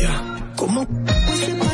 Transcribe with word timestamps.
Where's 0.00 1.67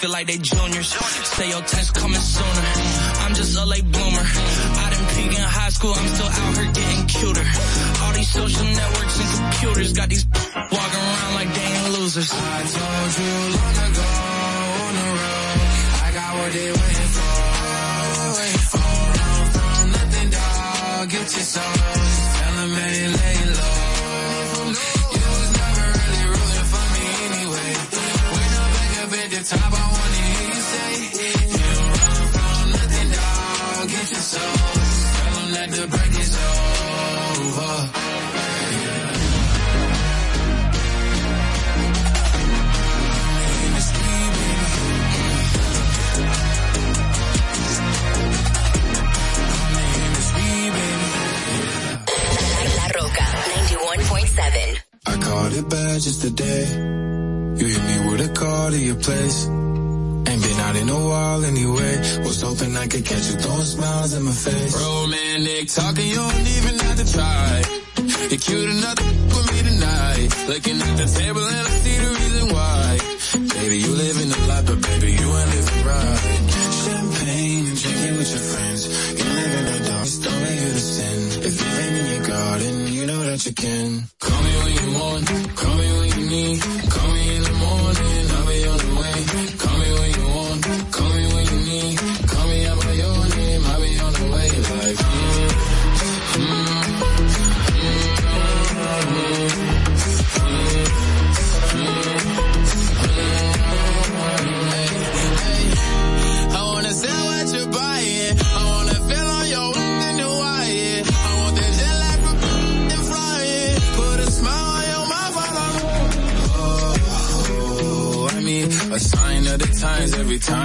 feel 0.00 0.10
like 0.10 0.26
they 0.26 0.38
juniors. 0.38 0.88
Say 0.88 1.50
your 1.50 1.60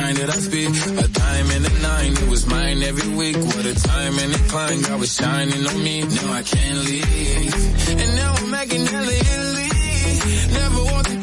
mind 0.05 0.17
that 0.17 0.29
I 0.29 0.39
speak. 0.49 0.69
A 1.03 1.07
diamond 1.07 1.65
and 1.65 1.77
a 1.77 1.81
nine, 1.81 2.13
it 2.23 2.29
was 2.29 2.45
mine 2.45 2.83
every 2.83 3.09
week. 3.15 3.37
What 3.37 3.65
a 3.65 3.75
time 3.93 4.15
and 4.23 4.31
a 4.35 4.41
climb, 4.51 4.81
God 4.81 4.99
was 4.99 5.13
shining 5.15 5.65
on 5.71 5.83
me. 5.83 5.95
Now 6.17 6.31
I 6.39 6.43
can't 6.43 6.79
leave. 6.89 7.53
And 8.01 8.11
now 8.21 8.31
I'm 8.39 8.49
making 8.51 8.85
hella 8.85 9.15
Never 10.59 10.81
walked 10.91 11.14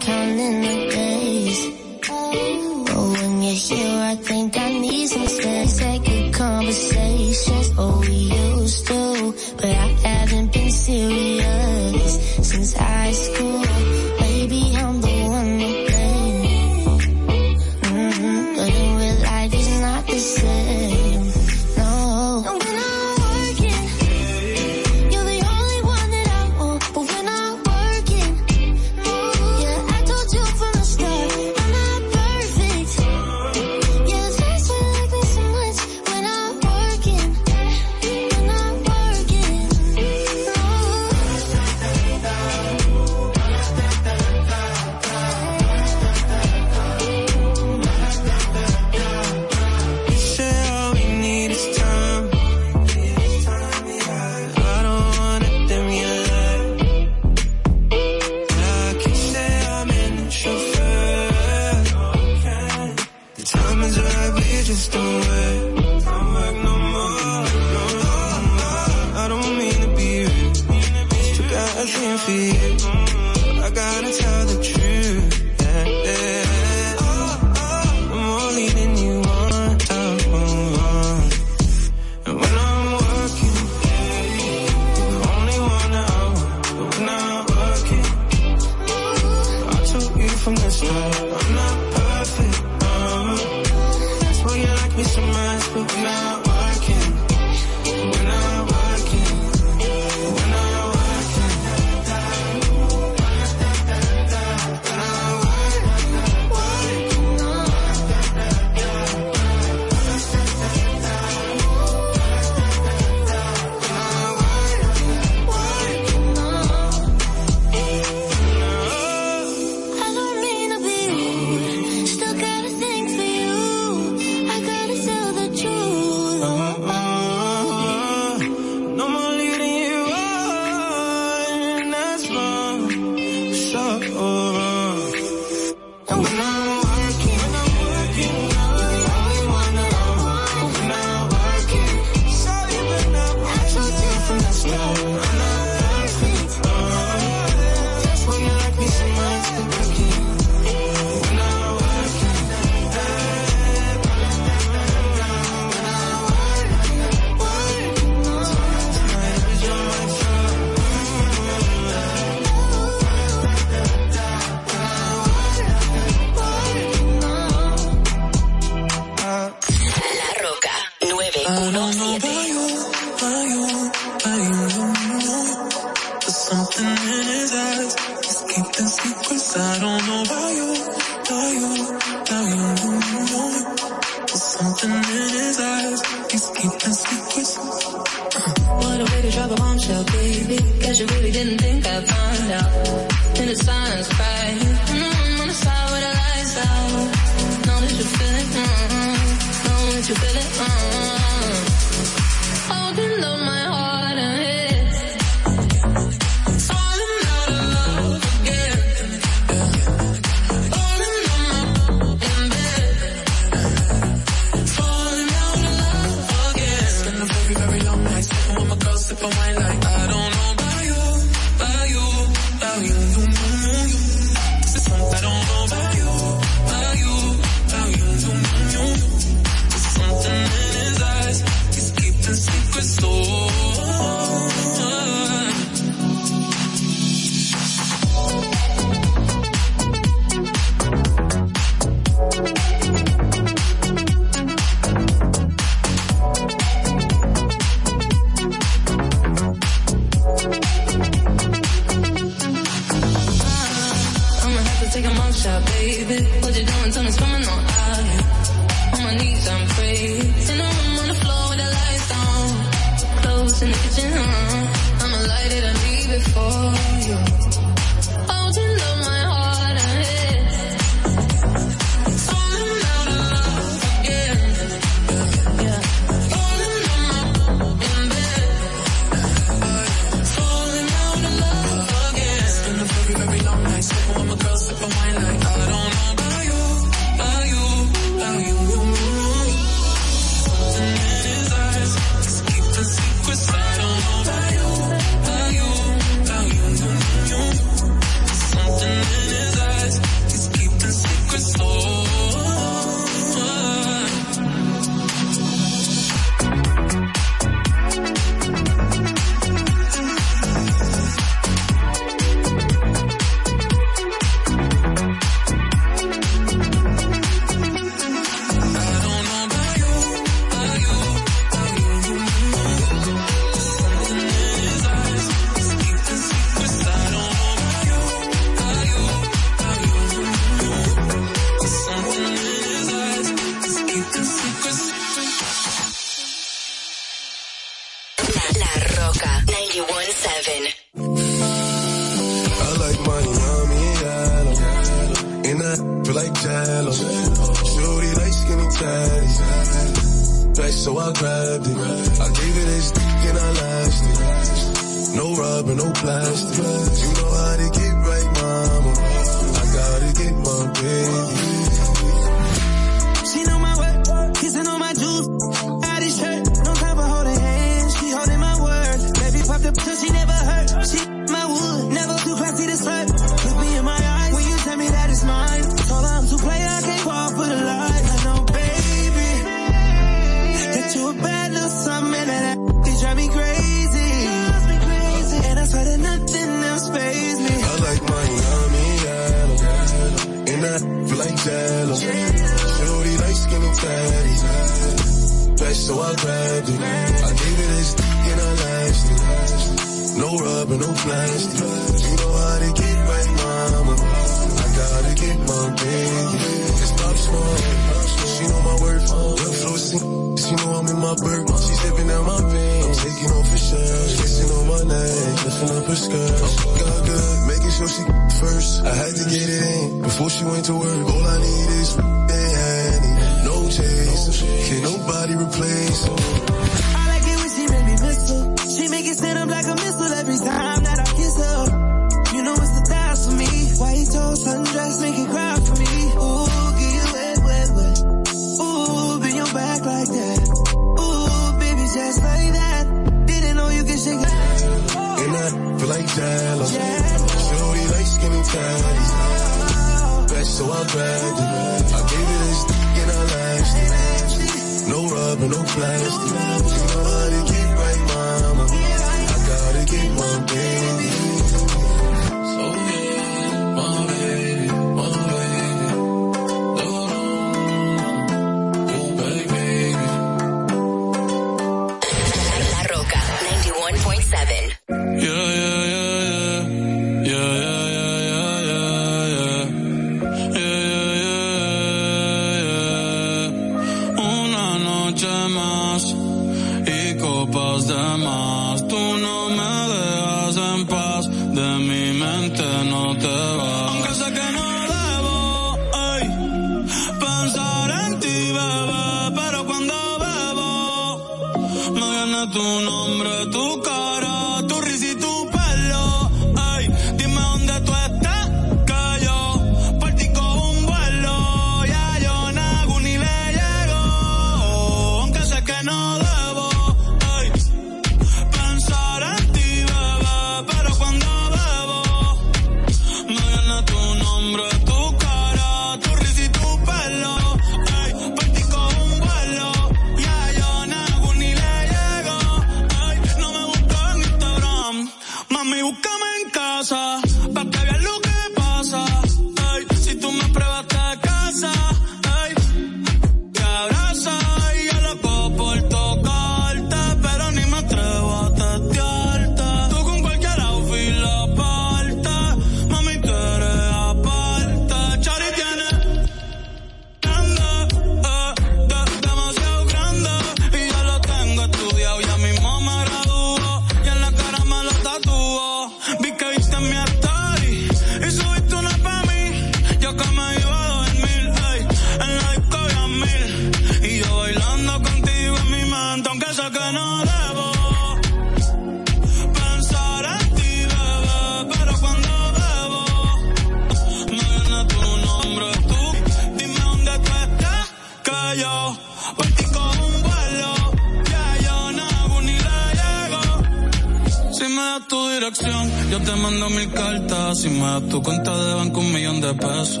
tu 595.00 595.28
dirección, 595.28 595.90
yo 596.10 596.20
te 596.20 596.32
mando 596.36 596.70
mil 596.70 596.90
cartas. 596.92 597.60
Si 597.60 597.68
me 597.68 598.00
tu 598.02 598.22
cuenta 598.22 598.56
de 598.56 598.74
banco, 598.74 599.00
un 599.00 599.12
millón 599.12 599.40
de 599.40 599.52
pesos. 599.54 600.00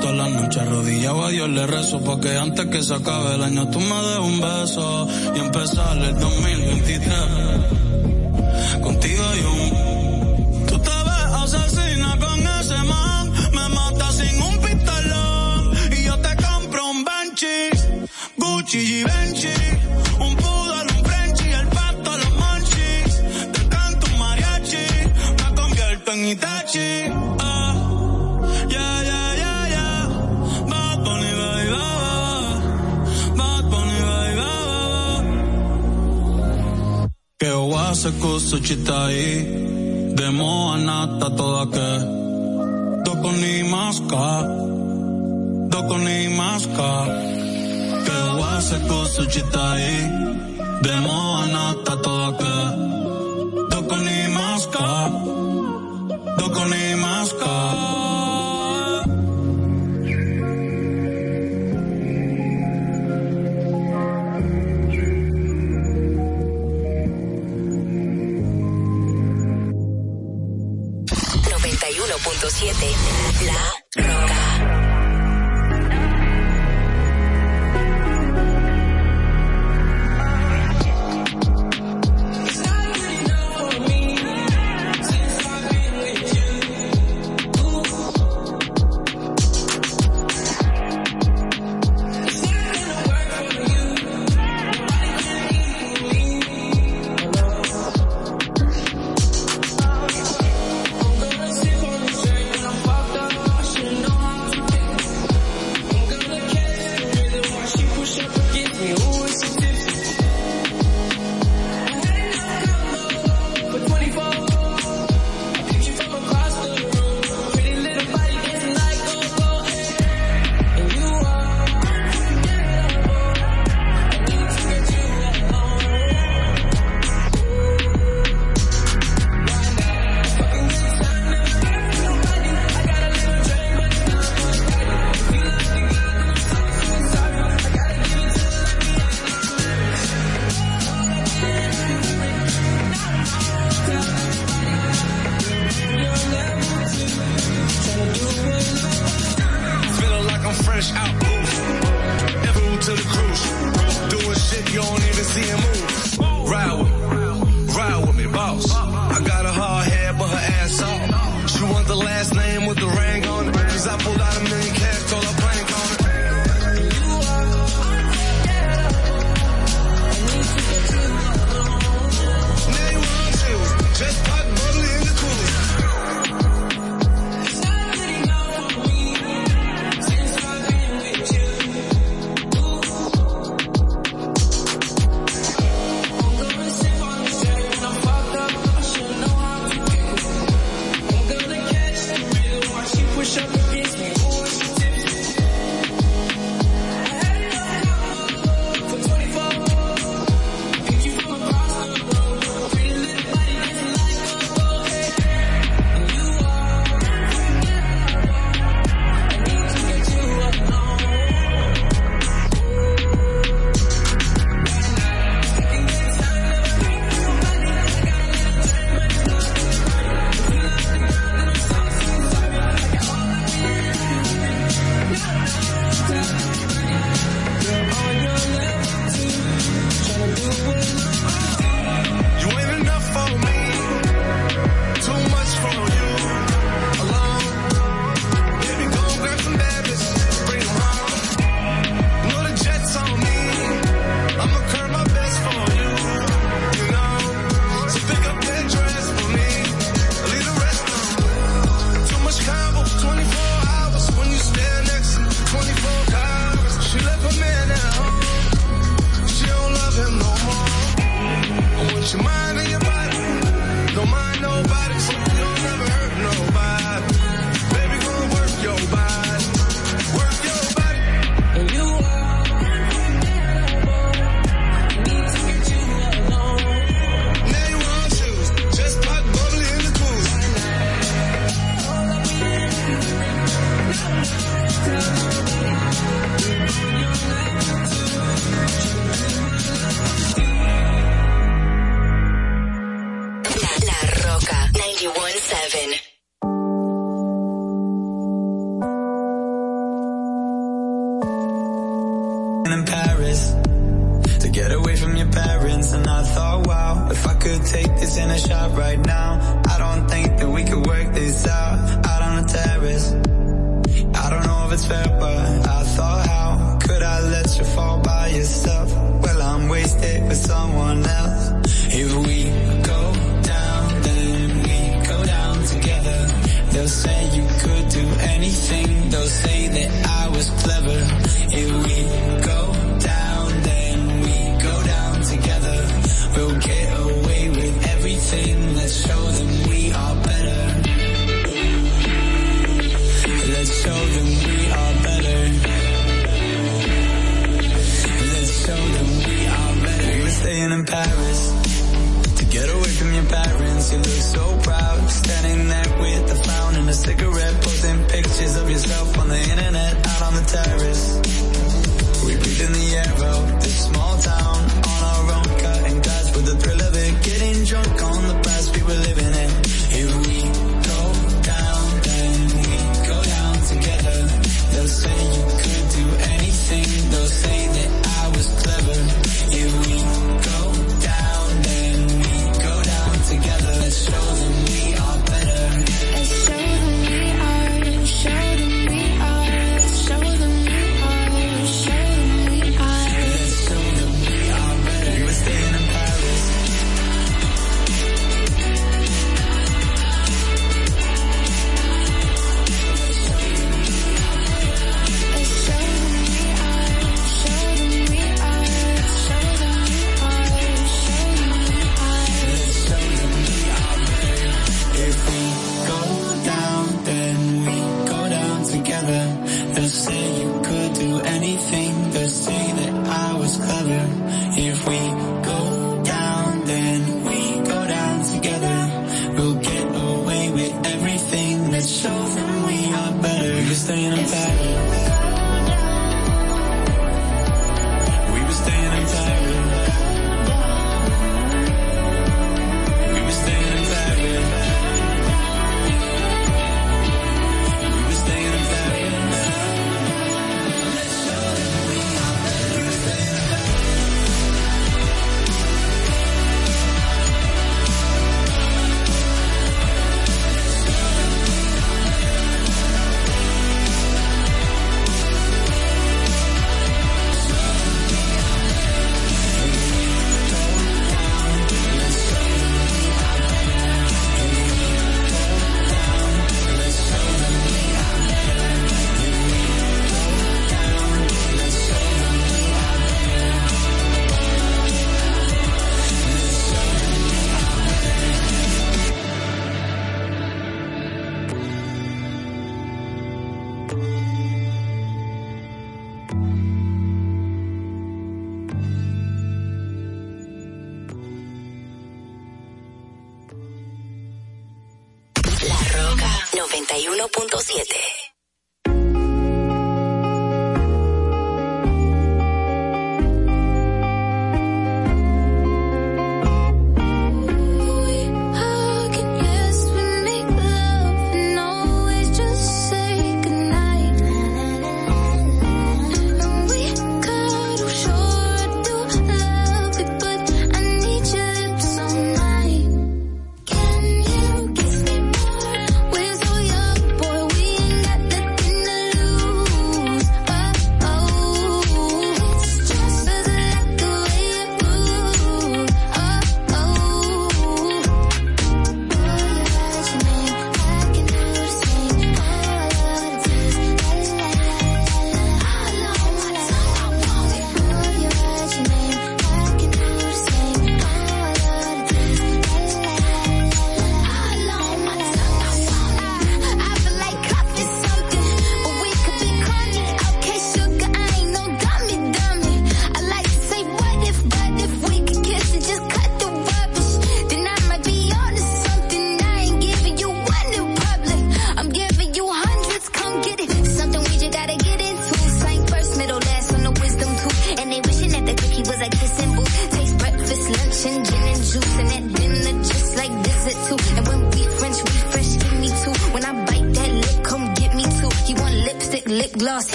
Todas 0.00 0.16
las 0.16 0.30
noches 0.30 0.62
arrodillado 0.62 1.24
a 1.24 1.30
Dios 1.30 1.48
le 1.48 1.66
rezo, 1.66 2.00
porque 2.02 2.36
antes 2.36 2.66
que 2.66 2.82
se 2.82 2.94
acabe 2.94 3.34
el 3.36 3.42
año 3.42 3.68
tú 3.70 3.78
me 3.80 3.94
des 4.02 4.18
un 4.18 4.40
beso 4.40 5.08
y 5.34 5.38
empezar 5.38 5.96
el 5.98 6.18
2023. 6.18 7.14
Contigo 8.82 9.22
yo. 9.42 10.66
Tú 10.66 10.78
te 10.78 10.90
ves 10.90 11.32
asesina 11.42 12.18
con 12.18 12.40
ese 12.40 12.82
man, 12.84 13.32
me 13.52 13.68
mata 13.68 14.10
sin 14.12 14.42
un 14.42 14.58
pistolón 14.58 15.72
y 15.96 16.04
yo 16.04 16.18
te 16.18 16.36
compro 16.42 16.90
un 16.90 17.04
Benchi, 17.04 17.70
Gucci 18.38 18.78
y 18.78 19.04
en 26.22 26.28
Itachi. 26.28 26.90
Ah, 27.38 27.74
yeah, 28.74 28.96
yeah, 29.08 29.32
nata 40.76 41.28
toda 41.38 41.64
che 41.74 41.90
Doko 43.04 43.30
ni 43.42 43.62
ni 46.06 46.28
maska 46.40 46.92
Che 48.04 48.16
ho 48.28 48.42
a 48.42 48.60
se 48.60 48.78
cosa 48.86 49.26
città 49.26 49.68
Demo 50.82 51.18
a 51.40 51.46
nata 51.46 51.96
toda 51.96 52.30
che 52.40 52.56
Doko 53.70 53.96
ni 53.96 54.18
maska 54.38 55.41
Doko 56.52 56.64
ni 56.68 56.94
maska 56.96 57.52
La 73.46 73.71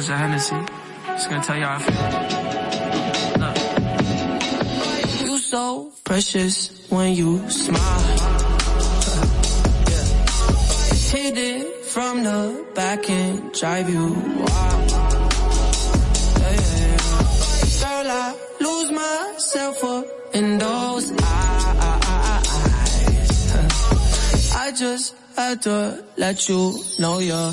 orange 0.00 0.06
to 0.06 0.16
Hennessy. 0.16 0.56
Just 1.06 1.28
gonna 1.28 1.42
tell 1.42 1.56
you 1.56 1.64
how 1.64 1.74
I 1.74 1.80
feel. 1.82 1.94
Look. 3.40 3.56
You 5.28 5.38
so 5.38 5.92
precious 6.04 6.88
when 6.90 7.12
you 7.14 7.48
smile. 7.50 8.00
Yeah. 9.90 10.04
Hit 11.12 11.36
it 11.36 11.84
from 11.84 12.24
the 12.24 12.66
back 12.74 13.10
and 13.10 13.52
drive 13.52 13.90
you 13.90 14.06
wild. 14.06 14.90
Yeah, 16.38 16.52
yeah, 16.52 16.96
Girl, 17.80 18.10
I 18.10 18.34
lose 18.60 18.90
myself 18.92 19.84
up 19.84 20.06
in 20.34 20.58
those 20.58 21.12
eyes. 21.12 21.20
I 24.54 24.72
just 24.76 25.14
had 25.36 25.62
to 25.62 26.04
let 26.16 26.48
you 26.48 26.74
know 26.98 27.18
you're 27.18 27.52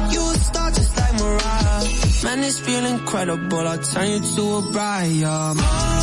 Man, 2.23 2.43
it's 2.43 2.59
feeling 2.59 2.99
incredible. 2.99 3.67
I'll 3.67 3.77
turn 3.79 4.09
you 4.11 4.35
to 4.35 4.41
a 4.41 4.61
riot. 4.71 6.00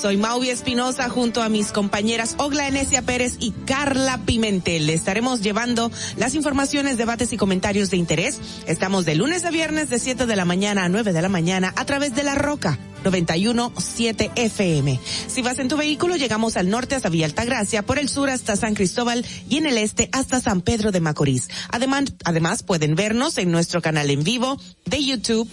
Soy 0.00 0.16
Mauvi 0.16 0.48
Espinosa 0.48 1.10
junto 1.10 1.42
a 1.42 1.50
mis 1.50 1.72
compañeras 1.72 2.34
Ogla 2.38 2.66
Enesia 2.66 3.02
Pérez 3.02 3.36
y 3.38 3.50
Carla 3.50 4.18
Pimentel. 4.24 4.86
Le 4.86 4.94
estaremos 4.94 5.42
llevando 5.42 5.92
las 6.16 6.34
informaciones, 6.34 6.96
debates 6.96 7.34
y 7.34 7.36
comentarios 7.36 7.90
de 7.90 7.98
interés. 7.98 8.40
Estamos 8.66 9.04
de 9.04 9.14
lunes 9.14 9.44
a 9.44 9.50
viernes 9.50 9.90
de 9.90 9.98
7 9.98 10.24
de 10.24 10.36
la 10.36 10.46
mañana 10.46 10.84
a 10.84 10.88
9 10.88 11.12
de 11.12 11.20
la 11.20 11.28
mañana 11.28 11.74
a 11.76 11.84
través 11.84 12.14
de 12.14 12.22
La 12.22 12.34
Roca 12.34 12.78
91.7 13.04 14.30
FM. 14.36 14.98
Si 15.26 15.42
vas 15.42 15.58
en 15.58 15.68
tu 15.68 15.76
vehículo, 15.76 16.16
llegamos 16.16 16.56
al 16.56 16.70
norte 16.70 16.94
hasta 16.94 17.10
Villa 17.10 17.26
Altagracia, 17.26 17.82
por 17.82 17.98
el 17.98 18.08
sur 18.08 18.30
hasta 18.30 18.56
San 18.56 18.74
Cristóbal 18.74 19.26
y 19.50 19.58
en 19.58 19.66
el 19.66 19.76
este 19.76 20.08
hasta 20.12 20.40
San 20.40 20.62
Pedro 20.62 20.92
de 20.92 21.00
Macorís. 21.00 21.50
Además, 21.68 22.04
además 22.24 22.62
pueden 22.62 22.94
vernos 22.94 23.36
en 23.36 23.50
nuestro 23.50 23.82
canal 23.82 24.08
en 24.08 24.24
vivo 24.24 24.58
de 24.86 25.04
YouTube 25.04 25.46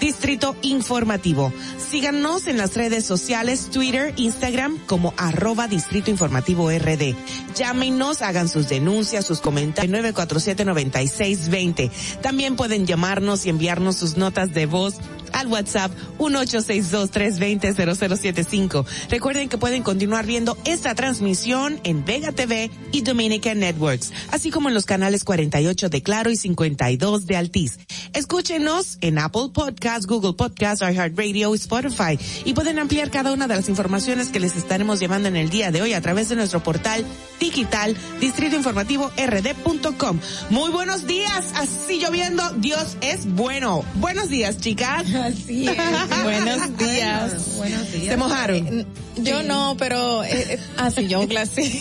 Distrito 0.00 0.56
Informativo. 0.62 1.52
Síganos 1.78 2.46
en 2.46 2.58
las 2.58 2.74
redes 2.74 3.04
sociales, 3.04 3.68
Twitter, 3.70 4.12
Instagram 4.16 4.78
como 4.86 5.14
arroba 5.16 5.68
Distrito 5.68 6.10
Informativo 6.10 6.70
RD. 6.70 7.14
Llámenos, 7.54 8.22
hagan 8.22 8.48
sus 8.48 8.68
denuncias, 8.68 9.24
sus 9.24 9.40
comentarios 9.40 9.84
947-9620. 10.14 11.90
También 12.20 12.56
pueden 12.56 12.86
llamarnos 12.86 13.46
y 13.46 13.50
enviarnos 13.50 13.96
sus 13.96 14.16
notas 14.16 14.52
de 14.52 14.66
voz 14.66 14.96
al 15.34 15.48
WhatsApp 15.48 15.92
1862-320-0075. 16.18 18.86
Recuerden 19.10 19.50
que 19.50 19.58
pueden 19.58 19.82
continuar 19.82 20.24
viendo 20.24 20.56
esta 20.64 20.94
transmisión 20.94 21.78
en 21.84 22.02
Vega 22.04 22.30
TV 22.32 22.70
y 22.92 23.02
Dominican 23.02 23.58
Networks, 23.58 24.12
así 24.30 24.50
como 24.50 24.68
en 24.68 24.74
los 24.74 24.86
canales 24.86 25.24
48 25.24 25.90
de 25.90 26.02
Claro 26.02 26.30
y 26.30 26.36
52 26.36 27.26
de 27.26 27.36
Altiz. 27.36 27.78
Escúchenos 28.12 28.98
en 29.00 29.18
Apple 29.18 29.48
Podcasts, 29.52 30.06
Google 30.06 30.34
Podcasts, 30.34 30.82
iHeartRadio 30.82 31.52
y 31.52 31.56
Spotify 31.58 32.16
y 32.44 32.54
pueden 32.54 32.78
ampliar 32.78 33.10
cada 33.10 33.32
una 33.32 33.48
de 33.48 33.56
las 33.56 33.68
informaciones 33.68 34.28
que 34.28 34.38
les 34.40 34.56
estaremos 34.56 35.00
llevando 35.00 35.28
en 35.28 35.36
el 35.36 35.50
día 35.50 35.72
de 35.72 35.82
hoy 35.82 35.92
a 35.94 36.00
través 36.00 36.28
de 36.28 36.36
nuestro 36.36 36.62
portal 36.62 37.04
digital 37.40 37.96
distritoinformativo.rd.com. 38.20 40.20
Muy 40.50 40.70
buenos 40.70 41.06
días, 41.06 41.52
así 41.56 41.98
lloviendo, 41.98 42.48
Dios 42.58 42.96
es 43.00 43.26
bueno. 43.26 43.84
Buenos 43.96 44.28
días, 44.28 44.58
chicas. 44.58 45.04
Así 45.24 45.66
es. 45.66 46.22
Buenos 46.22 46.78
días. 46.78 47.56
Buenos 47.56 47.92
días. 47.92 48.08
¿Se 48.08 48.16
mojaron? 48.18 48.86
Yo 49.16 49.42
no, 49.42 49.74
pero 49.78 50.22
eh, 50.22 50.54
eh, 50.54 50.58
así 50.76 51.08
yo 51.08 51.26
clase. 51.26 51.62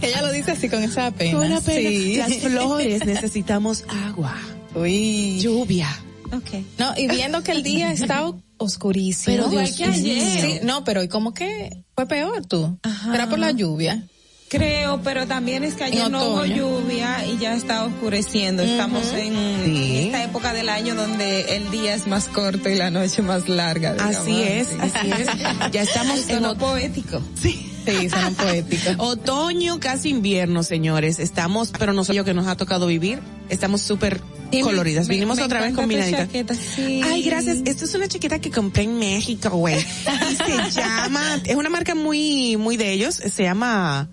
Ella 0.00 0.22
lo 0.22 0.32
dice 0.32 0.52
así 0.52 0.70
con 0.70 0.82
esa 0.82 1.10
pena. 1.10 1.38
Con 1.38 1.48
pena. 1.48 1.60
Sí. 1.60 2.16
Las 2.16 2.34
flores 2.38 3.04
necesitamos 3.04 3.84
agua. 4.06 4.34
Uy. 4.74 5.38
Lluvia. 5.40 5.88
Okay. 6.32 6.64
No, 6.78 6.94
y 6.96 7.08
viendo 7.08 7.42
que 7.42 7.52
el 7.52 7.62
día 7.62 7.92
está 7.92 8.32
oscurísimo. 8.56 9.36
Pero 9.36 9.48
Dios 9.50 9.78
Igual 9.78 9.92
que 9.92 9.98
ayer. 9.98 10.40
Sí, 10.40 10.60
no, 10.62 10.82
pero 10.84 11.02
¿y 11.02 11.08
como 11.08 11.34
que 11.34 11.84
fue 11.94 12.06
peor 12.06 12.46
tú? 12.46 12.78
Ajá. 12.82 13.14
Era 13.14 13.28
por 13.28 13.38
la 13.38 13.50
lluvia. 13.50 14.06
Creo, 14.50 15.00
pero 15.04 15.28
también 15.28 15.62
es 15.62 15.74
que 15.74 15.84
ayer 15.84 16.10
no 16.10 16.28
hubo 16.28 16.44
lluvia 16.44 17.24
y 17.24 17.38
ya 17.38 17.54
está 17.54 17.84
oscureciendo. 17.84 18.64
Estamos 18.64 19.06
en 19.12 19.64
Sí. 19.64 20.06
esta 20.06 20.24
época 20.24 20.52
del 20.52 20.68
año 20.68 20.96
donde 20.96 21.54
el 21.54 21.70
día 21.70 21.94
es 21.94 22.08
más 22.08 22.26
corto 22.26 22.68
y 22.68 22.74
la 22.74 22.90
noche 22.90 23.22
más 23.22 23.48
larga. 23.48 23.92
digamos 23.92 24.16
Así 24.16 24.42
es, 24.42 24.66
así 24.80 25.08
es. 25.08 25.28
Ya 25.72 25.82
estamos 25.82 26.28
en 26.28 26.42
ot- 26.42 26.56
poético. 26.56 27.22
Sí. 27.40 27.66
Sí, 27.86 28.10
son 28.10 28.34
poéticos. 28.34 28.94
Otoño, 28.98 29.78
casi 29.78 30.08
invierno, 30.08 30.64
señores. 30.64 31.20
Estamos, 31.20 31.72
pero 31.78 31.92
no 31.92 32.02
sé 32.02 32.14
yo 32.14 32.24
que 32.24 32.34
nos 32.34 32.48
ha 32.48 32.56
tocado 32.56 32.88
vivir. 32.88 33.20
Estamos 33.50 33.82
súper 33.82 34.20
coloridas. 34.62 35.06
me- 35.06 35.14
Vinimos 35.14 35.38
me 35.38 35.44
otra 35.44 35.60
vez 35.60 35.74
combinaditas. 35.74 36.28
sí. 36.58 37.02
Ay, 37.04 37.22
gracias. 37.22 37.58
Esto 37.66 37.84
es 37.84 37.94
una 37.94 38.08
chaqueta 38.08 38.40
que 38.40 38.50
compré 38.50 38.82
en 38.82 38.98
México, 38.98 39.48
güey. 39.50 39.76
Y 40.66 40.70
se 40.72 40.80
llama, 40.80 41.40
es 41.44 41.54
una 41.54 41.70
marca 41.70 41.94
muy, 41.94 42.56
muy 42.56 42.76
de 42.76 42.92
ellos. 42.92 43.14
Se 43.14 43.44
llama, 43.44 44.10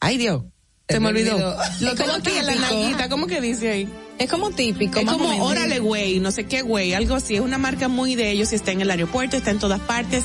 ay 0.00 0.16
Dios, 0.16 0.42
se, 0.88 1.00
me 1.00 1.08
olvidó. 1.08 1.38
Lo 1.80 1.96
como 1.96 2.12
aquí 2.12 2.30
en 2.30 2.46
la 2.46 2.52
típico. 2.52 2.74
nalguita, 2.74 3.08
¿cómo 3.08 3.26
que 3.26 3.40
dice 3.40 3.70
ahí? 3.70 3.88
Es 4.18 4.30
como 4.30 4.50
típico. 4.50 5.00
Es 5.00 5.06
como 5.06 5.44
órale 5.44 5.78
güey, 5.78 6.20
no 6.20 6.30
sé 6.30 6.44
qué 6.44 6.60
güey, 6.60 6.92
algo 6.92 7.14
así. 7.14 7.36
Es 7.36 7.40
una 7.40 7.56
marca 7.56 7.88
muy 7.88 8.14
de 8.14 8.30
ellos 8.30 8.52
y 8.52 8.56
está 8.56 8.72
en 8.72 8.82
el 8.82 8.90
aeropuerto, 8.90 9.36
está 9.36 9.50
en 9.50 9.58
todas 9.58 9.80
partes. 9.80 10.24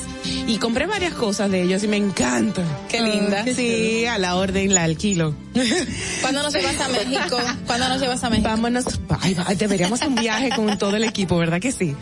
Y 0.50 0.58
compré 0.58 0.86
varias 0.86 1.14
cosas 1.14 1.48
de 1.50 1.62
ellos 1.62 1.84
y 1.84 1.88
me 1.88 1.96
encantan. 1.96 2.64
Qué 2.88 3.00
linda. 3.00 3.44
Sí, 3.54 4.04
a 4.06 4.18
la 4.18 4.34
orden 4.34 4.74
la 4.74 4.82
alquilo. 4.84 5.34
¿Cuándo 6.20 6.42
nos 6.42 6.52
llevas 6.52 6.80
a 6.80 6.88
México? 7.04 7.36
¿Cuándo 7.66 7.88
nos 7.88 8.00
llevas 8.00 8.24
a 8.24 8.30
México? 8.30 8.48
Vámonos. 8.48 8.84
Ay, 9.20 9.34
va, 9.34 9.44
deberíamos 9.54 10.00
hacer 10.00 10.08
un 10.08 10.16
viaje 10.16 10.50
con 10.54 10.76
todo 10.78 10.96
el 10.96 11.04
equipo, 11.04 11.36
¿verdad 11.38 11.60
que 11.60 11.70
sí? 11.70 11.94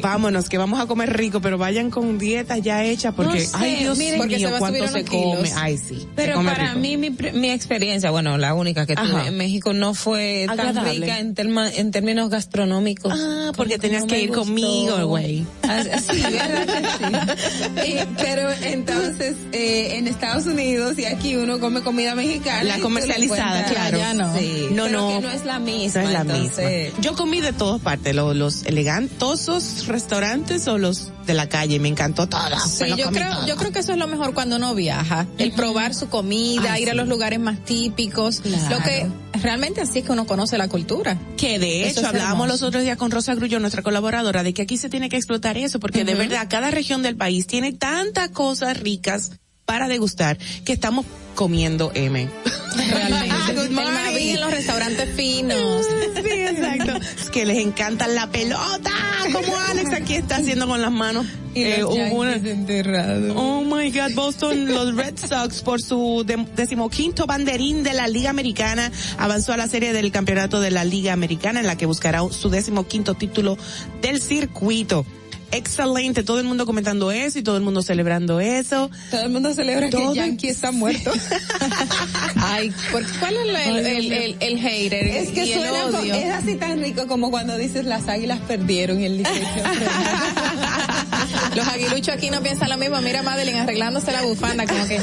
Vámonos, 0.00 0.48
que 0.48 0.58
vamos 0.58 0.80
a 0.80 0.86
comer 0.86 1.16
rico, 1.16 1.40
pero 1.40 1.58
vayan 1.58 1.90
con 1.90 2.18
dieta 2.18 2.58
ya 2.58 2.82
hecha 2.84 3.12
porque, 3.12 3.38
No 3.40 3.44
sé, 3.44 3.50
ay 3.54 3.74
Dios 3.76 3.98
miren, 3.98 4.18
porque 4.18 4.36
mío, 4.36 4.50
se 4.52 4.58
cuánto 4.58 4.88
se 4.88 5.04
come. 5.04 5.50
Ay, 5.56 5.78
sí. 5.78 6.08
Pero 6.16 6.34
come 6.34 6.50
para 6.50 6.68
rico. 6.70 6.78
mí 6.80 6.96
mi, 6.96 7.10
pre- 7.10 7.32
mi 7.32 7.50
experiencia, 7.50 8.10
bueno, 8.10 8.36
la 8.36 8.54
única 8.54 8.84
que 8.86 8.96
tuve 8.96 9.06
Ajá. 9.06 9.26
en 9.28 9.36
México 9.36 9.72
no 9.72 9.94
fue 9.94 10.46
tan 10.56 10.84
rica 10.84 11.18
en, 11.20 11.34
terma- 11.36 11.70
en 11.72 11.90
términos 11.92 12.30
gastronómicos. 12.30 13.12
Ah, 13.16 13.52
porque 13.56 13.78
tenías 13.78 14.02
no 14.02 14.08
que 14.08 14.20
ir 14.22 14.28
gustó. 14.28 14.42
conmigo, 14.44 15.06
güey. 15.06 15.44
Ah, 15.62 15.82
Sí, 16.10 16.22
¿verdad 16.22 16.66
que 17.36 17.75
sí? 17.75 17.75
Eh, 17.86 18.06
pero 18.16 18.50
entonces, 18.62 19.36
eh, 19.52 19.96
en 19.96 20.08
Estados 20.08 20.46
Unidos 20.46 20.98
y 20.98 21.04
aquí 21.04 21.36
uno 21.36 21.60
come 21.60 21.82
comida 21.82 22.14
mexicana. 22.14 22.64
La 22.64 22.78
comercializada, 22.80 23.64
claro. 23.66 23.98
Ya 23.98 24.14
no. 24.14 24.36
Sí, 24.36 24.68
No, 24.72 24.84
pero 24.84 25.00
no. 25.00 25.08
que 25.08 25.20
no 25.20 25.30
es 25.30 25.44
la 25.44 25.58
misma. 25.58 26.02
No 26.02 26.06
es 26.08 26.12
la 26.14 26.20
entonces, 26.22 26.84
misma. 26.94 27.00
Yo 27.02 27.14
comí 27.14 27.40
de 27.40 27.52
todas 27.52 27.80
partes, 27.80 28.14
lo- 28.14 28.34
los, 28.34 28.64
elegantosos 29.10 29.86
restaurantes 29.86 30.66
o 30.68 30.78
los 30.78 31.10
de 31.26 31.34
la 31.34 31.48
calle, 31.48 31.78
me 31.80 31.88
encantó 31.88 32.28
todas. 32.28 32.70
Sí, 32.70 32.84
yo 32.96 33.10
creo, 33.10 33.46
yo 33.46 33.56
creo 33.56 33.72
que 33.72 33.80
eso 33.80 33.92
es 33.92 33.98
lo 33.98 34.06
mejor 34.06 34.32
cuando 34.34 34.56
uno 34.56 34.74
viaja, 34.74 35.26
el 35.38 35.52
probar 35.52 35.94
su 35.94 36.08
comida, 36.08 36.78
ir 36.78 36.88
a 36.90 36.94
los 36.94 37.08
lugares 37.08 37.40
más 37.40 37.64
típicos, 37.64 38.40
Claro. 38.40 38.76
lo 38.76 38.82
que 38.84 39.06
realmente 39.42 39.80
así 39.80 39.98
es 40.00 40.04
que 40.04 40.12
uno 40.12 40.24
conoce 40.26 40.56
la 40.56 40.68
cultura. 40.68 41.18
Que 41.36 41.58
de 41.58 41.88
Eso 41.88 42.00
hecho 42.00 42.08
hablábamos 42.08 42.46
los 42.48 42.62
otros 42.62 42.84
días 42.84 42.96
con 42.96 43.10
Rosa 43.10 43.34
Grullo, 43.34 43.58
nuestra 43.60 43.82
colaboradora, 43.82 44.42
de 44.44 44.54
que 44.54 44.62
aquí 44.62 44.76
se 44.76 44.88
tiene 44.88 45.08
que 45.08 45.16
explotar 45.16 45.56
eso, 45.58 45.80
porque 45.80 46.04
de 46.04 46.14
verdad 46.14 46.46
cada 46.48 46.70
región 46.70 47.02
del 47.02 47.16
país 47.16 47.46
tiene 47.46 47.65
tantas 47.72 48.30
cosas 48.30 48.78
ricas 48.80 49.32
para 49.64 49.88
degustar 49.88 50.38
que 50.64 50.72
estamos 50.72 51.04
comiendo 51.34 51.90
M. 51.94 52.28
Realmente. 52.76 53.52
Good 53.52 53.62
el 53.64 53.70
morning. 53.70 53.92
Mavi 53.92 54.30
en 54.30 54.40
los 54.40 54.50
restaurantes 54.50 55.08
finos. 55.16 55.86
Sí, 56.14 56.30
exacto. 56.30 56.92
Es 57.22 57.30
que 57.30 57.44
les 57.44 57.58
encanta 57.58 58.06
la 58.08 58.30
pelota, 58.30 58.90
como 59.32 59.56
Alex 59.68 59.92
aquí 59.92 60.14
está 60.14 60.36
haciendo 60.36 60.66
con 60.66 60.80
las 60.80 60.92
manos. 60.92 61.26
y 61.54 61.62
Eh, 61.64 61.78
los 61.80 61.94
una- 61.94 62.32
Yankees 62.36 62.52
enterrados. 62.52 63.32
Oh 63.34 63.62
my 63.64 63.90
God, 63.90 64.12
Boston, 64.14 64.66
los 64.66 64.94
Red 64.94 65.14
Sox 65.18 65.62
por 65.62 65.80
su 65.80 66.22
de- 66.26 66.46
decimoquinto 66.54 67.26
banderín 67.26 67.82
de 67.82 67.94
la 67.94 68.08
Liga 68.08 68.28
Americana 68.30 68.92
avanzó 69.18 69.52
a 69.54 69.56
la 69.56 69.66
serie 69.66 69.92
del 69.94 70.12
campeonato 70.12 70.60
de 70.60 70.70
la 70.70 70.84
Liga 70.84 71.12
Americana 71.14 71.60
en 71.60 71.66
la 71.66 71.76
que 71.76 71.86
buscará 71.86 72.20
su 72.30 72.50
decimoquinto 72.50 73.14
título 73.14 73.56
del 74.02 74.20
circuito. 74.20 75.06
Excelente, 75.52 76.22
todo 76.22 76.40
el 76.40 76.46
mundo 76.46 76.66
comentando 76.66 77.10
eso 77.12 77.38
y 77.38 77.42
todo 77.42 77.56
el 77.56 77.62
mundo 77.62 77.82
celebrando 77.82 78.40
eso. 78.40 78.90
Todo 79.10 79.22
el 79.22 79.30
mundo 79.30 79.54
celebra 79.54 79.88
Todo- 79.90 80.12
que 80.12 80.18
Yankee 80.18 80.48
está 80.48 80.72
muerto. 80.72 81.12
Ay, 82.36 82.72
¿por- 82.90 83.06
¿cuál 83.18 83.36
es 83.36 83.46
la- 83.46 83.64
el, 83.64 83.86
el, 83.86 84.12
el, 84.12 84.36
el 84.40 84.58
hater 84.58 85.06
Es 85.06 85.28
que 85.30 85.44
y 85.46 85.52
el 85.52 85.60
suena 85.60 85.86
odio? 85.86 86.14
es 86.14 86.34
así 86.34 86.54
tan 86.56 86.80
rico 86.80 87.06
como 87.06 87.30
cuando 87.30 87.56
dices 87.56 87.84
las 87.84 88.08
águilas 88.08 88.40
perdieron 88.46 89.00
y 89.00 89.06
el 89.06 89.16
18 89.18 89.40
Los 91.54 91.66
aguiluchos 91.68 92.08
aquí 92.14 92.30
no 92.30 92.42
piensan 92.42 92.68
lo 92.68 92.76
mismo. 92.76 93.00
Mira 93.00 93.20
a 93.20 93.22
Madeline 93.22 93.60
arreglándose 93.60 94.12
la 94.12 94.22
bufanda, 94.22 94.66
como 94.66 94.86
que. 94.86 95.00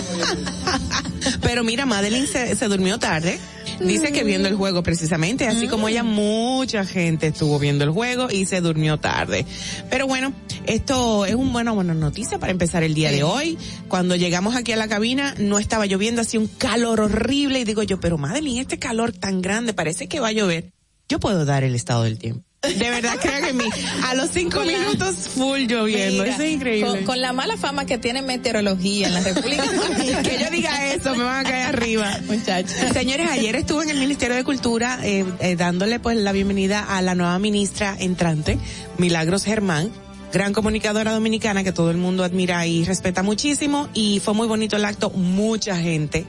Pero 1.42 1.64
mira, 1.64 1.86
Madeline 1.86 2.28
se, 2.28 2.56
se 2.56 2.68
durmió 2.68 3.00
tarde. 3.00 3.40
Dice 3.80 4.12
que 4.12 4.24
viendo 4.24 4.48
el 4.48 4.56
juego 4.56 4.84
precisamente, 4.84 5.48
así 5.48 5.68
como 5.68 5.90
ella, 5.90 6.04
mucha 6.04 6.86
gente 6.86 7.28
estuvo 7.28 7.60
viendo 7.60 7.84
el 7.84 7.92
juego 7.92 8.30
y 8.32 8.46
se 8.46 8.62
durmió 8.62 8.98
tarde. 8.98 9.46
Pero 9.90 10.08
bueno, 10.08 10.34
esto 10.66 11.26
es 11.26 11.36
una 11.36 11.52
buena, 11.52 11.72
buena 11.72 11.94
noticia 11.94 12.40
para 12.40 12.52
empezar 12.52 12.84
el 12.84 12.94
día 12.94 13.12
de 13.12 13.24
hoy. 13.24 13.58
Cuando 13.88 14.16
llegamos 14.16 14.56
aquí 14.56 14.72
a 14.72 14.78
la 14.78 14.88
cabina, 14.88 15.36
no 15.38 15.60
estaba 15.60 15.86
lloviendo, 15.86 16.22
hacía 16.22 16.40
un 16.40 16.48
calor 16.48 17.02
horrible 17.02 17.60
y 17.60 17.64
digo 17.64 17.84
yo, 17.84 18.00
pero 18.00 18.18
Madeline, 18.18 18.62
este 18.62 18.80
calor 18.80 19.12
tan 19.12 19.42
grande, 19.42 19.74
parece 19.74 20.08
que 20.08 20.20
va 20.20 20.30
a 20.30 20.34
llover. 20.34 20.72
Yo 21.10 21.20
puedo 21.20 21.46
dar 21.46 21.64
el 21.64 21.76
estado 21.76 22.04
del 22.04 22.18
tiempo. 22.18 22.53
De 22.64 22.90
verdad, 22.90 23.18
créanme 23.22 23.50
en 23.50 23.58
mí. 23.58 23.66
A 24.06 24.16
los 24.16 24.30
cinco 24.32 24.60
Con 24.60 24.68
minutos 24.68 25.16
full 25.36 25.68
lloviendo. 25.68 26.24
Mira, 26.24 26.36
Eso 26.36 26.44
es 26.44 26.52
increíble. 26.54 26.88
Con, 26.90 27.04
con 27.04 27.22
la 27.22 27.34
mala 27.34 27.58
fama 27.58 27.86
que 27.86 27.98
tiene 27.98 28.22
meteorología 28.22 29.08
en 29.08 29.14
la 29.16 29.20
República 29.20 29.64
Dominicana. 29.72 30.24
que 30.24 30.40
yo 30.40 30.50
diga 30.50 30.94
eso, 30.94 31.14
me 31.14 31.26
van 31.26 31.46
a 31.46 31.50
caer 31.50 31.66
arriba. 31.76 32.20
Muchachos. 32.26 32.74
Señores, 32.94 33.28
ayer 33.30 33.58
estuve 33.58 33.84
en 33.84 33.90
el 33.90 33.98
Ministerio 34.00 34.38
de 34.38 34.46
Cultura 34.46 34.98
eh, 35.04 35.26
eh, 35.42 35.58
dándole 35.58 36.00
pues 36.00 36.16
la 36.16 36.32
bienvenida 36.32 36.80
a 36.84 37.02
la 37.02 37.16
nueva 37.16 37.38
ministra 37.38 37.98
entrante, 38.00 38.58
Milagros 38.98 39.44
Germán, 39.44 39.92
gran 40.32 40.54
comunicadora 40.54 41.12
dominicana 41.12 41.66
que 41.66 41.74
todo 41.74 41.92
el 41.92 41.98
mundo 41.98 42.24
admira 42.24 42.66
y 42.66 42.86
respeta 42.86 43.24
muchísimo 43.24 43.90
y 43.94 44.22
fue 44.24 44.34
muy 44.34 44.48
bonito 44.48 44.78
el 44.78 44.86
acto, 44.86 45.10
mucha 45.10 45.76
gente. 45.76 46.26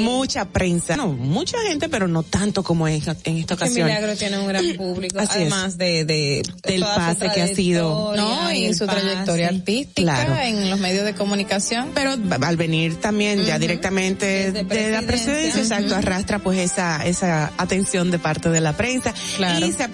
Mucha 0.00 0.44
prensa, 0.46 0.96
no, 0.96 1.08
mucha 1.08 1.56
gente, 1.68 1.88
pero 1.88 2.08
no 2.08 2.22
tanto 2.22 2.62
como 2.62 2.88
es 2.88 3.06
en 3.24 3.36
esta 3.38 3.54
Que 3.56 3.64
ocasión. 3.64 3.86
Milagro 3.86 4.16
tiene 4.16 4.38
un 4.38 4.48
gran 4.48 4.64
público, 4.76 5.18
Así 5.20 5.28
es. 5.30 5.36
además 5.52 5.78
de, 5.78 6.04
de 6.04 6.42
Del 6.64 6.80
pase 6.82 7.28
que 7.34 7.42
ha 7.42 7.48
sido. 7.48 8.12
No, 8.16 8.52
y 8.52 8.74
su 8.74 8.86
pase. 8.86 9.00
trayectoria 9.00 9.48
artística 9.48 10.02
Claro. 10.24 10.36
en 10.42 10.68
los 10.70 10.80
medios 10.80 11.04
de 11.04 11.14
comunicación. 11.14 11.90
pero 11.94 12.12
al 12.12 12.56
venir 12.56 12.96
también 12.96 13.44
ya 13.44 13.58
directamente 13.58 14.52
Desde 14.52 14.64
de 14.64 14.90
la 14.90 15.02
presidencia. 15.02 15.60
exacto, 15.60 15.94
arrastra 15.94 16.38
pues 16.40 16.58
esa 16.58 17.04
esa 17.06 17.52
atención 17.56 18.10
de 18.10 18.18
parte 18.18 18.48
de 18.50 18.60
la 18.60 18.72
prensa 18.76 19.14
Claro. 19.36 19.64
y 19.66 19.72
se 19.72 19.88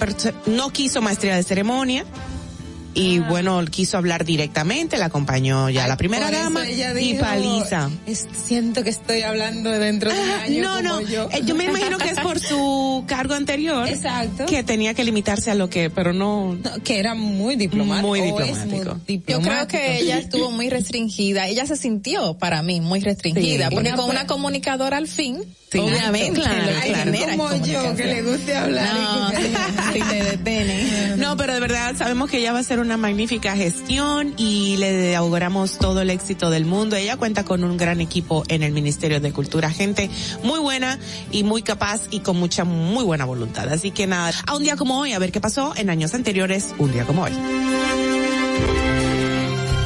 no 0.47 0.70
quiso 0.70 1.03
maestría 1.03 1.37
de 1.37 1.43
ceremonia 1.43 2.05
y 2.95 3.18
bueno, 3.18 3.62
quiso 3.70 3.97
hablar 3.99 4.24
directamente, 4.24 4.97
la 4.99 5.07
acompañó 5.07 5.68
ya 5.70 5.82
Ay, 5.84 5.88
la 5.88 5.97
primera 5.97 6.30
dama 6.30 6.68
ella 6.68 6.92
y 6.92 7.12
dijo, 7.12 7.20
paliza. 7.24 7.90
"Es- 8.07 8.26
siento 8.47 8.82
que 8.84 8.90
estoy 8.90 9.22
hablando 9.22 9.70
dentro 9.70 10.12
de 10.12 10.20
un 10.20 10.30
año 10.30 10.62
No, 10.62 10.82
no, 10.82 10.95
como 10.97 11.09
yo. 11.09 11.28
eh, 11.32 11.40
yo 11.45 11.55
me 11.55 11.64
imagino 11.64 11.99
que 11.99 12.11
es 12.11 12.20
por 12.20 12.38
su 12.40 13.05
cargo 13.07 13.34
anterior. 13.34 13.88
Exacto. 13.88 14.47
Que 14.47 14.62
tenía 14.62 14.95
que 14.95 15.05
limitarse 15.05 15.51
a 15.51 15.55
lo 15.55 15.68
que, 15.68 15.90
pero 15.90 16.12
no. 16.12 16.55
No, 16.55 16.70
que 16.82 16.99
era 16.99 17.14
muy 17.14 17.57
diplomático. 17.57 18.07
Muy 18.09 18.20
diplomático. 18.20 18.66
muy 18.66 18.76
Yo 18.84 18.84
creo 18.84 18.97
diplomático. 19.07 19.66
que 19.68 19.99
ella 19.99 20.18
estuvo 20.18 20.51
muy 20.51 20.70
restringida. 20.70 21.47
Ella 21.49 21.66
se 21.66 21.76
sintió, 21.76 22.34
para 22.38 22.62
mí, 22.62 22.80
muy 22.80 23.01
restringida. 23.01 23.68
Sí. 23.68 23.74
porque 23.74 23.88
Una 23.90 23.97
con 23.97 24.11
una 24.11 24.26
comunicadora 24.26 24.97
al 24.97 25.09
fin, 25.09 25.38
Sí, 25.72 25.78
obviamente, 25.80 26.40
claro, 26.40 26.62
claro. 26.84 27.12
genera 27.12 27.36
como 27.36 27.66
yo, 27.66 27.97
que 27.97 28.05
le 28.05 28.22
guste 28.22 28.57
hablar. 28.57 28.95
No, 28.95 29.32
y 29.32 29.92
que- 29.95 30.05
te 30.11 30.24
detenen. 30.24 30.95
No, 31.24 31.36
pero 31.36 31.55
de 31.55 31.61
verdad 31.61 31.95
sabemos 31.97 32.30
que 32.30 32.38
ella 32.38 32.53
va 32.53 32.59
a 32.59 32.61
hacer 32.61 32.78
una 32.85 32.97
magnífica 32.99 33.57
gestión 33.57 34.35
y 34.37 34.76
le 34.76 35.16
auguramos 35.16 35.78
todo 35.78 36.03
el 36.03 36.11
éxito 36.11 36.51
del 36.51 36.66
mundo. 36.66 36.97
Ella 36.97 37.16
cuenta 37.16 37.45
con 37.45 37.64
un 37.64 37.76
gran 37.76 38.01
equipo 38.01 38.45
en 38.49 38.62
el 38.62 38.72
Ministerio 38.72 39.20
de 39.20 39.32
Cultura, 39.32 39.70
gente 39.70 40.11
muy 40.43 40.61
buena 40.61 40.99
y 41.32 41.45
muy 41.45 41.62
capaz 41.62 42.03
y 42.11 42.20
con 42.20 42.37
mucha, 42.37 42.64
muy 42.64 43.05
buena 43.05 43.24
voluntad. 43.24 43.68
Así 43.70 43.91
que 43.91 44.07
nada, 44.07 44.32
a 44.47 44.55
un 44.55 44.62
día 44.62 44.76
como 44.76 44.99
hoy, 44.99 45.12
a 45.12 45.18
ver 45.18 45.32
qué 45.32 45.41
pasó 45.41 45.72
en 45.76 45.89
años 45.89 46.12
anteriores, 46.14 46.74
un 46.78 46.93
día 46.93 47.07
como 47.07 47.22
hoy. 47.22 47.32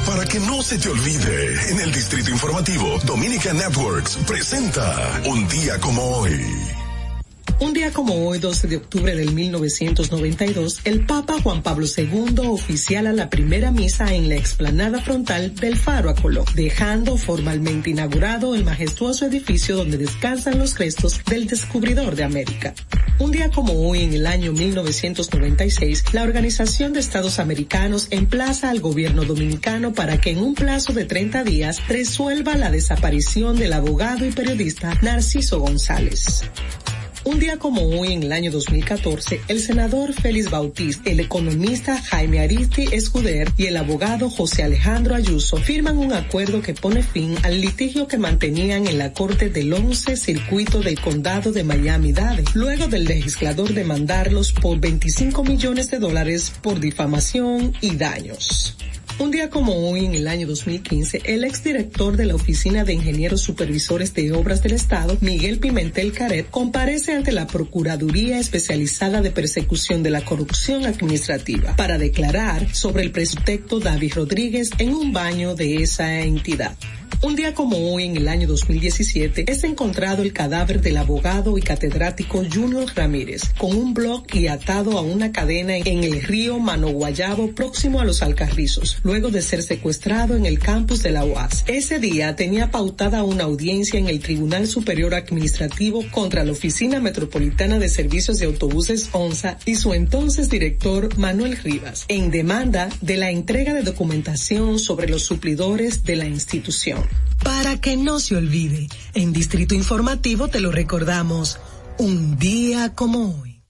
Para 0.06 0.26
que 0.26 0.40
no 0.40 0.60
se 0.62 0.78
te 0.78 0.88
olvide, 0.88 1.70
en 1.70 1.80
el 1.80 1.92
Distrito 1.92 2.30
Informativo, 2.30 2.98
Dominica 3.04 3.52
Networks 3.52 4.18
presenta 4.26 5.22
Un 5.26 5.46
día 5.48 5.78
como 5.78 6.02
hoy. 6.02 6.77
Un 7.60 7.72
día 7.72 7.90
como 7.92 8.26
hoy, 8.26 8.38
12 8.38 8.68
de 8.68 8.76
octubre 8.76 9.16
del 9.16 9.32
1992, 9.32 10.80
el 10.84 11.04
Papa 11.06 11.40
Juan 11.42 11.62
Pablo 11.62 11.86
II 11.86 12.46
oficiala 12.46 13.12
la 13.12 13.28
primera 13.30 13.72
misa 13.72 14.14
en 14.14 14.28
la 14.28 14.36
explanada 14.36 15.00
frontal 15.00 15.54
del 15.56 15.76
Faro 15.76 16.08
a 16.08 16.14
Colón, 16.14 16.44
dejando 16.54 17.16
formalmente 17.16 17.90
inaugurado 17.90 18.54
el 18.54 18.64
majestuoso 18.64 19.26
edificio 19.26 19.76
donde 19.76 19.98
descansan 19.98 20.58
los 20.58 20.78
restos 20.78 21.20
del 21.24 21.48
descubridor 21.48 22.14
de 22.14 22.24
América. 22.24 22.74
Un 23.18 23.32
día 23.32 23.50
como 23.50 23.72
hoy, 23.72 24.02
en 24.02 24.14
el 24.14 24.26
año 24.28 24.52
1996, 24.52 26.14
la 26.14 26.22
Organización 26.22 26.92
de 26.92 27.00
Estados 27.00 27.40
Americanos 27.40 28.06
emplaza 28.10 28.70
al 28.70 28.78
gobierno 28.78 29.24
dominicano 29.24 29.92
para 29.92 30.20
que 30.20 30.30
en 30.30 30.38
un 30.38 30.54
plazo 30.54 30.92
de 30.92 31.04
30 31.04 31.42
días 31.42 31.80
resuelva 31.88 32.54
la 32.54 32.70
desaparición 32.70 33.56
del 33.56 33.72
abogado 33.72 34.24
y 34.24 34.30
periodista 34.30 34.94
Narciso 35.02 35.58
González. 35.58 36.44
Un 37.28 37.38
día 37.38 37.58
como 37.58 37.82
hoy, 37.82 38.14
en 38.14 38.22
el 38.22 38.32
año 38.32 38.50
2014, 38.50 39.42
el 39.48 39.60
senador 39.60 40.14
Félix 40.14 40.50
Bautista, 40.50 41.10
el 41.10 41.20
economista 41.20 42.00
Jaime 42.00 42.40
Aristi 42.40 42.88
Escuder 42.90 43.52
y 43.58 43.66
el 43.66 43.76
abogado 43.76 44.30
José 44.30 44.62
Alejandro 44.62 45.14
Ayuso 45.14 45.58
firman 45.58 45.98
un 45.98 46.14
acuerdo 46.14 46.62
que 46.62 46.72
pone 46.72 47.02
fin 47.02 47.36
al 47.42 47.60
litigio 47.60 48.08
que 48.08 48.16
mantenían 48.16 48.86
en 48.86 48.96
la 48.96 49.12
corte 49.12 49.50
del 49.50 49.70
11 49.74 50.16
circuito 50.16 50.80
del 50.80 50.98
condado 51.02 51.52
de 51.52 51.64
Miami-Dade, 51.64 52.44
luego 52.54 52.86
del 52.86 53.04
legislador 53.04 53.74
demandarlos 53.74 54.54
por 54.54 54.80
25 54.80 55.44
millones 55.44 55.90
de 55.90 55.98
dólares 55.98 56.50
por 56.62 56.80
difamación 56.80 57.74
y 57.82 57.94
daños. 57.96 58.74
Un 59.20 59.32
día 59.32 59.50
como 59.50 59.90
hoy, 59.90 60.04
en 60.04 60.14
el 60.14 60.28
año 60.28 60.46
2015, 60.46 61.22
el 61.24 61.42
exdirector 61.42 62.16
de 62.16 62.24
la 62.24 62.36
Oficina 62.36 62.84
de 62.84 62.92
Ingenieros 62.92 63.40
Supervisores 63.40 64.14
de 64.14 64.30
Obras 64.32 64.62
del 64.62 64.74
Estado, 64.74 65.18
Miguel 65.20 65.58
Pimentel 65.58 66.12
Caret, 66.12 66.48
comparece 66.48 67.14
ante 67.14 67.32
la 67.32 67.48
Procuraduría 67.48 68.38
Especializada 68.38 69.20
de 69.20 69.32
Persecución 69.32 70.04
de 70.04 70.10
la 70.10 70.24
Corrupción 70.24 70.86
Administrativa 70.86 71.74
para 71.74 71.98
declarar 71.98 72.72
sobre 72.72 73.02
el 73.02 73.10
presupuesto 73.10 73.80
David 73.80 74.12
Rodríguez 74.14 74.70
en 74.78 74.94
un 74.94 75.12
baño 75.12 75.56
de 75.56 75.82
esa 75.82 76.20
entidad. 76.20 76.76
Un 77.20 77.34
día 77.34 77.52
como 77.52 77.92
hoy, 77.92 78.04
en 78.04 78.16
el 78.16 78.28
año 78.28 78.46
2017, 78.46 79.44
es 79.50 79.64
encontrado 79.64 80.22
el 80.22 80.32
cadáver 80.32 80.80
del 80.80 80.96
abogado 80.96 81.58
y 81.58 81.62
catedrático 81.62 82.42
Junior 82.50 82.86
Ramírez, 82.94 83.42
con 83.58 83.76
un 83.76 83.92
blog 83.92 84.24
y 84.32 84.46
atado 84.46 84.96
a 84.96 85.02
una 85.02 85.32
cadena 85.32 85.76
en 85.76 86.04
el 86.04 86.22
río 86.22 86.58
Manoguayabo 86.58 87.52
próximo 87.54 88.00
a 88.00 88.04
los 88.04 88.22
Alcarrizos, 88.22 88.98
luego 89.02 89.30
de 89.30 89.42
ser 89.42 89.62
secuestrado 89.62 90.36
en 90.36 90.46
el 90.46 90.58
campus 90.58 91.02
de 91.02 91.10
la 91.10 91.24
UAS. 91.24 91.64
Ese 91.66 91.98
día 91.98 92.36
tenía 92.36 92.70
pautada 92.70 93.24
una 93.24 93.44
audiencia 93.44 93.98
en 93.98 94.08
el 94.08 94.20
Tribunal 94.20 94.66
Superior 94.66 95.14
Administrativo 95.14 96.04
contra 96.10 96.44
la 96.44 96.52
Oficina 96.52 97.00
Metropolitana 97.00 97.78
de 97.78 97.88
Servicios 97.88 98.38
de 98.38 98.46
Autobuses 98.46 99.10
ONSA 99.12 99.58
y 99.64 99.74
su 99.74 99.92
entonces 99.92 100.50
director 100.50 101.16
Manuel 101.18 101.56
Rivas, 101.56 102.04
en 102.08 102.30
demanda 102.30 102.88
de 103.00 103.16
la 103.16 103.30
entrega 103.30 103.74
de 103.74 103.82
documentación 103.82 104.78
sobre 104.78 105.08
los 105.08 105.24
suplidores 105.24 106.04
de 106.04 106.16
la 106.16 106.26
institución. 106.26 106.97
Para 107.42 107.80
que 107.80 107.96
no 107.96 108.20
se 108.20 108.36
olvide, 108.36 108.88
en 109.14 109.32
Distrito 109.32 109.74
Informativo 109.74 110.48
te 110.48 110.60
lo 110.60 110.70
recordamos, 110.70 111.58
un 111.98 112.38
día 112.38 112.94
como 112.94 113.40
hoy. 113.40 113.62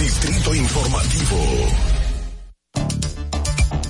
Distrito 0.00 0.54
Informativo. 0.54 1.36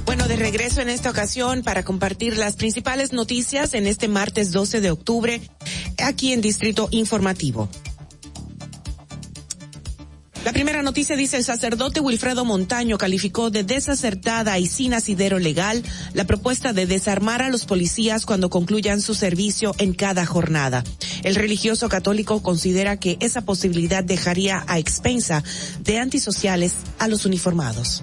Bueno, 0.04 0.28
de 0.28 0.36
regreso 0.36 0.80
en 0.80 0.88
esta 0.88 1.10
ocasión 1.10 1.62
para 1.62 1.84
compartir 1.84 2.36
las 2.36 2.56
principales 2.56 3.12
noticias 3.12 3.74
en 3.74 3.86
este 3.86 4.08
martes 4.08 4.52
12 4.52 4.80
de 4.80 4.90
octubre 4.90 5.40
aquí 5.98 6.32
en 6.32 6.40
Distrito 6.40 6.88
Informativo. 6.90 7.68
La 10.44 10.52
primera 10.52 10.82
noticia 10.82 11.14
dice 11.14 11.36
el 11.36 11.44
sacerdote 11.44 12.00
Wilfredo 12.00 12.44
Montaño 12.44 12.98
calificó 12.98 13.50
de 13.50 13.62
desacertada 13.62 14.58
y 14.58 14.66
sin 14.66 14.92
asidero 14.92 15.38
legal 15.38 15.84
la 16.14 16.24
propuesta 16.24 16.72
de 16.72 16.86
desarmar 16.86 17.42
a 17.42 17.48
los 17.48 17.64
policías 17.64 18.26
cuando 18.26 18.50
concluyan 18.50 19.00
su 19.00 19.14
servicio 19.14 19.72
en 19.78 19.94
cada 19.94 20.26
jornada. 20.26 20.82
El 21.22 21.36
religioso 21.36 21.88
católico 21.88 22.42
considera 22.42 22.98
que 22.98 23.18
esa 23.20 23.42
posibilidad 23.42 24.02
dejaría 24.02 24.64
a 24.66 24.80
expensa 24.80 25.44
de 25.84 25.98
antisociales 26.00 26.74
a 26.98 27.06
los 27.06 27.24
uniformados. 27.24 28.02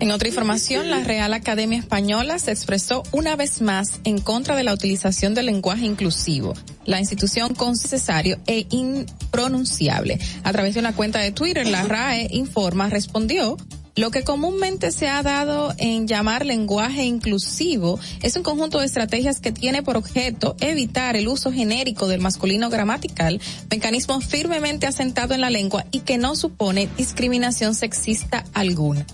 En 0.00 0.10
otra 0.10 0.28
información, 0.28 0.90
la 0.90 1.00
Real 1.04 1.32
Academia 1.32 1.78
Española 1.78 2.38
se 2.38 2.50
expresó 2.50 3.04
una 3.12 3.36
vez 3.36 3.60
más 3.60 4.00
en 4.04 4.18
contra 4.18 4.56
de 4.56 4.64
la 4.64 4.74
utilización 4.74 5.34
del 5.34 5.46
lenguaje 5.46 5.86
inclusivo, 5.86 6.54
la 6.84 7.00
institución 7.00 7.54
con 7.54 7.72
necesario 7.72 8.38
e 8.46 8.66
impronunciable. 8.70 10.18
A 10.42 10.52
través 10.52 10.74
de 10.74 10.80
una 10.80 10.94
cuenta 10.94 11.20
de 11.20 11.32
Twitter, 11.32 11.66
la 11.66 11.84
RAE 11.84 12.28
informa, 12.32 12.90
respondió 12.90 13.56
lo 13.96 14.10
que 14.10 14.24
comúnmente 14.24 14.90
se 14.90 15.06
ha 15.06 15.22
dado 15.22 15.72
en 15.78 16.08
llamar 16.08 16.44
lenguaje 16.44 17.04
inclusivo 17.04 18.00
es 18.22 18.34
un 18.34 18.42
conjunto 18.42 18.80
de 18.80 18.86
estrategias 18.86 19.38
que 19.38 19.52
tiene 19.52 19.84
por 19.84 19.96
objeto 19.96 20.56
evitar 20.58 21.14
el 21.14 21.28
uso 21.28 21.52
genérico 21.52 22.08
del 22.08 22.20
masculino 22.20 22.70
gramatical, 22.70 23.40
mecanismo 23.70 24.20
firmemente 24.20 24.88
asentado 24.88 25.32
en 25.32 25.42
la 25.42 25.50
lengua 25.50 25.86
y 25.92 26.00
que 26.00 26.18
no 26.18 26.34
supone 26.34 26.88
discriminación 26.96 27.76
sexista 27.76 28.44
alguna. 28.52 29.06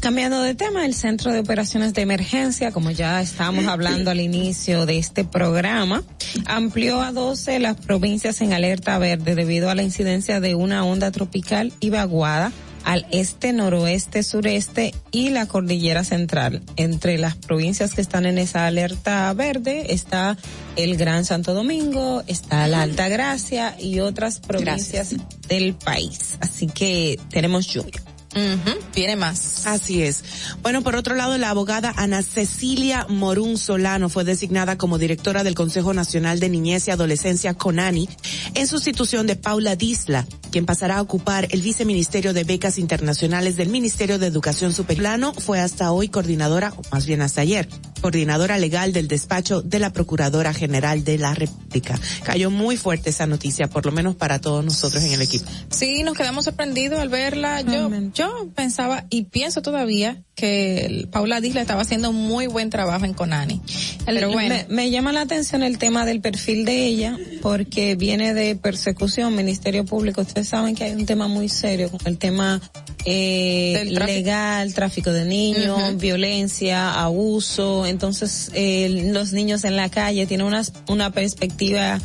Cambiando 0.00 0.42
de 0.42 0.54
tema, 0.54 0.86
el 0.86 0.94
Centro 0.94 1.32
de 1.32 1.40
Operaciones 1.40 1.92
de 1.92 2.02
Emergencia, 2.02 2.70
como 2.70 2.90
ya 2.90 3.20
estábamos 3.20 3.66
hablando 3.66 4.10
al 4.10 4.20
inicio 4.20 4.86
de 4.86 4.98
este 4.98 5.24
programa, 5.24 6.04
amplió 6.46 7.02
a 7.02 7.12
12 7.12 7.58
las 7.58 7.76
provincias 7.76 8.40
en 8.40 8.52
alerta 8.52 8.98
verde 8.98 9.34
debido 9.34 9.70
a 9.70 9.74
la 9.74 9.82
incidencia 9.82 10.40
de 10.40 10.54
una 10.54 10.84
onda 10.84 11.10
tropical 11.10 11.72
y 11.80 11.90
vaguada 11.90 12.52
al 12.84 13.06
este, 13.10 13.52
noroeste, 13.52 14.22
sureste 14.22 14.94
y 15.10 15.30
la 15.30 15.46
cordillera 15.46 16.04
central. 16.04 16.62
Entre 16.76 17.18
las 17.18 17.36
provincias 17.36 17.92
que 17.92 18.00
están 18.00 18.24
en 18.24 18.38
esa 18.38 18.66
alerta 18.66 19.30
verde 19.34 19.92
está 19.92 20.38
el 20.76 20.96
Gran 20.96 21.24
Santo 21.24 21.54
Domingo, 21.54 22.22
está 22.26 22.66
la 22.66 22.82
Alta 22.82 23.08
Gracia 23.08 23.76
y 23.78 24.00
otras 24.00 24.40
provincias 24.40 25.14
del 25.48 25.74
país. 25.74 26.38
Así 26.40 26.66
que 26.66 27.18
tenemos 27.30 27.66
lluvia. 27.66 28.07
Viene 28.94 29.16
más. 29.16 29.66
Así 29.66 30.02
es. 30.02 30.24
Bueno, 30.62 30.82
por 30.82 30.96
otro 30.96 31.14
lado, 31.14 31.38
la 31.38 31.50
abogada 31.50 31.94
Ana 31.96 32.22
Cecilia 32.22 33.06
Morún 33.08 33.56
Solano 33.56 34.08
fue 34.08 34.24
designada 34.24 34.76
como 34.76 34.98
directora 34.98 35.44
del 35.44 35.54
Consejo 35.54 35.94
Nacional 35.94 36.40
de 36.40 36.48
Niñez 36.48 36.88
y 36.88 36.90
Adolescencia 36.90 37.54
CONANI 37.54 38.08
en 38.54 38.66
sustitución 38.66 39.26
de 39.26 39.36
Paula 39.36 39.76
Disla, 39.76 40.26
quien 40.50 40.66
pasará 40.66 40.98
a 40.98 41.02
ocupar 41.02 41.48
el 41.50 41.62
viceministerio 41.62 42.34
de 42.34 42.44
becas 42.44 42.78
internacionales 42.78 43.56
del 43.56 43.68
Ministerio 43.68 44.18
de 44.18 44.26
Educación 44.26 44.72
Superior. 44.72 44.98
Fue 45.38 45.60
hasta 45.60 45.92
hoy 45.92 46.08
coordinadora, 46.08 46.72
o 46.76 46.82
más 46.90 47.06
bien 47.06 47.22
hasta 47.22 47.42
ayer, 47.42 47.68
coordinadora 47.98 48.58
legal 48.58 48.92
del 48.92 49.08
despacho 49.08 49.62
de 49.62 49.78
la 49.78 49.92
Procuradora 49.92 50.52
General 50.54 51.04
de 51.04 51.18
la 51.18 51.34
República. 51.34 51.98
Cayó 52.22 52.50
muy 52.50 52.76
fuerte 52.76 53.10
esa 53.10 53.26
noticia, 53.26 53.68
por 53.68 53.86
lo 53.86 53.92
menos 53.92 54.16
para 54.16 54.40
todos 54.40 54.64
nosotros 54.64 55.02
en 55.04 55.12
el 55.12 55.22
equipo. 55.22 55.46
Sí, 55.70 56.02
nos 56.02 56.16
quedamos 56.16 56.44
sorprendidos 56.44 57.00
al 57.00 57.08
verla. 57.08 57.60
Yo, 57.60 57.90
yo 58.14 58.48
pensaba 58.54 59.04
y 59.10 59.24
pienso 59.24 59.62
todavía 59.62 60.22
que 60.34 61.08
Paula 61.10 61.40
Disla 61.40 61.60
estaba 61.60 61.82
haciendo 61.82 62.10
un 62.10 62.16
muy 62.28 62.46
buen 62.46 62.70
trabajo 62.70 63.04
en 63.04 63.12
Conani. 63.12 63.60
Pero 64.06 64.30
bueno. 64.30 64.54
me, 64.54 64.66
me 64.68 64.90
llama 64.90 65.12
la 65.12 65.22
atención 65.22 65.64
el 65.64 65.78
tema 65.78 66.06
del 66.06 66.20
perfil 66.20 66.64
de 66.64 66.86
ella, 66.86 67.18
porque 67.42 67.96
viene 67.96 68.34
de 68.34 68.54
persecución, 68.54 69.34
Ministerio 69.34 69.84
Público. 69.84 70.20
Ustedes 70.20 70.48
saben 70.48 70.76
que 70.76 70.84
hay 70.84 70.92
un 70.92 71.06
tema 71.06 71.26
muy 71.26 71.48
serio 71.48 71.90
con 71.90 72.00
el 72.04 72.18
tema 72.18 72.60
eh, 73.04 73.90
tráfico. 73.94 74.06
legal, 74.06 74.74
tráfico 74.74 75.12
de 75.12 75.24
niños, 75.24 75.96
violencia, 75.96 77.00
abuso. 77.00 77.86
Entonces, 77.88 78.50
eh, 78.54 79.10
los 79.12 79.32
niños 79.32 79.64
en 79.64 79.76
la 79.76 79.88
calle 79.88 80.26
tienen 80.26 80.46
una, 80.46 80.62
una 80.88 81.10
perspectiva 81.10 81.98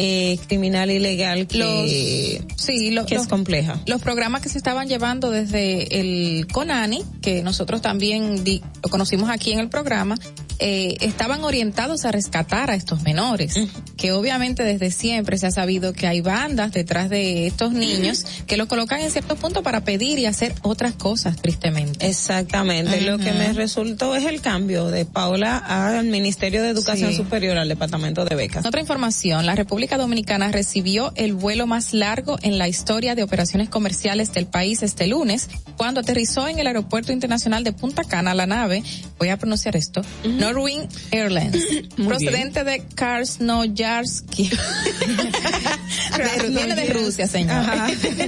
eh, 0.00 0.38
criminal 0.46 0.92
y 0.92 1.00
legal 1.00 1.48
que, 1.48 1.58
Los- 1.58 2.54
sí, 2.64 2.92
lo- 2.92 3.04
que 3.04 3.16
los- 3.16 3.24
es 3.24 3.28
compleja. 3.28 3.80
los 3.86 4.00
programas 4.00 4.42
que 4.42 4.48
se 4.48 4.56
estaban 4.58 4.86
llevando 4.88 5.30
desde 5.32 5.98
el 6.00 6.46
CONANI, 6.52 7.02
que 7.20 7.42
nosotros 7.42 7.82
también 7.82 8.44
di- 8.44 8.62
lo 8.82 8.90
conocimos 8.90 9.28
aquí 9.28 9.50
en 9.50 9.58
el 9.58 9.68
programa, 9.68 10.14
eh, 10.60 10.96
estaban 11.00 11.42
orientados 11.44 12.04
a 12.04 12.12
rescatar 12.12 12.70
a 12.70 12.74
estos 12.76 13.02
menores, 13.02 13.54
que 13.96 14.12
obviamente 14.12 14.62
desde 14.64 14.90
siempre 14.92 15.36
se 15.38 15.46
ha 15.46 15.50
sabido 15.52 15.92
que 15.92 16.06
hay 16.06 16.20
bandas 16.20 16.72
detrás 16.72 17.08
de 17.10 17.46
estos 17.48 17.72
niños 17.72 18.24
que 18.46 18.56
los 18.56 18.66
colocan 18.68 19.00
en 19.00 19.10
cierto 19.10 19.34
punto 19.36 19.62
para 19.62 19.82
pedir 19.84 20.18
y 20.20 20.26
hacer 20.26 20.54
otras 20.62 20.94
cosas, 20.94 21.36
tristemente. 21.40 22.06
Exactamente. 22.08 23.00
Lo 23.00 23.18
que 23.18 23.32
me 23.32 23.52
resultó 23.52 24.14
es 24.14 24.24
el 24.26 24.40
cambio 24.40 24.86
de 24.88 25.04
Paula 25.06 25.58
al 25.58 26.06
Ministerio 26.06 26.62
de 26.62 26.70
Educación 26.70 27.10
Sí. 27.10 27.16
Superior, 27.16 27.56
al 27.58 27.68
Departamento 27.68 28.24
de 28.24 28.34
Becas. 28.36 28.66
Otra 28.66 28.80
información, 28.80 29.46
la 29.46 29.54
República 29.54 29.87
República 29.88 30.04
Dominicana 30.04 30.52
recibió 30.52 31.12
el 31.16 31.32
vuelo 31.32 31.66
más 31.66 31.94
largo 31.94 32.38
en 32.42 32.58
la 32.58 32.68
historia 32.68 33.14
de 33.14 33.22
operaciones 33.22 33.70
comerciales 33.70 34.34
del 34.34 34.44
país 34.44 34.82
este 34.82 35.06
lunes, 35.06 35.48
cuando 35.78 36.00
aterrizó 36.00 36.46
en 36.46 36.58
el 36.58 36.66
Aeropuerto 36.66 37.10
Internacional 37.10 37.64
de 37.64 37.72
Punta 37.72 38.04
Cana 38.04 38.34
la 38.34 38.46
nave, 38.46 38.82
voy 39.18 39.30
a 39.30 39.38
pronunciar 39.38 39.76
esto, 39.76 40.02
Norwing 40.24 40.86
Airlines, 41.10 41.66
procedente 42.06 42.64
de 42.64 42.82
Krasnoyarsk. 42.94 44.26
Viene 46.48 46.74
de 46.74 46.92
Rusia, 46.92 47.26
señor. 47.26 47.64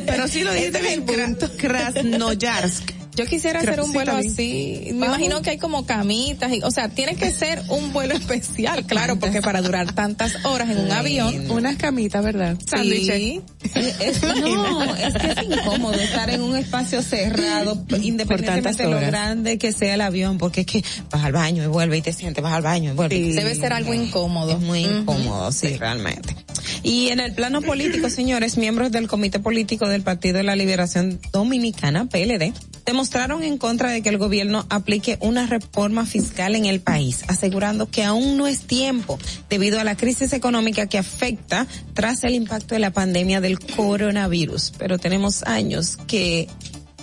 Pero 0.07 0.29
sí 0.29 0.43
lo 0.43 0.55
dijiste 0.55 0.79
Ese 0.79 0.95
es 0.95 1.05
bien, 1.05 1.37
Krasnoyarsk. 1.59 3.00
Yo 3.21 3.27
quisiera 3.27 3.61
hacer 3.61 3.81
un 3.81 3.87
Sí, 3.89 3.93
vuelo 3.93 4.13
así. 4.17 4.81
Me 4.87 4.93
Vamos. 4.93 5.07
imagino 5.19 5.43
que 5.43 5.51
hay 5.51 5.59
como 5.59 5.85
camitas 5.87 6.53
y, 6.53 6.63
o 6.63 6.71
sea, 6.71 6.89
tiene 6.89 7.17
que 7.17 7.31
ser 7.33 7.63
un 7.69 7.93
vuelo 7.93 8.15
especial, 8.21 8.85
claro, 8.87 9.19
porque 9.19 9.43
para 9.43 9.61
durar 9.63 9.93
tantas 9.95 10.45
horas 10.45 10.71
en 10.71 10.79
un 10.79 10.91
avión. 10.93 11.51
Unas 11.51 11.77
camitas, 11.77 12.25
¿verdad? 12.25 12.57
Sí. 12.59 13.41
Es- 13.75 14.23
no, 14.41 14.95
es 14.97 15.15
que 15.15 15.27
es 15.33 15.43
incómodo 15.59 15.95
estar 15.95 16.31
en 16.31 16.41
un 16.43 16.57
espacio 16.57 17.03
cerrado, 17.03 17.85
independientemente 18.01 18.85
de 18.85 18.91
lo 18.91 19.01
grande 19.01 19.59
que 19.59 19.73
sea 19.73 19.95
el 19.95 20.01
avión, 20.01 20.39
porque 20.39 20.63
es 20.63 20.67
que 20.67 20.85
vas 21.11 21.25
al 21.25 21.33
baño 21.33 21.63
y 21.63 21.67
vuelve 21.67 21.99
y 21.99 22.03
te 22.03 22.13
sientes, 22.13 22.43
vas 22.43 22.55
al 22.55 22.63
baño 22.63 22.93
y 22.93 22.95
vuelve. 22.95 23.17
Sí. 23.17 23.33
Debe 23.33 23.55
ser 23.55 23.73
algo 23.73 23.93
incómodo. 23.95 24.53
Es 24.53 24.61
muy 24.61 24.81
incómodo, 24.85 25.53
sí, 25.53 25.77
realmente. 25.77 26.35
Y 26.83 27.09
en 27.09 27.21
el 27.21 27.33
plano 27.33 27.61
político, 27.61 28.09
señores, 28.09 28.57
miembros 28.57 28.91
del 28.91 29.09
Comité 29.09 29.39
Político 29.39 29.89
del 29.89 30.03
Partido 30.03 30.39
de 30.39 30.45
la 30.45 30.57
Liberación 30.57 31.21
Dominicana, 31.33 32.07
PLD, 32.07 32.53
demostraron 32.87 33.43
en 33.43 33.59
contra 33.59 33.91
de 33.91 34.03
que 34.03 34.09
el 34.09 34.19
gobierno 34.19 34.67
aplique 34.71 35.19
una 35.21 35.47
reforma 35.47 36.07
fiscal 36.07 36.57
en 36.57 36.65
el 36.65 36.81
país, 36.81 37.23
asegurando 37.29 37.91
que 37.91 38.03
aún 38.03 38.37
no 38.37 38.47
es 38.47 38.63
tiempo 38.63 39.19
debido 39.49 39.79
a 39.79 39.85
la 39.85 39.97
crisis 39.97 40.33
económica 40.33 40.87
que 40.87 40.99
afecta 40.99 41.67
tras 41.95 42.25
el 42.25 42.35
impacto 42.35 42.75
de 42.75 42.81
la 42.81 42.93
pandemia 42.93 43.41
del 43.41 43.59
coronavirus. 43.59 44.73
Pero 44.79 44.99
tenemos 44.99 45.43
años 45.45 45.99
que 46.07 46.49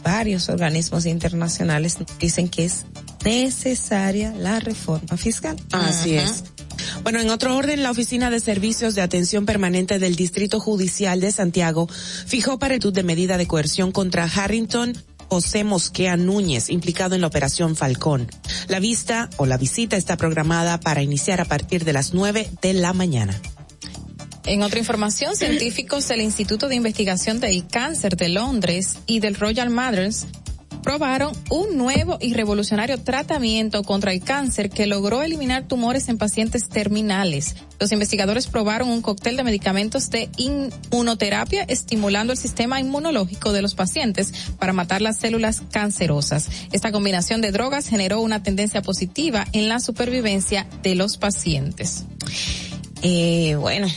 varios 0.04 0.50
organismos 0.50 1.06
internacionales 1.06 1.98
dicen 2.20 2.50
que 2.50 2.66
es 2.66 2.86
necesaria 3.28 4.32
la 4.32 4.62
reforma 4.62 5.18
fiscal. 5.18 5.58
Así 5.74 6.16
es. 6.16 6.46
Bueno, 7.04 7.20
en 7.20 7.30
otro 7.30 7.58
orden, 7.58 7.84
la 7.84 7.92
Oficina 7.92 8.30
de 8.30 8.40
Servicios 8.40 8.96
de 8.96 9.02
Atención 9.02 9.46
Permanente 9.46 10.00
del 10.00 10.16
Distrito 10.16 10.62
Judicial 10.62 11.20
de 11.20 11.32
Santiago 11.34 11.90
fijó 12.26 12.58
paretud 12.58 12.94
de 12.94 13.04
medida 13.04 13.38
de 13.38 13.46
coerción 13.46 13.92
contra 13.92 14.24
Harrington 14.24 14.94
José 15.30 15.66
Mosquea 15.66 16.16
Núñez, 16.16 16.70
implicado 16.70 17.16
en 17.16 17.22
la 17.22 17.28
operación 17.28 17.76
Falcón. 17.76 18.32
La 18.70 18.80
vista 18.80 19.30
o 19.36 19.46
la 19.46 19.58
visita 19.58 19.98
está 19.98 20.16
programada 20.16 20.80
para 20.80 21.02
iniciar 21.02 21.42
a 21.42 21.46
partir 21.46 21.84
de 21.84 21.92
las 21.92 22.14
9 22.14 22.50
de 22.62 22.74
la 22.74 22.94
mañana. 22.94 23.40
En 24.46 24.64
otra 24.64 24.80
información, 24.80 25.36
científicos 25.36 26.08
del 26.08 26.22
Instituto 26.22 26.70
de 26.70 26.76
Investigación 26.76 27.42
del 27.42 27.68
Cáncer 27.68 28.16
de 28.16 28.30
Londres 28.30 29.00
y 29.06 29.20
del 29.20 29.36
Royal 29.36 29.70
Mothers 29.70 30.28
probaron 30.82 31.34
un 31.50 31.78
nuevo 31.78 32.18
y 32.22 32.34
revolucionario 32.34 32.98
tratamiento 33.00 33.84
contra 33.84 34.12
el 34.12 34.22
cáncer 34.22 34.70
que 34.70 34.88
logró 34.88 35.22
eliminar 35.22 35.68
tumores 35.68 36.10
en 36.10 36.18
pacientes 36.18 36.70
terminales. 36.70 37.56
Los 37.80 37.92
investigadores 37.92 38.48
probaron 38.48 38.90
un 38.90 39.02
cóctel 39.02 39.38
de 39.38 39.44
medicamentos 39.44 40.10
de 40.10 40.30
inmunoterapia 40.38 41.64
estimulando 41.64 42.34
el 42.34 42.40
sistema 42.40 42.80
inmunológico 42.80 43.52
de 43.52 43.62
los 43.62 43.76
pacientes 43.76 44.34
para 44.60 44.74
matar 44.74 45.02
las 45.02 45.18
células 45.18 45.62
cancerosas. 45.72 46.50
Esta 46.72 46.92
combinación 46.92 47.42
de 47.42 47.52
drogas 47.52 47.88
generó 47.88 48.22
una 48.22 48.44
tendencia 48.44 48.82
positiva 48.82 49.46
en 49.54 49.70
la 49.70 49.80
supervivencia 49.80 50.68
de 50.84 50.96
los 50.96 51.18
pacientes. 51.18 52.06
Eh, 53.02 53.56
bueno, 53.56 53.88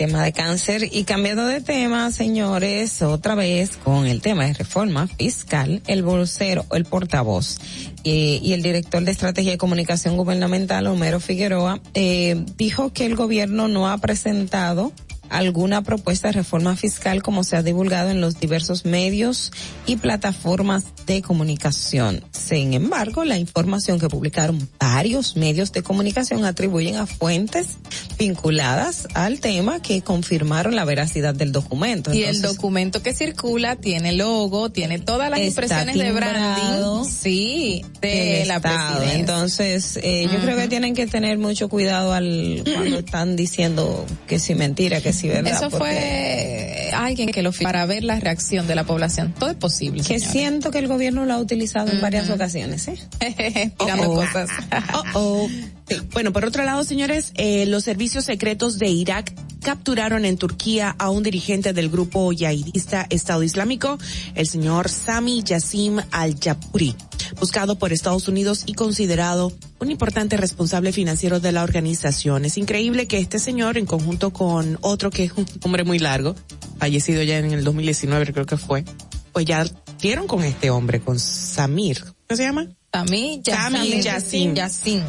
tema 0.00 0.24
de 0.24 0.32
cáncer. 0.32 0.88
Y 0.90 1.04
cambiando 1.04 1.44
de 1.44 1.60
tema, 1.60 2.10
señores, 2.10 3.02
otra 3.02 3.34
vez 3.34 3.76
con 3.76 4.06
el 4.06 4.22
tema 4.22 4.46
de 4.46 4.54
reforma 4.54 5.06
fiscal, 5.06 5.82
el 5.86 6.02
vocero, 6.02 6.64
el 6.72 6.86
portavoz 6.86 7.58
eh, 8.04 8.40
y 8.42 8.54
el 8.54 8.62
director 8.62 9.02
de 9.02 9.12
estrategia 9.12 9.52
de 9.52 9.58
comunicación 9.58 10.16
gubernamental, 10.16 10.86
Homero 10.86 11.20
Figueroa, 11.20 11.80
eh, 11.92 12.46
dijo 12.56 12.94
que 12.94 13.04
el 13.04 13.14
gobierno 13.14 13.68
no 13.68 13.90
ha 13.90 13.98
presentado 13.98 14.90
alguna 15.30 15.82
propuesta 15.82 16.28
de 16.28 16.32
reforma 16.32 16.76
fiscal 16.76 17.22
como 17.22 17.44
se 17.44 17.56
ha 17.56 17.62
divulgado 17.62 18.10
en 18.10 18.20
los 18.20 18.38
diversos 18.38 18.84
medios 18.84 19.52
y 19.86 19.96
plataformas 19.96 20.84
de 21.06 21.22
comunicación. 21.22 22.22
Sin 22.32 22.74
embargo, 22.74 23.24
la 23.24 23.38
información 23.38 23.98
que 23.98 24.08
publicaron 24.08 24.68
varios 24.78 25.36
medios 25.36 25.72
de 25.72 25.82
comunicación 25.82 26.44
atribuyen 26.44 26.96
a 26.96 27.06
fuentes 27.06 27.78
vinculadas 28.18 29.08
al 29.14 29.40
tema 29.40 29.80
que 29.80 30.02
confirmaron 30.02 30.76
la 30.76 30.84
veracidad 30.84 31.34
del 31.34 31.52
documento. 31.52 32.12
Y 32.12 32.22
el 32.24 32.36
Entonces, 32.36 32.56
documento 32.56 33.02
que 33.02 33.14
circula 33.14 33.76
tiene 33.76 34.12
logo, 34.12 34.70
tiene 34.70 34.98
todas 34.98 35.30
las 35.30 35.40
impresiones 35.40 35.96
de 35.96 36.12
branding. 36.12 37.04
Sí, 37.10 37.84
de 38.00 38.44
la 38.46 38.56
Estado. 38.56 38.98
presidencia. 38.98 39.20
Entonces, 39.20 39.98
eh, 40.02 40.28
yo 40.30 40.38
creo 40.40 40.56
que 40.56 40.68
tienen 40.68 40.94
que 40.94 41.06
tener 41.06 41.38
mucho 41.38 41.68
cuidado 41.68 42.12
al 42.12 42.62
cuando 42.74 42.98
están 42.98 43.36
diciendo 43.36 44.04
que 44.26 44.38
si 44.38 44.54
mentira, 44.54 45.00
que 45.00 45.12
si 45.12 45.19
verdad. 45.28 45.52
Eso 45.52 45.70
porque- 45.70 45.78
fue 45.78 46.90
alguien 46.94 47.30
que 47.30 47.42
lo 47.42 47.52
para 47.52 47.86
ver 47.86 48.04
la 48.04 48.18
reacción 48.20 48.66
de 48.66 48.74
la 48.74 48.84
población. 48.84 49.34
Todo 49.38 49.50
es 49.50 49.56
posible. 49.56 50.02
que 50.02 50.18
señora. 50.18 50.32
siento 50.32 50.70
que 50.70 50.78
el 50.78 50.88
gobierno 50.88 51.24
lo 51.24 51.34
ha 51.34 51.38
utilizado 51.38 51.90
en 51.92 52.00
varias 52.00 52.28
ocasiones, 52.30 52.88
¿eh? 52.88 52.98
Tirando 53.78 54.10
Oh, 54.10 54.12
oh. 54.12 54.16
cosas. 54.16 54.48
Oh, 54.94 55.02
oh. 55.14 55.48
Sí. 55.90 55.96
Bueno, 56.12 56.32
por 56.32 56.44
otro 56.44 56.64
lado, 56.64 56.84
señores, 56.84 57.32
eh, 57.34 57.66
los 57.66 57.82
servicios 57.82 58.24
secretos 58.24 58.78
de 58.78 58.88
Irak 58.88 59.34
capturaron 59.60 60.24
en 60.24 60.36
Turquía 60.36 60.94
a 60.98 61.10
un 61.10 61.22
dirigente 61.22 61.72
del 61.72 61.90
grupo 61.90 62.32
yihadista 62.32 63.06
Estado 63.10 63.42
Islámico, 63.42 63.98
el 64.34 64.46
señor 64.46 64.88
Sami 64.88 65.42
Yassim 65.42 65.98
al-Yapuri, 66.12 66.94
buscado 67.40 67.76
por 67.76 67.92
Estados 67.92 68.28
Unidos 68.28 68.62
y 68.66 68.74
considerado 68.74 69.52
un 69.80 69.90
importante 69.90 70.36
responsable 70.36 70.92
financiero 70.92 71.40
de 71.40 71.52
la 71.52 71.64
organización. 71.64 72.44
Es 72.44 72.56
increíble 72.56 73.08
que 73.08 73.18
este 73.18 73.38
señor, 73.38 73.76
en 73.76 73.86
conjunto 73.86 74.32
con 74.32 74.78
otro 74.82 75.10
que 75.10 75.24
es 75.24 75.32
un 75.32 75.46
hombre 75.62 75.84
muy 75.84 75.98
largo, 75.98 76.36
fallecido 76.78 77.22
ya 77.22 77.38
en 77.38 77.52
el 77.52 77.64
2019 77.64 78.32
creo 78.32 78.46
que 78.46 78.56
fue, 78.56 78.84
pues 79.32 79.44
ya 79.44 79.64
dieron 80.00 80.26
con 80.26 80.44
este 80.44 80.70
hombre, 80.70 81.00
con 81.00 81.18
Samir. 81.18 82.04
¿Qué 82.28 82.36
se 82.36 82.44
llama? 82.44 82.68
Sami 82.92 83.42
Sami 83.44 84.00
Yassim. 84.00 84.54
Yassim. 84.54 85.02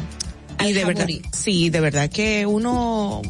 Y 0.68 0.72
de 0.72 0.84
verdad, 0.84 1.06
sí, 1.32 1.70
de 1.70 1.80
verdad 1.80 2.10
que 2.10 2.46
uno, 2.46 3.22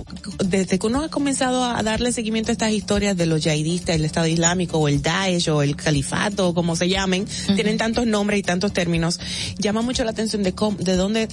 desde 0.44 0.78
que 0.78 0.86
uno 0.86 1.02
ha 1.02 1.09
comenzado 1.09 1.64
a 1.64 1.82
darle 1.82 2.12
seguimiento 2.12 2.50
a 2.50 2.52
estas 2.52 2.72
historias 2.72 3.16
de 3.16 3.26
los 3.26 3.42
yihadistas, 3.42 3.96
el 3.96 4.04
Estado 4.04 4.26
Islámico 4.26 4.78
o 4.78 4.88
el 4.88 5.02
Daesh 5.02 5.48
o 5.50 5.62
el 5.62 5.76
Califato, 5.76 6.48
o 6.48 6.54
como 6.54 6.76
se 6.76 6.88
llamen, 6.88 7.26
tienen 7.54 7.78
tantos 7.78 8.06
nombres 8.06 8.40
y 8.40 8.42
tantos 8.42 8.72
términos, 8.72 9.20
llama 9.59 9.82
mucho 9.82 10.04
la 10.04 10.10
atención 10.10 10.42
de 10.42 10.54
cómo, 10.54 10.76
de 10.78 10.96
dónde 10.96 11.28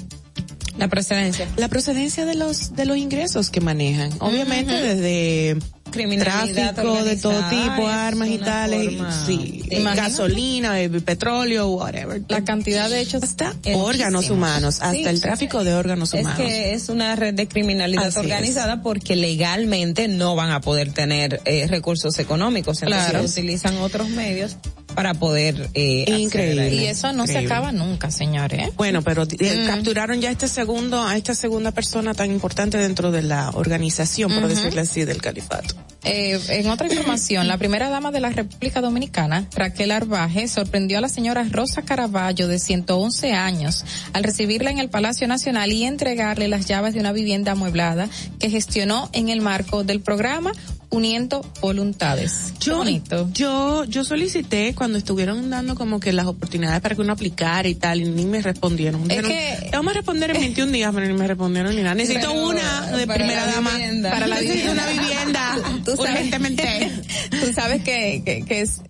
La 0.80 0.88
procedencia. 0.88 1.48
la 1.58 1.68
procedencia 1.68 2.26
de 2.26 2.36
los 2.36 2.76
de 2.76 2.86
los 2.86 2.98
ingresos 2.98 3.50
que 3.50 3.62
manejan. 3.62 4.12
Obviamente 4.20 4.74
desde 4.74 5.58
Criminalidad 5.92 6.76
tráfico 6.76 7.04
de 7.04 7.16
todo 7.18 7.50
tipo, 7.50 7.90
es 7.90 7.96
armas 7.96 8.30
y 8.30 8.38
tales, 8.38 8.92
sí, 9.26 9.64
¿Te 9.68 9.80
imaginas? 9.80 10.10
gasolina, 10.10 10.80
eh, 10.82 10.90
petróleo, 10.90 11.68
whatever. 11.70 12.22
La 12.28 12.44
cantidad 12.44 12.88
de 12.92 13.02
hechos 13.02 13.24
hasta 13.24 13.56
es 13.66 13.76
órganos 13.76 14.30
humanos, 14.30 14.76
hasta 14.82 14.92
Sí, 14.94 15.04
el 15.06 15.20
tráfico 15.20 15.64
de 15.64 15.74
órganos 15.74 16.14
Es 16.14 16.22
humanos. 16.22 16.40
que 16.40 16.74
es 16.74 16.90
una 16.90 17.16
red 17.16 17.34
de 17.34 17.48
criminalidad 17.48 18.06
Así 18.06 18.20
organizada 18.20 18.84
porque 18.84 19.16
legalmente 19.16 20.08
no 20.08 20.36
van 20.36 20.52
a 20.52 20.62
poder 20.62 20.94
tener 20.94 21.42
eh, 21.46 21.66
recursos 21.68 22.20
económicos, 22.20 22.84
entonces 22.84 23.10
Claro. 23.10 23.26
utilizan 23.26 23.78
otros 23.78 24.10
medios 24.10 24.58
para 24.96 25.14
poder 25.14 25.70
eh, 25.74 26.06
Increíble. 26.08 26.74
Y 26.74 26.86
eso 26.86 27.12
no 27.14 27.28
se 27.28 27.38
acaba 27.38 27.72
nunca, 27.72 28.12
señores. 28.12 28.68
¿eh? 28.68 28.72
Bueno, 28.76 29.02
pero 29.02 29.24
eh, 29.24 29.64
Mm. 29.64 29.68
capturaron 29.68 30.22
ya 30.22 30.32
este 30.32 30.48
segundo, 30.48 31.04
a 31.04 31.16
esta 31.18 31.36
segunda 31.36 31.72
persona 31.72 32.14
tan 32.14 32.32
importante 32.32 32.78
dentro 32.78 33.12
de 33.12 33.22
la 33.24 33.50
organización, 33.52 34.32
por 34.34 34.44
Ujú. 34.46 34.50
decirlo 34.56 34.82
así, 34.82 35.06
del 35.06 35.22
califato. 35.22 35.76
Eh, 36.06 36.40
en 36.50 36.68
otra 36.70 36.88
información, 36.88 37.48
la 37.48 37.58
primera 37.58 37.90
dama 37.90 38.12
de 38.12 38.22
la 38.22 38.30
República 38.30 38.80
Dominicana, 38.80 39.48
Raquel 39.56 39.92
Arbaje, 39.92 40.48
sorprendió 40.48 40.98
a 40.98 41.02
la 41.02 41.10
señora 41.10 41.46
Rosa 41.52 41.82
Caraballo, 41.82 42.48
de 42.48 42.58
111 42.60 43.34
años, 43.34 43.84
al 44.14 44.24
recibirla 44.24 44.72
en 44.72 44.80
el 44.80 44.90
Palacio 44.90 45.28
Nacional 45.28 45.72
y 45.74 45.84
entregarle 45.84 46.48
las 46.48 46.66
llaves 46.68 46.94
de 46.94 47.02
una 47.02 47.12
vivienda 47.12 47.52
amueblada 47.52 48.10
que 48.40 48.50
gestionó 48.50 49.10
en 49.14 49.28
el 49.30 49.42
marco 49.42 49.84
del 49.84 50.00
programa 50.00 50.52
Uniendo 50.92 51.46
Voluntades. 51.62 52.54
Qué 52.60 52.72
bonito. 52.72 53.30
yo, 53.34 53.84
yo 53.86 54.04
solicité 54.04 54.74
cuando 54.80 54.98
estuvieron 54.98 55.48
dando 55.52 55.76
como 55.76 56.00
que 56.00 56.12
las 56.12 56.26
oportunidades 56.26 56.82
para 56.82 56.96
que 56.96 57.02
uno 57.02 57.14
aplicara 57.14 57.68
y 57.68 57.76
tal, 57.76 58.02
y 58.02 58.06
ni 58.10 58.26
me 58.26 58.42
respondieron. 58.42 59.08
Dijeron, 59.08 59.30
que- 59.30 59.68
"Te 59.70 59.76
vamos 59.78 59.92
a 59.92 59.98
responder 59.98 60.32
en 60.32 60.40
21 60.42 60.72
días, 60.72 60.92
pero 60.96 61.06
ni 61.06 61.14
me 61.14 61.28
respondieron 61.28 61.76
ni 61.76 61.84
nada. 61.84 61.94
Necesito 61.94 62.32
Pero, 62.32 62.48
una 62.48 62.88
de 62.98 63.06
primera 63.06 63.46
dama. 63.46 63.72
Para 64.10 64.26
la 64.26 64.40
vivienda. 64.40 64.72
Una 64.72 64.88
vivienda. 64.88 65.56
Tú 65.86 65.96
sabes- 65.96 66.12
urgentemente. 66.12 66.92
Tú 67.30 67.54
sabes 67.54 67.84
que, 67.84 68.24
que, 68.26 68.44
que 68.46 68.62
es, 68.62 68.82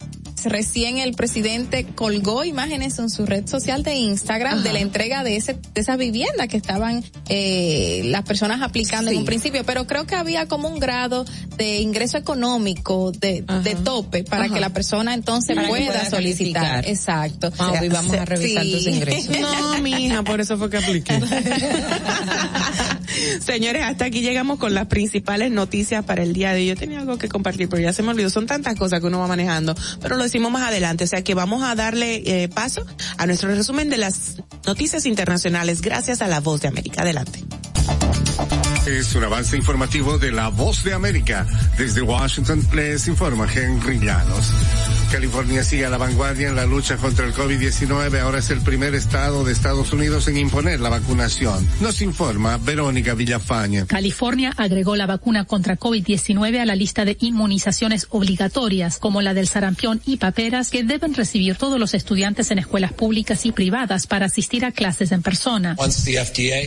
recién 0.45 0.97
el 0.97 1.13
presidente 1.13 1.85
colgó 1.95 2.43
imágenes 2.43 2.99
en 2.99 3.09
su 3.09 3.25
red 3.25 3.47
social 3.47 3.83
de 3.83 3.95
Instagram 3.95 4.63
de 4.63 4.73
la 4.73 4.79
entrega 4.79 5.23
de 5.23 5.35
ese 5.35 5.53
de 5.73 5.81
esa 5.81 5.95
vivienda 5.95 6.47
que 6.47 6.57
estaban 6.57 7.03
eh, 7.27 8.01
las 8.05 8.23
personas 8.23 8.61
aplicando 8.61 9.11
en 9.11 9.17
un 9.17 9.25
principio, 9.25 9.63
pero 9.65 9.87
creo 9.87 10.05
que 10.05 10.15
había 10.15 10.47
como 10.47 10.67
un 10.67 10.79
grado 10.79 11.25
de 11.57 11.79
ingreso 11.79 12.17
económico 12.17 13.11
de, 13.11 13.41
de 13.63 13.75
tope 13.75 14.23
para 14.23 14.45
Ajá. 14.45 14.53
que 14.53 14.59
la 14.59 14.69
persona 14.69 15.13
entonces 15.13 15.55
pueda 15.55 15.69
pueda 15.69 16.09
solicitar. 16.09 16.63
calificar. 16.63 16.87
Exacto. 16.87 17.51
Mauri, 17.57 17.89
vamos 17.89 18.15
a 18.15 18.25
revisar 18.25 18.63
tus 18.63 18.87
ingresos. 18.87 19.39
No, 19.39 19.77
mi 19.81 19.91
hija, 20.05 20.23
por 20.23 20.41
eso 20.41 20.57
fue 20.57 20.69
que 20.69 20.77
apliqué. 20.77 21.19
Señores, 23.41 23.83
hasta 23.83 24.05
aquí 24.05 24.21
llegamos 24.21 24.59
con 24.59 24.73
las 24.73 24.87
principales 24.87 25.51
noticias 25.51 26.03
para 26.05 26.23
el 26.23 26.33
día 26.33 26.51
de 26.53 26.61
hoy. 26.61 26.67
Yo 26.67 26.75
tenía 26.75 26.99
algo 26.99 27.17
que 27.17 27.29
compartir, 27.29 27.69
pero 27.69 27.81
ya 27.81 27.93
se 27.93 28.03
me 28.03 28.09
olvidó. 28.09 28.29
Son 28.29 28.47
tantas 28.47 28.75
cosas 28.75 28.99
que 28.99 29.07
uno 29.07 29.19
va 29.19 29.27
manejando, 29.27 29.75
pero 30.01 30.17
lo 30.17 30.23
decimos 30.23 30.51
más 30.51 30.63
adelante. 30.63 31.03
O 31.03 31.07
sea 31.07 31.23
que 31.23 31.33
vamos 31.33 31.63
a 31.63 31.75
darle 31.75 32.23
eh, 32.25 32.49
paso 32.49 32.85
a 33.17 33.25
nuestro 33.25 33.49
resumen 33.49 33.89
de 33.89 33.97
las 33.97 34.37
noticias 34.65 35.05
internacionales 35.05 35.81
gracias 35.81 36.21
a 36.21 36.27
la 36.27 36.39
voz 36.39 36.61
de 36.61 36.67
América. 36.67 37.01
Adelante. 37.01 37.43
Es 38.85 39.13
un 39.13 39.23
avance 39.23 39.55
informativo 39.55 40.17
de 40.17 40.31
La 40.31 40.47
Voz 40.47 40.83
de 40.83 40.93
América. 40.93 41.45
Desde 41.77 42.01
Washington 42.01 42.65
les 42.73 43.07
informa 43.07 43.47
Henry 43.53 43.99
Llanos. 43.99 44.51
California 45.09 45.63
sigue 45.63 45.85
a 45.85 45.89
la 45.89 45.97
vanguardia 45.97 46.49
en 46.49 46.55
la 46.55 46.65
lucha 46.65 46.97
contra 46.97 47.25
el 47.25 47.33
COVID-19. 47.33 48.19
Ahora 48.19 48.39
es 48.39 48.49
el 48.51 48.61
primer 48.61 48.93
estado 48.93 49.43
de 49.43 49.51
Estados 49.51 49.91
Unidos 49.91 50.27
en 50.27 50.37
imponer 50.37 50.79
la 50.79 50.89
vacunación. 50.89 51.67
Nos 51.81 52.01
informa 52.01 52.57
Verónica 52.57 53.15
Villafaña. 53.15 53.87
California 53.87 54.53
agregó 54.55 54.95
la 54.95 55.07
vacuna 55.07 55.45
contra 55.45 55.77
COVID-19 55.77 56.59
a 56.59 56.65
la 56.65 56.75
lista 56.75 57.05
de 57.05 57.17
inmunizaciones 57.21 58.07
obligatorias, 58.11 58.99
como 58.99 59.21
la 59.21 59.33
del 59.33 59.47
sarampión 59.47 60.01
y 60.05 60.17
paperas, 60.17 60.69
que 60.69 60.83
deben 60.83 61.15
recibir 61.15 61.55
todos 61.55 61.79
los 61.79 61.93
estudiantes 61.95 62.51
en 62.51 62.59
escuelas 62.59 62.93
públicas 62.93 63.45
y 63.45 63.51
privadas 63.51 64.05
para 64.05 64.27
asistir 64.27 64.63
a 64.63 64.71
clases 64.71 65.11
en 65.11 65.23
persona. 65.23 65.75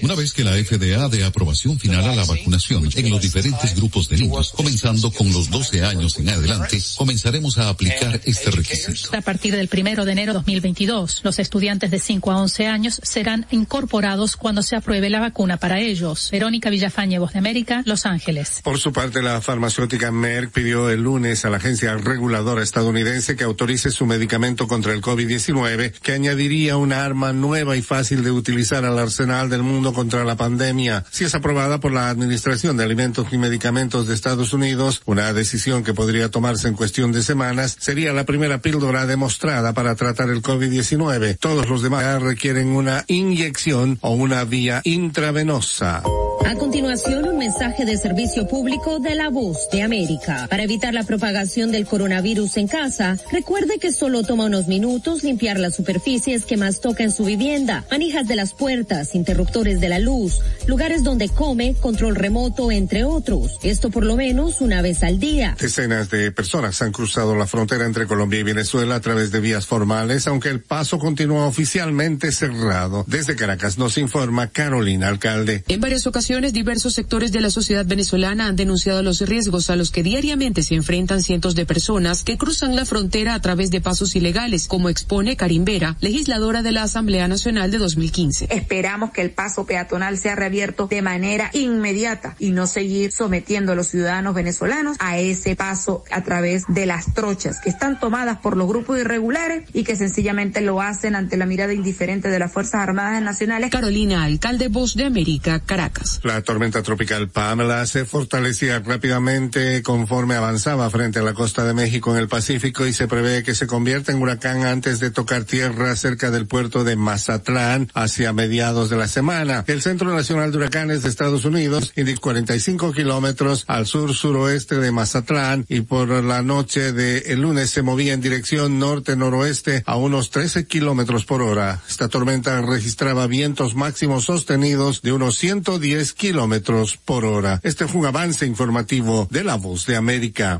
Una 0.02 0.14
vez 0.14 0.32
que 0.32 0.44
la 0.44 0.52
FDA 0.52 1.08
dé 1.08 1.24
aprobación 1.24 1.78
final 1.78 2.04
a 2.08 2.16
la 2.16 2.24
vacunación 2.24 2.88
en 2.94 3.10
los 3.10 3.20
diferentes 3.20 3.74
grupos 3.76 4.08
de 4.08 4.16
niños, 4.16 4.52
comenzando 4.52 5.12
con 5.12 5.32
los 5.32 5.48
12 5.48 5.84
años 5.84 6.18
en 6.18 6.28
adelante, 6.28 6.78
comenzaremos 6.96 7.58
a 7.58 7.68
aplicar 7.68 8.20
este 8.32 8.50
requisito. 8.50 9.16
A 9.16 9.20
partir 9.20 9.54
del 9.54 9.68
primero 9.68 10.04
de 10.04 10.12
enero 10.12 10.32
de 10.32 10.38
2022, 10.38 11.20
los 11.22 11.38
estudiantes 11.38 11.90
de 11.90 11.98
5 11.98 12.30
a 12.32 12.38
11 12.38 12.66
años 12.66 13.00
serán 13.02 13.46
incorporados 13.50 14.36
cuando 14.36 14.62
se 14.62 14.76
apruebe 14.76 15.10
la 15.10 15.20
vacuna 15.20 15.56
para 15.56 15.80
ellos. 15.80 16.28
Verónica 16.32 16.70
Villafañe, 16.70 17.18
Voz 17.18 17.32
de 17.32 17.38
América, 17.38 17.82
Los 17.86 18.06
Ángeles. 18.06 18.60
Por 18.64 18.78
su 18.78 18.92
parte, 18.92 19.22
la 19.22 19.40
farmacéutica 19.40 20.10
Merck 20.10 20.52
pidió 20.52 20.90
el 20.90 21.02
lunes 21.02 21.44
a 21.44 21.50
la 21.50 21.58
agencia 21.58 21.96
reguladora 21.96 22.62
estadounidense 22.62 23.36
que 23.36 23.44
autorice 23.44 23.90
su 23.90 24.06
medicamento 24.06 24.66
contra 24.66 24.92
el 24.92 25.02
COVID-19, 25.02 25.92
que 25.92 26.12
añadiría 26.12 26.76
una 26.76 27.04
arma 27.04 27.32
nueva 27.32 27.76
y 27.76 27.82
fácil 27.82 28.24
de 28.24 28.30
utilizar 28.30 28.84
al 28.84 28.98
arsenal 28.98 29.48
del 29.48 29.62
mundo 29.62 29.92
contra 29.92 30.24
la 30.24 30.36
pandemia. 30.36 31.04
Si 31.10 31.24
es 31.24 31.34
aprobada 31.34 31.80
por 31.80 31.92
la 31.92 32.10
Administración 32.10 32.76
de 32.76 32.84
Alimentos 32.84 33.26
y 33.30 33.38
Medicamentos 33.38 34.06
de 34.06 34.14
Estados 34.14 34.52
Unidos, 34.52 35.02
una 35.04 35.32
decisión 35.32 35.84
que 35.84 35.94
podría 35.94 36.30
tomarse 36.30 36.68
en 36.68 36.74
cuestión 36.74 37.12
de 37.12 37.22
semanas, 37.22 37.76
sería 37.78 38.12
la 38.12 38.21
primera 38.24 38.58
píldora 38.58 39.06
demostrada 39.06 39.72
para 39.72 39.94
tratar 39.94 40.30
el 40.30 40.42
COVID-19. 40.42 41.38
Todos 41.38 41.68
los 41.68 41.82
demás 41.82 42.22
requieren 42.22 42.68
una 42.68 43.04
inyección 43.06 43.98
o 44.00 44.10
una 44.10 44.44
vía 44.44 44.80
intravenosa. 44.84 46.02
A 46.44 46.56
continuación, 46.56 47.28
un 47.28 47.38
mensaje 47.38 47.84
de 47.84 47.96
servicio 47.96 48.48
público 48.48 48.98
de 48.98 49.14
la 49.14 49.30
voz 49.30 49.68
de 49.70 49.82
América. 49.82 50.46
Para 50.50 50.64
evitar 50.64 50.92
la 50.92 51.04
propagación 51.04 51.70
del 51.70 51.86
coronavirus 51.86 52.56
en 52.56 52.68
casa, 52.68 53.16
recuerde 53.30 53.78
que 53.78 53.92
solo 53.92 54.22
toma 54.24 54.46
unos 54.46 54.66
minutos 54.66 55.22
limpiar 55.22 55.58
las 55.58 55.76
superficies 55.76 56.44
que 56.44 56.56
más 56.56 56.80
toca 56.80 57.04
en 57.04 57.12
su 57.12 57.24
vivienda, 57.24 57.84
manijas 57.90 58.26
de 58.26 58.36
las 58.36 58.54
puertas, 58.54 59.14
interruptores 59.14 59.80
de 59.80 59.88
la 59.88 59.98
luz, 59.98 60.40
lugares 60.66 61.04
donde 61.04 61.28
come, 61.28 61.74
control 61.80 62.16
remoto, 62.16 62.72
entre 62.72 63.04
otros. 63.04 63.58
Esto 63.62 63.90
por 63.90 64.04
lo 64.04 64.16
menos 64.16 64.60
una 64.60 64.82
vez 64.82 65.02
al 65.04 65.20
día. 65.20 65.56
Decenas 65.60 66.10
de 66.10 66.32
personas 66.32 66.82
han 66.82 66.92
cruzado 66.92 67.36
la 67.36 67.46
frontera 67.46 67.86
entre 67.86 68.06
Colombia 68.12 68.40
y 68.40 68.42
Venezuela 68.42 68.96
a 68.96 69.00
través 69.00 69.30
de 69.30 69.40
vías 69.40 69.66
formales, 69.66 70.26
aunque 70.26 70.50
el 70.50 70.60
paso 70.60 70.98
continúa 70.98 71.46
oficialmente 71.46 72.30
cerrado. 72.30 73.06
Desde 73.08 73.36
Caracas 73.36 73.78
nos 73.78 73.96
informa 73.96 74.48
Carolina 74.48 75.08
Alcalde. 75.08 75.64
En 75.68 75.80
varias 75.80 76.06
ocasiones, 76.06 76.52
diversos 76.52 76.92
sectores 76.92 77.32
de 77.32 77.40
la 77.40 77.48
sociedad 77.48 77.86
venezolana 77.86 78.48
han 78.48 78.56
denunciado 78.56 79.02
los 79.02 79.22
riesgos 79.22 79.70
a 79.70 79.76
los 79.76 79.90
que 79.90 80.02
diariamente 80.02 80.62
se 80.62 80.74
enfrentan 80.74 81.22
cientos 81.22 81.54
de 81.54 81.64
personas 81.64 82.22
que 82.22 82.36
cruzan 82.36 82.76
la 82.76 82.84
frontera 82.84 83.32
a 83.32 83.40
través 83.40 83.70
de 83.70 83.80
pasos 83.80 84.14
ilegales, 84.14 84.68
como 84.68 84.90
expone 84.90 85.38
Karim 85.38 85.64
Vera, 85.64 85.96
legisladora 86.02 86.60
de 86.60 86.72
la 86.72 86.82
Asamblea 86.82 87.28
Nacional 87.28 87.70
de 87.70 87.78
2015. 87.78 88.48
Esperamos 88.50 89.12
que 89.12 89.22
el 89.22 89.30
paso 89.30 89.64
peatonal 89.64 90.18
sea 90.18 90.36
reabierto 90.36 90.86
de 90.86 91.00
manera 91.00 91.48
inmediata 91.54 92.36
y 92.38 92.50
no 92.50 92.66
seguir 92.66 93.10
sometiendo 93.10 93.72
a 93.72 93.74
los 93.74 93.86
ciudadanos 93.86 94.34
venezolanos 94.34 94.98
a 95.00 95.16
ese 95.16 95.56
paso 95.56 96.04
a 96.10 96.22
través 96.22 96.64
de 96.68 96.84
las 96.84 97.14
trochas 97.14 97.58
que 97.58 97.70
están 97.70 98.01
tomadas 98.02 98.38
por 98.38 98.56
los 98.56 98.66
grupos 98.66 98.98
irregulares 98.98 99.62
y 99.72 99.84
que 99.84 99.94
sencillamente 99.94 100.60
lo 100.60 100.82
hacen 100.82 101.14
ante 101.14 101.36
la 101.36 101.46
mirada 101.46 101.72
indiferente 101.72 102.30
de 102.30 102.38
las 102.40 102.50
Fuerzas 102.50 102.80
Armadas 102.80 103.22
Nacionales. 103.22 103.70
Carolina, 103.70 104.24
alcalde 104.24 104.66
Voz 104.66 104.96
de 104.96 105.04
América, 105.04 105.60
Caracas. 105.60 106.18
La 106.24 106.42
tormenta 106.42 106.82
tropical 106.82 107.28
Pamela 107.28 107.86
se 107.86 108.04
fortalecía 108.04 108.80
rápidamente 108.80 109.84
conforme 109.84 110.34
avanzaba 110.34 110.90
frente 110.90 111.20
a 111.20 111.22
la 111.22 111.32
costa 111.32 111.64
de 111.64 111.74
México 111.74 112.12
en 112.12 112.18
el 112.18 112.26
Pacífico 112.26 112.88
y 112.88 112.92
se 112.92 113.06
prevé 113.06 113.44
que 113.44 113.54
se 113.54 113.68
convierta 113.68 114.10
en 114.10 114.20
huracán 114.20 114.64
antes 114.64 114.98
de 114.98 115.12
tocar 115.12 115.44
tierra 115.44 115.94
cerca 115.94 116.32
del 116.32 116.48
puerto 116.48 116.82
de 116.82 116.96
Mazatlán 116.96 117.88
hacia 117.94 118.32
mediados 118.32 118.90
de 118.90 118.96
la 118.96 119.06
semana. 119.06 119.62
El 119.68 119.80
Centro 119.80 120.12
Nacional 120.12 120.50
de 120.50 120.58
Huracanes 120.58 121.04
de 121.04 121.08
Estados 121.08 121.44
Unidos 121.44 121.92
indica 121.94 122.20
45 122.20 122.92
kilómetros 122.92 123.64
al 123.68 123.86
sur 123.86 124.12
suroeste 124.12 124.80
de 124.80 124.90
Mazatlán 124.90 125.66
y 125.68 125.82
por 125.82 126.08
la 126.08 126.42
noche 126.42 126.92
del 126.92 127.22
el 127.26 127.40
lunes 127.40 127.70
se 127.70 127.82
movía 127.92 128.14
en 128.14 128.22
dirección 128.22 128.78
norte-noroeste 128.78 129.82
a 129.84 129.96
unos 129.96 130.30
13 130.30 130.66
kilómetros 130.66 131.26
por 131.26 131.42
hora. 131.42 131.82
Esta 131.86 132.08
tormenta 132.08 132.62
registraba 132.62 133.26
vientos 133.26 133.74
máximos 133.74 134.24
sostenidos 134.24 135.02
de 135.02 135.12
unos 135.12 135.36
110 135.36 136.14
kilómetros 136.14 136.96
por 136.96 137.26
hora. 137.26 137.60
Este 137.62 137.86
fue 137.86 138.00
un 138.00 138.06
avance 138.06 138.46
informativo 138.46 139.28
de 139.30 139.44
la 139.44 139.56
voz 139.56 139.84
de 139.84 139.96
América. 139.96 140.58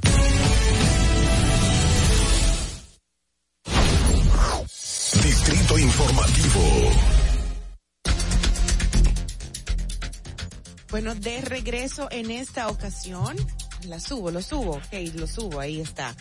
Distrito 5.25 5.79
Informativo. 5.79 6.93
Bueno, 10.91 11.15
de 11.15 11.41
regreso 11.41 12.09
en 12.11 12.31
esta 12.31 12.69
ocasión, 12.69 13.35
la 13.87 14.01
subo, 14.01 14.31
lo 14.31 14.43
subo, 14.43 14.73
ok, 14.73 15.15
lo 15.15 15.27
subo, 15.27 15.61
ahí 15.61 15.81
está. 15.81 16.15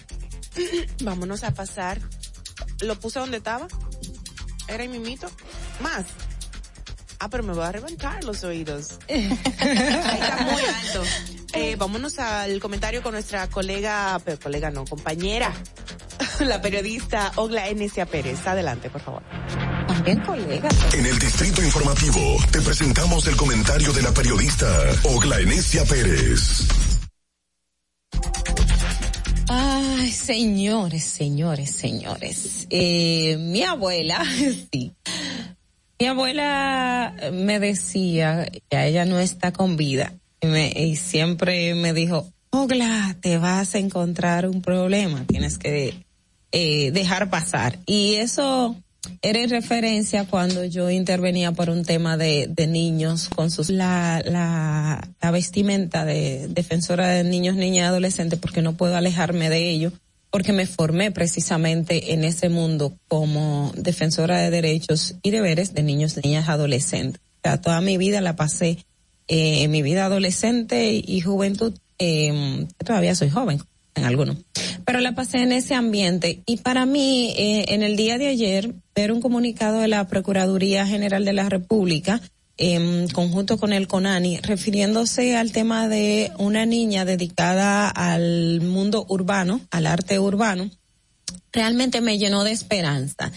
Vámonos 1.03 1.43
a 1.43 1.53
pasar. 1.53 1.99
¿Lo 2.81 2.99
puse 2.99 3.19
donde 3.19 3.37
estaba? 3.37 3.67
¿Era 4.67 4.87
mi 4.87 4.99
mito? 4.99 5.29
Más. 5.81 6.05
Ah, 7.19 7.29
pero 7.29 7.43
me 7.43 7.53
va 7.53 7.67
a 7.67 7.71
reventar 7.71 8.23
los 8.23 8.43
oídos. 8.43 8.97
Ahí 9.07 9.29
está 9.29 10.37
muy 10.41 10.61
alto. 10.61 11.03
Eh, 11.53 11.75
vámonos 11.75 12.17
al 12.17 12.59
comentario 12.59 13.03
con 13.03 13.11
nuestra 13.11 13.47
colega, 13.47 14.19
pero 14.25 14.39
colega 14.39 14.71
no, 14.71 14.85
compañera, 14.85 15.53
la 16.39 16.61
periodista 16.61 17.31
Ogla 17.35 17.67
Enesia 17.67 18.07
Pérez. 18.07 18.47
Adelante, 18.47 18.89
por 18.89 19.01
favor. 19.01 19.21
También 19.87 20.19
colega. 20.21 20.69
En 20.93 21.05
el 21.05 21.19
Distrito 21.19 21.61
Informativo 21.61 22.37
te 22.51 22.61
presentamos 22.61 23.27
el 23.27 23.35
comentario 23.35 23.93
de 23.93 24.01
la 24.01 24.11
periodista 24.11 24.67
Ogla 25.03 25.39
Enesia 25.39 25.85
Pérez. 25.85 26.67
Ay, 29.47 30.11
señores, 30.11 31.03
señores, 31.03 31.71
señores. 31.71 32.67
Eh, 32.69 33.37
mi 33.37 33.63
abuela, 33.63 34.23
sí. 34.71 34.93
Mi 35.99 36.07
abuela 36.07 37.13
me 37.33 37.59
decía, 37.59 38.47
ya 38.71 38.85
ella 38.85 39.05
no 39.05 39.19
está 39.19 39.51
con 39.51 39.77
vida, 39.77 40.13
y, 40.41 40.95
siempre 40.95 41.75
me 41.75 41.93
dijo, 41.93 42.27
Ogla, 42.49 43.15
te 43.21 43.37
vas 43.37 43.75
a 43.75 43.77
encontrar 43.77 44.47
un 44.47 44.61
problema, 44.61 45.23
tienes 45.27 45.59
que 45.59 46.03
eh, 46.51 46.91
dejar 46.91 47.29
pasar. 47.29 47.77
Y 47.85 48.15
eso 48.15 48.75
era 49.21 49.41
en 49.41 49.49
referencia 49.49 50.25
cuando 50.25 50.63
yo 50.65 50.89
intervenía 50.89 51.51
por 51.51 51.69
un 51.69 51.83
tema 51.83 52.17
de, 52.17 52.53
niños 52.67 53.29
con 53.29 53.49
sus 53.49 53.69
la, 53.69 54.21
la, 54.25 55.07
la 55.21 55.31
vestimenta 55.31 56.05
de 56.05 56.47
defensora 56.49 57.09
de 57.09 57.23
niños, 57.23 57.55
niñas 57.55 57.85
y 57.85 57.87
adolescentes, 57.87 58.39
porque 58.39 58.61
no 58.61 58.73
puedo 58.73 58.95
alejarme 58.95 59.49
de 59.49 59.69
ello, 59.69 59.91
porque 60.29 60.53
me 60.53 60.67
formé 60.67 61.11
precisamente 61.11 62.13
en 62.13 62.23
ese 62.23 62.49
mundo 62.49 62.95
como 63.07 63.71
defensora 63.75 64.39
de 64.39 64.51
derechos 64.51 65.15
y 65.23 65.31
deberes 65.31 65.73
de 65.73 65.83
niños, 65.83 66.17
niñas, 66.23 66.47
adolescentes. 66.47 67.21
O 67.37 67.41
sea, 67.43 67.59
toda 67.59 67.81
mi 67.81 67.97
vida 67.97 68.21
la 68.21 68.35
pasé 68.35 68.85
eh, 69.27 69.63
en 69.63 69.71
mi 69.71 69.81
vida 69.81 70.05
adolescente 70.05 70.93
y 70.93 71.21
juventud, 71.21 71.73
eh, 71.97 72.67
todavía 72.85 73.15
soy 73.15 73.29
joven 73.29 73.61
en 73.95 74.05
algunos, 74.05 74.37
pero 74.85 74.99
la 74.99 75.13
pasé 75.13 75.39
en 75.39 75.51
ese 75.51 75.75
ambiente. 75.75 76.41
Y 76.45 76.57
para 76.57 76.85
mí, 76.85 77.33
eh, 77.37 77.65
en 77.69 77.83
el 77.83 77.95
día 77.95 78.17
de 78.17 78.27
ayer, 78.27 78.73
ver 78.95 79.11
un 79.11 79.21
comunicado 79.21 79.79
de 79.79 79.87
la 79.87 80.07
Procuraduría 80.07 80.85
General 80.85 81.25
de 81.25 81.33
la 81.33 81.49
República, 81.49 82.21
en 82.57 83.07
conjunto 83.09 83.57
con 83.57 83.73
el 83.73 83.87
CONANI, 83.87 84.39
refiriéndose 84.41 85.35
al 85.35 85.51
tema 85.51 85.87
de 85.87 86.31
una 86.37 86.65
niña 86.65 87.05
dedicada 87.05 87.89
al 87.89 88.61
mundo 88.61 89.05
urbano, 89.09 89.61
al 89.71 89.87
arte 89.87 90.19
urbano, 90.19 90.69
realmente 91.51 92.01
me 92.01 92.17
llenó 92.17 92.43
de 92.43 92.51
esperanza. 92.51 93.31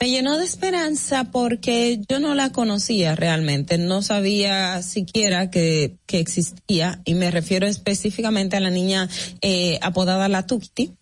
Me 0.00 0.10
llenó 0.10 0.38
de 0.38 0.44
esperanza 0.44 1.24
porque 1.24 2.00
yo 2.08 2.20
no 2.20 2.34
la 2.34 2.50
conocía 2.50 3.16
realmente, 3.16 3.78
no 3.78 4.00
sabía 4.00 4.80
siquiera 4.82 5.50
que, 5.50 5.96
que 6.06 6.20
existía 6.20 7.00
y 7.04 7.14
me 7.14 7.32
refiero 7.32 7.66
específicamente 7.66 8.56
a 8.56 8.60
la 8.60 8.70
niña 8.70 9.08
eh, 9.42 9.78
apodada 9.82 10.28
La 10.28 10.46
Tukti. 10.46 10.92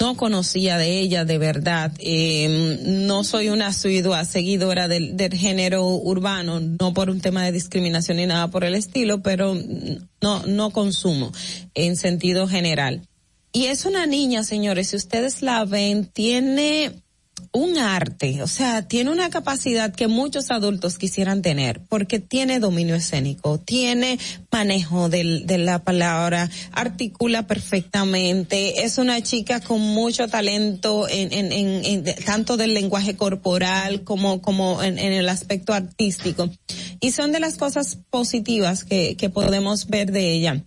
No 0.00 0.16
conocía 0.16 0.78
de 0.78 1.00
ella 1.00 1.24
de 1.24 1.38
verdad. 1.38 1.90
Eh, 1.98 2.78
no 2.86 3.24
soy 3.24 3.48
una 3.48 3.68
asidua 3.68 4.24
seguidora 4.24 4.86
del, 4.86 5.16
del 5.16 5.34
género 5.34 5.88
urbano, 5.88 6.60
no 6.60 6.94
por 6.94 7.10
un 7.10 7.20
tema 7.20 7.44
de 7.44 7.50
discriminación 7.50 8.18
ni 8.18 8.26
nada 8.26 8.46
por 8.48 8.62
el 8.62 8.76
estilo, 8.76 9.20
pero 9.22 9.56
no, 10.20 10.46
no 10.46 10.70
consumo 10.70 11.32
en 11.74 11.96
sentido 11.96 12.46
general. 12.46 13.02
Y 13.52 13.64
es 13.66 13.86
una 13.86 14.06
niña, 14.06 14.44
señores, 14.44 14.90
si 14.90 14.96
ustedes 14.96 15.42
la 15.42 15.64
ven, 15.64 16.04
tiene 16.04 16.92
un 17.52 17.78
arte, 17.78 18.42
o 18.42 18.46
sea, 18.46 18.86
tiene 18.86 19.10
una 19.10 19.30
capacidad 19.30 19.94
que 19.94 20.08
muchos 20.08 20.50
adultos 20.50 20.98
quisieran 20.98 21.42
tener, 21.42 21.80
porque 21.88 22.18
tiene 22.18 22.60
dominio 22.60 22.94
escénico, 22.94 23.58
tiene 23.58 24.18
manejo 24.50 25.08
de 25.08 25.58
la 25.58 25.80
palabra, 25.80 26.50
articula 26.72 27.46
perfectamente, 27.46 28.84
es 28.84 28.98
una 28.98 29.22
chica 29.22 29.60
con 29.60 29.80
mucho 29.80 30.28
talento 30.28 31.08
en, 31.08 31.32
en, 31.32 31.52
en, 31.52 31.84
en 31.84 32.24
tanto 32.24 32.56
del 32.56 32.74
lenguaje 32.74 33.16
corporal 33.16 34.04
como, 34.04 34.82
en, 34.82 34.98
el 34.98 35.28
aspecto 35.28 35.72
artístico. 35.72 36.50
Y 37.00 37.12
son 37.12 37.32
de 37.32 37.40
las 37.40 37.56
cosas 37.56 37.98
positivas 38.10 38.84
que, 38.84 39.16
podemos 39.32 39.86
ver 39.88 40.10
de 40.10 40.32
ella. 40.32 40.64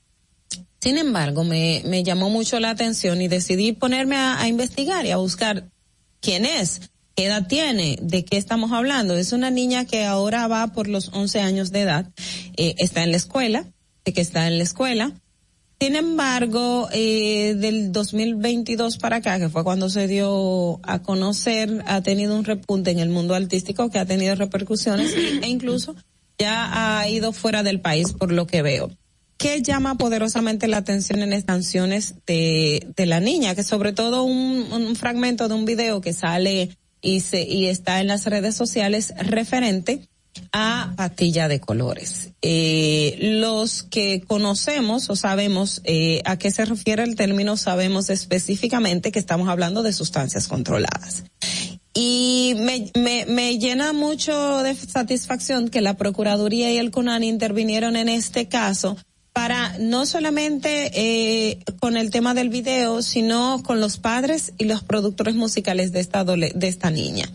Sin 0.80 0.98
embargo, 0.98 1.44
me, 1.44 1.82
me 1.86 2.04
llamó 2.04 2.30
mucho 2.30 2.60
la 2.60 2.70
atención 2.70 3.22
y 3.22 3.28
decidí 3.28 3.72
ponerme 3.72 4.16
a 4.18 4.48
investigar 4.48 5.06
y 5.06 5.12
a 5.12 5.18
buscar 5.18 5.66
quién 6.22 6.46
es, 6.46 6.92
qué 7.16 7.26
edad 7.26 7.48
tiene, 7.48 7.98
de 8.02 8.24
qué 8.24 8.38
estamos 8.38 8.72
hablando. 8.72 9.18
Es 9.18 9.34
una 9.34 9.52
niña 9.52 9.86
que 9.86 10.06
ahora 10.06 10.48
va 10.48 10.68
por 10.68 10.88
los 10.88 11.10
11 11.10 11.42
años 11.42 11.72
de 11.72 11.82
edad, 11.82 12.10
eh, 12.56 12.76
está 12.78 13.04
en 13.04 13.12
la 13.12 13.18
escuela, 13.18 13.66
de 14.06 14.14
que 14.14 14.22
está 14.22 14.48
en 14.48 14.58
la 14.58 14.64
escuela. 14.64 15.12
Sin 15.80 15.96
embargo, 15.96 16.90
eh, 16.94 17.56
del 17.58 17.92
2022 17.92 19.00
para 19.00 19.16
acá, 19.16 19.40
que 19.40 19.50
fue 19.50 19.64
cuando 19.64 19.90
se 19.90 20.08
dio 20.08 20.80
a 20.84 21.02
conocer, 21.02 21.84
ha 21.88 22.02
tenido 22.02 22.36
un 22.36 22.46
repunte 22.46 22.92
en 22.92 23.00
el 23.00 23.10
mundo 23.10 23.34
artístico 23.34 23.90
que 23.90 23.98
ha 23.98 24.06
tenido 24.06 24.36
repercusiones 24.36 25.12
e 25.16 25.48
incluso 25.48 25.96
ya 26.38 27.00
ha 27.00 27.10
ido 27.10 27.34
fuera 27.34 27.64
del 27.64 27.82
país 27.82 28.14
por 28.14 28.32
lo 28.32 28.46
que 28.46 28.62
veo. 28.62 28.92
¿Qué 29.42 29.64
llama 29.64 29.96
poderosamente 29.96 30.68
la 30.68 30.78
atención 30.78 31.24
en 31.24 31.34
estas 31.34 31.56
canciones 31.56 32.14
de, 32.28 32.94
la 32.96 33.20
niña? 33.20 33.56
Que 33.56 33.64
sobre 33.64 33.92
todo 33.92 34.24
un, 34.24 34.72
un 34.72 34.96
fragmento 34.96 35.48
de 35.48 35.56
un 35.56 35.66
video 35.66 36.00
que 36.00 36.14
sale 36.14 36.78
y 37.02 37.22
se, 37.22 37.42
y 37.42 37.66
está 37.66 38.02
en 38.02 38.08
las 38.08 38.28
redes 38.28 38.56
sociales 38.56 39.16
referente 39.18 40.08
a 40.54 40.94
patilla 40.96 41.48
de 41.48 41.60
colores. 41.60 42.34
Eh, 42.44 43.18
los 43.20 43.82
que 43.82 44.22
conocemos 44.22 45.10
o 45.10 45.16
sabemos 45.16 45.82
eh, 45.86 46.22
a 46.26 46.38
qué 46.38 46.52
se 46.52 46.64
refiere 46.64 47.02
el 47.02 47.16
término, 47.16 47.58
sabemos 47.58 48.12
específicamente 48.12 49.12
que 49.12 49.18
estamos 49.18 49.50
hablando 49.50 49.82
de 49.82 49.92
sustancias 49.92 50.48
controladas. 50.48 51.24
Y 51.96 52.54
me, 52.60 52.92
me, 52.94 53.26
me 53.26 53.58
llena 53.58 53.92
mucho 53.92 54.62
de 54.62 54.76
satisfacción 54.76 55.70
que 55.70 55.82
la 55.82 55.98
Procuraduría 55.98 56.72
y 56.72 56.78
el 56.78 56.92
CONAN 56.92 57.24
intervinieron 57.24 57.96
en 57.96 58.08
este 58.08 58.48
caso 58.48 58.98
para 59.34 59.78
no 59.80 60.06
solamente 60.06 60.92
eh, 60.94 61.64
con 61.80 61.96
el 61.96 62.10
tema 62.10 62.34
del 62.34 62.50
video, 62.50 63.02
sino 63.02 63.62
con 63.64 63.80
los 63.80 63.98
padres 63.98 64.54
y 64.58 64.66
los 64.66 64.84
productores 64.84 65.36
musicales 65.36 65.92
de 65.92 66.02
esta 66.02 66.24
de 66.24 66.68
esta 66.68 66.92
niña. 66.92 67.32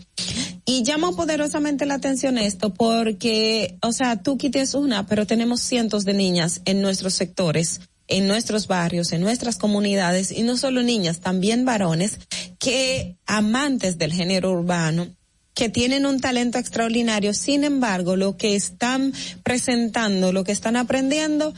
Y 0.69 0.83
llama 0.83 1.13
poderosamente 1.13 1.85
la 1.85 1.95
atención 1.95 2.37
esto 2.37 2.73
porque, 2.73 3.77
o 3.81 3.93
sea, 3.93 4.21
tú 4.21 4.37
quites 4.37 4.73
una, 4.73 5.07
pero 5.07 5.25
tenemos 5.25 5.61
cientos 5.61 6.03
de 6.03 6.13
niñas 6.13 6.61
en 6.65 6.81
nuestros 6.81 7.13
sectores, 7.13 7.79
en 8.09 8.27
nuestros 8.27 8.67
barrios, 8.67 9.13
en 9.13 9.21
nuestras 9.21 9.57
comunidades, 9.57 10.31
y 10.31 10.43
no 10.43 10.57
solo 10.57 10.83
niñas, 10.83 11.21
también 11.21 11.63
varones, 11.63 12.19
que 12.59 13.15
amantes 13.25 13.97
del 13.97 14.11
género 14.11 14.51
urbano, 14.51 15.07
que 15.53 15.69
tienen 15.69 16.05
un 16.05 16.19
talento 16.19 16.57
extraordinario, 16.57 17.33
sin 17.33 17.63
embargo, 17.63 18.15
lo 18.15 18.37
que 18.37 18.55
están 18.55 19.13
presentando, 19.43 20.31
lo 20.31 20.43
que 20.43 20.51
están 20.51 20.75
aprendiendo, 20.75 21.53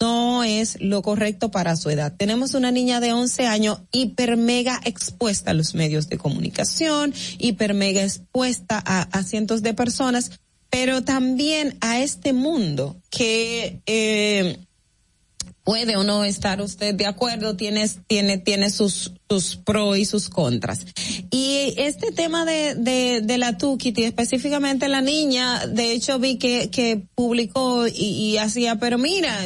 no 0.00 0.44
es 0.44 0.78
lo 0.80 1.02
correcto 1.02 1.50
para 1.50 1.76
su 1.76 1.90
edad. 1.90 2.14
Tenemos 2.16 2.54
una 2.54 2.70
niña 2.70 3.00
de 3.00 3.12
11 3.12 3.46
años 3.46 3.80
hiper 3.92 4.36
mega 4.36 4.80
expuesta 4.84 5.50
a 5.50 5.54
los 5.54 5.74
medios 5.74 6.08
de 6.08 6.18
comunicación, 6.18 7.12
hiper 7.38 7.74
mega 7.74 8.02
expuesta 8.02 8.82
a, 8.84 9.02
a 9.02 9.22
cientos 9.22 9.62
de 9.62 9.74
personas, 9.74 10.40
pero 10.70 11.02
también 11.02 11.76
a 11.80 12.00
este 12.00 12.32
mundo 12.32 12.96
que 13.10 13.82
eh, 13.86 14.58
puede 15.64 15.96
o 15.96 16.04
no 16.04 16.24
estar 16.24 16.60
usted 16.60 16.94
de 16.94 17.06
acuerdo, 17.06 17.56
tiene, 17.56 17.88
tiene, 18.06 18.38
tiene 18.38 18.70
sus, 18.70 19.12
sus 19.28 19.56
pros 19.56 19.98
y 19.98 20.04
sus 20.04 20.28
contras. 20.28 20.86
Y 21.30 21.74
este 21.76 22.12
tema 22.12 22.44
de, 22.44 22.74
de, 22.74 23.20
de 23.22 23.38
la 23.38 23.58
Tukiti, 23.58 24.04
específicamente 24.04 24.88
la 24.88 25.00
niña, 25.00 25.66
de 25.66 25.92
hecho 25.92 26.18
vi 26.18 26.38
que, 26.38 26.70
que 26.70 27.02
publicó 27.14 27.86
y, 27.86 27.92
y 27.92 28.38
hacía, 28.38 28.76
pero 28.76 28.98
mira, 28.98 29.36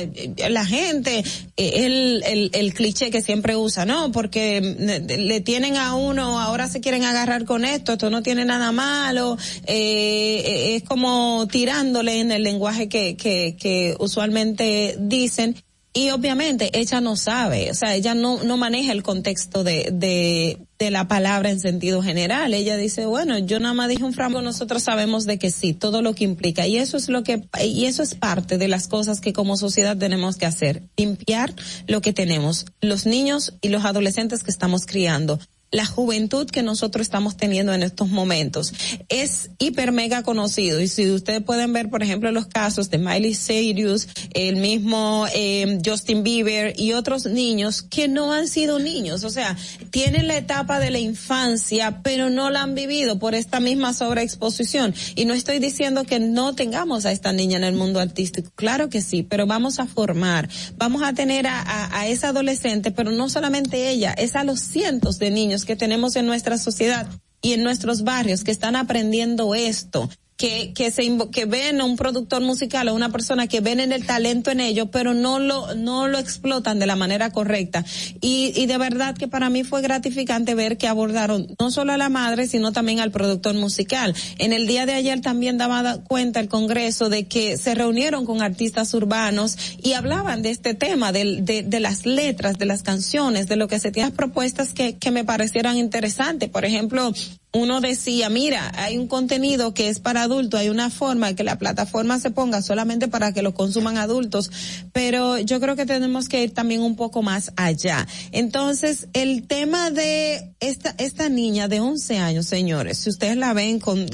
la 0.49 0.65
gente, 0.65 1.24
eh, 1.57 1.73
el, 1.85 2.23
el, 2.24 2.51
el 2.55 2.74
cliché 2.74 3.11
que 3.11 3.20
siempre 3.20 3.57
usa, 3.57 3.85
¿no? 3.85 4.12
Porque 4.12 4.61
le 4.61 5.41
tienen 5.41 5.77
a 5.77 5.95
uno, 5.95 6.41
ahora 6.41 6.69
se 6.69 6.81
quieren 6.81 7.05
agarrar 7.05 7.45
con 7.45 7.65
esto, 7.65 7.93
esto 7.93 8.11
no 8.11 8.23
tiene 8.23 8.45
nada 8.45 8.73
malo, 8.73 9.36
eh, 9.66 10.77
es 10.77 10.85
como 10.85 11.47
tirándole 11.51 12.20
en 12.20 12.31
el 12.32 12.43
lenguaje 12.43 12.89
que, 12.89 13.16
que, 13.16 13.57
que 13.59 13.97
usualmente 13.99 14.97
dicen 14.99 15.57
y 15.97 16.11
obviamente 16.11 16.77
ella 16.77 17.01
no 17.01 17.15
sabe, 17.15 17.71
o 17.71 17.75
sea, 17.75 17.95
ella 17.95 18.15
no, 18.15 18.43
no 18.43 18.57
maneja 18.57 18.91
el 18.91 19.05
contexto 19.05 19.62
de, 19.62 19.91
de, 19.93 20.59
de 20.77 20.91
la 20.91 21.07
palabra 21.07 21.51
en 21.51 21.61
sentido 21.61 22.03
general. 22.03 22.53
Ella 22.53 22.77
dice, 22.77 23.07
bueno, 23.07 23.39
yo 23.39 23.61
nada 23.61 23.75
más 23.75 23.89
dije 23.89 24.03
un 24.03 24.12
franco, 24.12 24.43
nosotros 24.43 24.83
sabemos 24.83 25.25
de 25.25 25.39
que 25.39 25.53
sí, 25.53 25.73
todo 25.73 26.03
lo 26.03 26.15
que 26.15 26.25
implica. 26.25 26.66
Y 26.66 26.79
eso 26.79 26.97
es 26.97 27.09
lo 27.09 27.23
que, 27.23 27.45
y 27.62 27.85
eso 27.85 28.03
es 28.03 28.16
parte 28.16 28.59
de 28.59 28.66
las 28.66 28.89
cosas 28.89 29.21
que 29.21 29.33
como 29.33 29.57
sociedad 29.57 29.97
tenemos 29.97 30.37
que 30.37 30.47
hacer. 30.47 30.83
Limpiar 30.97 31.55
lo 31.87 32.01
que 32.01 32.12
tenemos. 32.12 32.66
Los 32.81 33.07
niños 33.07 33.55
y 33.61 33.69
los 33.69 33.85
adolescentes 33.85 34.43
que 34.43 34.51
estamos 34.51 34.87
criando 34.87 35.39
la 35.75 35.87
juventud 35.87 36.47
que 36.47 36.63
nosotros 36.63 37.03
estamos 37.03 37.37
teniendo 37.37 37.75
en 37.75 37.83
estos 37.83 38.09
momentos. 38.09 38.73
Es 39.09 39.51
hiper 39.59 39.91
mega 39.91 40.23
conocido 40.23 40.81
y 40.81 40.87
si 40.87 41.11
ustedes 41.11 41.43
pueden 41.43 41.73
ver, 41.73 41.91
por 41.91 42.03
ejemplo, 42.03 42.31
los 42.31 42.47
casos 42.47 42.91
de 42.91 42.99
Miley 42.99 43.35
Cyrus, 43.35 44.07
el 44.35 44.57
mismo 44.57 45.27
eh, 45.35 45.81
Justin 45.85 46.23
Bieber 46.23 46.79
y 46.79 46.93
otros 46.93 47.27
niños 47.27 47.83
que 47.83 48.07
no 48.07 48.33
han 48.33 48.47
sido 48.47 48.79
niños, 48.79 49.25
o 49.25 49.31
sea, 49.31 49.57
tienen 49.91 50.29
la 50.29 50.37
etapa 50.37 50.79
de 50.79 50.93
la 50.93 51.01
infancia, 51.01 52.03
pero 52.05 52.31
no 52.31 52.51
la 52.51 52.63
han 52.63 52.77
vivido 52.77 53.19
por 53.19 53.35
esta 53.35 53.59
misma 53.59 53.95
sobreexposición. 53.95 54.95
Y 55.17 55.25
no 55.25 55.35
estoy 55.35 55.59
diciendo 55.59 56.05
que 56.05 56.21
no 56.21 56.55
tengamos 56.55 57.05
a 57.05 57.11
esta 57.11 57.33
niña 57.33 57.57
en 57.57 57.65
el 57.65 57.75
mundo 57.75 57.99
artístico, 57.99 58.53
claro 58.55 58.89
que 58.89 59.03
sí, 59.03 59.25
pero 59.25 59.47
vamos 59.47 59.81
a 59.81 59.87
formar, 59.87 60.49
vamos 60.77 61.03
a 61.03 61.13
tener 61.15 61.49
a, 61.49 61.61
a, 61.61 61.99
a 61.99 62.07
esa 62.07 62.29
adolescente, 62.29 62.93
pero 62.93 63.11
no 63.11 63.29
solamente 63.29 63.91
ella, 63.91 64.13
es 64.13 64.37
a 64.37 64.45
los 64.45 64.61
cientos 64.61 65.19
de 65.19 65.33
niños 65.33 65.64
que 65.65 65.77
tenemos 65.77 66.16
en 66.16 66.27
nuestra 66.27 66.59
sociedad 66.59 67.07
y 67.43 67.53
en 67.53 67.62
nuestros 67.62 68.05
barrios 68.05 68.45
que 68.45 68.51
están 68.51 68.77
aprendiendo 68.77 69.55
esto, 69.55 70.09
que, 70.36 70.73
que 70.73 70.90
se 70.90 71.05
que 71.31 71.44
ven 71.44 71.81
a 71.81 71.85
un 71.85 71.97
productor 71.97 72.43
musical 72.43 72.89
o 72.89 72.94
una 72.94 73.11
persona 73.11 73.47
que 73.47 73.61
ven 73.61 73.81
en 73.81 73.93
el 73.93 74.05
talento 74.05 74.51
en 74.51 74.61
ello, 74.61 74.90
pero 74.90 75.15
no 75.15 75.39
lo, 75.39 75.74
no 75.74 76.09
lo 76.09 76.19
explotan 76.19 76.78
de 76.78 76.86
la 76.86 76.97
manera 76.97 77.31
correcta. 77.31 77.85
Y, 78.20 78.52
y 78.56 78.66
de 78.66 78.78
verdad 78.78 79.16
que 79.16 79.28
para 79.28 79.51
mí 79.51 79.65
fue 79.65 79.82
gratificante 79.82 80.55
ver 80.55 80.77
que 80.77 80.89
abordaron 80.89 81.47
no 81.61 81.70
solo 81.70 81.93
a 81.93 81.97
la 81.97 82.09
madre, 82.09 82.47
sino 82.47 82.73
también 82.73 83.01
al 83.01 83.11
productor 83.11 83.55
musical. 83.55 84.15
En 84.39 84.52
el 84.52 84.66
día 84.66 84.86
de 84.86 84.94
ayer 84.94 85.20
también 85.20 85.59
daba 85.59 85.98
cuenta 86.02 86.40
el 86.40 86.48
Congreso 86.48 87.09
de 87.09 87.27
que 87.27 87.56
se 87.56 87.74
reunieron 87.74 88.27
con 88.27 88.43
artistas 88.43 88.93
urbanos 88.94 89.56
y 89.82 89.93
hablaban 89.93 90.43
de 90.43 90.51
este 90.51 90.74
tema, 90.74 91.12
de, 91.12 91.43
de, 91.43 91.62
de 91.62 91.81
las 91.81 92.06
letras, 92.06 92.59
de 92.59 92.66
las 92.66 92.82
canciones, 92.82 93.47
de 93.47 93.56
lo 93.56 93.69
que 93.69 93.78
se 93.78 93.93
tienen 93.93 94.12
propuestas 94.12 94.73
que, 94.73 94.97
que 94.97 95.11
me 95.11 95.24
parecieran 95.24 95.77
interesantes. 95.77 96.48
Por 96.48 96.65
ejemplo, 96.65 97.12
uno 97.55 97.81
decía, 97.81 98.29
mira, 98.29 98.73
hay 98.75 98.99
un 98.99 99.07
contenido 99.07 99.75
que 99.75 99.89
es 99.89 100.01
para 100.01 100.23
adultos, 100.23 100.59
hay 100.59 100.69
una 100.71 100.91
forma 100.91 101.35
que 101.35 101.45
la 101.45 101.57
plataforma 101.57 102.19
se 102.19 102.33
ponga 102.33 102.63
solamente 102.63 103.07
para 103.07 103.33
que 103.33 103.43
lo 103.43 103.55
consuman 103.55 103.97
adultos, 103.97 104.51
pero 104.93 105.39
yo 105.39 105.61
creo 105.61 105.77
que 105.77 105.87
tenemos 105.87 106.29
que 106.29 106.43
ir 106.43 106.53
también 106.53 106.83
un 106.83 106.97
poco 106.97 107.23
más 107.23 107.53
allá. 107.55 108.09
Entonces, 108.33 109.07
el 109.13 109.47
tema 109.47 109.91
de 109.91 110.53
esta, 110.59 110.97
esta 110.99 111.29
niña 111.29 111.69
de 111.69 111.79
11 111.79 112.19
años, 112.19 112.47
señores, 112.47 112.99
si 112.99 113.11
ustedes 113.11 113.37
la 113.37 113.53
ven 113.53 113.79
con, 113.79 114.05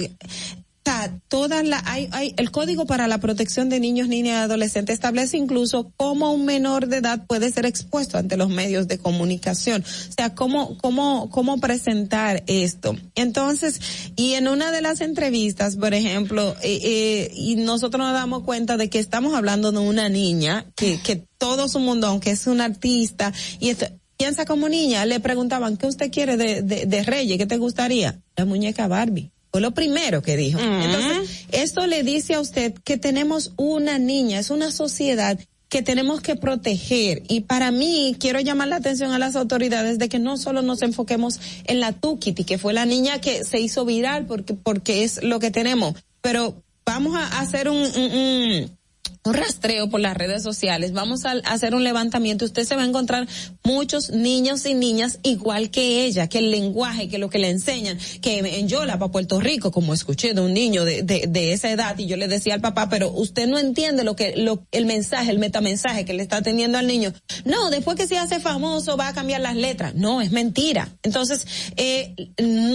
todas 1.28 1.66
la, 1.66 1.82
hay, 1.86 2.08
hay, 2.12 2.34
el 2.36 2.50
Código 2.50 2.86
para 2.86 3.08
la 3.08 3.18
Protección 3.18 3.68
de 3.68 3.80
Niños, 3.80 4.08
Niñas 4.08 4.34
y 4.34 4.38
Adolescentes 4.44 4.94
establece 4.94 5.36
incluso 5.36 5.92
cómo 5.96 6.32
un 6.32 6.44
menor 6.44 6.88
de 6.88 6.98
edad 6.98 7.26
puede 7.26 7.50
ser 7.50 7.66
expuesto 7.66 8.18
ante 8.18 8.36
los 8.36 8.48
medios 8.48 8.88
de 8.88 8.98
comunicación. 8.98 9.82
O 9.82 10.12
sea, 10.12 10.34
cómo, 10.34 10.76
cómo, 10.78 11.30
cómo 11.30 11.58
presentar 11.58 12.42
esto. 12.46 12.96
Entonces, 13.14 13.80
y 14.16 14.34
en 14.34 14.48
una 14.48 14.72
de 14.72 14.82
las 14.82 15.00
entrevistas, 15.00 15.76
por 15.76 15.94
ejemplo, 15.94 16.56
eh, 16.62 16.80
eh, 16.82 17.32
y 17.34 17.56
nosotros 17.56 18.04
nos 18.04 18.12
damos 18.12 18.42
cuenta 18.42 18.76
de 18.76 18.88
que 18.90 18.98
estamos 18.98 19.34
hablando 19.34 19.72
de 19.72 19.78
una 19.78 20.08
niña 20.08 20.66
que, 20.76 21.00
que 21.00 21.24
todo 21.38 21.68
su 21.68 21.78
mundo, 21.78 22.06
aunque 22.06 22.30
es 22.30 22.46
un 22.46 22.60
artista, 22.60 23.32
y 23.58 23.74
piensa 24.16 24.44
como 24.44 24.68
niña, 24.68 25.06
le 25.06 25.20
preguntaban, 25.20 25.76
¿qué 25.76 25.86
usted 25.86 26.10
quiere 26.10 26.36
de, 26.36 26.62
de, 26.62 26.86
de 26.86 27.02
Reyes? 27.02 27.38
¿Qué 27.38 27.46
te 27.46 27.56
gustaría? 27.56 28.20
La 28.36 28.44
muñeca 28.44 28.86
Barbie. 28.86 29.30
Fue 29.50 29.60
lo 29.60 29.72
primero 29.72 30.22
que 30.22 30.36
dijo. 30.36 30.60
Entonces, 30.60 31.46
esto 31.50 31.86
le 31.86 32.02
dice 32.02 32.34
a 32.34 32.40
usted 32.40 32.74
que 32.84 32.96
tenemos 32.96 33.52
una 33.56 33.98
niña, 33.98 34.38
es 34.38 34.50
una 34.50 34.70
sociedad 34.70 35.38
que 35.68 35.82
tenemos 35.82 36.20
que 36.20 36.36
proteger. 36.36 37.22
Y 37.28 37.42
para 37.42 37.70
mí, 37.70 38.16
quiero 38.18 38.40
llamar 38.40 38.68
la 38.68 38.76
atención 38.76 39.12
a 39.12 39.18
las 39.18 39.36
autoridades 39.36 39.98
de 39.98 40.08
que 40.08 40.18
no 40.18 40.36
solo 40.36 40.62
nos 40.62 40.82
enfoquemos 40.82 41.40
en 41.64 41.80
la 41.80 41.92
Tukiti, 41.92 42.44
que 42.44 42.58
fue 42.58 42.74
la 42.74 42.86
niña 42.86 43.20
que 43.20 43.44
se 43.44 43.60
hizo 43.60 43.84
viral 43.84 44.26
porque, 44.26 44.54
porque 44.54 45.04
es 45.04 45.22
lo 45.22 45.38
que 45.38 45.50
tenemos, 45.50 45.94
pero 46.20 46.62
vamos 46.84 47.14
a 47.16 47.40
hacer 47.40 47.68
un, 47.68 47.76
un, 47.78 48.12
un 48.12 48.79
un 49.24 49.34
rastreo 49.34 49.90
por 49.90 50.00
las 50.00 50.16
redes 50.16 50.42
sociales, 50.42 50.92
vamos 50.92 51.24
a 51.26 51.32
hacer 51.44 51.74
un 51.74 51.84
levantamiento, 51.84 52.44
usted 52.44 52.64
se 52.64 52.74
va 52.74 52.82
a 52.82 52.86
encontrar 52.86 53.28
muchos 53.62 54.10
niños 54.10 54.64
y 54.64 54.74
niñas 54.74 55.18
igual 55.22 55.70
que 55.70 56.04
ella, 56.04 56.28
que 56.28 56.38
el 56.38 56.50
lenguaje, 56.50 57.08
que 57.08 57.18
lo 57.18 57.28
que 57.28 57.38
le 57.38 57.50
enseñan, 57.50 57.98
que 58.22 58.38
en 58.38 58.68
Yola 58.68 58.98
para 58.98 59.12
Puerto 59.12 59.38
Rico, 59.40 59.70
como 59.72 59.92
escuché 59.92 60.32
de 60.32 60.40
un 60.40 60.54
niño 60.54 60.84
de, 60.84 61.02
de, 61.02 61.52
esa 61.52 61.70
edad, 61.70 61.98
y 61.98 62.06
yo 62.06 62.16
le 62.16 62.28
decía 62.28 62.54
al 62.54 62.60
papá, 62.60 62.88
pero 62.88 63.10
usted 63.10 63.46
no 63.46 63.58
entiende 63.58 64.04
lo 64.04 64.16
que, 64.16 64.36
lo, 64.36 64.66
el 64.72 64.86
mensaje, 64.86 65.30
el 65.30 65.38
metamensaje 65.38 66.04
que 66.04 66.14
le 66.14 66.22
está 66.22 66.40
teniendo 66.42 66.78
al 66.78 66.86
niño. 66.86 67.12
No, 67.44 67.70
después 67.70 67.96
que 67.96 68.06
se 68.06 68.16
hace 68.16 68.40
famoso 68.40 68.96
va 68.96 69.08
a 69.08 69.12
cambiar 69.12 69.40
las 69.40 69.56
letras. 69.56 69.94
No, 69.94 70.20
es 70.22 70.30
mentira. 70.30 70.88
Entonces, 71.02 71.46
eh, 71.76 72.14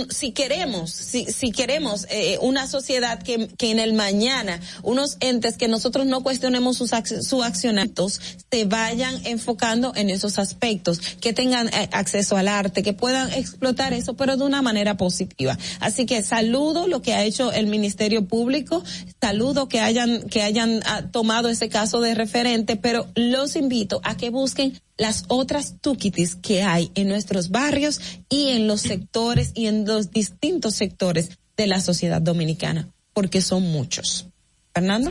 si 0.09 0.31
queremos, 0.31 0.91
si, 0.91 1.25
si 1.25 1.51
queremos 1.51 2.05
eh, 2.09 2.37
una 2.41 2.67
sociedad 2.67 3.21
que, 3.21 3.47
que 3.57 3.71
en 3.71 3.79
el 3.79 3.93
mañana, 3.93 4.59
unos 4.83 5.17
entes 5.19 5.57
que 5.57 5.67
nosotros 5.67 6.05
no 6.05 6.21
cuestionemos 6.35 6.75
sus, 6.75 6.91
sus 7.21 7.43
accionamientos, 7.45 8.19
se 8.51 8.65
vayan 8.65 9.25
enfocando 9.25 9.93
en 9.95 10.09
esos 10.09 10.37
aspectos, 10.37 10.99
que 11.21 11.31
tengan 11.31 11.69
eh, 11.69 11.87
acceso 11.93 12.35
al 12.35 12.49
arte, 12.49 12.83
que 12.83 12.91
puedan 12.91 13.31
explotar 13.31 13.93
eso, 13.93 14.15
pero 14.15 14.35
de 14.35 14.43
una 14.43 14.61
manera 14.61 14.97
positiva. 14.97 15.57
Así 15.79 16.05
que 16.05 16.21
saludo 16.23 16.87
lo 16.87 17.01
que 17.01 17.13
ha 17.13 17.23
hecho 17.23 17.53
el 17.53 17.67
Ministerio 17.67 18.27
Público, 18.27 18.83
saludo 19.21 19.69
que 19.69 19.79
hayan, 19.79 20.23
que 20.23 20.41
hayan 20.41 20.81
ah, 20.85 21.03
tomado 21.09 21.47
ese 21.47 21.69
caso 21.69 22.01
de 22.01 22.15
referente, 22.15 22.75
pero 22.75 23.07
los 23.15 23.55
invito 23.55 24.01
a 24.03 24.17
que 24.17 24.29
busquen 24.29 24.77
las 24.97 25.23
otras 25.29 25.75
tuquitis 25.79 26.35
que 26.35 26.63
hay 26.63 26.91
en 26.95 27.07
nuestros 27.07 27.49
barrios 27.49 28.01
y 28.27 28.49
en 28.49 28.67
los 28.67 28.81
sectores 28.81 29.51
y 29.55 29.67
en 29.67 29.85
los 29.85 30.11
distintos 30.11 30.75
sectores 30.75 31.29
de 31.55 31.67
la 31.67 31.79
sociedad 31.79 32.21
dominicana, 32.21 32.89
porque 33.13 33.41
son 33.41 33.63
muchos. 33.63 34.27
Fernando. 34.73 35.09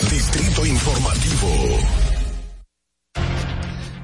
Distrito 0.00 0.66
Informativo. 0.66 1.48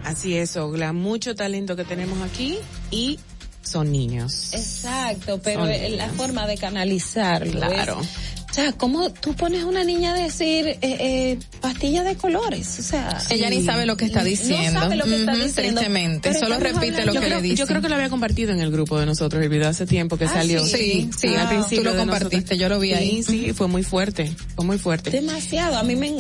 Así 0.05 0.39
es, 0.39 0.57
Ogla. 0.57 0.95
Mucho 0.95 1.35
talento 1.35 1.77
que 1.77 1.85
tenemos 1.85 2.19
aquí 2.23 2.59
y 2.91 3.21
son 3.61 3.93
niños. 3.93 4.55
Exacto, 4.55 5.41
pero 5.43 5.67
la 5.67 6.09
forma 6.09 6.47
de 6.47 6.57
canalizarlo. 6.57 7.61
Claro. 7.61 8.01
Es, 8.01 8.42
o 8.53 8.55
sea, 8.55 8.73
¿cómo 8.73 9.09
tú 9.09 9.33
pones 9.33 9.63
a 9.63 9.67
una 9.67 9.83
niña 9.83 10.13
a 10.13 10.15
decir 10.15 10.67
eh, 10.67 10.79
eh, 10.83 11.39
pastilla 11.63 12.05
de 12.05 12.17
colores? 12.17 12.81
O 12.81 12.83
sea, 12.83 13.19
ella 13.31 13.49
ni 13.49 13.65
sabe 13.65 13.87
lo 13.87 13.97
que 13.97 14.05
está 14.05 14.23
diciendo. 14.23 14.73
No 14.73 14.81
sabe 14.81 14.97
lo 14.97 15.05
que 15.05 15.21
está 15.21 15.35
diciendo. 15.35 15.81
Tristemente, 15.81 16.35
solo 16.35 16.59
repite 16.59 17.07
lo 17.07 17.15
yo 17.15 17.21
que 17.23 17.29
creo, 17.29 17.39
le 17.39 17.43
dice. 17.43 17.57
Yo 17.57 17.67
creo 17.67 17.81
que 17.81 17.89
lo 17.89 17.95
había 17.95 18.11
compartido 18.11 18.53
en 18.53 18.61
el 18.61 18.71
grupo 18.71 19.01
de 19.01 19.07
nosotros 19.07 19.43
el 19.43 19.49
video 19.49 19.71
hace 19.71 19.87
tiempo 19.87 20.19
que 20.19 20.27
ah, 20.27 20.35
salió. 20.35 20.67
Sí, 20.67 21.09
sí, 21.19 21.29
ah, 21.35 21.45
al 21.45 21.49
principio 21.49 21.79
tú 21.79 21.97
lo 21.97 21.97
compartiste, 21.97 22.59
yo 22.59 22.69
lo 22.69 22.79
vi 22.79 22.89
sí, 22.89 22.95
ahí. 22.95 23.23
Sí, 23.23 23.53
fue 23.55 23.69
muy 23.69 23.85
fuerte, 23.85 24.31
fue 24.55 24.67
muy 24.67 24.77
fuerte. 24.77 25.09
Demasiado, 25.09 25.79
a 25.79 25.83
mí 25.83 25.97
me, 25.97 26.13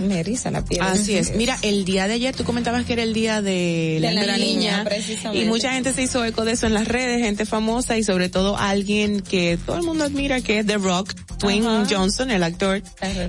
me 0.00 0.18
eriza 0.18 0.50
la 0.50 0.64
piel. 0.64 0.82
Así 0.82 1.14
es. 1.14 1.36
Mira, 1.36 1.56
el 1.62 1.84
día 1.84 2.08
de 2.08 2.14
ayer 2.14 2.34
tú 2.34 2.42
comentabas 2.42 2.86
que 2.86 2.94
era 2.94 3.04
el 3.04 3.14
día 3.14 3.40
de, 3.40 4.00
de 4.00 4.12
la, 4.12 4.24
la, 4.24 4.36
niña, 4.36 4.82
niña 4.82 5.32
y 5.32 5.44
mucha 5.44 5.74
gente 5.74 5.92
se 5.92 6.02
hizo 6.02 6.24
eco 6.24 6.44
de 6.44 6.52
eso 6.52 6.66
en 6.66 6.74
las 6.74 6.88
redes, 6.88 7.22
gente 7.22 7.46
famosa 7.46 7.96
y 7.96 8.02
sobre 8.02 8.28
todo 8.28 8.56
alguien 8.56 9.20
que 9.20 9.60
todo 9.64 9.76
el 9.76 9.84
mundo 9.84 10.02
admira 10.02 10.40
que 10.40 10.58
es 10.58 10.66
The 10.66 10.78
Rock, 10.78 11.14
Dwayne 11.38 11.66
Ajá. 11.66 11.86
Johnson, 11.88 12.30
el 12.30 12.42
actor, 12.42 12.82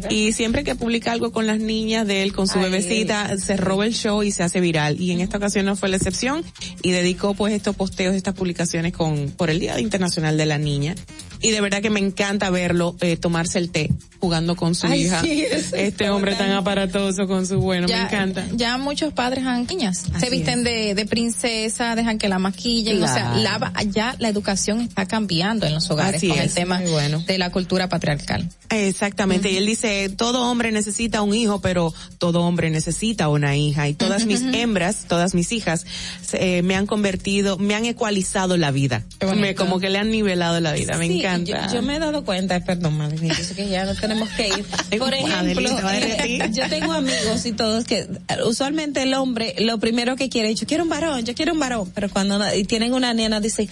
y 0.09 0.33
siempre 0.33 0.63
que 0.63 0.75
publica 0.75 1.11
algo 1.11 1.31
con 1.31 1.47
las 1.47 1.59
niñas 1.59 2.07
de 2.07 2.23
él, 2.23 2.33
con 2.33 2.47
su 2.47 2.59
Ay, 2.59 2.65
bebecita, 2.65 3.37
se 3.37 3.57
roba 3.57 3.85
el 3.85 3.93
show 3.93 4.23
y 4.23 4.31
se 4.31 4.43
hace 4.43 4.59
viral. 4.61 4.99
Y 4.99 5.11
en 5.11 5.21
esta 5.21 5.37
ocasión 5.37 5.65
no 5.65 5.75
fue 5.75 5.89
la 5.89 5.97
excepción 5.97 6.43
y 6.81 6.91
dedicó 6.91 7.33
pues 7.33 7.53
estos 7.53 7.75
posteos, 7.75 8.15
estas 8.15 8.33
publicaciones 8.33 8.93
con, 8.93 9.29
por 9.31 9.49
el 9.49 9.59
Día 9.59 9.79
Internacional 9.79 10.37
de 10.37 10.45
la 10.45 10.57
Niña. 10.57 10.95
Y 11.41 11.51
de 11.51 11.61
verdad 11.61 11.81
que 11.81 11.89
me 11.89 11.99
encanta 11.99 12.49
verlo 12.49 12.95
eh, 12.99 13.15
tomarse 13.15 13.59
el 13.59 13.69
té 13.69 13.89
jugando 14.19 14.55
con 14.55 14.75
su 14.75 14.87
Ay, 14.87 15.05
hija. 15.05 15.21
sí, 15.21 15.45
este 15.73 16.09
hombre 16.09 16.35
tan 16.35 16.51
aparatoso 16.51 17.27
con 17.27 17.45
su 17.47 17.59
bueno, 17.59 17.87
ya, 17.87 17.97
me 17.97 18.03
encanta. 18.03 18.45
Ya 18.53 18.77
muchos 18.77 19.13
padres 19.13 19.45
han 19.45 19.65
niñas, 19.65 20.05
Así 20.13 20.25
se 20.25 20.29
visten 20.29 20.63
de, 20.63 20.95
de 20.95 21.05
princesa, 21.05 21.95
dejan 21.95 22.17
que 22.17 22.27
la 22.29 22.39
maquillen, 22.39 22.97
Claro. 22.97 23.11
o 23.11 23.15
sea, 23.15 23.35
la, 23.37 23.83
ya 23.83 24.15
la 24.19 24.29
educación 24.29 24.81
está 24.81 25.05
cambiando 25.05 25.65
en 25.65 25.73
los 25.73 25.89
hogares 25.91 26.17
Así 26.17 26.27
con 26.29 26.39
el 26.39 26.51
tema 26.53 26.81
bueno. 26.89 27.23
de 27.25 27.37
la 27.37 27.51
cultura 27.51 27.87
patriarcal. 27.89 28.47
Exactamente, 28.69 29.47
uh 29.47 29.51
-huh. 29.51 29.55
y 29.55 29.57
él 29.57 29.65
dice, 29.65 30.09
todo 30.09 30.49
hombre 30.49 30.71
necesita 30.71 31.21
un 31.21 31.33
hijo, 31.33 31.61
pero 31.61 31.93
todo 32.17 32.41
hombre 32.41 32.69
necesita 32.69 33.29
una 33.29 33.55
hija. 33.55 33.87
Y 33.87 33.93
todas 33.93 34.25
mis 34.25 34.41
hembras, 34.41 35.05
todas 35.07 35.33
mis 35.33 35.51
hijas, 35.51 35.85
eh, 36.33 36.61
me 36.61 36.75
han 36.75 36.85
convertido, 36.85 37.57
me 37.57 37.75
han 37.75 37.85
ecualizado 37.85 38.57
la 38.57 38.71
vida. 38.71 39.03
Me, 39.35 39.55
como 39.55 39.79
que 39.79 39.89
le 39.89 39.97
han 39.99 40.11
nivelado 40.11 40.59
la 40.59 40.73
vida, 40.73 40.97
me 40.97 41.05
encanta. 41.05 41.67
Yo, 41.67 41.75
yo, 41.75 41.81
me 41.81 41.95
he 41.95 41.99
dado 41.99 42.23
cuenta, 42.23 42.59
perdón, 42.59 42.97
madre 42.97 43.17
yo 43.27 43.33
sé 43.43 43.55
que 43.55 43.69
ya 43.69 43.85
no 43.85 43.95
tenemos 44.09 44.29
que 44.29 44.47
ir. 44.47 44.99
Por 44.99 45.13
ejemplo, 45.13 45.69
yo 46.51 46.69
tengo 46.69 46.93
amigos 46.93 47.45
y 47.45 47.51
todos 47.51 47.85
que 47.85 48.07
usualmente 48.45 49.03
el 49.03 49.13
hombre 49.13 49.55
lo 49.59 49.77
primero 49.77 50.15
que 50.15 50.29
quiere, 50.29 50.53
yo 50.55 50.65
quiero 50.65 50.83
un 50.83 50.89
varón, 50.89 51.25
yo 51.25 51.35
quiero 51.35 51.53
un 51.53 51.59
varón, 51.59 51.91
pero 51.93 52.09
cuando 52.09 52.39
y 52.55 52.63
tienen 52.63 52.93
una 52.93 53.13
nena 53.13 53.39
dice, 53.39 53.69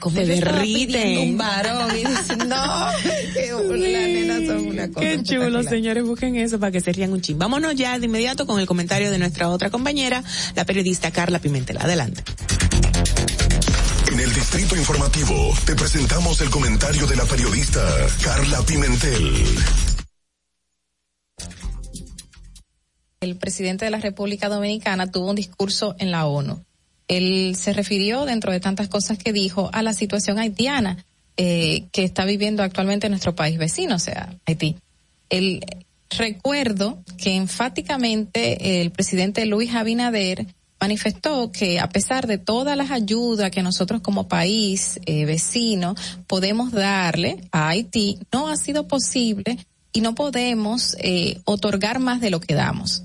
como 0.00 0.16
te 0.16 0.26
derriten 0.26 1.18
un 1.18 1.38
varón 1.38 1.90
y 1.96 2.04
dicen, 2.04 2.48
no, 2.48 2.88
que 3.34 3.50
las 3.50 4.08
nenas 4.08 4.46
son 4.46 4.66
una 4.66 4.88
cosa. 4.88 5.00
Qué 5.00 5.22
chulo, 5.22 5.62
señores, 5.62 6.04
busquen 6.04 6.36
eso 6.36 6.58
para 6.58 6.72
que 6.72 6.80
se 6.80 6.92
rían 6.92 7.12
un 7.12 7.20
chin. 7.20 7.38
Vámonos 7.38 7.74
ya 7.74 7.98
de 7.98 8.06
inmediato 8.06 8.46
con 8.46 8.60
el 8.60 8.66
comentario 8.66 9.10
de 9.10 9.18
nuestra 9.18 9.50
otra 9.50 9.70
compañera, 9.70 10.24
la 10.54 10.64
periodista 10.64 11.10
Carla 11.10 11.38
Pimentel. 11.38 11.78
Adelante. 11.78 12.22
En 14.14 14.20
el 14.20 14.32
Distrito 14.32 14.76
Informativo 14.76 15.52
te 15.66 15.74
presentamos 15.74 16.40
el 16.40 16.48
comentario 16.48 17.04
de 17.04 17.16
la 17.16 17.24
periodista 17.24 17.84
Carla 18.22 18.62
Pimentel. 18.62 19.44
El 23.18 23.36
presidente 23.38 23.86
de 23.86 23.90
la 23.90 23.98
República 23.98 24.48
Dominicana 24.48 25.10
tuvo 25.10 25.30
un 25.30 25.34
discurso 25.34 25.96
en 25.98 26.12
la 26.12 26.26
ONU. 26.26 26.62
Él 27.08 27.56
se 27.56 27.72
refirió, 27.72 28.24
dentro 28.24 28.52
de 28.52 28.60
tantas 28.60 28.86
cosas 28.86 29.18
que 29.18 29.32
dijo, 29.32 29.68
a 29.72 29.82
la 29.82 29.92
situación 29.92 30.38
haitiana 30.38 31.04
eh, 31.36 31.88
que 31.90 32.04
está 32.04 32.24
viviendo 32.24 32.62
actualmente 32.62 33.08
nuestro 33.08 33.34
país 33.34 33.58
vecino, 33.58 33.96
o 33.96 33.98
sea, 33.98 34.32
Haití. 34.46 34.76
El 35.28 35.64
recuerdo 36.10 37.02
que 37.18 37.34
enfáticamente 37.34 38.80
el 38.80 38.92
presidente 38.92 39.44
Luis 39.44 39.74
Abinader 39.74 40.46
manifestó 40.84 41.50
que 41.50 41.80
a 41.80 41.88
pesar 41.88 42.26
de 42.26 42.36
todas 42.36 42.76
las 42.76 42.90
ayudas 42.90 43.50
que 43.50 43.62
nosotros 43.62 44.02
como 44.02 44.28
país 44.28 45.00
eh, 45.06 45.24
vecino 45.24 45.94
podemos 46.26 46.72
darle 46.72 47.48
a 47.52 47.68
Haití, 47.68 48.18
no 48.30 48.48
ha 48.48 48.56
sido 48.58 48.86
posible 48.86 49.56
y 49.94 50.02
no 50.02 50.14
podemos 50.14 50.94
eh, 50.98 51.40
otorgar 51.46 52.00
más 52.00 52.20
de 52.20 52.28
lo 52.28 52.38
que 52.38 52.54
damos. 52.54 53.04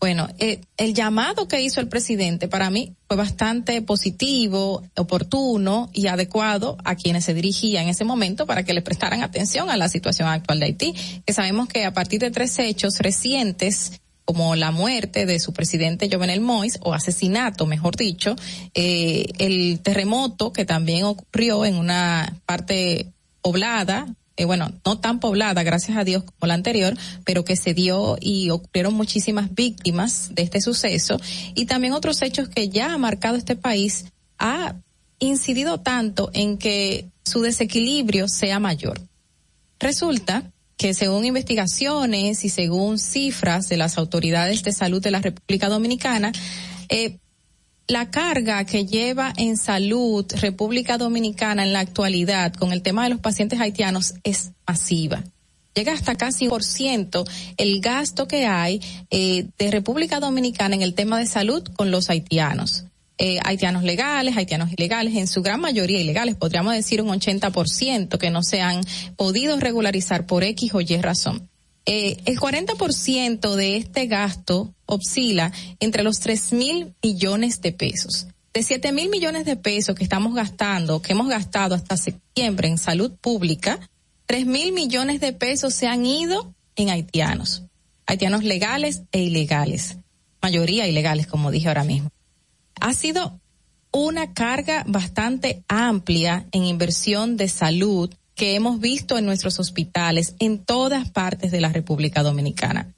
Bueno, 0.00 0.26
eh, 0.40 0.62
el 0.78 0.94
llamado 0.94 1.46
que 1.46 1.62
hizo 1.62 1.80
el 1.80 1.86
presidente 1.86 2.48
para 2.48 2.70
mí 2.70 2.92
fue 3.06 3.16
bastante 3.16 3.80
positivo, 3.82 4.82
oportuno 4.96 5.90
y 5.92 6.08
adecuado 6.08 6.76
a 6.82 6.96
quienes 6.96 7.24
se 7.24 7.34
dirigía 7.34 7.82
en 7.82 7.88
ese 7.88 8.04
momento 8.04 8.46
para 8.46 8.64
que 8.64 8.74
le 8.74 8.82
prestaran 8.82 9.22
atención 9.22 9.70
a 9.70 9.76
la 9.76 9.88
situación 9.88 10.26
actual 10.26 10.58
de 10.58 10.66
Haití, 10.66 10.92
que 11.24 11.32
sabemos 11.32 11.68
que 11.68 11.84
a 11.84 11.92
partir 11.92 12.18
de 12.18 12.32
tres 12.32 12.58
hechos 12.58 12.98
recientes 12.98 14.01
como 14.24 14.56
la 14.56 14.70
muerte 14.70 15.26
de 15.26 15.38
su 15.40 15.52
presidente 15.52 16.08
Jovenel 16.10 16.40
Mois, 16.40 16.78
o 16.82 16.94
asesinato, 16.94 17.66
mejor 17.66 17.96
dicho, 17.96 18.36
eh, 18.74 19.26
el 19.38 19.80
terremoto 19.80 20.52
que 20.52 20.64
también 20.64 21.04
ocurrió 21.04 21.64
en 21.64 21.76
una 21.76 22.36
parte 22.46 23.12
poblada, 23.40 24.06
eh, 24.36 24.44
bueno, 24.44 24.72
no 24.84 24.98
tan 24.98 25.20
poblada, 25.20 25.62
gracias 25.62 25.96
a 25.98 26.04
Dios, 26.04 26.24
como 26.24 26.46
la 26.46 26.54
anterior, 26.54 26.96
pero 27.24 27.44
que 27.44 27.56
se 27.56 27.74
dio 27.74 28.16
y 28.20 28.50
ocurrieron 28.50 28.94
muchísimas 28.94 29.54
víctimas 29.54 30.34
de 30.34 30.42
este 30.42 30.60
suceso, 30.60 31.20
y 31.54 31.66
también 31.66 31.92
otros 31.92 32.22
hechos 32.22 32.48
que 32.48 32.68
ya 32.68 32.94
ha 32.94 32.98
marcado 32.98 33.36
este 33.36 33.56
país, 33.56 34.06
ha 34.38 34.76
incidido 35.18 35.78
tanto 35.78 36.30
en 36.32 36.58
que 36.58 37.06
su 37.24 37.42
desequilibrio 37.42 38.26
sea 38.28 38.58
mayor. 38.58 39.00
Resulta 39.78 40.50
que 40.82 40.94
según 40.94 41.24
investigaciones 41.24 42.44
y 42.44 42.48
según 42.48 42.98
cifras 42.98 43.68
de 43.68 43.76
las 43.76 43.98
autoridades 43.98 44.64
de 44.64 44.72
salud 44.72 45.00
de 45.00 45.12
la 45.12 45.20
República 45.20 45.68
Dominicana, 45.68 46.32
eh, 46.88 47.18
la 47.86 48.10
carga 48.10 48.64
que 48.64 48.84
lleva 48.84 49.32
en 49.36 49.56
salud 49.56 50.26
República 50.40 50.98
Dominicana 50.98 51.62
en 51.62 51.72
la 51.72 51.78
actualidad 51.78 52.52
con 52.54 52.72
el 52.72 52.82
tema 52.82 53.04
de 53.04 53.10
los 53.10 53.20
pacientes 53.20 53.60
haitianos 53.60 54.14
es 54.24 54.50
masiva. 54.66 55.22
Llega 55.72 55.92
hasta 55.92 56.16
casi 56.16 56.48
por 56.48 56.64
ciento 56.64 57.24
el 57.58 57.80
gasto 57.80 58.26
que 58.26 58.46
hay 58.46 58.80
eh, 59.10 59.46
de 59.56 59.70
República 59.70 60.18
Dominicana 60.18 60.74
en 60.74 60.82
el 60.82 60.94
tema 60.94 61.16
de 61.20 61.26
salud 61.26 61.62
con 61.76 61.92
los 61.92 62.10
haitianos. 62.10 62.86
Eh, 63.24 63.38
haitianos 63.44 63.84
legales, 63.84 64.36
haitianos 64.36 64.72
ilegales, 64.72 65.14
en 65.14 65.28
su 65.28 65.42
gran 65.42 65.60
mayoría 65.60 66.00
ilegales, 66.00 66.34
podríamos 66.34 66.74
decir 66.74 67.00
un 67.00 67.08
80% 67.08 68.18
que 68.18 68.30
no 68.30 68.42
se 68.42 68.60
han 68.60 68.80
podido 69.14 69.56
regularizar 69.60 70.26
por 70.26 70.42
X 70.42 70.74
o 70.74 70.80
Y 70.80 71.00
razón. 71.00 71.48
Eh, 71.86 72.16
el 72.24 72.40
40% 72.40 73.54
de 73.54 73.76
este 73.76 74.08
gasto 74.08 74.74
oscila 74.86 75.52
entre 75.78 76.02
los 76.02 76.18
3 76.18 76.52
mil 76.52 76.94
millones 77.00 77.60
de 77.60 77.70
pesos. 77.70 78.26
De 78.52 78.64
7 78.64 78.90
mil 78.90 79.08
millones 79.08 79.44
de 79.44 79.54
pesos 79.54 79.94
que 79.94 80.02
estamos 80.02 80.34
gastando, 80.34 81.00
que 81.00 81.12
hemos 81.12 81.28
gastado 81.28 81.76
hasta 81.76 81.96
septiembre 81.96 82.66
en 82.66 82.76
salud 82.76 83.12
pública, 83.20 83.78
3 84.26 84.46
mil 84.46 84.72
millones 84.72 85.20
de 85.20 85.32
pesos 85.32 85.74
se 85.74 85.86
han 85.86 86.04
ido 86.06 86.56
en 86.74 86.90
haitianos. 86.90 87.62
Haitianos 88.04 88.42
legales 88.42 89.02
e 89.12 89.20
ilegales. 89.20 89.98
Mayoría 90.40 90.88
ilegales, 90.88 91.28
como 91.28 91.52
dije 91.52 91.68
ahora 91.68 91.84
mismo. 91.84 92.10
Ha 92.82 92.94
sido 92.94 93.38
una 93.92 94.34
carga 94.34 94.82
bastante 94.88 95.62
amplia 95.68 96.48
en 96.50 96.64
inversión 96.64 97.36
de 97.36 97.46
salud 97.46 98.12
que 98.34 98.56
hemos 98.56 98.80
visto 98.80 99.16
en 99.16 99.24
nuestros 99.24 99.60
hospitales 99.60 100.34
en 100.40 100.58
todas 100.58 101.08
partes 101.08 101.52
de 101.52 101.60
la 101.60 101.68
República 101.68 102.24
Dominicana. 102.24 102.92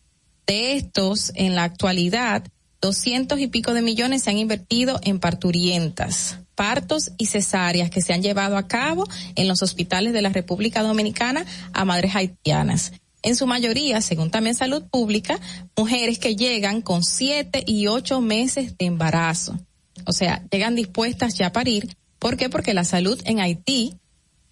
De 0.47 0.77
estos, 0.77 1.33
en 1.35 1.55
la 1.55 1.65
actualidad, 1.65 2.45
doscientos 2.81 3.41
y 3.41 3.49
pico 3.49 3.75
de 3.75 3.83
millones 3.83 4.23
se 4.23 4.31
han 4.31 4.39
invertido 4.39 5.01
en 5.03 5.21
parturientas, 5.21 6.39
partos 6.55 7.13
y 7.19 7.27
cesáreas 7.27 7.91
que 7.91 8.01
se 8.01 8.15
han 8.15 8.23
llevado 8.23 8.57
a 8.57 8.67
cabo 8.67 9.07
en 9.35 9.49
los 9.49 9.61
hospitales 9.61 10.15
de 10.15 10.23
la 10.23 10.31
República 10.31 10.83
Dominicana 10.83 11.45
a 11.75 11.85
madres 11.85 12.17
haitianas. 12.17 12.93
En 13.23 13.37
su 13.37 13.47
mayoría, 13.47 14.01
según 14.01 14.31
también 14.31 14.55
Salud 14.55 14.85
Pública, 14.91 15.39
mujeres 15.77 16.19
que 16.19 16.37
llegan 16.37 16.81
con 16.81 17.03
siete 17.03 17.63
y 17.67 17.87
ocho 17.87 18.23
meses 18.23 18.79
de 18.79 18.87
embarazo. 18.87 19.59
O 20.07 20.13
sea, 20.13 20.43
llegan 20.51 20.75
dispuestas 20.75 21.35
ya 21.35 21.49
a 21.49 21.53
parir. 21.53 21.97
¿Por 22.19 22.37
qué? 22.37 22.49
Porque 22.49 22.75
la 22.75 22.85
salud 22.85 23.21
en 23.25 23.41
Haití 23.41 23.95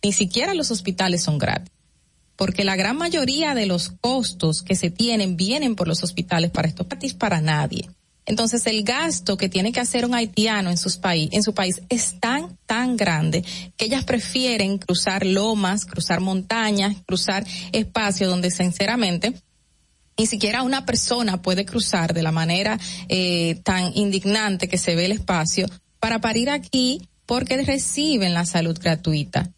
ni 0.02 0.12
siquiera 0.12 0.54
los 0.54 0.70
hospitales 0.70 1.22
son 1.22 1.38
gratis. 1.38 1.70
Porque 2.36 2.64
la 2.64 2.76
gran 2.76 2.96
mayoría 2.96 3.54
de 3.54 3.66
los 3.66 3.90
costos 4.00 4.62
que 4.62 4.74
se 4.74 4.90
tienen 4.90 5.36
vienen 5.36 5.76
por 5.76 5.86
los 5.86 6.02
hospitales 6.02 6.50
para 6.50 6.68
esto 6.68 6.84
gratis 6.84 7.14
para 7.14 7.40
nadie. 7.40 7.88
Entonces 8.24 8.66
el 8.66 8.84
gasto 8.84 9.36
que 9.36 9.48
tiene 9.48 9.72
que 9.72 9.80
hacer 9.80 10.04
un 10.04 10.14
haitiano 10.14 10.70
en, 10.70 10.78
sus 10.78 10.96
país, 10.96 11.28
en 11.32 11.42
su 11.42 11.54
país 11.54 11.82
es 11.88 12.20
tan, 12.20 12.56
tan 12.66 12.96
grande 12.96 13.44
que 13.76 13.86
ellas 13.86 14.04
prefieren 14.04 14.78
cruzar 14.78 15.26
lomas, 15.26 15.84
cruzar 15.84 16.20
montañas, 16.20 16.96
cruzar 17.06 17.44
espacios 17.72 18.30
donde 18.30 18.50
sinceramente 18.50 19.34
ni 20.18 20.26
siquiera 20.26 20.62
una 20.62 20.84
persona 20.84 21.42
puede 21.42 21.64
cruzar 21.64 22.14
de 22.14 22.22
la 22.22 22.32
manera 22.32 22.78
eh, 23.08 23.60
tan 23.64 23.96
indignante 23.96 24.68
que 24.68 24.78
se 24.78 24.94
ve 24.94 25.06
el 25.06 25.12
espacio 25.12 25.66
para 25.98 26.20
parir 26.20 26.50
aquí 26.50 27.08
porque 27.26 27.62
reciben 27.62 28.34
la 28.34 28.44
salud 28.44 28.78
gratuita 28.78 29.50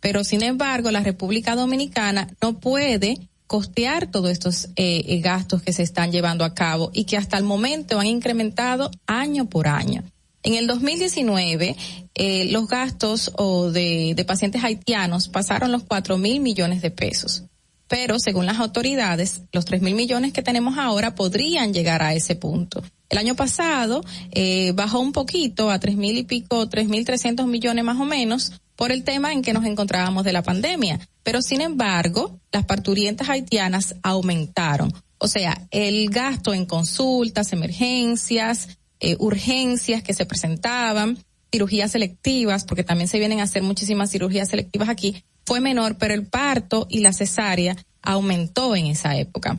pero 0.00 0.24
sin 0.24 0.42
embargo 0.42 0.90
la 0.90 1.00
República 1.00 1.54
Dominicana 1.54 2.28
no 2.42 2.58
puede 2.58 3.30
costear 3.50 4.10
todos 4.10 4.30
estos 4.30 4.66
eh, 4.76 5.02
eh, 5.06 5.20
gastos 5.20 5.60
que 5.62 5.72
se 5.72 5.82
están 5.82 6.12
llevando 6.12 6.44
a 6.44 6.54
cabo 6.54 6.90
y 6.94 7.02
que 7.02 7.16
hasta 7.16 7.36
el 7.36 7.42
momento 7.42 7.98
han 7.98 8.06
incrementado 8.06 8.92
año 9.06 9.46
por 9.46 9.66
año. 9.66 10.04
En 10.44 10.54
el 10.54 10.68
2019, 10.68 11.76
eh, 12.14 12.44
los 12.52 12.68
gastos 12.68 13.32
de, 13.72 14.14
de 14.14 14.24
pacientes 14.24 14.62
haitianos 14.62 15.28
pasaron 15.28 15.72
los 15.72 15.82
cuatro 15.82 16.16
mil 16.16 16.40
millones 16.40 16.80
de 16.80 16.92
pesos. 16.92 17.42
Pero 17.90 18.20
según 18.20 18.46
las 18.46 18.60
autoridades, 18.60 19.42
los 19.50 19.64
tres 19.64 19.82
mil 19.82 19.96
millones 19.96 20.32
que 20.32 20.42
tenemos 20.42 20.78
ahora 20.78 21.16
podrían 21.16 21.74
llegar 21.74 22.04
a 22.04 22.14
ese 22.14 22.36
punto. 22.36 22.84
El 23.08 23.18
año 23.18 23.34
pasado 23.34 24.04
eh, 24.30 24.70
bajó 24.76 25.00
un 25.00 25.10
poquito 25.10 25.72
a 25.72 25.80
tres 25.80 25.96
mil 25.96 26.16
y 26.16 26.22
pico, 26.22 26.68
tres 26.68 26.86
mil 26.86 27.04
trescientos 27.04 27.48
millones 27.48 27.84
más 27.84 27.98
o 27.98 28.04
menos, 28.04 28.52
por 28.76 28.92
el 28.92 29.02
tema 29.02 29.32
en 29.32 29.42
que 29.42 29.52
nos 29.52 29.64
encontrábamos 29.64 30.22
de 30.22 30.32
la 30.32 30.44
pandemia. 30.44 31.00
Pero 31.24 31.42
sin 31.42 31.62
embargo, 31.62 32.38
las 32.52 32.64
parturientas 32.64 33.28
haitianas 33.28 33.96
aumentaron. 34.04 34.92
O 35.18 35.26
sea, 35.26 35.66
el 35.72 36.10
gasto 36.10 36.54
en 36.54 36.66
consultas, 36.66 37.52
emergencias, 37.52 38.68
eh, 39.00 39.16
urgencias 39.18 40.04
que 40.04 40.14
se 40.14 40.26
presentaban, 40.26 41.18
cirugías 41.50 41.90
selectivas, 41.90 42.64
porque 42.64 42.84
también 42.84 43.08
se 43.08 43.18
vienen 43.18 43.40
a 43.40 43.42
hacer 43.42 43.64
muchísimas 43.64 44.12
cirugías 44.12 44.48
selectivas 44.48 44.88
aquí, 44.88 45.24
fue 45.50 45.60
menor, 45.60 45.98
pero 45.98 46.14
el 46.14 46.28
parto 46.28 46.86
y 46.88 47.00
la 47.00 47.12
cesárea 47.12 47.76
aumentó 48.02 48.76
en 48.76 48.86
esa 48.86 49.16
época. 49.16 49.58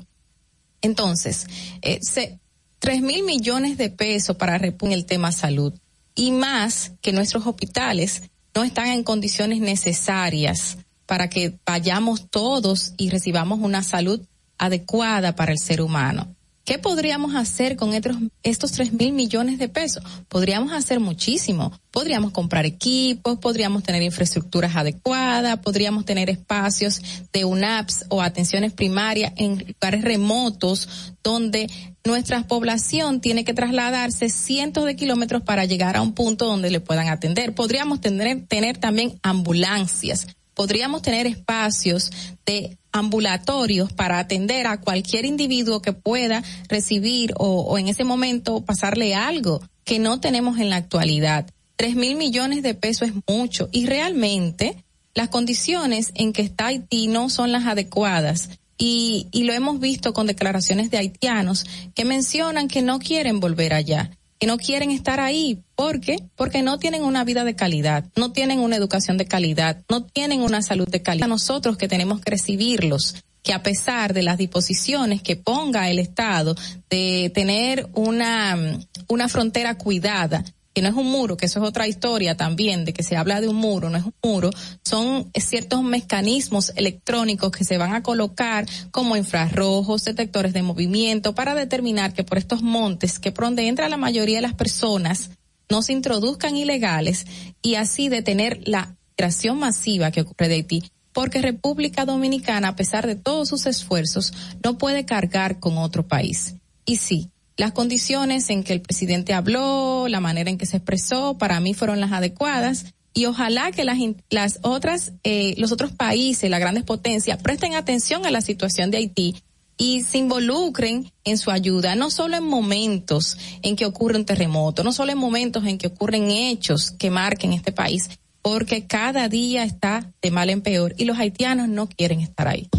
Entonces, 0.82 1.48
eh, 1.82 2.00
se, 2.02 2.40
tres 2.80 3.02
mil 3.02 3.24
millones 3.24 3.78
de 3.78 3.90
pesos 3.90 4.38
para 4.38 4.58
reponer 4.58 4.98
el 4.98 5.06
tema 5.06 5.34
salud 5.34 5.74
y 6.16 6.32
más 6.32 6.94
que 7.02 7.12
nuestros 7.12 7.46
hospitales 7.46 8.24
no 8.56 8.64
están 8.64 8.88
en 8.88 9.04
condiciones 9.04 9.60
necesarias 9.60 10.78
para 11.08 11.30
que 11.30 11.60
vayamos 11.66 12.30
todos 12.30 12.94
y 12.96 13.10
recibamos 13.10 13.60
una 13.60 13.84
salud 13.84 14.22
adecuada 14.58 15.36
para 15.36 15.52
el 15.52 15.60
ser 15.60 15.82
humano. 15.82 16.34
¿Qué 16.72 16.80
podríamos 16.80 17.36
hacer 17.36 17.76
con 17.76 17.94
estos, 17.94 18.16
estos 18.44 18.72
tres 18.72 18.94
mil 18.94 19.12
millones 19.12 19.60
de 19.60 19.68
pesos? 19.68 20.02
Podríamos 20.30 20.72
hacer 20.72 21.02
muchísimo. 21.02 21.78
Podríamos 21.92 22.32
comprar 22.32 22.66
equipos, 22.66 23.40
podríamos 23.40 23.84
tener 23.84 24.02
infraestructuras 24.02 24.78
adecuadas, 24.78 25.58
podríamos 25.58 26.06
tener 26.06 26.30
espacios 26.30 27.02
de 27.34 27.44
UNAPS 27.44 28.06
o 28.08 28.22
atenciones 28.22 28.72
primarias 28.72 29.34
en 29.36 29.58
lugares 29.68 30.02
remotos 30.02 30.88
donde 31.22 31.70
nuestra 32.06 32.48
población 32.48 33.20
tiene 33.20 33.44
que 33.44 33.54
trasladarse 33.54 34.30
cientos 34.30 34.86
de 34.86 34.96
kilómetros 34.96 35.42
para 35.42 35.66
llegar 35.66 35.98
a 35.98 36.02
un 36.02 36.14
punto 36.14 36.46
donde 36.46 36.72
le 36.72 36.80
puedan 36.80 37.10
atender. 37.10 37.54
Podríamos 37.54 38.00
tener 38.00 38.78
también 38.78 39.20
ambulancias 39.24 40.26
podríamos 40.54 41.02
tener 41.02 41.28
espacios 41.28 42.12
de 42.46 42.78
ambulatorios 42.92 43.94
para 43.94 44.20
atender 44.20 44.68
a 44.68 44.82
cualquier 44.82 45.26
individuo 45.26 45.82
que 45.82 45.94
pueda 45.94 46.44
recibir 46.68 47.34
o, 47.38 47.78
en 47.78 47.88
ese 47.88 48.04
momento 48.04 48.62
pasarle 48.62 49.16
algo 49.16 49.62
que 49.84 50.00
no 50.00 50.20
tenemos 50.20 50.60
en 50.60 50.70
la 50.70 50.76
actualidad. 50.78 51.50
Tres 51.76 51.96
mil 51.96 52.16
millones 52.16 52.64
de 52.64 52.76
pesos 52.76 53.10
es 53.10 53.14
mucho 53.28 53.70
y 53.72 53.86
realmente 53.86 54.84
las 55.14 55.30
condiciones 55.30 56.12
en 56.16 56.34
que 56.34 56.42
está 56.42 56.68
Haití 56.68 57.08
no 57.08 57.30
son 57.30 57.52
las 57.52 57.66
adecuadas. 57.66 58.50
Y, 58.78 59.28
y 59.32 59.44
lo 59.44 59.54
hemos 59.54 59.80
visto 59.80 60.12
con 60.12 60.26
declaraciones 60.26 60.90
de 60.90 60.98
haitianos 60.98 61.66
que 61.94 62.04
mencionan 62.04 62.68
que 62.68 62.82
no 62.82 62.98
quieren 62.98 63.40
volver 63.40 63.74
allá 63.76 64.10
que 64.42 64.48
no 64.48 64.58
quieren 64.58 64.90
estar 64.90 65.20
ahí. 65.20 65.62
¿Por 65.76 66.02
qué? 66.02 66.18
Porque 66.36 66.64
no 66.64 66.80
tienen 66.80 67.04
una 67.04 67.24
vida 67.24 67.44
de 67.44 67.56
calidad, 67.56 68.06
no 68.16 68.32
tienen 68.32 68.58
una 68.60 68.76
educación 68.76 69.18
de 69.18 69.28
calidad, 69.28 69.84
no 69.88 70.04
tienen 70.04 70.42
una 70.42 70.64
salud 70.64 70.90
de 70.90 71.04
calidad. 71.04 71.28
Nosotros 71.28 71.78
que 71.78 71.88
tenemos 71.88 72.22
que 72.22 72.32
recibirlos, 72.32 73.24
que 73.44 73.54
a 73.54 73.62
pesar 73.62 74.16
de 74.16 74.24
las 74.24 74.40
disposiciones 74.40 75.22
que 75.22 75.36
ponga 75.36 75.92
el 75.92 76.00
Estado 76.00 76.56
de 76.90 77.32
tener 77.36 77.88
una, 77.94 78.80
una 79.08 79.30
frontera 79.30 79.78
cuidada, 79.78 80.44
que 80.74 80.82
no 80.82 80.90
es 80.90 80.96
un 80.96 81.08
muro, 81.08 81.38
que 81.38 81.46
eso 81.46 81.60
es 81.60 81.68
otra 81.68 81.88
historia 81.88 82.38
también, 82.38 82.86
de 82.86 82.94
que 82.94 83.04
se 83.04 83.18
habla 83.18 83.42
de 83.42 83.48
un 83.48 83.58
muro, 83.58 83.90
no 83.90 83.98
es 83.98 84.06
un 84.06 84.14
muro, 84.24 84.50
son 84.84 85.30
ciertos 85.36 85.84
mecanismos 85.84 86.72
electrónicos 86.76 87.52
que 87.52 87.64
se 87.64 87.78
van 87.78 87.94
a 87.94 88.04
colocar 88.04 88.66
como 88.92 89.18
infrarrojos, 89.18 90.06
detectores 90.06 90.54
de 90.54 90.64
movimiento, 90.64 91.36
para 91.36 91.56
determinar 91.56 92.14
que 92.14 92.24
por 92.24 92.38
estos 92.38 92.62
montes, 92.62 93.20
que 93.20 93.32
por 93.32 93.46
donde 93.46 93.68
entra 93.68 93.90
la 93.90 93.98
mayoría 93.98 94.38
de 94.38 94.44
las 94.44 94.56
personas, 94.56 95.32
no 95.70 95.82
se 95.82 95.94
introduzcan 95.94 96.56
ilegales 96.56 97.26
y 97.62 97.76
así 97.76 98.10
detener 98.10 98.62
la 98.66 98.96
migración 99.18 99.60
masiva 99.60 100.12
que 100.12 100.22
ocurre 100.22 100.48
de 100.48 100.56
Haití 100.56 100.84
porque 101.14 101.42
República 101.42 102.06
Dominicana, 102.06 102.70
a 102.70 102.76
pesar 102.76 103.06
de 103.08 103.16
todos 103.16 103.50
sus 103.50 103.66
esfuerzos, 103.66 104.34
no 104.64 104.78
puede 104.78 105.06
cargar 105.06 105.60
con 105.60 105.78
otro 105.78 106.08
país. 106.08 106.56
Y 106.86 106.98
sí, 106.98 107.31
las 107.58 107.72
condiciones 107.74 108.50
en 108.50 108.64
que 108.64 108.74
el 108.74 108.82
presidente 108.82 109.34
habló, 109.34 110.08
la 110.08 110.20
manera 110.20 110.50
en 110.50 110.58
que 110.58 110.66
se 110.66 110.78
expresó, 110.78 111.38
para 111.38 111.60
mí 111.60 111.74
fueron 111.74 112.00
las 112.00 112.12
adecuadas. 112.12 112.86
Y 113.14 113.26
ojalá 113.26 113.72
que 113.72 113.84
las, 113.84 113.98
las 114.30 114.60
otras, 114.62 115.12
eh, 115.24 115.54
los 115.58 115.72
otros 115.72 115.92
países, 115.92 116.50
las 116.50 116.60
grandes 116.60 116.84
potencias, 116.84 117.42
presten 117.42 117.76
atención 117.76 118.26
a 118.26 118.32
la 118.32 118.42
situación 118.42 118.90
de 118.90 118.98
Haití 118.98 119.36
y 119.78 120.04
se 120.04 120.20
involucren 120.20 121.12
en 121.24 121.38
su 121.38 121.52
ayuda, 121.52 121.96
no 121.96 122.10
solo 122.10 122.38
en 122.38 122.44
momentos 122.44 123.38
en 123.64 123.76
que 123.76 123.86
ocurre 123.86 124.18
un 124.18 124.26
terremoto, 124.26 124.84
no 124.84 124.94
solo 124.94 125.12
en 125.12 125.18
momentos 125.18 125.66
en 125.66 125.78
que 125.78 125.88
ocurren 125.88 126.30
hechos 126.30 126.92
que 126.92 127.10
marquen 127.10 127.52
este 127.52 127.72
país, 127.72 128.10
porque 128.42 128.86
cada 128.86 129.28
día 129.28 129.64
está 129.64 130.14
de 130.22 130.32
mal 130.32 130.50
en 130.50 130.62
peor 130.62 130.94
y 130.98 131.06
los 131.06 131.18
haitianos 131.18 131.68
no 131.68 131.90
quieren 131.90 132.22
estar 132.22 132.48
ahí. 132.48 132.70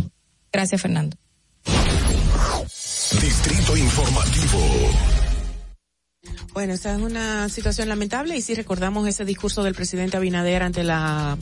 Gracias, 0.52 0.80
Fernando. 0.80 1.16
Distrito 3.20 3.76
Informativo. 3.76 5.11
Bueno, 6.52 6.74
esta 6.74 6.94
es 6.94 7.00
una 7.00 7.48
situación 7.48 7.88
lamentable 7.88 8.36
y 8.36 8.42
si 8.42 8.54
recordamos 8.54 9.08
ese 9.08 9.24
discurso 9.24 9.62
del 9.62 9.74
presidente 9.74 10.18
Abinader 10.18 10.62
ante 10.62 10.84
la 10.84 11.38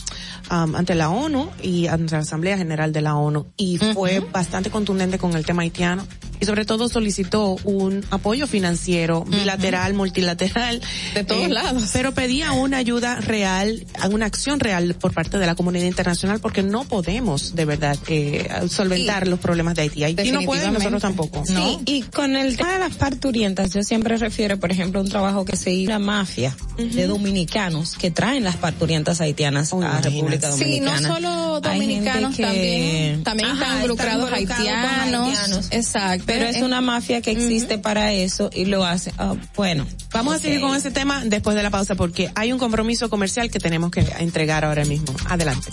am, 0.49 0.77
ante 0.77 0.95
la 0.95 1.11
ONU 1.11 1.51
y 1.63 1.89
ante 1.89 2.13
la 2.13 2.21
Asamblea 2.21 2.57
General 2.57 2.93
de 2.93 3.01
la 3.01 3.17
ONU 3.17 3.47
y 3.57 3.79
fue 3.79 4.21
bastante 4.21 4.71
contundente 4.71 5.19
con 5.19 5.35
el 5.35 5.45
tema 5.45 5.63
haitiano 5.63 6.07
y 6.41 6.47
sobre 6.47 6.65
todo 6.65 6.89
solicitó 6.89 7.57
un 7.65 8.05
apoyo 8.11 8.47
financiero 8.47 9.25
bilateral, 9.25 9.95
multilateral 9.95 10.81
de 11.15 11.25
todos 11.25 11.49
lados. 11.49 11.91
pero 11.93 12.13
pedía 12.13 12.53
una 12.53 12.79
ayuda 12.79 13.17
real, 13.17 13.87
una 14.11 14.27
acción 14.27 14.59
real 14.59 14.95
por 14.95 15.13
parte 15.13 15.39
de 15.39 15.47
la 15.47 15.55
comunidad 15.55 15.85
internacional 15.85 16.41
porque 16.41 16.63
no 16.63 16.85
podemos 16.85 17.55
de 17.55 17.65
verdad 17.65 17.99
eh, 18.09 18.49
solventar 18.69 19.29
los 19.29 19.39
problemas 19.39 19.75
de 19.75 19.83
Haití. 19.83 20.05
Haití 20.05 20.33
no 20.33 20.43
puede, 20.43 20.71
nosotros 20.71 21.03
tampoco. 21.03 21.45
Sí, 21.45 21.79
y 21.85 22.03
con 22.03 22.37
el 22.37 22.57
tema 22.57 22.73
de 22.73 22.79
las 22.79 22.97
parturientas, 22.97 23.75
yo 23.75 23.83
siempre 23.83 24.17
refiero, 24.17 24.59
por 24.59 24.71
ejemplo, 24.71 25.00
un 25.01 25.09
trabajo 25.09 25.45
que 25.45 25.57
se 25.57 25.71
hizo 25.73 25.91
la 25.91 25.99
mafia 25.99 26.57
de 26.77 27.07
dominicanos 27.07 27.97
que 27.97 28.11
traen 28.11 28.45
las 28.45 28.57
parturientas 28.57 29.21
haitianas 29.21 29.73
a 29.73 30.01
República 30.01 30.51
Sí, 30.53 30.81
no 30.81 30.93
Dominicana. 30.93 31.09
solo 31.15 31.61
dominicanos 31.61 32.37
que- 32.37 32.43
también, 32.43 33.23
también 33.25 33.51
Ajá, 33.51 33.63
están 33.63 33.77
involucrados 33.77 34.25
están 34.33 34.39
haitianos, 34.59 35.29
haitianos. 35.39 35.69
exacto. 35.71 36.25
Pero 36.27 36.47
es 36.47 36.57
Eh, 36.57 36.65
una 36.65 36.81
mafia 36.81 37.21
que 37.21 37.31
existe 37.33 37.79
para 37.79 38.13
eso 38.13 38.51
y 38.55 38.65
lo 38.67 38.85
hace. 38.85 39.13
ah, 39.19 39.35
bueno, 39.57 39.87
Vamos 40.13 40.35
a 40.35 40.39
seguir 40.41 40.61
con 40.61 40.75
ese 40.75 40.91
tema 40.91 41.23
después 41.25 41.55
de 41.57 41.63
la 41.63 41.71
pausa 41.71 41.95
porque 41.95 42.33
hay 42.35 42.53
un 42.53 42.59
compromiso 42.59 43.09
comercial 43.09 43.49
que 43.51 43.59
tenemos 43.61 43.91
que 43.93 44.01
entregar 44.19 44.65
ahora 44.65 44.85
mismo. 44.85 45.15
Adelante. 45.29 45.71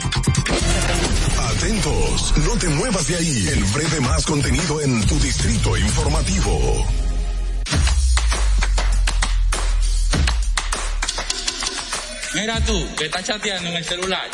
Atentos, 1.57 2.33
no 2.45 2.51
te 2.59 2.69
muevas 2.69 3.07
de 3.07 3.15
ahí. 3.15 3.47
El 3.51 3.63
breve 3.65 3.99
más 4.01 4.25
contenido 4.25 4.79
en 4.81 5.05
tu 5.07 5.17
distrito 5.19 5.75
informativo. 5.77 6.85
Mira 12.39 12.61
tú, 12.61 12.87
que 12.95 13.05
estás 13.05 13.23
chateando 13.23 13.69
en 13.69 13.77
el 13.77 13.83
celular. 13.83 14.29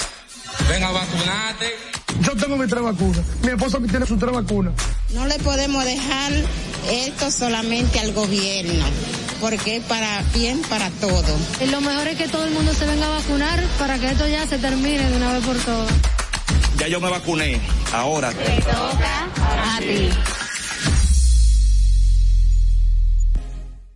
Ven 0.67 0.83
a 0.83 0.91
vacunarte. 0.91 1.73
Yo 2.19 2.35
tengo 2.35 2.57
mis 2.57 2.69
tres 2.69 2.83
vacunas. 2.83 3.21
Mi 3.41 3.51
esposa 3.51 3.79
tiene 3.89 4.05
sus 4.05 4.19
tres 4.19 4.33
vacunas. 4.33 4.73
No 5.11 5.25
le 5.25 5.39
podemos 5.39 5.85
dejar 5.85 6.33
esto 6.91 7.31
solamente 7.31 8.01
al 8.01 8.11
gobierno, 8.11 8.85
porque 9.39 9.77
es 9.77 9.83
para 9.85 10.21
bien 10.33 10.61
para 10.63 10.89
todo. 10.89 11.37
Lo 11.71 11.79
mejor 11.79 12.07
es 12.09 12.17
que 12.17 12.27
todo 12.27 12.45
el 12.45 12.51
mundo 12.51 12.73
se 12.73 12.85
venga 12.85 13.05
a 13.05 13.19
vacunar 13.19 13.63
para 13.79 13.97
que 13.97 14.09
esto 14.09 14.27
ya 14.27 14.45
se 14.47 14.57
termine 14.57 15.09
de 15.09 15.15
una 15.15 15.31
vez 15.31 15.45
por 15.45 15.57
todas. 15.59 15.93
Ya 16.77 16.89
yo 16.89 16.99
me 16.99 17.09
vacuné. 17.09 17.61
Ahora. 17.93 18.29
A 18.29 19.79
ti. 19.79 20.09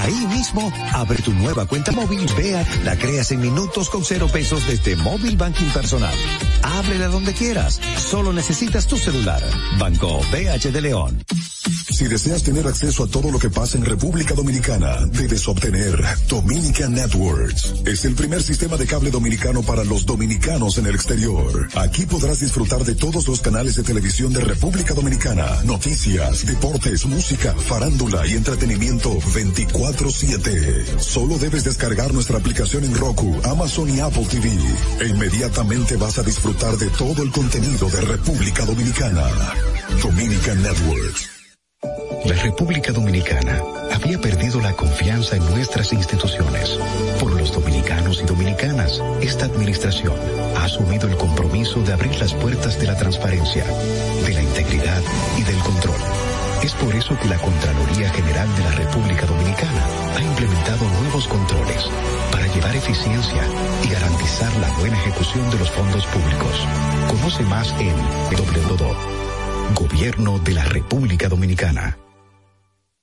Ahí 0.00 0.26
mismo, 0.26 0.72
abre 0.92 1.20
tu 1.22 1.32
nueva 1.32 1.66
cuenta 1.66 1.92
móvil 1.92 2.26
Vea, 2.36 2.66
la 2.84 2.96
creas 2.96 3.30
en 3.32 3.40
minutos 3.40 3.90
con 3.90 4.04
cero 4.04 4.28
pesos 4.32 4.66
desde 4.66 4.96
Móvil 4.96 5.36
Banking 5.36 5.70
Personal. 5.70 6.14
Ábrela 6.62 7.08
donde 7.08 7.32
quieras. 7.32 7.80
Solo 7.96 8.32
necesitas 8.32 8.86
tu 8.86 8.96
celular. 8.96 9.42
Banco 9.78 10.20
BH 10.32 10.72
de 10.72 10.80
León. 10.80 11.22
Si 11.92 12.08
deseas 12.08 12.42
tener 12.42 12.66
acceso 12.66 13.04
a 13.04 13.06
todo 13.06 13.30
lo 13.30 13.38
que 13.38 13.50
pasa 13.50 13.76
en 13.76 13.84
República 13.84 14.34
Dominicana, 14.34 15.06
debes 15.06 15.46
obtener 15.46 16.02
Dominican 16.28 16.94
Networks. 16.94 17.74
Es 17.84 18.04
el 18.04 18.14
primer 18.14 18.42
sistema 18.42 18.76
de 18.76 18.86
cable 18.86 19.10
dominicano 19.10 19.62
para 19.62 19.84
los 19.84 20.06
dominicanos 20.06 20.78
en 20.78 20.86
el 20.86 20.94
exterior. 20.94 21.68
Aquí 21.76 22.06
podrás 22.06 22.40
disfrutar 22.40 22.82
de 22.84 22.94
todos 22.94 23.28
los 23.28 23.40
canales 23.40 23.76
de 23.76 23.82
televisión 23.82 24.32
de 24.32 24.40
República 24.40 24.94
Dominicana, 24.94 25.62
noticias, 25.64 26.46
deportes, 26.46 27.04
música, 27.06 27.54
farándula 27.54 28.26
y 28.26 28.32
entretenimiento 28.32 29.20
24/7. 29.82 31.00
Solo 31.00 31.38
debes 31.38 31.64
descargar 31.64 32.14
nuestra 32.14 32.38
aplicación 32.38 32.84
en 32.84 32.94
Roku, 32.94 33.34
Amazon 33.44 33.90
y 33.90 33.98
Apple 34.00 34.26
TV. 34.30 34.48
E 35.00 35.08
inmediatamente 35.08 35.96
vas 35.96 36.18
a 36.18 36.22
disfrutar 36.22 36.76
de 36.76 36.88
todo 36.90 37.22
el 37.22 37.32
contenido 37.32 37.88
de 37.90 38.00
República 38.02 38.64
Dominicana. 38.64 39.24
Dominican 40.00 40.62
Networks. 40.62 41.30
La 42.24 42.36
República 42.40 42.92
Dominicana 42.92 43.60
había 43.92 44.20
perdido 44.20 44.60
la 44.60 44.72
confianza 44.74 45.34
en 45.36 45.44
nuestras 45.50 45.92
instituciones. 45.92 46.78
Por 47.18 47.32
los 47.32 47.52
dominicanos 47.52 48.20
y 48.22 48.26
dominicanas, 48.26 49.02
esta 49.20 49.46
administración 49.46 50.14
ha 50.56 50.64
asumido 50.64 51.08
el 51.08 51.16
compromiso 51.16 51.82
de 51.82 51.92
abrir 51.92 52.14
las 52.20 52.32
puertas 52.34 52.78
de 52.78 52.86
la 52.86 52.96
transparencia, 52.96 53.64
de 54.24 54.32
la 54.32 54.42
integridad 54.42 55.02
y 55.36 55.42
del 55.42 55.58
control. 55.58 56.21
Es 56.62 56.74
por 56.74 56.94
eso 56.94 57.18
que 57.18 57.28
la 57.28 57.38
Contraloría 57.38 58.10
General 58.10 58.48
de 58.56 58.62
la 58.62 58.70
República 58.72 59.26
Dominicana 59.26 59.86
ha 60.16 60.22
implementado 60.22 60.84
nuevos 61.00 61.26
controles 61.28 61.88
para 62.30 62.46
llevar 62.46 62.74
eficiencia 62.76 63.42
y 63.84 63.88
garantizar 63.88 64.52
la 64.58 64.68
buena 64.78 64.96
ejecución 64.98 65.50
de 65.50 65.58
los 65.58 65.70
fondos 65.70 66.06
públicos. 66.06 66.66
Conoce 67.08 67.42
más 67.44 67.74
en 67.80 67.96
www 68.30 69.22
Gobierno 69.74 70.38
de 70.38 70.52
la 70.52 70.64
República 70.64 71.28
Dominicana. 71.28 72.01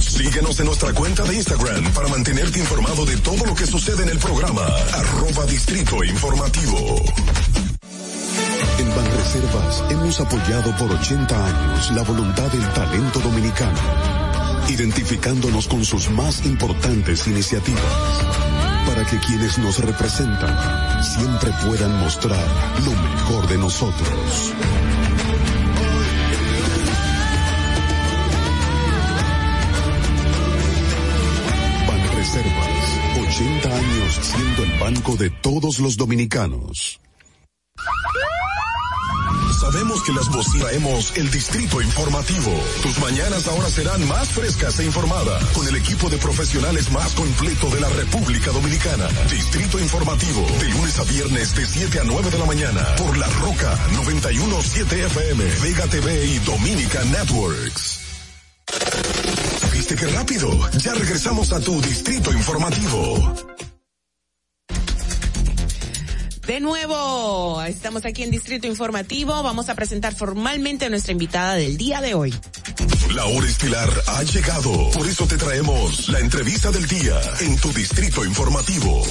Síguenos 0.00 0.58
en 0.58 0.66
nuestra 0.66 0.92
cuenta 0.94 1.22
de 1.24 1.34
Instagram 1.34 1.92
para 1.92 2.08
mantenerte 2.08 2.60
informado 2.60 3.04
de 3.04 3.16
todo 3.18 3.44
lo 3.44 3.54
que 3.54 3.66
sucede 3.66 4.02
en 4.02 4.08
el 4.08 4.18
programa. 4.18 4.62
Arroba 4.94 5.44
Distrito 5.44 6.02
Informativo. 6.02 7.04
En 8.78 8.88
Banreservas 8.96 9.84
hemos 9.90 10.20
apoyado 10.20 10.74
por 10.78 10.90
80 10.90 11.46
años 11.46 11.90
la 11.90 12.02
voluntad 12.02 12.50
del 12.52 12.72
talento 12.72 13.20
dominicano, 13.20 13.78
identificándonos 14.70 15.68
con 15.68 15.84
sus 15.84 16.08
más 16.10 16.46
importantes 16.46 17.26
iniciativas, 17.26 17.82
para 18.86 19.04
que 19.04 19.18
quienes 19.18 19.58
nos 19.58 19.78
representan 19.78 21.04
siempre 21.04 21.50
puedan 21.66 22.00
mostrar 22.00 22.46
lo 22.84 22.92
mejor 22.92 23.46
de 23.48 23.58
nosotros. 23.58 24.54
Banreservas, 33.44 33.68
80 33.68 33.76
años 33.76 34.20
siendo 34.22 34.62
el 34.64 34.78
banco 34.78 35.16
de 35.16 35.30
todos 35.30 35.78
los 35.78 35.96
dominicanos. 35.96 37.00
Sabemos 39.60 40.02
que 40.02 40.12
las 40.12 40.28
voces 40.28 40.60
traemos 40.60 41.16
el 41.16 41.30
distrito 41.30 41.80
informativo. 41.80 42.52
Tus 42.82 42.98
mañanas 42.98 43.46
ahora 43.48 43.68
serán 43.70 44.06
más 44.08 44.28
frescas 44.28 44.78
e 44.80 44.84
informadas 44.84 45.42
con 45.52 45.66
el 45.66 45.76
equipo 45.76 46.10
de 46.10 46.18
profesionales 46.18 46.90
más 46.90 47.14
completo 47.14 47.70
de 47.70 47.80
la 47.80 47.88
República 47.88 48.50
Dominicana. 48.50 49.08
Distrito 49.30 49.78
informativo, 49.78 50.46
de 50.60 50.68
lunes 50.68 50.98
a 50.98 51.04
viernes 51.04 51.54
de 51.54 51.66
7 51.66 52.00
a 52.00 52.04
9 52.04 52.30
de 52.30 52.38
la 52.38 52.46
mañana 52.46 52.96
por 52.96 53.16
La 53.16 53.28
Roca 53.28 53.78
917 53.92 55.06
FM, 55.06 55.44
Vega 55.62 55.86
TV 55.86 56.26
y 56.26 56.38
Dominica 56.40 57.04
Networks. 57.04 58.00
¿Viste 59.86 59.96
qué 60.02 60.10
rápido? 60.12 60.48
Ya 60.78 60.94
regresamos 60.94 61.52
a 61.52 61.60
tu 61.60 61.78
distrito 61.82 62.32
informativo. 62.32 63.34
De 66.46 66.58
nuevo, 66.58 67.62
estamos 67.62 68.06
aquí 68.06 68.22
en 68.22 68.30
Distrito 68.30 68.66
Informativo. 68.66 69.42
Vamos 69.42 69.68
a 69.68 69.74
presentar 69.74 70.14
formalmente 70.14 70.86
a 70.86 70.88
nuestra 70.88 71.12
invitada 71.12 71.56
del 71.56 71.76
día 71.76 72.00
de 72.00 72.14
hoy. 72.14 72.34
La 73.14 73.26
hora 73.26 73.46
estilar 73.46 73.90
ha 74.06 74.22
llegado. 74.22 74.90
Por 74.92 75.06
eso 75.06 75.26
te 75.26 75.36
traemos 75.36 76.08
la 76.08 76.20
entrevista 76.20 76.70
del 76.70 76.86
día 76.86 77.20
en 77.40 77.58
tu 77.58 77.70
Distrito 77.70 78.24
Informativo. 78.24 79.02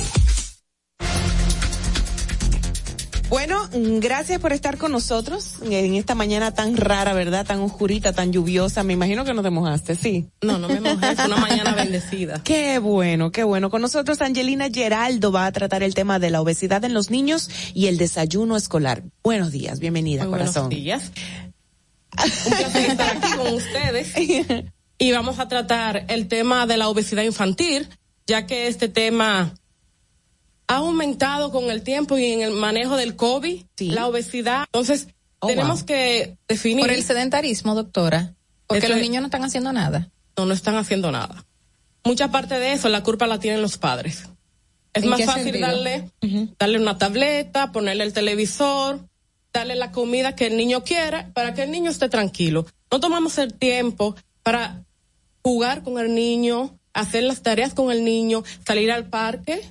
Bueno, 3.34 3.68
gracias 3.74 4.40
por 4.40 4.54
estar 4.54 4.78
con 4.78 4.92
nosotros 4.92 5.56
en 5.64 5.96
esta 5.96 6.14
mañana 6.14 6.54
tan 6.54 6.78
rara, 6.78 7.14
¿verdad? 7.14 7.44
Tan 7.44 7.62
oscurita, 7.62 8.14
tan 8.14 8.32
lluviosa. 8.32 8.84
Me 8.84 8.94
imagino 8.94 9.26
que 9.26 9.34
no 9.34 9.42
te 9.42 9.50
mojaste, 9.50 9.96
¿sí? 9.96 10.30
No, 10.44 10.60
no 10.60 10.68
me 10.68 10.80
mojé, 10.80 11.14
es 11.14 11.18
una 11.18 11.38
mañana 11.38 11.74
bendecida. 11.76 12.44
Qué 12.44 12.78
bueno, 12.78 13.32
qué 13.32 13.44
bueno. 13.44 13.72
Con 13.72 13.82
nosotros 13.82 14.22
Angelina 14.22 14.70
Geraldo 14.72 15.32
va 15.32 15.48
a 15.48 15.52
tratar 15.52 15.82
el 15.82 15.96
tema 15.96 16.20
de 16.20 16.30
la 16.30 16.42
obesidad 16.42 16.86
en 16.86 16.94
los 16.94 17.10
niños 17.10 17.50
y 17.74 17.88
el 17.88 17.98
desayuno 17.98 18.56
escolar. 18.56 19.02
Buenos 19.24 19.52
días, 19.52 19.80
bienvenida, 19.80 20.26
Muy 20.26 20.34
corazón. 20.34 20.70
Buenos 20.70 20.84
días. 20.84 21.12
Un 22.46 22.56
placer 22.56 22.92
estar 22.92 23.18
aquí 23.18 23.32
con 23.36 23.48
ustedes. 23.52 24.14
Y 25.00 25.12
vamos 25.12 25.40
a 25.40 25.48
tratar 25.48 26.06
el 26.08 26.28
tema 26.28 26.68
de 26.68 26.78
la 26.78 26.88
obesidad 26.88 27.24
infantil, 27.24 27.90
ya 28.28 28.46
que 28.46 28.68
este 28.68 28.90
tema 28.90 29.56
ha 30.68 30.76
aumentado 30.78 31.52
con 31.52 31.70
el 31.70 31.84
tiempo 31.84 32.18
y 32.18 32.26
en 32.32 32.42
el 32.42 32.52
manejo 32.52 32.96
del 32.98 33.16
COVID, 33.16 33.64
la 33.80 34.08
obesidad. 34.08 34.66
Entonces, 34.66 35.08
Oh, 35.44 35.48
tenemos 35.48 35.80
wow. 35.80 35.88
que 35.88 36.38
definir. 36.48 36.86
Por 36.86 36.92
el 36.94 37.04
sedentarismo, 37.04 37.76
doctora. 37.76 38.34
Porque 38.66 38.88
los 38.88 38.98
niños 39.00 39.22
no 39.22 39.28
están 39.28 39.44
haciendo 39.44 39.74
nada. 39.74 40.10
No, 40.38 40.46
no 40.46 40.54
están 40.54 40.78
haciendo 40.78 41.12
nada. 41.12 41.46
Mucha 42.06 42.32
parte 42.32 42.58
de 42.60 42.72
eso, 42.72 42.88
la 42.88 43.04
culpa 43.04 43.28
la 43.28 43.40
tienen 43.40 43.62
los 43.62 43.78
padres. 43.78 44.30
Es 44.94 45.04
¿En 45.04 45.10
más 45.10 45.22
fácil 45.26 45.44
sentido? 45.52 45.68
darle, 45.68 46.10
darle 46.58 46.80
una 46.80 46.98
tableta, 46.98 47.74
ponerle 47.74 48.06
el 48.06 48.14
televisor, 48.14 49.02
darle 49.52 49.76
la 49.76 49.92
comida 49.92 50.34
que 50.34 50.48
el 50.48 50.56
niño 50.56 50.86
quiera 50.86 51.30
para 51.34 51.54
que 51.54 51.64
el 51.64 51.72
niño 51.72 51.92
esté 51.92 52.08
tranquilo. 52.08 52.66
No 52.90 53.02
tomamos 53.02 53.38
el 53.38 53.54
tiempo 53.54 54.16
para 54.44 54.86
jugar 55.42 55.84
con 55.84 56.00
el 56.00 56.16
niño, 56.16 56.80
hacer 56.94 57.24
las 57.24 57.42
tareas 57.42 57.74
con 57.74 57.92
el 57.92 58.06
niño, 58.06 58.46
salir 58.66 58.94
al 58.94 59.08
parque, 59.10 59.62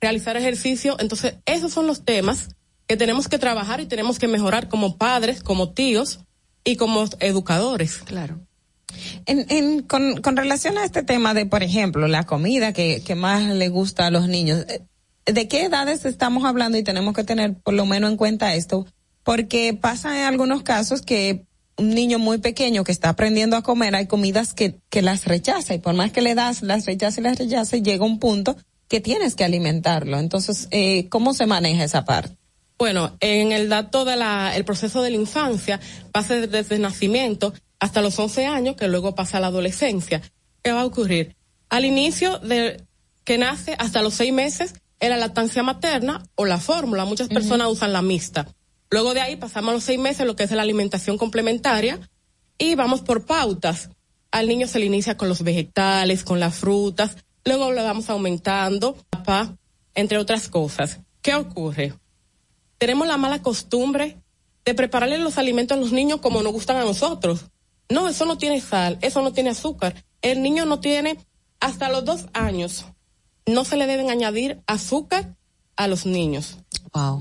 realizar 0.00 0.36
ejercicio. 0.36 0.96
Entonces, 0.98 1.34
esos 1.46 1.72
son 1.72 1.86
los 1.86 2.04
temas 2.04 2.48
que 2.86 2.96
tenemos 2.96 3.28
que 3.28 3.38
trabajar 3.38 3.80
y 3.80 3.86
tenemos 3.86 4.18
que 4.18 4.28
mejorar 4.28 4.68
como 4.68 4.96
padres, 4.96 5.42
como 5.42 5.72
tíos 5.72 6.20
y 6.64 6.76
como 6.76 7.04
educadores. 7.20 7.98
Claro. 7.98 8.40
En, 9.26 9.46
en, 9.50 9.82
con, 9.82 10.20
con 10.22 10.36
relación 10.36 10.78
a 10.78 10.84
este 10.84 11.02
tema 11.02 11.34
de, 11.34 11.46
por 11.46 11.62
ejemplo, 11.62 12.06
la 12.06 12.24
comida 12.24 12.72
que, 12.72 13.02
que 13.04 13.14
más 13.14 13.42
le 13.42 13.68
gusta 13.68 14.06
a 14.06 14.10
los 14.10 14.28
niños, 14.28 14.64
eh, 14.68 14.82
¿de 15.26 15.48
qué 15.48 15.64
edades 15.64 16.04
estamos 16.04 16.44
hablando 16.44 16.78
y 16.78 16.84
tenemos 16.84 17.14
que 17.14 17.24
tener 17.24 17.54
por 17.54 17.74
lo 17.74 17.86
menos 17.86 18.10
en 18.10 18.16
cuenta 18.16 18.54
esto? 18.54 18.86
Porque 19.24 19.76
pasa 19.78 20.16
en 20.18 20.24
algunos 20.24 20.62
casos 20.62 21.02
que 21.02 21.44
un 21.76 21.90
niño 21.90 22.18
muy 22.18 22.38
pequeño 22.38 22.84
que 22.84 22.92
está 22.92 23.10
aprendiendo 23.10 23.56
a 23.56 23.62
comer, 23.62 23.94
hay 23.96 24.06
comidas 24.06 24.54
que, 24.54 24.78
que 24.88 25.02
las 25.02 25.24
rechaza 25.26 25.74
y 25.74 25.78
por 25.78 25.94
más 25.94 26.12
que 26.12 26.22
le 26.22 26.34
das, 26.34 26.62
las 26.62 26.86
rechaza 26.86 27.20
y 27.20 27.24
las 27.24 27.38
rechaza, 27.38 27.76
llega 27.76 28.04
un 28.04 28.18
punto 28.18 28.56
que 28.88 29.00
tienes 29.00 29.34
que 29.34 29.44
alimentarlo. 29.44 30.18
Entonces, 30.18 30.68
eh, 30.70 31.08
¿cómo 31.08 31.34
se 31.34 31.46
maneja 31.46 31.84
esa 31.84 32.04
parte? 32.04 32.36
Bueno, 32.78 33.16
en 33.20 33.52
el 33.52 33.68
dato 33.68 34.04
de 34.04 34.16
la, 34.16 34.54
el 34.54 34.64
proceso 34.64 35.02
de 35.02 35.10
la 35.10 35.16
infancia 35.16 35.80
pasa 36.12 36.34
desde 36.34 36.74
el 36.74 36.82
nacimiento 36.82 37.54
hasta 37.80 38.02
los 38.02 38.18
11 38.18 38.46
años, 38.46 38.76
que 38.76 38.88
luego 38.88 39.14
pasa 39.14 39.38
a 39.38 39.40
la 39.40 39.46
adolescencia. 39.48 40.22
¿Qué 40.62 40.72
va 40.72 40.82
a 40.82 40.86
ocurrir? 40.86 41.36
Al 41.68 41.84
inicio 41.84 42.38
de 42.38 42.84
que 43.24 43.38
nace 43.38 43.74
hasta 43.78 44.02
los 44.02 44.14
seis 44.14 44.32
meses 44.32 44.74
es 45.00 45.08
la 45.08 45.16
lactancia 45.16 45.62
materna 45.62 46.22
o 46.34 46.44
la 46.44 46.58
fórmula. 46.58 47.04
Muchas 47.04 47.28
personas 47.28 47.68
usan 47.68 47.92
la 47.92 48.02
mixta. 48.02 48.46
Luego 48.90 49.14
de 49.14 49.20
ahí 49.20 49.36
pasamos 49.36 49.70
a 49.70 49.74
los 49.74 49.84
seis 49.84 49.98
meses, 49.98 50.26
lo 50.26 50.36
que 50.36 50.44
es 50.44 50.50
la 50.52 50.62
alimentación 50.62 51.18
complementaria, 51.18 52.00
y 52.58 52.74
vamos 52.74 53.02
por 53.02 53.26
pautas. 53.26 53.90
Al 54.30 54.48
niño 54.48 54.66
se 54.66 54.78
le 54.78 54.86
inicia 54.86 55.16
con 55.16 55.28
los 55.28 55.42
vegetales, 55.42 56.24
con 56.24 56.40
las 56.40 56.54
frutas, 56.54 57.16
luego 57.46 57.72
le 57.72 57.82
vamos 57.82 58.10
aumentando, 58.10 58.96
papá, 59.08 59.56
entre 59.94 60.18
otras 60.18 60.48
cosas. 60.48 61.00
¿Qué 61.22 61.34
ocurre? 61.34 61.94
tenemos 62.78 63.06
la 63.06 63.16
mala 63.16 63.42
costumbre 63.42 64.16
de 64.64 64.74
prepararle 64.74 65.18
los 65.18 65.38
alimentos 65.38 65.76
a 65.76 65.80
los 65.80 65.92
niños 65.92 66.20
como 66.20 66.42
nos 66.42 66.52
gustan 66.52 66.76
a 66.76 66.84
nosotros. 66.84 67.46
No, 67.88 68.08
eso 68.08 68.26
no 68.26 68.36
tiene 68.36 68.60
sal, 68.60 68.98
eso 69.00 69.22
no 69.22 69.32
tiene 69.32 69.50
azúcar. 69.50 70.04
El 70.22 70.42
niño 70.42 70.64
no 70.66 70.80
tiene, 70.80 71.18
hasta 71.60 71.88
los 71.88 72.04
dos 72.04 72.26
años, 72.32 72.84
no 73.46 73.64
se 73.64 73.76
le 73.76 73.86
deben 73.86 74.10
añadir 74.10 74.60
azúcar 74.66 75.36
a 75.76 75.86
los 75.86 76.04
niños. 76.04 76.58
Wow. 76.92 77.20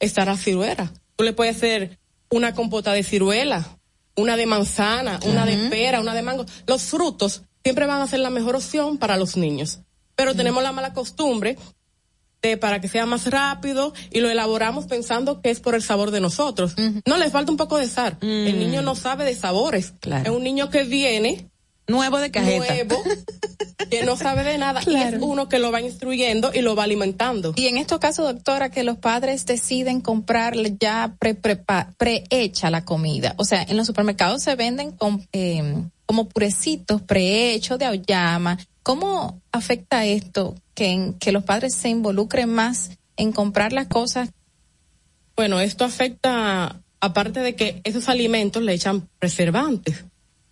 Estará 0.00 0.36
ciruela. 0.36 0.92
Tú 1.16 1.24
le 1.24 1.32
puedes 1.32 1.56
hacer 1.56 1.98
una 2.28 2.54
compota 2.54 2.92
de 2.92 3.02
ciruela, 3.02 3.78
una 4.16 4.36
de 4.36 4.46
manzana, 4.46 5.18
una 5.24 5.46
de 5.46 5.56
pera, 5.70 6.00
una 6.00 6.14
de 6.14 6.22
mango. 6.22 6.44
Los 6.66 6.82
frutos 6.82 7.42
siempre 7.64 7.86
van 7.86 8.02
a 8.02 8.06
ser 8.06 8.20
la 8.20 8.30
mejor 8.30 8.54
opción 8.54 8.98
para 8.98 9.16
los 9.16 9.36
niños. 9.36 9.80
Pero 10.14 10.34
tenemos 10.34 10.62
la 10.62 10.70
mala 10.70 10.92
costumbre 10.92 11.56
de 12.42 12.56
para 12.58 12.80
que 12.80 12.88
sea 12.88 13.06
más 13.06 13.26
rápido 13.26 13.94
y 14.10 14.20
lo 14.20 14.28
elaboramos 14.28 14.84
pensando 14.84 15.40
que 15.40 15.50
es 15.50 15.60
por 15.60 15.74
el 15.74 15.82
sabor 15.82 16.10
de 16.10 16.20
nosotros. 16.20 16.74
No, 17.06 17.16
le 17.16 17.30
falta 17.30 17.50
un 17.50 17.56
poco 17.56 17.78
de 17.78 17.88
sal. 17.88 18.18
El 18.20 18.58
niño 18.58 18.82
no 18.82 18.94
sabe 18.94 19.24
de 19.24 19.34
sabores. 19.34 19.94
Es 20.02 20.28
un 20.28 20.44
niño 20.44 20.68
que 20.68 20.84
viene 20.84 21.48
nuevo 21.86 22.18
de 22.18 22.30
cajeta. 22.30 22.66
nuevo, 22.66 23.02
que 23.90 24.04
no 24.04 24.16
sabe 24.16 24.44
de 24.44 24.58
nada 24.58 24.80
y 24.86 24.94
es 24.94 25.16
uno 25.20 25.48
que 25.48 25.58
lo 25.58 25.72
va 25.72 25.80
instruyendo 25.80 26.50
y 26.54 26.60
lo 26.60 26.76
va 26.76 26.84
alimentando. 26.84 27.54
Y 27.56 27.66
en 27.66 27.78
estos 27.78 27.98
casos, 27.98 28.26
doctora, 28.26 28.70
que 28.70 28.84
los 28.84 28.98
padres 28.98 29.46
deciden 29.46 30.00
comprarle 30.00 30.76
ya 30.78 31.16
pre, 31.18 31.38
la 32.70 32.84
comida. 32.84 33.34
O 33.38 33.44
sea, 33.44 33.62
en 33.62 33.76
los 33.76 33.86
supermercados 33.86 34.42
se 34.42 34.54
venden 34.54 34.92
con, 34.92 35.26
eh, 35.32 35.84
como 36.06 36.28
purecitos 36.28 37.02
prehechos 37.02 37.78
de 37.78 37.86
auyama. 37.86 38.58
¿Cómo 38.82 39.40
afecta 39.52 40.04
esto 40.04 40.54
que, 40.74 41.14
que 41.18 41.32
los 41.32 41.44
padres 41.44 41.74
se 41.74 41.88
involucren 41.88 42.50
más 42.50 42.90
en 43.16 43.32
comprar 43.32 43.72
las 43.72 43.86
cosas? 43.88 44.30
Bueno, 45.36 45.60
esto 45.60 45.84
afecta, 45.84 46.82
aparte 47.00 47.40
de 47.40 47.56
que 47.56 47.80
esos 47.84 48.08
alimentos 48.08 48.62
le 48.62 48.74
echan 48.74 49.08
preservantes 49.18 50.04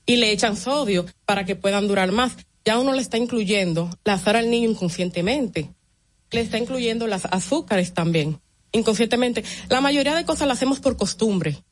y 0.07 0.17
le 0.17 0.33
echan 0.33 0.57
sodio 0.57 1.07
para 1.25 1.45
que 1.45 1.57
puedan 1.57 1.87
durar 1.87 2.11
más. 2.13 2.37
Ya 2.65 2.79
uno 2.79 2.93
le 2.93 3.03
está 3.03 3.17
incluyendo 3.17 3.91
la 4.05 4.15
azar 4.15 4.37
al 4.37 4.51
niño 4.51 4.71
inconscientemente. 4.71 5.71
Le 6.31 6.41
está 6.41 6.59
incluyendo 6.59 7.07
las 7.07 7.27
azúcares 7.27 7.93
también, 7.93 8.41
inconscientemente. 8.73 9.45
La 9.69 9.81
mayoría 9.81 10.15
de 10.15 10.25
cosas 10.25 10.49
las 10.49 10.59
hacemos 10.59 10.81
por 10.81 10.97
costumbre. 10.97 11.63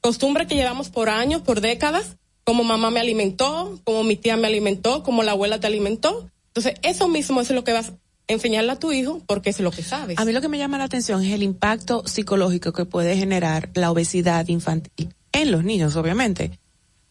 Costumbre 0.00 0.46
que 0.46 0.56
llevamos 0.56 0.88
por 0.88 1.08
años, 1.08 1.42
por 1.42 1.60
décadas, 1.60 2.16
como 2.44 2.64
mamá 2.64 2.90
me 2.90 3.00
alimentó, 3.00 3.78
como 3.84 4.02
mi 4.04 4.16
tía 4.16 4.36
me 4.36 4.46
alimentó, 4.48 5.02
como 5.02 5.22
la 5.22 5.32
abuela 5.32 5.60
te 5.60 5.66
alimentó. 5.66 6.28
Entonces, 6.48 6.74
eso 6.82 7.08
mismo 7.08 7.40
es 7.40 7.50
lo 7.50 7.64
que 7.64 7.72
vas 7.72 7.88
a 7.90 7.92
enseñarle 8.28 8.72
a 8.72 8.78
tu 8.78 8.92
hijo 8.92 9.20
porque 9.26 9.50
es 9.50 9.60
lo 9.60 9.70
que 9.70 9.82
sabes. 9.82 10.18
A 10.18 10.24
mí 10.24 10.32
lo 10.32 10.40
que 10.40 10.48
me 10.48 10.58
llama 10.58 10.78
la 10.78 10.84
atención 10.84 11.22
es 11.24 11.32
el 11.32 11.42
impacto 11.42 12.02
psicológico 12.06 12.72
que 12.72 12.84
puede 12.84 13.16
generar 13.16 13.70
la 13.74 13.90
obesidad 13.90 14.46
infantil 14.48 15.14
en 15.32 15.50
los 15.50 15.64
niños, 15.64 15.96
obviamente. 15.96 16.58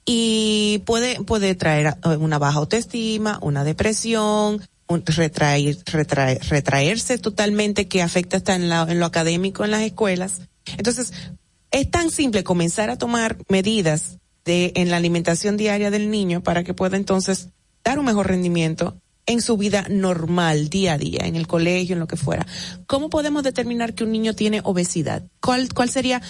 Y 0.05 0.81
puede, 0.85 1.21
puede 1.23 1.55
traer 1.55 1.87
eh, 2.03 2.17
una 2.17 2.39
baja 2.39 2.57
autoestima, 2.59 3.39
una 3.41 3.63
depresión, 3.63 4.61
un 4.87 5.03
retraer, 5.05 5.77
retraer, 5.85 6.39
retraerse 6.49 7.17
totalmente 7.17 7.87
que 7.87 8.01
afecta 8.01 8.37
hasta 8.37 8.55
en, 8.55 8.67
la- 8.67 8.87
en 8.89 8.99
lo 8.99 9.05
académico 9.05 9.63
en 9.63 9.71
las 9.71 9.81
escuelas. 9.83 10.41
Entonces, 10.77 11.13
es 11.71 11.89
tan 11.89 12.09
simple 12.11 12.43
comenzar 12.43 12.89
a 12.89 12.97
tomar 12.97 13.37
medidas 13.47 14.17
de, 14.45 14.72
en 14.76 14.89
la 14.89 14.97
alimentación 14.97 15.57
diaria 15.57 15.91
del 15.91 16.09
niño 16.09 16.41
para 16.41 16.63
que 16.63 16.73
pueda 16.73 16.97
entonces 16.97 17.49
dar 17.84 17.99
un 17.99 18.05
mejor 18.05 18.27
rendimiento 18.27 18.97
en 19.27 19.41
su 19.41 19.55
vida 19.55 19.85
normal, 19.89 20.69
día 20.69 20.93
a 20.93 20.97
día, 20.97 21.22
en 21.26 21.35
el 21.35 21.47
colegio, 21.47 21.93
en 21.93 21.99
lo 21.99 22.07
que 22.07 22.18
fuera. 22.18 22.45
¿Cómo 22.88 23.09
podemos 23.09 23.43
determinar 23.43 23.93
que 23.93 24.03
un 24.03 24.11
niño 24.11 24.34
tiene 24.34 24.61
obesidad? 24.63 25.23
¿Cuál, 25.39 25.73
cuál 25.73 25.89
sería? 25.89 26.22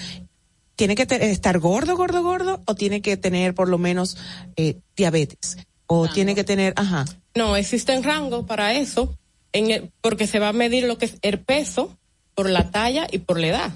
¿Tiene 0.76 0.96
que 0.96 1.08
estar 1.32 1.60
gordo, 1.60 1.96
gordo, 1.96 2.22
gordo? 2.24 2.62
¿O 2.66 2.76
tiene 2.76 3.02
que 3.02 3.16
tener 3.18 3.54
por 3.54 3.70
lo 3.70 3.78
menos 3.78 4.18
eh, 4.56 4.78
diabetes? 4.96 5.58
¿O 5.88 6.08
tiene 6.10 6.36
que 6.36 6.44
tener, 6.44 6.74
ajá? 6.76 7.06
No, 7.36 7.56
existen 7.56 8.04
rangos 8.04 8.46
para 8.46 8.74
eso, 8.74 9.18
en 9.54 9.72
el- 9.72 9.92
porque 10.02 10.28
se 10.28 10.40
va 10.40 10.50
a 10.50 10.54
medir 10.54 10.86
lo 10.86 10.98
que 10.98 11.06
es 11.06 11.16
el 11.22 11.40
peso 11.40 11.98
por 12.36 12.50
la 12.50 12.72
talla 12.72 13.08
y 13.12 13.20
por 13.20 13.40
la 13.40 13.48
edad. 13.48 13.72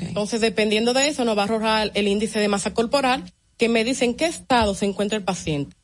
Entonces, 0.00 0.40
dependiendo 0.40 0.92
de 0.94 1.08
eso, 1.08 1.24
nos 1.24 1.36
va 1.36 1.42
a 1.42 1.44
arrojar 1.44 1.90
el 1.94 2.08
índice 2.08 2.38
de 2.38 2.48
masa 2.48 2.74
corporal 2.74 3.32
que 3.56 3.68
me 3.68 3.84
dice 3.84 4.04
en 4.04 4.14
qué 4.14 4.26
estado 4.26 4.74
se 4.74 4.86
encuentra 4.86 5.18
el 5.18 5.24
paciente. 5.24 5.76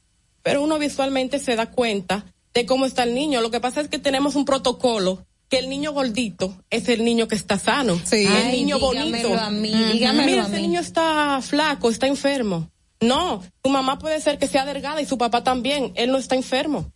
Pero 0.43 0.62
uno 0.62 0.78
visualmente 0.78 1.39
se 1.39 1.57
da 1.57 1.70
cuenta 1.70 2.27
de 2.53 2.66
cómo 2.66 2.86
está 2.86 3.03
el 3.05 3.15
niño. 3.15 3.41
Lo 3.41 3.51
que 3.51 3.61
pasa 3.61 3.81
es 3.81 3.89
que 3.89 3.99
tenemos 3.99 4.36
un 4.36 4.45
protocolo 4.45 5.27
que 5.49 5.59
el 5.59 5.69
niño 5.69 5.93
gordito 5.93 6.57
es 6.70 6.89
el 6.89 7.05
niño 7.05 7.28
que 7.28 7.35
está 7.35 7.59
sano. 7.59 8.01
Sí. 8.05 8.24
el 8.27 8.53
niño 8.53 8.78
bonito. 8.78 9.35
a 9.35 9.51
mí, 9.51 9.73
dígamelo 9.93 10.27
Mira, 10.31 10.45
a 10.45 10.47
ese 10.47 10.57
mí. 10.57 10.62
niño 10.62 10.81
está 10.81 11.41
flaco, 11.43 11.91
está 11.91 12.07
enfermo. 12.07 12.70
No, 13.01 13.43
tu 13.62 13.70
mamá 13.70 13.99
puede 13.99 14.20
ser 14.20 14.39
que 14.39 14.47
sea 14.47 14.65
delgada 14.65 15.01
y 15.03 15.07
su 15.07 15.19
papá 15.19 15.45
también. 15.45 15.93
Él 15.97 16.11
no 16.11 16.19
está 16.19 16.35
enfermo. 16.35 16.93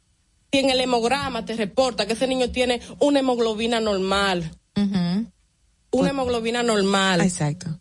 Si 0.50 0.60
en 0.60 0.70
el 0.70 0.80
hemograma 0.80 1.44
te 1.44 1.54
reporta 1.54 2.06
que 2.06 2.14
ese 2.14 2.26
niño 2.26 2.50
tiene 2.50 2.80
una 3.00 3.18
hemoglobina 3.20 3.80
normal, 3.80 4.50
una 5.90 6.10
hemoglobina 6.10 6.62
normal. 6.62 7.20
Exacto. 7.20 7.80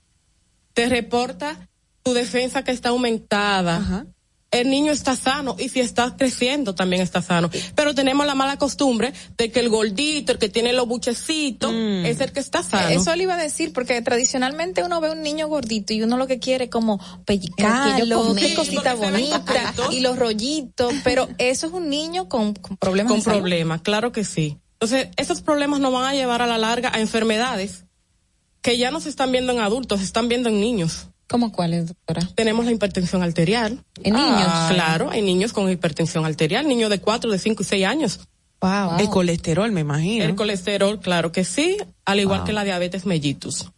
Te 0.74 0.88
reporta 0.88 1.70
tu 2.04 2.14
defensa 2.14 2.64
que 2.64 2.72
está 2.72 2.90
aumentada. 2.90 4.06
El 4.50 4.70
niño 4.70 4.94
está 4.94 5.18
sano 5.18 5.58
y 5.60 5.68
si 5.68 5.82
está 5.82 6.16
creciendo 6.16 6.74
también 6.74 7.02
está 7.02 7.22
sano. 7.22 7.50
Pero 7.76 7.94
tenemos 7.94 8.26
la 8.26 8.34
mala 8.34 8.56
costumbre 8.58 9.12
de 9.38 9.52
que 9.52 9.60
el 9.60 9.68
gordito, 9.68 10.32
el 10.32 10.38
que 10.38 10.48
tiene 10.48 10.72
los 10.72 10.88
buchecitos, 10.88 11.74
Mm. 11.74 12.06
es 12.06 12.22
el 12.22 12.32
que 12.32 12.40
está 12.40 12.64
sano. 12.64 12.88
Eso 12.88 13.14
le 13.14 13.24
iba 13.24 13.34
a 13.34 13.38
decir, 13.38 13.74
porque 13.74 14.02
tradicionalmente 14.02 14.84
uno 14.84 15.02
ve 15.02 15.12
un 15.12 15.22
niño 15.22 15.50
gordito 15.50 15.94
y 15.94 16.02
uno 16.02 16.16
lo 16.16 16.28
que 16.28 16.40
quiere 16.40 16.66
es 16.66 16.70
como 16.72 16.98
pellizcarlo, 17.26 18.24
comer. 18.24 18.46
qué 18.46 18.56
cosita 18.56 18.94
bonita 18.96 19.74
y 19.92 20.00
los 20.00 20.18
rollitos, 20.18 20.94
pero 21.04 21.28
eso 21.40 21.68
es 21.68 21.74
un 21.74 21.90
niño 21.90 22.30
con, 22.30 22.54
con 22.54 22.78
problemas 22.78 23.12
Con 23.12 23.24
problemas, 23.24 23.82
claro 23.82 24.14
que 24.14 24.24
sí. 24.24 24.58
Entonces, 24.80 25.10
esos 25.18 25.42
problemas 25.42 25.82
nos 25.82 25.92
van 25.92 26.06
a 26.06 26.14
llevar 26.14 26.42
a 26.42 26.48
la 26.48 26.58
larga 26.58 26.90
a 26.94 27.02
enfermedades 27.02 27.84
que 28.68 28.78
ya 28.78 28.92
no 28.92 29.00
se 29.00 29.08
están 29.08 29.32
viendo 29.32 29.54
en 29.54 29.62
adultos, 29.62 30.00
se 30.00 30.06
están 30.06 30.28
viendo 30.28 30.50
en 30.50 30.60
niños. 30.60 31.08
¿Cómo 31.30 31.54
cuáles, 31.54 31.88
doctora? 31.88 32.28
Tenemos 32.36 32.66
la 32.66 32.74
hipertensión 32.74 33.24
arterial. 33.24 33.82
¿En 34.04 34.14
niños? 34.14 34.52
Claro, 34.68 35.10
hay 35.10 35.22
niños 35.22 35.54
con 35.54 35.72
hipertensión 35.72 36.26
arterial, 36.26 36.68
niños 36.68 36.90
de 36.90 37.00
4, 37.00 37.32
de 37.32 37.40
5 37.40 37.64
y 37.64 37.66
6 37.66 37.86
años. 37.86 38.20
Wow. 38.60 39.00
El 39.00 39.08
colesterol, 39.08 39.72
me 39.72 39.80
imagino. 39.80 40.26
El 40.26 40.36
colesterol, 40.36 41.00
claro 41.00 41.32
que 41.32 41.46
sí, 41.46 41.78
al 42.04 42.20
igual 42.20 42.40
Wow. 42.40 42.48
que 42.48 42.52
la 42.52 42.66
diabetes 42.66 43.06
mellitus. 43.06 43.72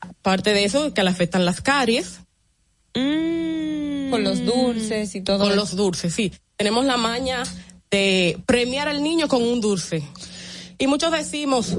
Aparte 0.00 0.52
de 0.52 0.64
eso, 0.64 0.92
que 0.92 1.04
le 1.04 1.10
afectan 1.10 1.44
las 1.44 1.60
caries. 1.60 2.18
Con 2.92 4.24
los 4.24 4.44
dulces 4.44 5.14
y 5.14 5.20
todo. 5.20 5.38
Con 5.38 5.50
eso. 5.50 5.56
los 5.56 5.76
dulces, 5.76 6.12
sí. 6.12 6.32
Tenemos 6.56 6.84
la 6.86 6.96
maña 6.96 7.44
de 7.88 8.40
premiar 8.46 8.88
al 8.88 9.00
niño 9.00 9.28
con 9.28 9.44
un 9.44 9.60
dulce. 9.60 10.02
Y 10.76 10.88
muchos 10.88 11.12
decimos, 11.12 11.76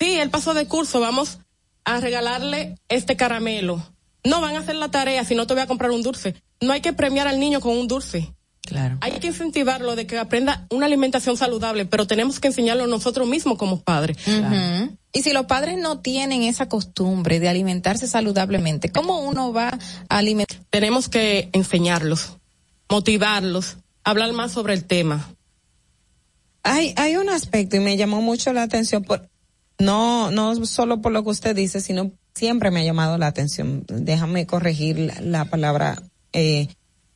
sí, 0.00 0.18
él 0.18 0.30
pasó 0.30 0.52
de 0.52 0.66
curso, 0.66 0.98
vamos 0.98 1.38
a 1.84 2.00
regalarle 2.00 2.76
este 2.88 3.16
caramelo. 3.16 3.82
No 4.24 4.40
van 4.40 4.56
a 4.56 4.60
hacer 4.60 4.76
la 4.76 4.90
tarea 4.90 5.24
si 5.24 5.34
no 5.34 5.46
te 5.46 5.54
voy 5.54 5.62
a 5.62 5.66
comprar 5.66 5.90
un 5.90 6.02
dulce. 6.02 6.34
No 6.60 6.72
hay 6.72 6.80
que 6.80 6.92
premiar 6.92 7.26
al 7.26 7.40
niño 7.40 7.60
con 7.60 7.76
un 7.76 7.88
dulce. 7.88 8.32
Claro. 8.62 8.98
Hay 9.00 9.12
que 9.12 9.26
incentivarlo 9.26 9.96
de 9.96 10.06
que 10.06 10.18
aprenda 10.18 10.66
una 10.70 10.86
alimentación 10.86 11.36
saludable, 11.36 11.84
pero 11.84 12.06
tenemos 12.06 12.38
que 12.38 12.48
enseñarlo 12.48 12.86
nosotros 12.86 13.26
mismos 13.26 13.58
como 13.58 13.80
padres. 13.80 14.16
Y 15.12 15.22
si 15.22 15.32
los 15.32 15.46
padres 15.46 15.76
no 15.78 15.98
tienen 15.98 16.44
esa 16.44 16.68
costumbre 16.68 17.40
de 17.40 17.48
alimentarse 17.48 18.06
saludablemente, 18.06 18.90
¿cómo 18.90 19.20
uno 19.20 19.52
va 19.52 19.78
a 20.08 20.18
alimentar? 20.18 20.58
Tenemos 20.70 21.08
que 21.08 21.50
enseñarlos, 21.52 22.38
motivarlos, 22.88 23.78
hablar 24.04 24.32
más 24.32 24.52
sobre 24.52 24.74
el 24.74 24.84
tema. 24.84 25.34
Hay, 26.62 26.94
hay 26.96 27.16
un 27.16 27.28
aspecto 27.28 27.76
y 27.76 27.80
me 27.80 27.96
llamó 27.96 28.22
mucho 28.22 28.52
la 28.52 28.62
atención 28.62 29.02
por, 29.02 29.28
no, 29.84 30.30
no 30.30 30.66
solo 30.66 31.00
por 31.00 31.12
lo 31.12 31.22
que 31.22 31.30
usted 31.30 31.56
dice, 31.56 31.80
sino 31.80 32.12
siempre 32.34 32.70
me 32.70 32.80
ha 32.80 32.84
llamado 32.84 33.18
la 33.18 33.26
atención. 33.26 33.84
Déjame 33.88 34.46
corregir 34.46 34.98
la, 34.98 35.20
la 35.20 35.44
palabra, 35.46 36.02
eh, 36.32 36.68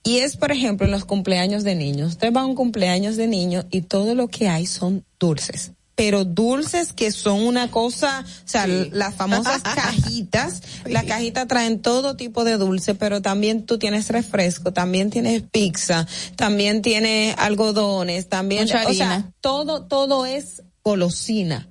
y 0.07 0.19
es, 0.19 0.37
por 0.37 0.53
ejemplo, 0.53 0.87
en 0.87 0.93
los 0.93 1.05
cumpleaños 1.05 1.65
de 1.65 1.75
niños. 1.75 2.13
Usted 2.13 2.33
va 2.33 2.43
a 2.43 2.47
un 2.47 2.55
cumpleaños 2.55 3.17
de 3.17 3.27
niños 3.27 3.67
y 3.73 3.81
todo 3.81 4.15
lo 4.15 4.29
que 4.29 4.49
hay 4.49 4.65
son 4.65 5.05
dulces. 5.19 5.73
Pero 5.97 6.25
dulces 6.25 6.93
que 6.93 7.11
son 7.11 7.41
una 7.41 7.73
cosa, 7.73 8.25
o 8.25 8.49
sea, 8.49 8.69
las 8.69 9.17
famosas 9.17 9.63
cajitas, 9.75 10.63
las 10.85 11.05
cajitas 11.07 11.49
traen 11.49 11.83
todo 11.83 12.15
tipo 12.15 12.45
de 12.45 12.57
dulce, 12.57 12.95
pero 12.95 13.21
también 13.21 13.67
tú 13.67 13.79
tienes 13.79 14.09
refresco, 14.09 14.73
también 14.73 15.11
tienes 15.11 15.43
pizza, 15.43 16.07
también 16.37 16.83
tienes 16.83 17.35
algodones, 17.37 18.29
también, 18.29 18.65
o 18.65 18.93
sea, 18.95 19.33
todo, 19.41 19.87
todo 19.87 20.25
es 20.25 20.63
golosina. 20.85 21.69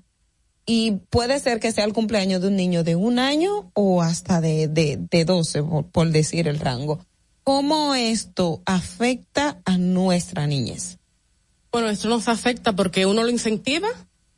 Y 0.66 0.92
puede 1.10 1.40
ser 1.40 1.60
que 1.60 1.72
sea 1.72 1.86
el 1.86 1.94
cumpleaños 1.94 2.42
de 2.42 2.48
un 2.48 2.56
niño 2.56 2.84
de 2.84 2.96
un 2.96 3.20
año 3.20 3.72
o 3.74 4.02
hasta 4.02 4.42
de, 4.42 4.68
de, 4.68 4.98
de 5.12 5.26
12, 5.26 5.64
por, 5.64 5.86
por 5.86 6.10
decir 6.10 6.48
el 6.48 6.60
rango. 6.60 7.00
¿Cómo 7.44 7.94
esto 7.94 8.62
afecta 8.66 9.62
a 9.66 9.78
nuestra 9.78 10.48
niñez? 10.48 10.98
Bueno, 11.72 11.90
esto 11.90 12.10
nos 12.10 12.28
afecta 12.28 12.76
porque 12.76 13.06
uno 13.06 13.22
lo 13.22 13.30
incentiva 13.30 13.90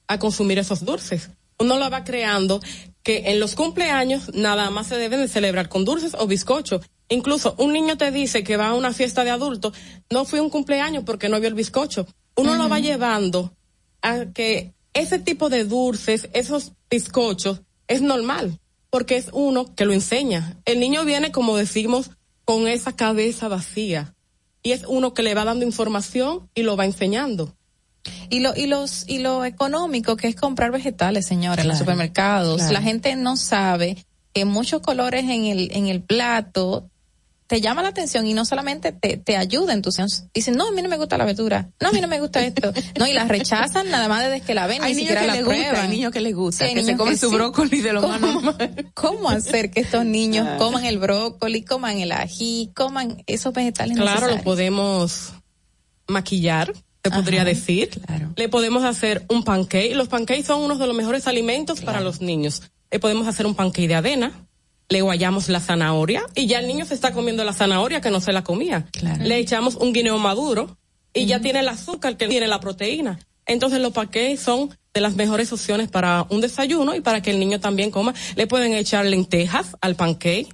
a 0.07 0.19
consumir 0.19 0.59
esos 0.59 0.83
dulces. 0.83 1.29
Uno 1.59 1.77
lo 1.77 1.89
va 1.89 2.03
creando 2.03 2.59
que 3.03 3.31
en 3.31 3.39
los 3.39 3.55
cumpleaños 3.55 4.33
nada 4.33 4.69
más 4.69 4.87
se 4.87 4.97
deben 4.97 5.21
de 5.21 5.27
celebrar 5.27 5.69
con 5.69 5.85
dulces 5.85 6.13
o 6.19 6.27
bizcochos. 6.27 6.81
Incluso 7.09 7.55
un 7.57 7.71
niño 7.71 7.97
te 7.97 8.11
dice 8.11 8.43
que 8.43 8.57
va 8.57 8.67
a 8.67 8.73
una 8.73 8.91
fiesta 8.91 9.23
de 9.23 9.29
adultos, 9.29 9.73
no 10.09 10.25
fui 10.25 10.39
a 10.39 10.43
un 10.43 10.49
cumpleaños 10.49 11.03
porque 11.05 11.29
no 11.29 11.39
vio 11.39 11.47
el 11.47 11.55
bizcocho. 11.55 12.05
Uno 12.35 12.55
lo 12.55 12.67
va 12.67 12.79
llevando 12.79 13.53
a 14.01 14.25
que 14.33 14.73
ese 14.99 15.19
tipo 15.19 15.49
de 15.49 15.63
dulces, 15.63 16.29
esos 16.33 16.73
bizcochos, 16.89 17.61
es 17.87 18.01
normal, 18.01 18.59
porque 18.89 19.17
es 19.17 19.29
uno 19.31 19.73
que 19.75 19.85
lo 19.85 19.93
enseña. 19.93 20.57
El 20.65 20.79
niño 20.79 21.05
viene, 21.05 21.31
como 21.31 21.55
decimos, 21.57 22.11
con 22.45 22.67
esa 22.67 22.95
cabeza 22.95 23.47
vacía. 23.47 24.15
Y 24.63 24.71
es 24.71 24.83
uno 24.87 25.13
que 25.13 25.23
le 25.23 25.35
va 25.35 25.45
dando 25.45 25.65
información 25.65 26.49
y 26.53 26.63
lo 26.63 26.75
va 26.75 26.85
enseñando. 26.85 27.55
Y 28.29 28.39
lo, 28.39 28.55
y 28.55 28.67
los, 28.67 29.07
y 29.07 29.19
lo 29.19 29.45
económico 29.45 30.17
que 30.17 30.27
es 30.27 30.35
comprar 30.35 30.71
vegetales, 30.71 31.25
señores, 31.25 31.63
en 31.63 31.69
los 31.69 31.77
supermercados. 31.77 32.57
claro. 32.57 32.73
La 32.73 32.81
gente 32.81 33.15
no 33.15 33.37
sabe 33.37 34.05
que 34.33 34.45
muchos 34.45 34.81
colores 34.81 35.23
en 35.25 35.45
el, 35.45 35.71
en 35.73 35.87
el 35.87 36.01
plato 36.01 36.89
te 37.47 37.61
llama 37.61 37.81
la 37.81 37.89
atención 37.89 38.27
y 38.27 38.33
no 38.33 38.43
solamente 38.45 38.91
te, 38.91 39.17
te 39.17 39.37
ayuda 39.37 39.73
en 39.73 39.81
tus 39.81 39.97
Dicen, 40.33 40.55
no, 40.55 40.67
a 40.67 40.71
mí 40.71 40.81
no 40.81 40.89
me 40.89 40.97
gusta 40.97 41.17
la 41.17 41.23
verdura. 41.25 41.69
No, 41.79 41.89
a 41.89 41.91
mí 41.91 42.01
no 42.01 42.07
me 42.07 42.19
gusta 42.19 42.45
esto. 42.45 42.73
No, 42.99 43.07
y 43.07 43.13
la 43.13 43.23
rechazan 43.25 43.89
nada 43.89 44.07
más 44.07 44.23
desde 44.25 44.41
que 44.41 44.53
la 44.53 44.67
ven, 44.67 44.83
Hay 44.83 44.93
ni 44.93 45.01
niños 45.01 45.09
siquiera 45.15 45.21
que 45.21 45.27
la 45.27 45.33
les 45.35 45.45
gusta, 45.45 45.59
prueban. 45.69 45.81
hay 45.81 45.87
niños 45.97 46.11
que 46.11 46.21
les 46.21 46.35
gusta, 46.35 46.67
Sí, 46.67 46.73
que 46.73 46.83
se 46.83 46.97
comen 46.97 47.17
su 47.17 47.29
sí. 47.29 47.35
brócoli 47.35 47.81
de 47.81 47.93
lo 47.93 48.01
más 48.07 48.19
¿Cómo- 48.19 48.41
normal. 48.41 48.91
¿Cómo 48.93 49.29
hacer 49.29 49.71
que 49.71 49.79
estos 49.79 50.05
niños 50.05 50.47
coman 50.57 50.85
el 50.85 50.99
brócoli, 50.99 51.63
coman 51.63 51.97
el 51.99 52.11
ají, 52.11 52.71
coman 52.75 53.23
esos 53.27 53.53
vegetales 53.53 53.95
Claro, 53.95 54.07
lo 54.07 54.15
necesarios? 54.27 54.43
podemos 54.43 55.33
maquillar, 56.07 56.73
se 57.03 57.11
podría 57.11 57.43
decir. 57.45 57.89
Le 58.35 58.49
podemos 58.49 58.83
hacer 58.83 59.25
un 59.29 59.43
pancake. 59.43 59.95
Los 59.95 60.09
pancakes 60.09 60.43
son 60.45 60.61
uno 60.61 60.75
de 60.77 60.87
los 60.87 60.95
mejores 60.95 61.27
alimentos 61.27 61.81
para 61.81 62.01
los 62.01 62.21
niños. 62.21 62.63
Le 62.91 62.99
podemos 62.99 63.27
hacer 63.27 63.45
un 63.45 63.55
pancake 63.55 63.87
de 63.87 63.95
avena. 63.95 64.46
Le 64.89 65.01
guayamos 65.01 65.49
la 65.49 65.59
zanahoria 65.59 66.23
y 66.33 66.47
ya 66.47 66.59
el 66.59 66.67
niño 66.67 66.85
se 66.85 66.93
está 66.93 67.11
comiendo 67.11 67.43
la 67.43 67.53
zanahoria 67.53 67.99
que 67.99 68.09
no 68.09 68.21
se 68.21 68.31
la 68.31 68.43
comía. 68.43 68.87
Le 69.19 69.37
echamos 69.37 69.75
un 69.75 69.91
guineo 69.91 70.17
maduro 70.17 70.77
y 71.13 71.25
ya 71.25 71.41
tiene 71.41 71.59
el 71.59 71.67
azúcar 71.67 72.15
que 72.15 72.27
tiene 72.27 72.47
la 72.47 72.59
proteína. 72.59 73.19
Entonces 73.45 73.81
los 73.81 73.93
pancakes 73.93 74.37
son 74.37 74.77
de 74.93 75.01
las 75.01 75.15
mejores 75.15 75.51
opciones 75.51 75.89
para 75.89 76.25
un 76.29 76.41
desayuno 76.41 76.95
y 76.95 77.01
para 77.01 77.21
que 77.21 77.31
el 77.31 77.39
niño 77.39 77.59
también 77.59 77.91
coma. 77.91 78.13
Le 78.35 78.47
pueden 78.47 78.73
echar 78.73 79.05
lentejas 79.05 79.75
al 79.81 79.95
pancake 79.95 80.47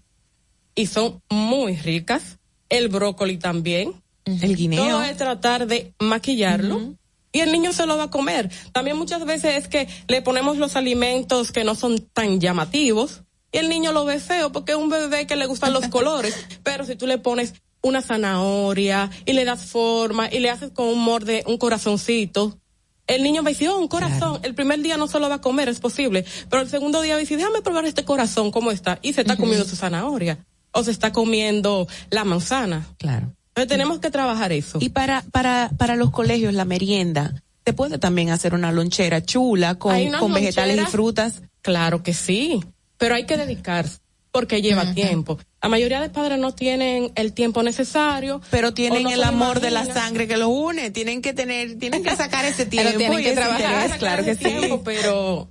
y 0.76 0.88
son 0.88 1.22
muy 1.30 1.76
ricas. 1.78 2.40
El 2.70 2.88
brócoli 2.88 3.38
también. 3.38 4.02
El 4.26 4.56
guineo. 4.56 4.84
Todo 4.84 5.04
es 5.04 5.18
tratar 5.18 5.68
de 5.68 5.94
maquillarlo. 6.00 6.96
Y 7.32 7.40
el 7.40 7.52
niño 7.52 7.74
se 7.74 7.86
lo 7.86 7.98
va 7.98 8.04
a 8.04 8.10
comer. 8.12 8.50
También 8.72 8.96
muchas 8.98 9.26
veces 9.26 9.56
es 9.56 9.68
que 9.68 9.88
le 10.08 10.22
ponemos 10.22 10.58
los 10.58 10.76
alimentos 10.76 11.52
que 11.52 11.64
no 11.64 11.74
son 11.76 12.00
tan 12.00 12.40
llamativos 12.40 13.24
y 13.54 13.60
el 13.60 13.70
niño 13.70 13.94
lo 13.94 14.04
ve 14.04 14.20
feo 14.20 14.52
porque 14.52 14.74
es 14.74 14.78
un 14.78 14.90
bebé 14.90 15.26
que 15.28 15.38
le 15.38 15.46
gustan 15.46 15.72
los 15.72 15.88
colores. 15.90 16.36
Pero 16.64 16.84
si 16.86 16.96
tú 16.98 17.08
le 17.08 17.20
pones 17.20 17.54
una 17.82 18.02
zanahoria 18.02 19.10
y 19.26 19.34
le 19.34 19.46
das 19.46 19.66
forma 19.68 20.28
y 20.30 20.40
le 20.40 20.50
haces 20.50 20.72
con 20.72 20.88
un 20.88 21.00
morde 21.00 21.44
un 21.48 21.58
corazoncito, 21.58 22.58
el 23.06 23.22
niño 23.22 23.44
va 23.44 23.50
a 23.50 23.52
decir, 23.52 23.70
oh, 23.70 23.78
un 23.78 23.88
corazón. 23.88 24.40
El 24.44 24.56
primer 24.56 24.82
día 24.82 24.98
no 24.98 25.08
se 25.08 25.20
lo 25.20 25.30
va 25.30 25.36
a 25.36 25.42
comer, 25.42 25.70
es 25.70 25.80
posible. 25.80 26.26
Pero 26.50 26.64
el 26.64 26.70
segundo 26.70 27.02
día 27.02 27.14
va 27.14 27.18
a 27.18 27.20
decir, 27.20 27.38
déjame 27.38 27.62
probar 27.62 27.86
este 27.86 28.04
corazón, 28.04 28.52
¿cómo 28.52 28.72
está? 28.72 29.00
Y 29.02 29.14
se 29.14 29.22
está 29.22 29.38
comiendo 29.38 29.66
su 29.66 29.76
zanahoria. 29.76 30.40
O 30.72 30.84
se 30.84 30.92
está 30.92 31.12
comiendo 31.12 31.88
la 32.10 32.24
manzana. 32.24 32.88
Claro. 32.98 33.34
Entonces 33.50 33.68
tenemos 33.68 34.00
que 34.00 34.10
trabajar 34.10 34.52
eso. 34.52 34.80
Y 34.82 34.90
para, 34.90 35.22
para, 35.32 35.70
para 35.78 35.96
los 35.96 36.10
colegios, 36.10 36.56
la 36.56 36.66
merienda, 36.66 37.44
se 37.64 37.74
puede 37.74 38.00
también 38.00 38.30
hacer 38.30 38.56
una 38.56 38.72
lonchera 38.72 39.24
chula 39.24 39.76
con, 39.76 40.12
con 40.14 40.34
vegetales 40.34 40.80
y 40.82 40.86
frutas. 40.86 41.44
Claro 41.62 42.02
que 42.02 42.14
sí, 42.14 42.62
pero 43.04 43.16
hay 43.16 43.26
que 43.26 43.36
dedicarse 43.36 43.98
porque 44.32 44.62
lleva 44.62 44.94
tiempo. 44.94 45.38
La 45.62 45.68
mayoría 45.68 46.00
de 46.00 46.10
padres 46.10 46.40
no 46.40 46.56
tienen 46.56 47.12
el 47.16 47.34
tiempo 47.34 47.62
necesario, 47.64 48.40
Pero 48.50 48.74
tienen 48.74 49.04
no 49.04 49.12
el 49.12 49.22
amor 49.24 49.60
de 49.60 49.72
la 49.72 49.86
sangre 49.86 50.26
que 50.26 50.38
los 50.38 50.48
une, 50.48 50.90
tienen 50.90 51.22
que 51.22 51.34
tener, 51.34 51.78
tienen 51.78 52.02
que 52.02 52.16
sacar 52.16 52.46
ese 52.46 52.66
Pero 52.72 52.92
tiempo. 52.92 52.98
tienen 52.98 53.20
y 53.20 53.24
que 53.24 53.30
ese 53.32 53.42
trabajar, 53.42 53.74
interés, 53.74 53.98
claro 53.98 54.24
que 54.24 54.36
sí. 54.36 54.44
tiempo, 54.46 54.84
pero 54.84 55.50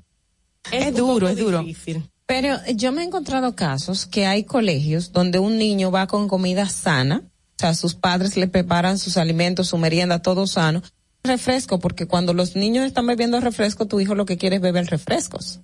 Es 0.70 0.86
un 0.86 0.94
duro, 0.94 1.28
es 1.28 1.36
duro. 1.36 1.62
difícil. 1.62 2.10
Pero 2.24 2.56
yo 2.74 2.90
me 2.90 3.02
he 3.02 3.04
encontrado 3.04 3.54
casos 3.54 4.06
que 4.06 4.24
hay 4.24 4.44
colegios 4.44 5.12
donde 5.12 5.38
un 5.38 5.58
niño 5.58 5.90
va 5.90 6.06
con 6.06 6.26
comida 6.26 6.66
sana, 6.70 7.22
o 7.26 7.58
sea, 7.58 7.74
sus 7.74 7.94
padres 7.94 8.38
le 8.38 8.48
preparan 8.48 8.96
sus 8.98 9.18
alimentos, 9.18 9.68
su 9.68 9.76
merienda, 9.76 10.22
todo 10.22 10.46
sano, 10.46 10.82
refresco, 11.22 11.78
porque 11.78 12.06
cuando 12.06 12.32
los 12.32 12.56
niños 12.56 12.86
están 12.86 13.06
bebiendo 13.06 13.38
refresco, 13.40 13.86
tu 13.86 14.00
hijo 14.00 14.14
lo 14.14 14.24
que 14.24 14.38
quiere 14.38 14.56
es 14.56 14.62
beber 14.62 14.86
refrescos. 14.86 15.60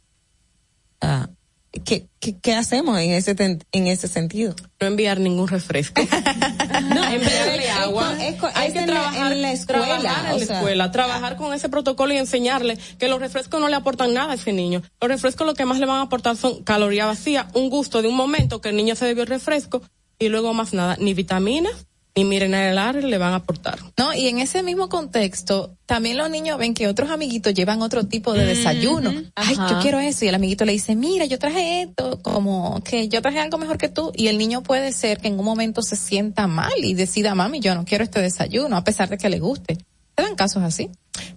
Ah, 1.01 1.31
¿qué, 1.81 2.09
qué, 2.21 2.39
qué 2.39 2.55
hacemos 2.55 2.99
en 2.99 3.11
ese, 3.13 3.35
ten- 3.35 3.63
en 3.73 3.87
ese 3.87 4.09
sentido? 4.09 4.55
No 4.81 4.87
enviar 4.87 5.21
ningún 5.21 5.49
refresco. 5.49 6.01
no, 6.95 7.05
enviarle 7.05 7.71
agua. 7.71 8.15
hay 8.55 8.73
que 8.73 8.83
trabajar 8.87 9.33
en 9.33 9.43
la 9.43 9.53
escuela. 9.53 9.87
Trabajar 9.99 10.33
en 10.33 10.39
la 10.49 10.55
escuela, 10.57 10.91
trabajar 10.91 11.37
con 11.37 11.53
ese 11.55 11.69
protocolo 11.69 12.13
y 12.15 12.19
enseñarle 12.19 12.79
que 12.99 13.09
los 13.09 13.21
refrescos 13.21 13.61
no 13.61 13.69
le 13.69 13.77
aportan 13.77 14.15
nada 14.15 14.33
a 14.33 14.35
ese 14.37 14.53
niño. 14.53 14.83
Los 15.01 15.09
refrescos 15.11 15.47
lo 15.47 15.55
que 15.55 15.65
más 15.65 15.79
le 15.79 15.87
van 15.87 15.99
a 15.99 16.03
aportar 16.03 16.37
son 16.37 16.63
calorías 16.63 17.07
vacías, 17.07 17.47
un 17.55 17.71
gusto 17.71 18.03
de 18.03 18.09
un 18.09 18.17
momento 18.17 18.61
que 18.61 18.69
el 18.71 18.77
niño 18.77 18.95
se 18.95 19.07
bebió 19.07 19.23
el 19.25 19.29
refresco 19.29 19.83
y 20.19 20.29
luego 20.29 20.53
más 20.55 20.73
nada, 20.75 20.97
ni 21.01 21.15
vitaminas, 21.15 21.87
ni 22.19 22.25
miren 22.25 22.53
el 22.53 22.79
área 22.79 23.01
le 23.01 23.17
van 23.17 23.33
a 23.33 23.37
aportar. 23.37 23.79
No, 23.97 24.13
y 24.13 24.27
en 24.27 24.41
ese 24.41 24.65
mismo 24.65 24.89
contexto, 24.89 25.77
también 25.87 26.17
los 26.17 26.29
niños 26.29 26.59
ven 26.59 26.75
que 26.75 26.89
otros 26.89 27.11
amiguitos 27.11 27.55
llevan 27.55 27.81
otro 27.81 28.07
tipo 28.07 28.33
de 28.33 28.45
desayuno. 28.45 29.13
Ay, 29.37 29.55
yo 29.55 29.79
quiero 29.81 30.01
eso. 30.01 30.25
Y 30.25 30.29
el 30.29 30.35
amiguito 30.35 30.65
le 30.65 30.73
dice, 30.73 30.97
mira, 30.97 31.27
yo 31.27 31.39
traje 31.39 31.83
esto, 31.83 32.21
como 32.21 32.83
que 32.83 33.09
yo 33.09 33.23
traje 33.23 33.39
algo 33.39 33.57
mejor 33.57 33.79
que 33.79 33.89
tú. 33.89 34.11
Y 34.17 34.27
el 34.27 34.37
niño 34.37 34.65
puede 34.65 34.91
ser 34.91 35.19
que 35.19 35.29
en 35.29 35.39
un 35.39 35.45
momento 35.45 35.81
se 35.81 35.95
sienta 35.95 36.49
mal 36.49 36.73
y 36.83 36.95
decida, 36.95 37.37
mami, 37.37 37.61
yo 37.61 37.77
no 37.77 37.85
quiero 37.85 38.03
este 38.03 38.21
desayuno, 38.21 38.77
a 38.77 38.83
pesar 38.83 39.09
de 39.09 39.17
que 39.17 39.29
le 39.29 39.39
guste. 39.39 39.79
¿Se 40.17 40.23
dan 40.25 40.35
casos 40.35 40.65
así? 40.65 40.91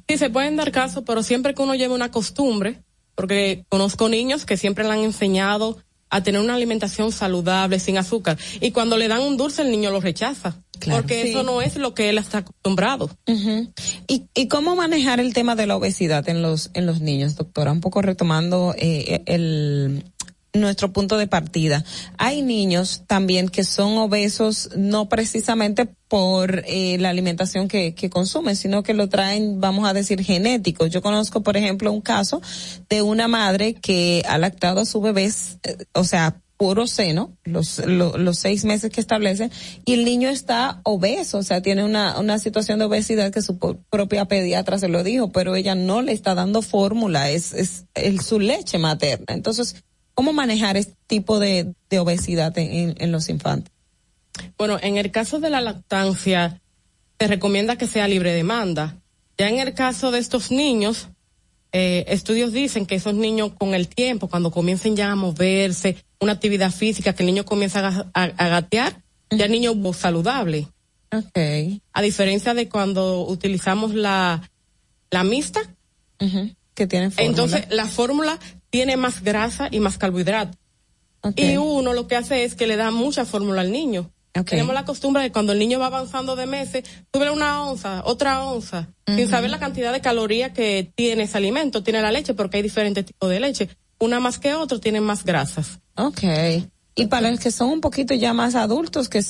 Sí, 0.08 0.18
se 0.18 0.32
pueden 0.32 0.56
dar 0.56 0.72
casos, 0.72 1.04
pero 1.06 1.22
siempre 1.22 1.54
que 1.54 1.62
uno 1.62 1.76
lleve 1.76 1.94
una 1.94 2.10
costumbre, 2.10 2.82
porque 3.14 3.66
conozco 3.70 4.10
niños 4.10 4.48
que 4.48 4.58
siempre 4.58 4.84
le 4.84 4.94
han 4.94 5.00
enseñado 5.02 5.78
a 6.12 6.22
tener 6.22 6.42
una 6.42 6.56
alimentación 6.56 7.12
saludable, 7.12 7.80
sin 7.80 7.98
azúcar. 7.98 8.38
Y 8.60 8.72
cuando 8.72 8.98
le 8.98 9.08
dan 9.08 9.22
un 9.22 9.38
dulce, 9.38 9.62
el 9.62 9.72
niño 9.72 9.92
lo 9.92 10.02
rechaza. 10.02 10.62
Porque 10.90 11.30
eso 11.30 11.44
no 11.44 11.62
es 11.62 11.76
lo 11.76 11.94
que 11.94 12.10
él 12.10 12.18
está 12.18 12.40
acostumbrado. 12.40 13.10
¿Y, 14.08 14.26
¿Y 14.34 14.48
cómo 14.48 14.76
manejar 14.76 15.20
el 15.20 15.34
tema 15.34 15.56
de 15.56 15.68
la 15.68 15.76
obesidad 15.76 16.28
en 16.30 16.42
los, 16.42 16.72
en 16.74 16.86
los 16.86 17.02
niños, 17.02 17.36
doctora? 17.36 17.72
Un 17.72 17.82
poco 17.82 18.02
retomando 18.02 18.74
eh, 18.78 19.24
el, 19.26 20.04
nuestro 20.54 20.92
punto 20.92 21.18
de 21.18 21.28
partida. 21.28 21.84
Hay 22.18 22.42
niños 22.42 23.04
también 23.08 23.50
que 23.50 23.64
son 23.64 23.98
obesos 23.98 24.70
no 24.76 25.08
precisamente 25.08 25.88
por 26.08 26.64
eh, 26.68 26.98
la 27.00 27.10
alimentación 27.10 27.68
que, 27.68 27.96
que 27.96 28.10
consumen, 28.10 28.56
sino 28.56 28.84
que 28.84 28.94
lo 28.94 29.08
traen, 29.08 29.62
vamos 29.62 29.88
a 29.88 29.94
decir, 29.94 30.24
genéticos. 30.24 30.90
Yo 30.90 31.02
conozco, 31.02 31.42
por 31.42 31.56
ejemplo, 31.56 31.92
un 31.92 32.02
caso 32.02 32.42
de 32.90 33.02
una 33.02 33.28
madre 33.28 33.76
que 33.76 34.24
ha 34.28 34.38
lactado 34.38 34.82
a 34.82 34.86
su 34.86 35.00
bebé, 35.00 35.26
eh, 35.26 35.78
o 35.94 36.04
sea, 36.04 36.42
puro 36.62 36.86
seno, 36.86 37.36
los, 37.44 37.80
los 37.88 38.38
seis 38.38 38.66
meses 38.66 38.92
que 38.92 39.02
establece, 39.02 39.50
y 39.84 39.94
el 39.96 40.06
niño 40.06 40.30
está 40.30 40.80
obeso, 40.84 41.40
o 41.40 41.44
sea, 41.44 41.64
tiene 41.64 41.84
una, 41.84 42.20
una 42.20 42.38
situación 42.38 42.78
de 42.78 42.86
obesidad 42.86 43.32
que 43.32 43.42
su 43.42 43.58
propia 43.58 44.26
pediatra 44.26 44.78
se 44.78 44.88
lo 44.88 45.04
dijo, 45.04 45.32
pero 45.32 45.56
ella 45.56 45.74
no 45.74 46.04
le 46.04 46.12
está 46.12 46.36
dando 46.36 46.62
fórmula, 46.62 47.32
es, 47.32 47.54
es 47.54 47.86
el, 47.96 48.22
su 48.22 48.40
leche 48.40 48.78
materna. 48.78 49.34
Entonces, 49.34 49.84
¿Cómo 50.14 50.34
manejar 50.34 50.78
este 50.78 50.96
tipo 51.08 51.40
de, 51.40 51.74
obesidad 51.98 52.54
en, 52.58 53.12
los 53.12 53.30
infantes? 53.30 53.74
Bueno, 54.58 54.78
en 54.82 54.98
el 54.98 55.12
caso 55.12 55.40
de 55.40 55.50
la 55.50 55.62
lactancia, 55.62 56.62
se 57.20 57.28
recomienda 57.28 57.76
que 57.78 57.88
sea 57.88 58.08
libre 58.08 58.34
demanda. 58.34 59.02
Ya 59.38 59.50
en 59.50 59.60
el 59.60 59.74
caso 59.74 60.12
de 60.12 60.20
estos 60.20 60.52
niños, 60.52 61.10
eh, 61.72 62.06
estudios 62.08 62.52
dicen 62.52 62.86
que 62.86 62.96
esos 62.96 63.16
niños 63.16 63.54
con 63.58 63.74
el 63.74 63.88
tiempo, 63.88 64.28
cuando 64.28 64.52
comiencen 64.52 64.96
ya 64.96 65.12
a 65.12 65.16
moverse, 65.16 65.98
una 66.22 66.34
actividad 66.34 66.72
física, 66.72 67.14
que 67.14 67.24
el 67.24 67.28
niño 67.28 67.44
comienza 67.44 68.10
a, 68.14 68.28
gatear, 68.48 69.02
ya 69.30 69.46
el 69.46 69.52
niño 69.52 69.74
saludable. 69.94 70.68
Okay. 71.12 71.82
A 71.92 72.02
diferencia 72.02 72.54
de 72.54 72.70
cuando 72.70 73.28
utilizamos 73.28 73.94
la, 73.94 74.50
la 75.10 75.24
mixta, 75.24 75.62
que 76.20 76.88
tiene 76.88 77.10
fórmula. 77.10 77.30
Entonces, 77.30 77.66
la 77.70 77.86
fórmula 77.86 78.40
tiene 78.70 78.96
más 78.96 79.24
grasa 79.24 79.68
y 79.70 79.80
más 79.80 79.98
carbohidrato. 79.98 80.58
Y 81.36 81.58
uno 81.58 81.94
lo 81.94 82.08
que 82.08 82.16
hace 82.16 82.44
es 82.44 82.56
que 82.56 82.68
le 82.68 82.78
da 82.78 82.92
mucha 82.92 83.26
fórmula 83.26 83.62
al 83.62 83.72
niño. 83.72 84.12
Tenemos 84.46 84.74
la 84.74 84.86
costumbre 84.86 85.24
de 85.24 85.32
cuando 85.32 85.52
el 85.52 85.60
niño 85.60 85.78
va 85.78 85.88
avanzando 85.88 86.38
de 86.38 86.46
meses, 86.46 86.86
sube 87.14 87.30
una 87.30 87.66
onza, 87.66 88.02
otra 88.06 88.46
onza, 88.46 88.88
sin 89.06 89.28
saber 89.28 89.50
la 89.50 89.60
cantidad 89.60 89.92
de 89.92 90.00
calorías 90.00 90.54
que 90.54 90.90
tiene 90.96 91.24
ese 91.24 91.38
alimento, 91.38 91.84
tiene 91.84 92.02
la 92.02 92.14
leche, 92.14 92.34
porque 92.34 92.58
hay 92.58 92.64
diferentes 92.64 93.06
tipos 93.06 93.30
de 93.30 93.40
leche. 93.42 93.70
Una 94.02 94.20
más 94.20 94.40
que 94.40 94.56
otra 94.56 94.80
tiene 94.80 95.00
más 95.00 95.24
grasas. 95.24 95.80
Ok. 95.96 96.24
Y 96.96 97.06
para 97.06 97.30
los 97.30 97.40
que 97.40 97.52
son 97.52 97.70
un 97.70 97.82
poquito 97.82 98.16
ya 98.16 98.34
más 98.34 98.56
adultos 98.56 99.10
que 99.10 99.24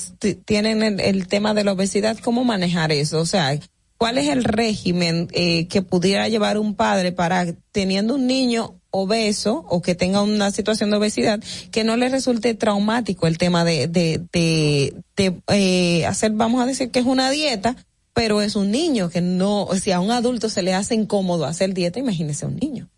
tienen 0.46 0.82
el, 0.98 1.26
tema 1.28 1.52
de 1.52 1.62
la 1.62 1.72
obesidad, 1.72 2.16
¿cómo 2.18 2.42
manejar 2.42 2.90
eso? 2.90 3.20
O 3.20 3.26
sea, 3.26 3.58
¿cuál 3.98 4.16
es 4.16 4.28
el 4.28 4.44
régimen 4.44 5.28
eh, 5.32 5.68
que 5.68 5.82
pudiera 5.82 6.26
llevar 6.28 6.56
un 6.56 6.74
padre 6.74 7.12
para 7.12 7.46
teniendo 7.70 8.14
un 8.14 8.26
niño 8.26 8.80
obeso 8.90 9.66
o 9.68 9.82
que 9.82 9.94
tenga 9.94 10.22
una 10.22 10.50
situación 10.50 10.90
de 10.90 10.96
obesidad 10.96 11.40
que 11.70 11.84
no 11.84 11.98
le 11.98 12.08
resulte 12.08 12.54
traumático 12.54 13.26
el 13.26 13.36
tema 13.36 13.64
de, 13.64 13.88
de, 13.88 14.22
de, 14.32 14.94
de 15.16 15.42
eh, 15.48 16.06
hacer, 16.06 16.32
vamos 16.32 16.62
a 16.62 16.66
decir 16.66 16.90
que 16.90 16.98
es 16.98 17.06
una 17.06 17.30
dieta, 17.30 17.76
pero 18.14 18.40
es 18.40 18.56
un 18.56 18.70
niño 18.70 19.10
que 19.10 19.20
no, 19.20 19.68
sea, 19.80 19.96
a 19.96 20.00
un 20.00 20.12
adulto 20.12 20.48
se 20.48 20.62
le 20.62 20.72
hace 20.72 20.94
incómodo 20.94 21.44
hacer 21.44 21.74
dieta, 21.74 21.98
imagínese 21.98 22.46
a 22.46 22.48
un 22.48 22.56
niño. 22.56 22.88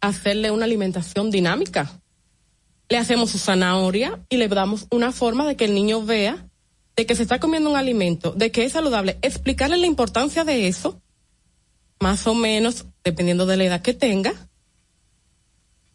Hacerle 0.00 0.50
una 0.50 0.64
alimentación 0.64 1.30
dinámica. 1.30 1.90
Le 2.88 2.96
hacemos 2.96 3.30
su 3.30 3.38
zanahoria 3.38 4.20
y 4.28 4.36
le 4.36 4.48
damos 4.48 4.86
una 4.90 5.12
forma 5.12 5.46
de 5.46 5.56
que 5.56 5.66
el 5.66 5.74
niño 5.74 6.04
vea 6.04 6.48
de 6.98 7.06
que 7.06 7.14
se 7.14 7.22
está 7.22 7.38
comiendo 7.38 7.70
un 7.70 7.76
alimento, 7.76 8.32
de 8.32 8.50
que 8.50 8.64
es 8.64 8.72
saludable, 8.72 9.18
explicarle 9.22 9.76
la 9.76 9.86
importancia 9.86 10.42
de 10.42 10.66
eso, 10.66 11.00
más 12.00 12.26
o 12.26 12.34
menos, 12.34 12.86
dependiendo 13.04 13.46
de 13.46 13.56
la 13.56 13.64
edad 13.64 13.82
que 13.82 13.94
tenga, 13.94 14.32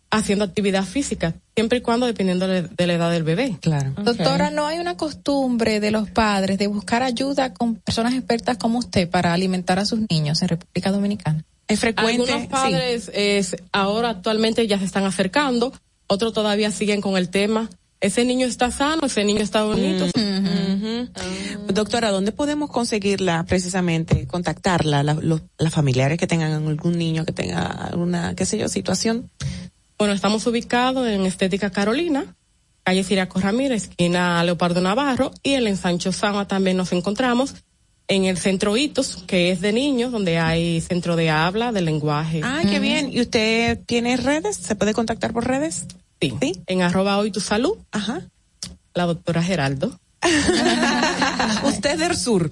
haciendo 0.09 0.45
actividad 0.45 0.85
física, 0.85 1.35
siempre 1.55 1.79
y 1.79 1.81
cuando 1.81 2.05
dependiendo 2.05 2.47
de, 2.47 2.87
la 2.87 2.93
edad 2.93 3.11
del 3.11 3.23
bebé. 3.23 3.57
Claro. 3.59 3.91
Doctora, 4.01 4.49
¿no 4.49 4.65
hay 4.65 4.79
una 4.79 4.95
costumbre 4.95 5.81
de 5.81 5.91
los 5.91 6.09
padres 6.09 6.57
de 6.57 6.67
buscar 6.67 7.03
ayuda 7.03 7.53
con 7.53 7.75
personas 7.75 8.13
expertas 8.13 8.57
como 8.57 8.79
usted 8.79 9.09
para 9.09 9.33
alimentar 9.33 9.79
a 9.79 9.85
sus 9.85 9.99
niños 10.09 10.41
en 10.41 10.47
República 10.47 10.91
Dominicana? 10.93 11.43
Es 11.73 11.79
frecuente. 11.79 12.31
Algunos 12.31 12.47
padres 12.47 13.11
es, 13.15 13.55
ahora 13.71 14.09
actualmente 14.09 14.67
ya 14.67 14.77
se 14.77 14.85
están 14.85 15.05
acercando, 15.05 15.73
otros 16.05 16.31
todavía 16.31 16.69
siguen 16.69 17.01
con 17.01 17.17
el 17.17 17.29
tema. 17.29 17.67
Ese 17.99 18.25
niño 18.25 18.45
está 18.45 18.69
sano, 18.69 19.07
ese 19.07 19.23
niño 19.23 19.39
está 19.39 19.63
bonito. 19.63 20.05
Doctora, 21.73 22.11
¿dónde 22.11 22.31
podemos 22.31 22.69
conseguirla 22.69 23.43
precisamente, 23.45 24.27
contactarla, 24.27 25.01
los, 25.01 25.41
las 25.57 25.73
familiares 25.73 26.19
que 26.19 26.27
tengan 26.27 26.51
algún 26.51 26.97
niño 26.97 27.25
que 27.25 27.31
tenga 27.31 27.65
alguna, 27.65 28.35
qué 28.35 28.45
sé 28.45 28.59
yo, 28.59 28.67
situación? 28.67 29.31
Bueno, 29.97 30.13
estamos 30.13 30.45
ubicados 30.45 31.07
en 31.07 31.25
Estética 31.25 31.71
Carolina, 31.71 32.35
calle 32.83 33.03
Siriaco 33.03 33.39
Ramírez, 33.39 33.89
esquina 33.89 34.43
Leopardo 34.43 34.81
Navarro, 34.81 35.31
y 35.41 35.53
en 35.53 35.65
el 35.65 35.77
Sancho 35.77 36.11
Sama 36.11 36.47
también 36.47 36.77
nos 36.77 36.91
encontramos 36.91 37.55
en 38.07 38.25
el 38.25 38.37
centro 38.37 38.75
Hitos, 38.77 39.23
que 39.27 39.51
es 39.51 39.61
de 39.61 39.73
niños, 39.73 40.11
donde 40.11 40.37
hay 40.37 40.81
centro 40.81 41.15
de 41.15 41.29
habla, 41.29 41.71
de 41.71 41.81
lenguaje. 41.81 42.41
Ah, 42.43 42.61
qué 42.69 42.79
bien. 42.79 43.11
¿Y 43.11 43.21
usted 43.21 43.79
tiene 43.85 44.17
redes? 44.17 44.57
¿Se 44.57 44.75
puede 44.75 44.93
contactar 44.93 45.33
por 45.33 45.47
redes? 45.47 45.85
En 46.67 46.81
arroba 46.81 47.17
hoy 47.17 47.31
tu 47.31 47.39
salud. 47.39 47.77
Ajá. 47.91 48.21
La 48.93 49.05
doctora 49.05 49.43
Geraldo. 49.43 49.99
Usted 51.63 51.99
del 51.99 52.15
sur. 52.15 52.51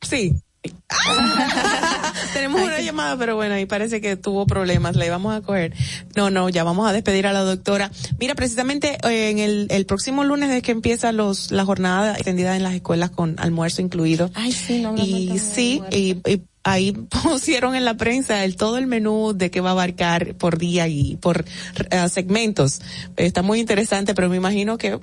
Sí. 0.00 0.34
Tenemos 2.32 2.62
una 2.62 2.80
llamada, 2.80 3.16
pero 3.16 3.36
bueno, 3.36 3.58
y 3.58 3.66
parece 3.66 4.00
que 4.00 4.16
tuvo 4.16 4.46
problemas, 4.46 4.96
la 4.96 5.06
íbamos 5.06 5.34
a 5.34 5.40
coger. 5.42 5.74
No, 6.16 6.30
no, 6.30 6.48
ya 6.48 6.64
vamos 6.64 6.88
a 6.88 6.92
despedir 6.92 7.26
a 7.26 7.32
la 7.32 7.40
doctora. 7.40 7.90
Mira, 8.18 8.34
precisamente 8.34 8.98
eh, 9.08 9.30
en 9.30 9.38
el, 9.38 9.66
el 9.70 9.86
próximo 9.86 10.24
lunes 10.24 10.50
es 10.50 10.62
que 10.62 10.72
empieza 10.72 11.12
los, 11.12 11.50
la 11.50 11.64
jornada 11.64 12.14
extendida 12.14 12.56
en 12.56 12.62
las 12.62 12.74
escuelas 12.74 13.10
con 13.10 13.36
almuerzo 13.38 13.82
incluido. 13.82 14.30
Ay, 14.34 14.52
sí, 14.52 14.82
no, 14.82 14.94
Y 14.96 15.38
sí, 15.38 15.82
y, 15.90 16.16
y 16.28 16.42
ahí 16.64 16.92
pusieron 17.22 17.76
en 17.76 17.84
la 17.84 17.96
prensa 17.96 18.44
el 18.44 18.56
todo 18.56 18.78
el 18.78 18.86
menú 18.86 19.32
de 19.34 19.50
qué 19.50 19.60
va 19.60 19.70
a 19.70 19.72
abarcar 19.72 20.34
por 20.34 20.58
día 20.58 20.88
y 20.88 21.16
por 21.16 21.44
uh, 21.44 22.08
segmentos. 22.08 22.80
Está 23.16 23.42
muy 23.42 23.60
interesante, 23.60 24.14
pero 24.14 24.28
me 24.28 24.36
imagino 24.36 24.78
que 24.78 24.98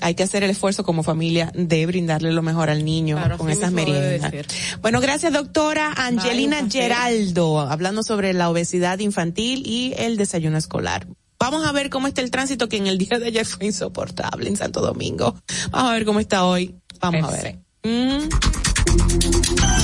hay 0.00 0.14
que 0.14 0.22
hacer 0.22 0.44
el 0.44 0.50
esfuerzo 0.50 0.84
como 0.84 1.02
familia 1.02 1.50
de 1.54 1.86
brindarle 1.86 2.32
lo 2.32 2.42
mejor 2.42 2.70
al 2.70 2.84
niño 2.84 3.18
con 3.38 3.50
esas 3.50 3.72
meriendas. 3.72 4.32
Bueno, 4.80 5.00
gracias 5.00 5.32
doctora 5.32 5.92
Angelina 5.96 6.68
Geraldo, 6.70 7.60
hablando 7.60 8.02
sobre 8.02 8.32
la 8.32 8.50
obesidad 8.50 8.98
infantil 8.98 9.62
y 9.66 9.94
el 9.96 10.16
desayuno 10.16 10.58
escolar. 10.58 11.06
Vamos 11.38 11.66
a 11.66 11.72
ver 11.72 11.90
cómo 11.90 12.06
está 12.06 12.22
el 12.22 12.30
tránsito 12.30 12.68
que 12.68 12.78
en 12.78 12.86
el 12.86 12.98
día 12.98 13.18
de 13.18 13.26
ayer 13.26 13.44
fue 13.44 13.66
insoportable 13.66 14.48
en 14.48 14.56
Santo 14.56 14.80
Domingo. 14.80 15.34
Vamos 15.70 15.90
a 15.90 15.94
ver 15.94 16.04
cómo 16.04 16.20
está 16.20 16.44
hoy. 16.44 16.74
Vamos 17.00 17.24
a 17.24 17.30
ver. 17.30 17.58
Mm. 17.82 18.28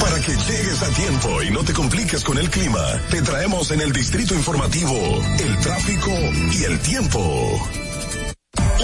Para 0.01 0.21
que 0.21 0.33
llegues 0.33 0.83
a 0.83 0.89
tiempo 0.91 1.43
y 1.43 1.51
no 1.51 1.63
te 1.63 1.73
compliques 1.73 2.25
con 2.25 2.39
el 2.39 2.49
clima, 2.49 2.83
te 3.11 3.21
traemos 3.23 3.71
en 3.71 3.81
el 3.81 3.93
distrito 3.93 4.35
informativo 4.35 4.95
el 5.39 5.59
tráfico 5.59 6.11
y 6.53 6.65
el 6.65 6.79
tiempo. 6.81 7.82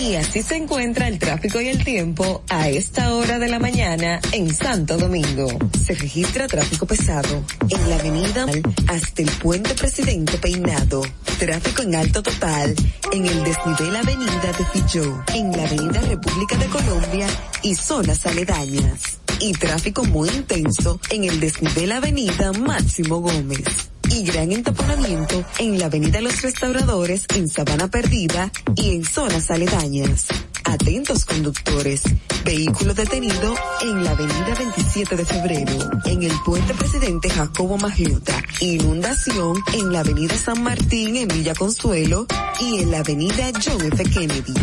Y 0.01 0.15
así 0.15 0.43
se 0.43 0.57
encuentra 0.57 1.09
el 1.09 1.19
tráfico 1.19 1.61
y 1.61 1.69
el 1.69 1.85
tiempo 1.85 2.43
a 2.49 2.69
esta 2.69 3.15
hora 3.15 3.39
de 3.39 3.49
la 3.49 3.59
mañana 3.59 4.21
en 4.33 4.55
Santo 4.55 4.97
Domingo. 4.97 5.49
Se 5.85 5.95
registra 5.95 6.47
tráfico 6.47 6.87
pesado 6.87 7.45
en 7.69 7.91
la 7.91 7.97
avenida 7.97 8.47
hasta 8.87 9.23
el 9.23 9.31
puente 9.31 9.75
Presidente 9.75 10.39
Peinado 10.39 11.03
Tráfico 11.39 11.83
en 11.83 11.95
alto 11.95 12.21
total 12.21 12.75
en 13.13 13.27
el 13.27 13.45
desnivel 13.45 13.95
Avenida 13.95 14.53
de 14.59 14.65
Filló, 14.73 15.25
en 15.35 15.53
la 15.53 15.65
Avenida 15.65 16.01
República 16.01 16.57
de 16.57 16.67
Colombia 16.67 17.29
y 17.63 17.77
zonas 17.77 18.27
aledañas. 18.27 19.19
Y 19.41 19.53
tráfico 19.53 20.05
muy 20.05 20.29
intenso 20.31 21.01
en 21.11 21.25
el 21.25 21.39
desnivel 21.39 21.93
Avenida 21.93 22.53
Máximo 22.53 23.21
Gómez. 23.21 23.89
Y 24.11 24.25
gran 24.25 24.53
entaponamiento 24.53 25.45
en 25.59 25.79
la 25.79 25.87
Avenida 25.87 26.21
Los 26.21 26.43
Restauradores 26.43 27.27
en 27.35 27.49
Sabana 27.49 27.89
Perdida 27.89 28.51
y 28.77 28.97
en 28.97 29.05
zonas 29.05 29.51
aledañas. 29.51 30.27
Atentos 30.65 31.25
conductores. 31.25 32.03
Vehículo 32.45 32.95
detenido 32.95 33.55
en 33.83 34.05
la 34.05 34.11
avenida 34.11 34.55
27 34.59 35.17
de 35.17 35.25
febrero, 35.25 35.91
en 36.05 36.23
el 36.23 36.33
puente 36.45 36.75
presidente 36.75 37.31
Jacobo 37.31 37.79
Magluta. 37.79 38.43
Inundación 38.61 39.57
en 39.73 39.93
la 39.93 40.01
avenida 40.01 40.37
San 40.37 40.63
Martín 40.63 41.17
en 41.17 41.29
Villa 41.29 41.55
Consuelo 41.55 42.27
y 42.61 42.83
en 42.83 42.91
la 42.91 42.99
avenida 43.01 43.51
John 43.65 43.85
F. 43.85 44.05
Kennedy. 44.05 44.55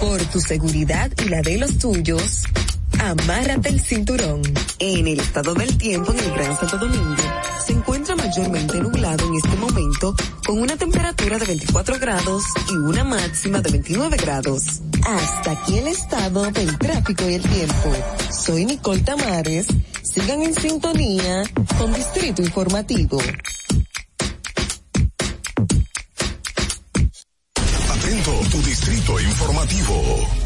Por 0.00 0.22
tu 0.26 0.40
seguridad 0.40 1.10
y 1.24 1.28
la 1.28 1.42
de 1.42 1.58
los 1.58 1.78
tuyos, 1.78 2.42
amárrate 2.98 3.68
el 3.70 3.80
cinturón. 3.80 4.42
En 4.78 5.06
el 5.06 5.20
estado 5.20 5.54
del 5.54 5.76
tiempo 5.78 6.12
en 6.12 6.18
el 6.18 6.30
Gran 6.32 6.58
Santo 6.58 6.78
Domingo, 6.78 7.22
mayormente 8.26 8.80
nublado 8.80 9.24
en 9.28 9.36
este 9.36 9.56
momento 9.56 10.12
con 10.44 10.60
una 10.60 10.76
temperatura 10.76 11.38
de 11.38 11.46
24 11.46 11.96
grados 12.00 12.42
y 12.68 12.74
una 12.74 13.04
máxima 13.04 13.60
de 13.60 13.70
29 13.70 14.16
grados. 14.16 14.80
Hasta 15.06 15.52
aquí 15.52 15.78
el 15.78 15.86
estado 15.86 16.50
del 16.50 16.76
tráfico 16.76 17.28
y 17.28 17.34
el 17.34 17.42
tiempo. 17.42 17.92
Soy 18.32 18.64
Nicole 18.64 19.02
Tamares. 19.02 19.68
Sigan 20.02 20.42
en 20.42 20.54
sintonía 20.54 21.44
con 21.78 21.92
Distrito 21.94 22.42
Informativo. 22.42 23.18
Atento, 27.88 28.32
tu 28.50 28.62
distrito 28.62 29.20
informativo. 29.20 30.45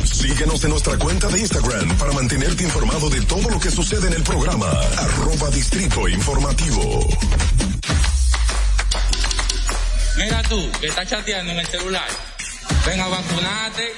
Síguenos 0.21 0.63
en 0.63 0.69
nuestra 0.69 0.97
cuenta 0.99 1.27
de 1.29 1.39
Instagram 1.39 1.97
para 1.97 2.11
mantenerte 2.11 2.63
informado 2.63 3.09
de 3.09 3.21
todo 3.21 3.49
lo 3.49 3.59
que 3.59 3.71
sucede 3.71 4.05
en 4.05 4.13
el 4.13 4.21
programa. 4.21 4.67
Arroba 4.69 5.49
Distrito 5.49 6.07
Informativo. 6.07 7.07
Mira 10.17 10.43
tú, 10.43 10.61
que 10.79 10.87
estás 10.87 11.09
chateando 11.09 11.53
en 11.53 11.59
el 11.59 11.65
celular. 11.65 12.07
Ven 12.85 12.99
a 12.99 13.07
vacunarte. 13.07 13.93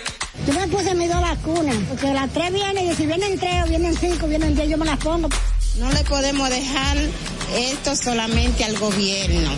Yo 0.48 0.54
me 0.54 0.68
puse 0.70 0.96
mis 0.96 1.10
dos 1.10 1.22
vacunas, 1.22 1.76
porque 1.90 2.14
las 2.14 2.32
tres 2.32 2.54
vienen, 2.54 2.90
y 2.90 2.96
si 2.96 3.06
vienen 3.06 3.38
tres 3.38 3.64
o 3.66 3.68
vienen 3.68 3.94
cinco, 3.98 4.26
vienen 4.28 4.56
diez, 4.56 4.70
yo 4.70 4.78
me 4.78 4.86
las 4.86 5.00
pongo. 5.00 5.28
No 5.78 5.92
le 5.92 6.04
podemos 6.06 6.50
dejar 6.50 6.98
esto 7.54 7.98
solamente 7.98 8.64
al 8.64 8.78
gobierno, 8.80 9.52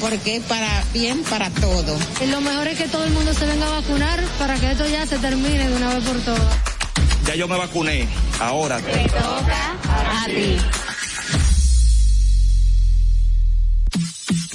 porque 0.00 0.36
es 0.36 0.42
para 0.44 0.84
bien 0.92 1.22
para 1.24 1.50
todo. 1.50 1.96
Y 2.20 2.26
lo 2.26 2.40
mejor 2.40 2.68
es 2.68 2.78
que 2.78 2.88
todo 2.88 3.04
el 3.04 3.10
mundo 3.12 3.32
se 3.34 3.46
venga 3.46 3.66
a 3.66 3.80
vacunar 3.80 4.22
para 4.38 4.54
que 4.56 4.70
esto 4.70 4.86
ya 4.86 5.06
se 5.06 5.18
termine 5.18 5.68
de 5.68 5.74
una 5.74 5.94
vez 5.94 6.04
por 6.04 6.18
todas. 6.20 6.56
Ya 7.26 7.34
yo 7.34 7.46
me 7.48 7.56
vacuné, 7.56 8.08
ahora 8.40 8.80
te 8.80 9.08
toca 9.08 9.76
a 9.92 10.26
ti. 10.26 10.58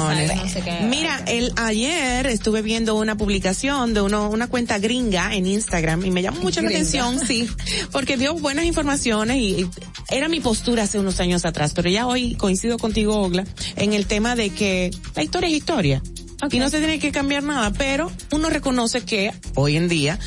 Mira, 0.88 1.22
el 1.26 1.52
ayer 1.56 2.26
estuve 2.26 2.62
viendo 2.62 2.96
una 2.96 3.16
publicación 3.16 3.94
de 3.94 4.00
uno, 4.00 4.30
una 4.30 4.48
cuenta 4.48 4.78
gringa 4.78 5.34
en 5.34 5.46
Instagram 5.46 6.04
y 6.04 6.10
me 6.10 6.22
llamó 6.22 6.40
mucho 6.40 6.62
la 6.62 6.68
atención, 6.68 7.18
sí, 7.26 7.48
porque 7.92 8.16
dio 8.16 8.34
buenas 8.34 8.64
informaciones 8.64 9.36
y, 9.36 9.62
y 9.62 9.70
era 10.10 10.28
mi 10.28 10.40
postura 10.40 10.84
hace 10.84 10.98
unos 10.98 11.20
años 11.20 11.44
atrás, 11.44 11.72
pero 11.74 11.88
ya 11.88 12.06
hoy 12.06 12.34
coincido 12.34 12.78
contigo, 12.78 13.20
Ogla, 13.20 13.44
en 13.76 13.92
el 13.92 14.06
tema 14.06 14.36
de 14.36 14.50
que 14.50 14.90
la 15.14 15.22
historia 15.22 15.48
es 15.48 15.56
historia. 15.56 16.02
Y 16.50 16.58
no 16.58 16.68
se 16.68 16.78
tiene 16.78 16.98
que 16.98 17.12
cambiar 17.12 17.42
nada, 17.42 17.72
pero 17.72 18.12
uno 18.30 18.50
reconoce 18.50 19.00
que 19.00 19.32
hoy 19.54 19.76
en 19.76 19.88
día 19.88 20.18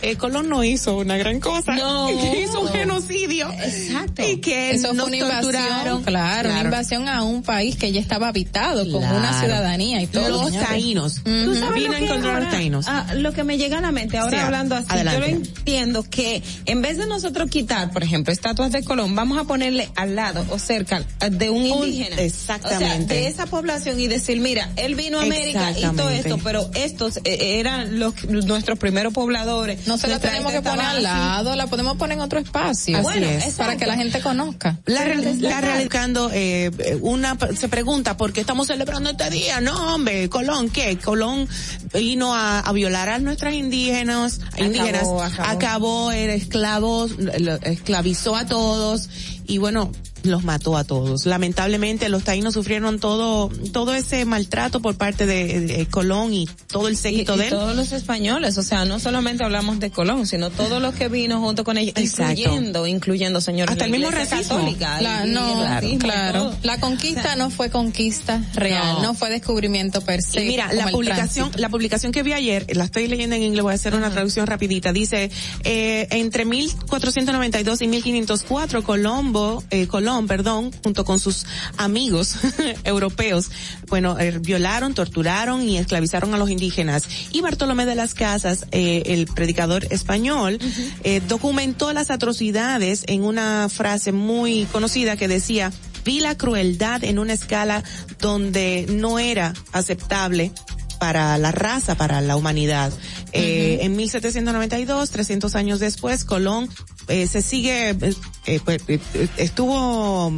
eh, 0.00 0.16
Colón 0.16 0.48
no 0.48 0.64
hizo 0.64 0.96
una 0.96 1.16
gran 1.16 1.40
cosa. 1.40 1.74
No. 1.74 2.06
Que 2.08 2.42
hizo 2.44 2.60
un 2.60 2.68
genocidio. 2.68 3.50
Exacto. 3.52 4.22
Y 4.28 4.38
que 4.40 4.70
Eso 4.70 4.88
fue 4.88 4.96
nos 4.96 5.06
una 5.08 5.16
invasión, 5.16 5.42
torturaron. 5.52 6.02
claro, 6.04 6.50
una 6.50 6.60
invasión 6.62 7.08
a 7.08 7.22
un 7.22 7.42
país 7.42 7.76
que 7.76 7.92
ya 7.92 8.00
estaba 8.00 8.28
habitado 8.28 8.90
con 8.90 9.00
Claro. 9.00 9.18
una 9.18 9.40
ciudadanía 9.40 10.02
y 10.02 10.06
todo. 10.06 10.28
Los 10.28 10.44
señores. 10.46 10.68
taínos. 10.68 11.14
¿Tú 11.24 11.54
sabes 11.54 11.82
lo 11.82 11.92
a 11.92 11.96
que 11.96 12.04
encontrar 12.04 12.08
a 12.08 12.16
los 12.16 12.24
ahora- 12.46 12.50
taínos. 12.50 12.84
ah, 12.88 13.14
lo 13.14 13.32
que 13.32 13.44
me 13.44 13.58
llega 13.58 13.78
a 13.78 13.80
la 13.80 13.92
mente 13.92 14.18
ahora 14.18 14.38
Sí, 14.38 14.44
hablando 14.44 14.74
así, 14.76 14.86
adelante. 14.90 15.20
yo 15.20 15.26
lo 15.26 15.32
entiendo 15.46 16.02
que 16.04 16.42
en 16.66 16.82
vez 16.82 16.96
de 16.98 17.06
nosotros 17.06 17.50
quitar, 17.50 17.90
por 17.92 18.02
ejemplo, 18.02 18.32
estatuas 18.32 18.72
de 18.72 18.82
Colón, 18.84 19.14
vamos 19.14 19.38
a 19.38 19.44
ponerle 19.44 19.88
al 19.96 20.14
lado 20.16 20.44
o 20.50 20.58
cerca 20.58 21.02
de 21.30 21.50
un 21.50 21.62
Un- 21.70 21.84
indígena. 21.88 22.16
exactamente. 22.22 22.76
O 22.76 22.88
sea, 22.88 22.98
de 23.06 23.26
esa 23.28 23.46
población 23.46 23.98
y 24.00 24.06
decir, 24.08 24.40
mira, 24.40 24.70
él 24.76 24.94
vino 24.94 25.18
a 25.20 25.22
América 25.22 25.72
y 25.78 25.82
todo 25.96 26.08
esto, 26.10 26.38
pero 26.42 26.70
estos 26.74 27.18
eh, 27.24 27.58
eran 27.58 27.98
los 27.98 28.14
nuestros 28.24 28.78
primeros 28.78 29.12
pobladores. 29.12 29.86
No 29.88 29.98
se 29.98 30.06
la 30.08 30.18
tenemos 30.20 30.52
que 30.52 30.62
poner 30.62 30.80
al 30.84 30.96
así. 30.96 31.02
lado, 31.02 31.56
la 31.56 31.66
podemos 31.66 31.96
poner 31.96 32.16
en 32.18 32.22
otro 32.22 32.38
espacio. 32.38 32.96
Así 32.96 33.02
Bueno, 33.02 33.26
es. 33.26 33.36
exacto. 33.44 33.56
Para 33.64 33.76
que 33.76 33.86
la 33.86 33.96
gente 33.96 34.20
conozca. 34.20 34.78
La, 34.86 35.04
la 35.06 35.60
realicando, 35.60 36.30
eh, 36.32 36.70
eh, 36.78 36.98
una 37.00 37.36
se 37.58 37.68
pregunta 37.68 38.16
por 38.16 38.32
qué 38.32 38.40
estamos 38.40 38.66
celebrando 38.68 39.10
este 39.10 39.30
día. 39.30 39.60
No, 39.60 39.94
hombre, 39.94 40.28
Colón, 40.28 40.70
¿qué? 40.70 40.96
Colón 40.98 41.48
vino 41.92 42.34
a, 42.34 42.60
a 42.60 42.72
violar 42.72 43.08
a 43.08 43.18
nuestras 43.18 43.54
indígenas, 43.54 44.40
indígenas, 44.56 45.02
Acabó, 45.02 45.22
acabó. 45.22 45.48
acabó, 45.50 46.12
era 46.12 46.34
esclavos, 46.34 47.12
lo- 47.18 47.56
esclavizó 47.62 48.36
a 48.36 48.46
todos 48.46 49.08
y 49.46 49.58
bueno, 49.58 49.90
los 50.22 50.44
mató 50.44 50.76
a 50.76 50.84
todos. 50.84 51.26
Lamentablemente 51.26 52.08
los 52.08 52.24
taínos 52.24 52.54
sufrieron 52.54 52.98
todo, 52.98 53.48
todo 53.72 53.94
ese 53.94 54.24
maltrato 54.24 54.80
por 54.80 54.96
parte 54.96 55.26
de, 55.26 55.60
de 55.60 55.86
Colón 55.86 56.32
y 56.34 56.46
todo 56.66 56.88
el 56.88 56.96
séquito 56.96 57.34
y 57.36 57.38
de 57.38 57.44
él. 57.44 57.50
todos 57.50 57.76
los 57.76 57.92
españoles, 57.92 58.58
o 58.58 58.62
sea, 58.62 58.84
no 58.84 58.98
solamente 58.98 59.44
hablamos 59.44 59.78
de 59.80 59.90
Colón, 59.90 60.26
sino 60.26 60.50
todos 60.50 60.80
los 60.82 60.94
que 60.94 61.08
vino 61.08 61.40
junto 61.40 61.64
con 61.64 61.78
ellos, 61.78 61.94
Exacto. 61.96 62.32
incluyendo, 62.40 62.86
incluyendo, 62.86 63.40
señores, 63.40 63.72
Hasta 63.72 63.86
la 63.86 63.94
el 63.94 64.00
mismo 64.00 64.10
racismo. 64.10 64.56
católica, 64.56 65.00
La- 65.00 65.24
no, 65.24 65.62
racismo 65.64 65.98
claro. 65.98 66.42
todo. 66.44 66.56
La 66.62 66.80
conquista 66.80 67.36
no 67.36 67.50
fue 67.50 67.70
conquista 67.70 68.42
real, 68.54 68.96
No. 68.96 69.02
no, 69.02 69.14
fue 69.14 69.30
descubrimiento 69.30 70.00
per 70.02 70.22
se. 70.22 70.44
Y 70.44 70.48
mira, 70.48 70.72
la 70.72 70.88
publicación, 70.88 71.50
la 71.56 71.68
publicación 71.68 72.12
que 72.12 72.22
vi 72.22 72.32
ayer, 72.32 72.66
la 72.76 72.84
estoy 72.84 73.06
leyendo 73.08 73.36
en 73.36 73.42
inglés, 73.42 73.62
voy 73.62 73.72
a 73.72 73.74
hacer 73.76 73.94
una 73.94 74.10
traducción 74.10 74.46
rapidita. 74.46 74.92
Dice, 74.92 75.30
eh, 75.64 76.06
entre 76.10 76.44
1492 76.44 77.82
y 77.82 77.88
1504, 77.88 78.82
Colombo, 78.82 79.62
eh, 79.70 79.86
Colón, 80.08 80.26
perdón, 80.26 80.70
junto 80.82 81.04
con 81.04 81.18
sus 81.18 81.44
amigos 81.76 82.36
europeos, 82.84 83.50
bueno, 83.88 84.18
eh, 84.18 84.38
violaron, 84.40 84.94
torturaron 84.94 85.62
y 85.62 85.76
esclavizaron 85.76 86.32
a 86.32 86.38
los 86.38 86.48
indígenas. 86.48 87.06
Y 87.30 87.42
Bartolomé 87.42 87.84
de 87.84 87.94
las 87.94 88.14
Casas, 88.14 88.64
eh, 88.72 89.02
el 89.04 89.26
predicador 89.26 89.86
español, 89.90 90.58
eh, 91.04 91.20
documentó 91.28 91.92
las 91.92 92.10
atrocidades 92.10 93.04
en 93.06 93.22
una 93.22 93.68
frase 93.68 94.12
muy 94.12 94.64
conocida 94.72 95.18
que 95.18 95.28
decía, 95.28 95.72
vi 96.06 96.20
la 96.20 96.38
crueldad 96.38 97.04
en 97.04 97.18
una 97.18 97.34
escala 97.34 97.84
donde 98.18 98.86
no 98.88 99.18
era 99.18 99.52
aceptable 99.72 100.52
para 100.98 101.38
la 101.38 101.52
raza, 101.52 101.94
para 101.94 102.20
la 102.20 102.36
humanidad. 102.36 102.92
Eh, 103.32 103.78
en 103.82 103.96
1792, 103.96 105.10
300 105.10 105.54
años 105.54 105.80
después, 105.80 106.24
Colón 106.24 106.68
eh, 107.08 107.26
se 107.26 107.42
sigue, 107.42 107.90
eh, 107.90 108.14
eh, 108.46 108.60
pues, 108.64 108.82
eh, 108.88 109.00
eh, 109.14 109.28
estuvo, 109.36 110.32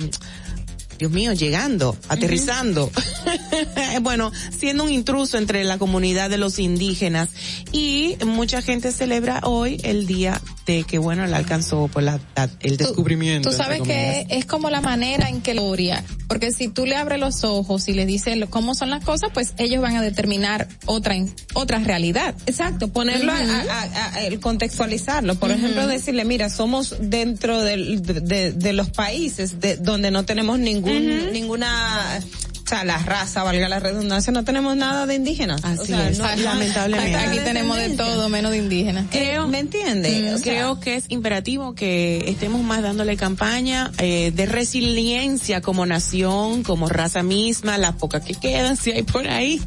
Dios 1.01 1.11
mío, 1.13 1.33
llegando, 1.33 1.97
aterrizando. 2.09 2.91
bueno, 4.03 4.31
siendo 4.57 4.85
un 4.85 4.91
intruso 4.93 5.39
entre 5.39 5.65
la 5.65 5.79
comunidad 5.79 6.29
de 6.29 6.37
los 6.37 6.59
indígenas. 6.59 7.31
Y 7.73 8.17
mucha 8.27 8.61
gente 8.61 8.93
celebra 8.93 9.41
hoy 9.45 9.81
el 9.83 10.07
día 10.07 10.39
de 10.67 10.85
que, 10.85 10.99
bueno, 10.99 11.27
le 11.27 11.35
alcanzó 11.35 11.89
pues, 11.91 12.05
la- 12.05 12.21
la- 12.37 12.51
el 12.61 12.77
descubrimiento. 12.77 13.51
Tú 13.51 13.57
sabes 13.57 13.81
que 13.83 14.27
es 14.29 14.45
como 14.45 14.69
la 14.69 14.83
manera 14.83 15.29
en 15.31 15.41
que 15.41 15.55
lo 15.55 15.71
gloria, 15.71 16.05
porque 16.29 16.53
si 16.53 16.69
tú 16.69 16.85
le 16.85 16.97
abres 16.97 17.19
los 17.21 17.45
ojos 17.45 17.87
y 17.89 17.93
le 17.93 18.05
dices 18.07 18.37
lo- 18.37 18.51
cómo 18.51 18.75
son 18.75 18.91
las 18.91 19.05
cosas, 19.05 19.31
pues 19.33 19.55
ellos 19.57 19.81
van 19.81 19.97
a 19.97 20.03
determinar 20.03 20.69
otra 20.87 21.15
otra 21.55 21.79
realidad. 21.79 22.35
Exacto, 22.47 22.89
ponerlo, 22.89 23.33
a- 23.33 23.37
a- 23.37 23.63
a- 23.83 24.15
a- 24.17 24.25
el 24.27 24.39
contextualizarlo. 24.41 25.37
Por 25.37 25.51
ejemplo, 25.51 25.87
decirle, 25.87 26.25
mira, 26.25 26.51
somos 26.51 26.95
dentro 27.01 27.61
del- 27.63 28.03
de, 28.03 28.21
de- 28.21 28.53
de 28.53 28.73
los 28.73 28.91
países 28.91 29.61
de, 29.61 29.77
donde 29.77 30.11
no 30.11 30.25
tenemos 30.25 30.59
ningún, 30.59 30.90
ninguna, 30.99 32.21
sea, 32.71 32.85
la 32.85 32.99
raza, 32.99 33.43
valga 33.43 33.69
la 33.69 33.81
redundancia, 33.81 34.33
no 34.33 34.45
tenemos 34.45 34.77
nada 34.77 35.07
de 35.07 35.15
indígenas. 35.17 35.65
Así 35.65 35.81
o 35.83 35.87
sea, 35.87 36.09
es, 36.09 36.19
no- 36.19 36.27
no- 36.37 36.43
lamentablemente. 36.43 37.17
Aquí 37.17 37.39
tenemos 37.45 37.77
de 37.77 37.91
todo 37.91 38.29
menos 38.29 38.51
de 38.53 38.59
indígenas. 38.59 39.07
Eh, 39.13 39.39
¿Me 39.49 39.59
entiende? 39.59 40.33
O 40.35 40.39
sea, 40.39 40.53
Creo 40.53 40.81
que 40.81 40.97
es 40.97 41.05
imperativo 41.09 41.75
que 41.75 42.25
estemos 42.29 42.63
más 42.63 42.83
dándole 42.83 43.17
campaña 43.17 43.91
eh, 43.99 44.33
de 44.35 44.47
resiliencia 44.47 45.61
como 45.61 45.85
nación, 45.87 46.63
como 46.63 46.89
raza 46.89 47.23
misma, 47.23 47.79
las 47.79 47.95
pocas 47.97 48.23
que 48.25 48.35
quedan, 48.35 48.77
si 48.77 48.93
hay 48.93 49.03
por 49.03 49.27
ahí. 49.29 49.61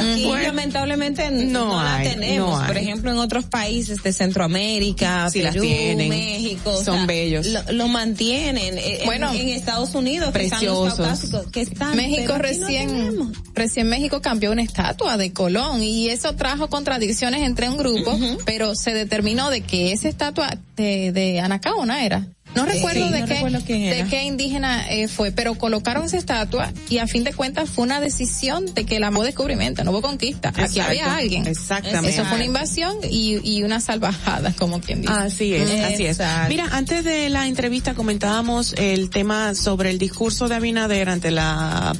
Aquí 0.00 0.24
Bueno, 0.24 0.42
lamentablemente 0.48 1.30
no 1.30 1.68
no, 1.68 1.82
la 1.82 2.02
tenemos. 2.02 2.60
no 2.60 2.66
Por 2.66 2.76
ejemplo, 2.78 3.10
en 3.10 3.18
otros 3.18 3.44
países 3.44 4.02
de 4.02 4.12
Centroamérica, 4.12 5.30
Sí 5.30 5.42
las 5.42 5.54
Perú, 5.54 5.66
tienen. 5.66 6.08
México, 6.08 6.70
o 6.70 6.84
Son 6.84 6.96
sea, 6.96 7.06
bellos. 7.06 7.46
Lo, 7.46 7.60
lo 7.72 7.88
mantienen. 7.88 8.78
Eh, 8.78 9.00
en- 9.00 9.06
Bueno, 9.06 9.32
en, 9.32 9.48
Estados 9.48 9.94
Unidos, 9.94 10.32
que 10.32 10.44
están 10.44 10.64
los 10.64 10.94
preciosos. 10.94 11.46
que 11.52 11.60
están, 11.62 11.96
México 11.96 12.37
no 12.38 12.42
recién, 12.42 13.32
recién 13.54 13.88
México 13.88 14.20
cambió 14.22 14.52
una 14.52 14.62
estatua 14.62 15.16
de 15.16 15.32
Colón 15.32 15.82
y 15.82 16.08
eso 16.08 16.34
trajo 16.34 16.68
contradicciones 16.68 17.42
entre 17.42 17.68
un 17.68 17.76
grupo, 17.76 18.18
pero 18.44 18.74
se 18.74 18.94
determinó 18.94 19.50
de 19.50 19.62
que 19.62 19.92
esa 19.92 20.08
estatua 20.08 20.56
de, 20.76 21.12
de 21.12 21.40
Anacaona 21.40 22.04
era. 22.04 22.26
No 22.58 22.66
recuerdo 22.66 23.06
sí, 23.06 23.12
de 23.12 23.20
no 23.20 23.26
qué 23.26 23.34
recuerdo 23.34 23.58
de 23.60 24.06
qué 24.10 24.22
indígena 24.24 24.88
eh, 24.90 25.08
fue, 25.08 25.32
pero 25.32 25.54
colocaron 25.54 26.04
esa 26.04 26.16
estatua 26.18 26.72
y 26.88 26.98
a 26.98 27.06
fin 27.06 27.24
de 27.24 27.32
cuentas 27.32 27.68
fue 27.70 27.84
una 27.84 28.00
decisión 28.00 28.66
de 28.74 28.84
que 28.84 28.98
la 29.00 29.10
hubo 29.10 29.22
descubrimiento, 29.24 29.84
no 29.84 29.90
hubo 29.92 30.02
conquista. 30.02 30.52
Aquí 30.56 30.80
había 30.80 31.14
alguien. 31.16 31.46
exactamente. 31.46 32.10
Eso 32.10 32.24
fue 32.24 32.36
una 32.36 32.44
invasión 32.44 32.96
y, 33.08 33.38
y 33.42 33.62
una 33.62 33.80
salvajada, 33.80 34.52
como 34.58 34.80
quien 34.80 35.02
dice. 35.02 35.12
Así 35.12 35.54
es, 35.54 35.70
así 35.84 36.04
es. 36.06 36.18
Mira, 36.48 36.68
antes 36.72 37.04
de 37.04 37.28
la 37.28 37.46
entrevista 37.46 37.94
comentábamos 37.94 38.74
el 38.76 39.10
tema 39.10 39.54
sobre 39.54 39.90
el 39.90 39.98
discurso 39.98 40.48
de 40.48 40.54
Abinader 40.56 41.08
ante 41.08 41.30
la 41.30 41.92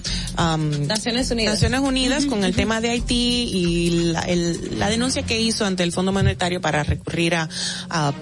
Naciones 0.86 1.30
Unidas. 1.30 1.54
Naciones 1.54 1.80
Unidas 1.80 2.26
con 2.26 2.44
el 2.44 2.54
tema 2.54 2.80
de 2.80 2.90
Haití 2.90 3.50
y 3.52 3.90
la, 4.12 4.20
el- 4.22 4.78
la 4.78 4.88
denuncia 4.88 5.22
que 5.22 5.40
hizo 5.40 5.64
ante 5.64 5.82
el 5.82 5.92
Fondo 5.92 6.12
Monetario 6.12 6.60
para 6.60 6.82
recurrir 6.84 7.34
a, 7.34 7.48
a 7.90 8.12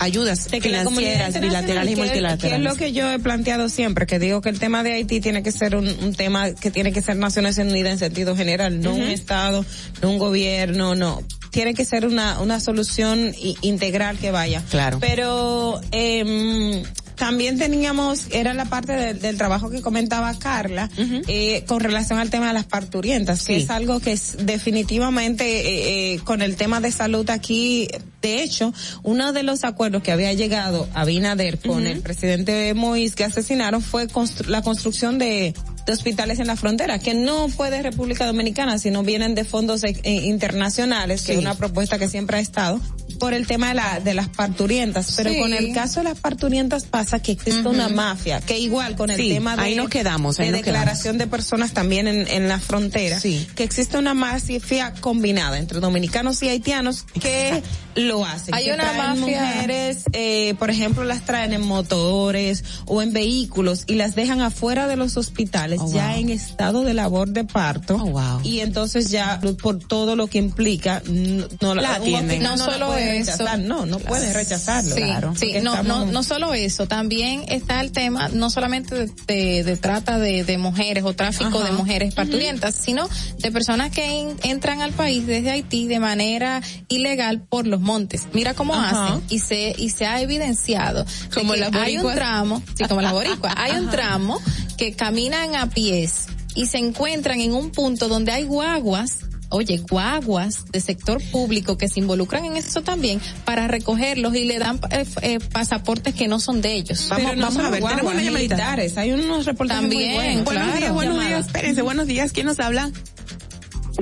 ayudas 0.00 0.50
de 0.50 0.60
financieras 0.60 1.34
internacional, 1.36 1.77
y 1.86 1.92
es- 1.92 1.98
multilaterales. 1.98 2.40
Que 2.40 2.56
es 2.56 2.60
lo 2.62 2.74
que 2.76 2.92
yo 2.92 3.10
he 3.10 3.18
planteado 3.18 3.68
siempre, 3.68 4.06
que 4.06 4.18
digo 4.18 4.40
que 4.40 4.48
el 4.48 4.58
tema 4.58 4.82
de 4.82 4.92
Haití 4.94 5.20
tiene 5.20 5.42
que 5.42 5.52
ser 5.52 5.76
un, 5.76 5.86
un 5.88 6.14
tema 6.14 6.52
que 6.52 6.70
tiene 6.70 6.92
que 6.92 7.02
ser 7.02 7.16
Naciones 7.16 7.58
Unidas 7.58 7.92
en 7.92 7.98
sentido 7.98 8.34
general, 8.36 8.80
no 8.80 8.94
un 8.94 9.02
Estado, 9.02 9.64
no 10.02 10.10
un 10.10 10.18
gobierno, 10.18 10.94
no. 10.94 11.22
Tiene 11.50 11.74
que 11.74 11.84
ser 11.84 12.06
una, 12.06 12.40
una 12.40 12.60
solución 12.60 13.32
integral 13.62 14.18
que 14.18 14.30
vaya. 14.30 14.62
Claro. 14.70 14.98
Pero, 15.00 15.80
em, 15.92 16.82
también 17.18 17.58
teníamos, 17.58 18.26
era 18.30 18.54
la 18.54 18.64
parte 18.66 18.92
del- 18.92 19.18
del 19.20 19.36
trabajo 19.36 19.70
que 19.70 19.82
comentaba 19.82 20.32
Carla, 20.38 20.88
eh, 21.26 21.64
con 21.66 21.80
relación 21.80 22.18
al 22.18 22.30
tema 22.30 22.46
de 22.48 22.52
las 22.54 22.64
parturientas, 22.66 23.44
que 23.44 23.56
es 23.56 23.70
algo 23.70 24.00
que 24.00 24.12
es 24.12 24.36
definitivamente 24.46 25.44
eh, 25.44 26.14
eh, 26.14 26.18
con 26.24 26.42
el 26.42 26.56
tema 26.56 26.80
de 26.80 26.92
salud 26.92 27.28
aquí, 27.30 27.88
de 28.22 28.42
hecho, 28.42 28.72
uno 29.02 29.32
de 29.32 29.42
los 29.42 29.64
acuerdos 29.64 30.02
que 30.02 30.12
había 30.12 30.32
llegado 30.32 30.88
a 30.94 31.04
Binader 31.04 31.58
con 31.58 31.86
el 31.86 32.00
presidente 32.00 32.74
Moïse 32.74 33.14
que 33.14 33.24
asesinaron 33.24 33.82
fue 33.82 34.06
constru- 34.08 34.46
la 34.46 34.62
construcción 34.62 35.18
de 35.18 35.54
de 35.88 35.94
hospitales 35.94 36.38
en 36.38 36.46
la 36.46 36.54
frontera, 36.56 36.98
que 36.98 37.14
no 37.14 37.48
fue 37.48 37.70
de 37.70 37.82
República 37.82 38.26
Dominicana, 38.26 38.78
sino 38.78 39.02
vienen 39.02 39.34
de 39.34 39.44
fondos 39.44 39.82
eh, 39.84 39.94
internacionales, 40.04 41.22
que 41.22 41.32
es 41.32 41.38
una 41.38 41.54
propuesta 41.54 41.98
que 41.98 42.08
siempre 42.08 42.36
ha 42.36 42.40
estado 42.40 42.80
por 43.18 43.34
el 43.34 43.46
tema 43.48 43.68
de, 43.68 43.74
la, 43.74 43.98
de 44.00 44.14
las 44.14 44.28
parturientas, 44.28 45.14
pero 45.16 45.30
con 45.40 45.52
el 45.52 45.72
caso 45.74 46.00
de 46.00 46.04
las 46.04 46.20
parturientas 46.20 46.84
pasa 46.84 47.20
que 47.20 47.32
existe 47.32 47.66
una 47.66 47.88
mafia, 47.88 48.40
que 48.40 48.58
igual 48.58 48.94
con 48.96 49.10
el 49.10 49.16
tema 49.16 49.56
de, 49.56 49.62
ahí 49.62 49.74
nos 49.74 49.88
quedamos, 49.88 50.36
de 50.36 50.44
declaración 50.52 51.18
de 51.18 51.26
personas 51.26 51.72
también 51.72 52.06
en, 52.06 52.28
en 52.28 52.48
la 52.48 52.60
frontera, 52.60 53.18
que 53.56 53.64
existe 53.64 53.98
una 53.98 54.14
mafia 54.14 54.92
combinada 55.00 55.58
entre 55.58 55.80
dominicanos 55.80 56.42
y 56.42 56.48
haitianos 56.48 57.04
que 57.20 57.60
lo 57.96 58.24
hacen. 58.24 58.54
Hay 58.54 58.66
que 58.66 58.74
una 58.74 58.84
traen 58.84 59.20
mafia- 59.20 59.42
mujeres, 59.42 60.04
eh, 60.12 60.54
por 60.58 60.70
ejemplo, 60.70 61.02
las 61.02 61.24
traen 61.24 61.52
en 61.54 61.62
motores 61.66 62.62
o 62.86 63.02
en 63.02 63.12
vehículos 63.12 63.82
y 63.88 63.94
las 63.94 64.14
dejan 64.14 64.40
afuera 64.42 64.86
de 64.86 64.94
los 64.96 65.16
hospitales 65.16 65.77
Oh, 65.80 65.92
ya 65.92 66.16
en 66.18 66.30
estado 66.30 66.82
de 66.84 66.94
labor 66.94 67.28
de 67.30 67.44
parto 67.44 67.96
Oh, 68.00 68.40
y 68.44 68.60
entonces 68.60 69.10
ya 69.10 69.40
por 69.62 69.78
todo 69.78 70.16
lo 70.16 70.26
que 70.26 70.38
implica 70.38 71.02
no, 71.06 71.46
no 71.60 71.74
La 71.74 71.94
atienden. 71.96 72.42
hospital 72.42 72.42
No 72.42 72.56
la 72.56 72.72
solo 72.72 72.96
eso. 72.96 73.44
no, 73.58 73.86
no 73.86 73.98
puede 73.98 74.32
rechazarlo. 74.32 74.94
Sí, 74.94 75.02
claro. 75.02 75.34
sí, 75.36 75.52
no, 75.62 75.74
no, 75.74 75.80
estamos- 75.82 76.12
no 76.12 76.22
solo 76.22 76.54
eso, 76.54 76.86
también 76.86 77.44
está 77.48 77.80
el 77.80 77.92
tema 77.92 78.28
no 78.28 78.50
solamente 78.50 78.94
de, 78.94 79.10
de- 79.26 79.64
de 79.64 79.76
trata 79.76 80.18
de, 80.18 80.44
de 80.44 80.58
mujeres 80.58 81.04
o 81.04 81.12
tráfico 81.14 81.58
Ajá. 81.58 81.66
de 81.66 81.72
mujeres 81.72 82.14
parturientas, 82.14 82.74
sino 82.74 83.08
de 83.38 83.50
personas 83.52 83.90
que 83.90 84.04
en- 84.20 84.36
entran 84.42 84.82
al 84.82 84.92
país 84.92 85.26
desde 85.26 85.50
Haití 85.50 85.86
de 85.86 86.00
manera 86.00 86.60
ilegal 86.88 87.40
por 87.40 87.66
los 87.66 87.80
montes. 87.80 88.26
Mira 88.32 88.54
cómo 88.54 88.74
Ajá. 88.74 89.06
hacen 89.06 89.22
y 89.28 89.38
se 89.40 89.74
y 89.78 89.90
se 89.90 90.06
ha 90.06 90.20
evidenciado 90.20 91.04
de 91.04 91.28
Como 91.34 91.54
las 91.54 91.74
hay 91.74 91.98
un 91.98 92.12
tramo, 92.14 92.62
sí, 92.76 92.84
como 92.84 93.00
las 93.02 93.12
boricuas, 93.12 93.54
hay 93.56 93.72
un 93.72 93.88
tramo 93.90 94.38
que 94.78 94.92
caminan 94.94 95.54
a 95.54 95.68
pies 95.68 96.26
y 96.54 96.66
se 96.66 96.78
encuentran 96.78 97.40
en 97.40 97.52
un 97.52 97.70
punto 97.70 98.08
donde 98.08 98.32
hay 98.32 98.44
guaguas 98.44 99.28
Oye, 99.50 99.78
guaguas 99.78 100.70
de 100.72 100.80
sector 100.80 101.22
público 101.30 101.78
que 101.78 101.88
se 101.88 102.00
involucran 102.00 102.44
en 102.44 102.56
eso 102.58 102.82
también 102.82 103.18
para 103.46 103.66
recogerlos 103.66 104.34
y 104.34 104.44
le 104.44 104.58
dan 104.58 104.78
eh, 104.90 105.06
eh, 105.22 105.38
pasaportes 105.40 106.14
que 106.14 106.28
no 106.28 106.38
son 106.38 106.60
de 106.60 106.74
ellos. 106.74 107.08
Pero 107.14 107.34
no 107.34 107.50
solo 107.50 107.70
guaguas, 107.78 108.14
militares, 108.14 108.98
hay 108.98 109.12
unos 109.12 109.46
reportajes 109.46 109.84
muy 109.84 109.90
También, 109.90 110.14
buenos. 110.14 110.44
Buenos 110.44 110.76
días, 110.76 110.92
buenos 110.92 111.14
Llamada. 111.14 111.28
días, 111.28 111.46
espérense, 111.46 111.82
buenos 111.82 112.06
días, 112.06 112.32
¿quién 112.32 112.46
nos 112.46 112.60
habla? 112.60 112.90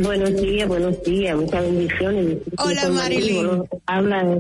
Buenos 0.01 0.35
días, 0.43 0.69
buenos 0.69 1.03
días, 1.05 1.37
muchas 1.37 1.63
bendiciones. 1.63 2.39
Hola, 2.59 2.89
Marilyn. 2.89 3.63
Habla, 3.87 4.39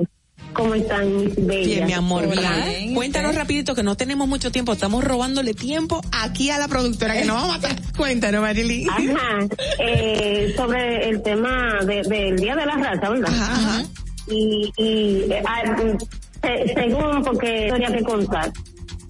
¿cómo 0.52 0.74
están 0.74 1.16
mis 1.16 1.34
bellas? 1.36 1.66
Bien, 1.66 1.86
mi 1.86 1.92
amor, 1.92 2.28
bien. 2.30 2.94
Cuéntanos 2.94 3.34
rapidito 3.34 3.74
que 3.74 3.82
no 3.82 3.96
tenemos 3.96 4.26
mucho 4.28 4.50
tiempo, 4.50 4.72
estamos 4.72 5.04
robándole 5.04 5.54
tiempo 5.54 6.00
aquí 6.12 6.50
a 6.50 6.58
la 6.58 6.68
productora 6.68 7.14
que 7.14 7.24
nos 7.24 7.36
vamos 7.36 7.54
a 7.56 7.58
matar. 7.58 7.76
Cuéntanos, 7.96 8.40
Marilyn. 8.42 8.88
Ajá, 8.90 9.38
eh, 9.80 10.52
sobre 10.56 11.08
el 11.08 11.22
tema 11.22 11.78
de- 11.84 12.02
del 12.02 12.36
Día 12.36 12.56
de 12.56 12.66
la 12.66 12.74
Raza, 12.76 13.10
¿verdad? 13.10 13.30
Ajá, 13.32 13.84
Y, 14.28 14.72
y 14.76 15.32
eh, 15.32 15.42
ah, 15.46 15.62
mm, 15.82 15.98
se- 16.42 16.74
según, 16.74 17.22
porque 17.22 17.64
historia 17.64 17.92
que 17.96 18.02
contar. 18.04 18.52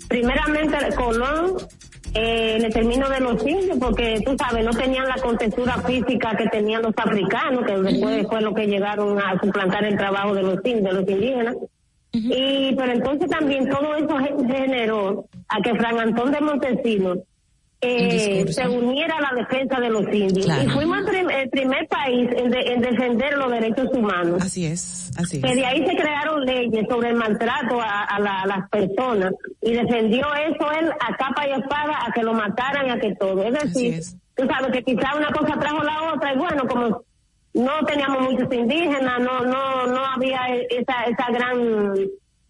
Primeramente, 0.08 0.76
Colón 0.94 1.54
eh, 2.18 2.58
le 2.60 2.70
termino 2.70 3.08
de 3.08 3.20
los 3.20 3.46
indios, 3.46 3.78
porque 3.78 4.20
tú 4.24 4.34
sabes, 4.38 4.64
no 4.64 4.70
tenían 4.72 5.06
la 5.06 5.16
contextura 5.16 5.74
física 5.82 6.34
que 6.36 6.46
tenían 6.48 6.82
los 6.82 6.94
africanos, 6.96 7.64
que 7.66 7.76
después 7.78 8.26
fue 8.28 8.40
lo 8.40 8.54
que 8.54 8.66
llegaron 8.66 9.18
a 9.18 9.38
suplantar 9.40 9.84
el 9.84 9.96
trabajo 9.98 10.34
de 10.34 10.42
los 10.42 10.56
indios, 10.64 10.84
de 10.84 10.92
los 11.00 11.08
indígenas. 11.10 11.56
Y 12.12 12.74
pero 12.76 12.92
entonces 12.92 13.28
también 13.28 13.68
todo 13.68 13.94
eso 13.94 14.16
ge- 14.18 14.34
generó 14.56 15.26
a 15.48 15.60
que 15.60 15.74
Fran 15.74 15.98
Antón 16.00 16.32
de 16.32 16.40
Montesinos 16.40 17.18
eh, 17.80 18.44
se 18.48 18.68
uniera 18.68 19.16
a 19.18 19.20
la 19.20 19.32
defensa 19.42 19.78
de 19.80 19.90
los 19.90 20.02
indios. 20.12 20.46
Claro. 20.46 20.62
Y 20.64 20.68
fuimos 20.68 20.98
el, 20.98 21.04
prim- 21.06 21.30
el 21.30 21.48
primer 21.50 21.86
país 21.88 22.28
en, 22.36 22.50
de- 22.50 22.72
en 22.72 22.80
defender 22.80 23.36
los 23.36 23.50
derechos 23.50 23.88
humanos. 23.92 24.42
Así 24.42 24.66
es, 24.66 25.10
así 25.18 25.40
Que 25.40 25.48
es. 25.48 25.56
de 25.56 25.66
ahí 25.66 25.86
se 25.86 25.94
crearon 25.96 26.44
leyes 26.44 26.86
sobre 26.88 27.10
el 27.10 27.16
maltrato 27.16 27.80
a, 27.80 28.04
a 28.04 28.18
la- 28.20 28.42
a 28.42 28.46
las 28.46 28.68
personas 28.70 29.32
y 29.62 29.72
defendió 29.74 30.26
eso 30.34 30.72
él 30.72 30.90
a 31.00 31.16
capa 31.16 31.46
y 31.48 31.52
espada 31.60 31.98
a 32.06 32.12
que 32.12 32.22
lo 32.22 32.32
mataran 32.32 32.86
y 32.86 32.90
a 32.90 32.98
que 32.98 33.14
todo. 33.14 33.42
Es 33.44 33.52
decir, 33.52 34.00
tú 34.34 34.46
sabes 34.46 34.72
que 34.72 34.82
quizá 34.82 35.14
una 35.16 35.28
cosa 35.30 35.58
trajo 35.60 35.82
la 35.82 36.12
otra 36.14 36.32
y 36.32 36.38
bueno, 36.38 36.66
como 36.66 37.02
no 37.54 37.84
teníamos 37.86 38.30
muchos 38.32 38.52
indígenas, 38.52 39.20
no 39.20 39.40
no 39.44 39.86
no 39.86 40.04
había 40.04 40.40
esa 40.70 41.04
esa 41.04 41.26
gran 41.32 41.96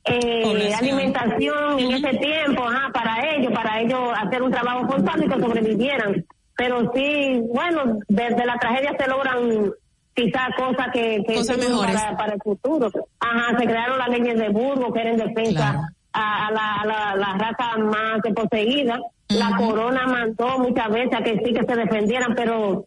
eh, 0.07 0.75
alimentación 0.75 1.79
en 1.79 1.93
ese 1.93 2.19
tiempo, 2.19 2.65
ajá, 2.65 2.91
para 2.93 3.35
ellos, 3.35 3.53
para 3.53 3.81
ellos 3.81 4.01
hacer 4.17 4.43
un 4.43 4.51
trabajo 4.51 4.87
forzado 4.87 5.25
y 5.25 5.29
que 5.29 5.41
sobrevivieran. 5.41 6.25
Pero 6.57 6.93
sí, 6.95 7.43
bueno, 7.53 7.99
desde 8.09 8.47
la 8.47 8.57
tragedia 8.59 8.97
se 8.99 9.09
logran 9.09 9.73
quizás 10.15 10.49
cosas 10.57 10.87
que, 10.93 11.23
que 11.27 11.35
Cosas 11.35 11.59
mejores. 11.59 12.01
Para, 12.01 12.17
para 12.17 12.35
el 12.35 12.41
futuro. 12.41 12.91
Ajá, 13.21 13.59
se 13.59 13.67
crearon 13.67 13.99
las 13.99 14.09
leyes 14.09 14.39
de 14.39 14.49
Burgos 14.49 14.93
que 14.95 15.01
eran 15.01 15.17
defensa 15.17 15.91
a, 16.13 16.47
a 16.47 16.51
la, 16.51 16.75
a 16.75 16.87
la, 16.87 17.17
la 17.17 17.33
raza 17.35 17.77
más 17.79 18.21
poseída. 18.35 18.99
La 19.29 19.57
corona 19.57 20.07
mandó 20.07 20.59
muchas 20.61 20.89
veces 20.89 21.13
a 21.15 21.23
que 21.23 21.41
sí 21.45 21.53
que 21.53 21.65
se 21.65 21.77
defendieran, 21.77 22.35
pero 22.35 22.85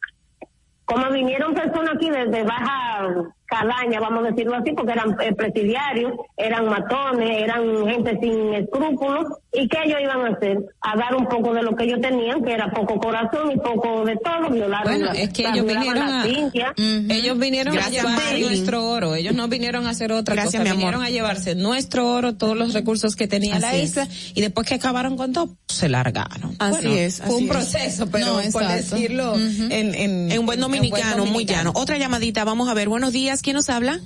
como 0.86 1.12
vinieron 1.12 1.54
personas 1.54 1.96
aquí 1.96 2.10
desde 2.10 2.44
baja 2.44 3.04
calaña, 3.50 4.00
vamos 4.00 4.26
a 4.26 4.32
decirlo 4.32 4.56
así, 4.56 4.72
porque 4.74 4.92
eran 4.94 5.16
eh, 5.22 5.34
presidiarios, 5.34 6.14
eran 6.38 6.66
matones, 6.68 7.42
eran 7.42 7.86
gente 7.88 8.18
sin 8.22 8.54
escrúpulos, 8.54 9.26
¿y 9.52 9.68
qué 9.68 9.78
ellos 9.86 10.00
iban 10.02 10.22
a 10.26 10.36
hacer? 10.36 10.58
A 10.82 10.96
dar 10.98 11.16
un 11.16 11.26
poco 11.28 11.54
de 11.54 11.64
lo 11.64 11.76
que 11.76 11.86
ellos 11.86 12.00
tenían, 12.02 12.44
que 12.44 12.54
era 12.54 12.70
poco 12.72 13.00
corazón 13.00 13.52
y 13.52 13.58
poco 13.58 14.06
de 14.06 14.16
todo, 14.18 14.50
violaron 14.52 14.84
Bueno, 14.84 15.06
la- 15.08 15.14
es 15.20 15.30
que 15.34 15.44
ellos 15.48 15.66
vinieron 15.66 15.96
las 16.00 16.26
a, 16.26 16.28
indias. 16.28 16.72
ellos 16.78 17.38
vinieron 17.40 17.74
Gracias, 17.74 18.06
a 18.06 18.10
llevar 18.10 18.40
nuestro 18.40 18.86
oro, 18.90 19.16
ellos 19.16 19.34
no 19.34 19.48
vinieron 19.48 19.88
a 19.88 19.92
hacer 19.92 20.12
otra 20.12 20.36
Gracias, 20.36 20.62
cosa, 20.62 20.74
vinieron 20.76 21.02
a 21.02 21.10
llevarse 21.10 21.56
nuestro 21.56 22.08
oro, 22.12 22.36
todos 22.36 22.56
los 22.56 22.74
recursos 22.74 23.16
que 23.16 23.28
tenía 23.28 23.56
Así 23.56 23.62
la 23.62 23.76
es. 23.76 23.84
isla 23.90 24.08
y 24.36 24.42
después 24.42 24.68
que 24.68 24.76
acabaron 24.76 25.18
con 25.18 25.34
todo, 25.34 25.50
se 25.68 25.90
largaron. 25.90 26.56
Así 26.60 26.86
Bueno, 26.88 26.92
es, 27.02 27.18
Fue 27.18 27.26
así 27.28 27.36
un 27.36 27.44
es. 27.44 27.50
proceso, 27.50 28.08
pero 28.12 28.42
No, 28.44 28.52
por 28.52 28.68
decirlo 28.68 29.36
en, 29.36 29.96
en, 29.96 30.32
En 30.32 30.40
un 30.40 30.46
buen 30.46 30.60
dominicano, 30.60 31.18
muy 31.26 31.28
dominicano. 31.46 31.60
llano. 31.72 31.72
Otra 31.76 31.98
llamadita, 31.98 32.44
vamos 32.44 32.70
a 32.70 32.74
ver. 32.74 32.90
Buenos 32.90 33.12
días, 33.14 33.39
¿quién 33.42 33.56
nos 33.56 33.70
habla? 33.70 34.00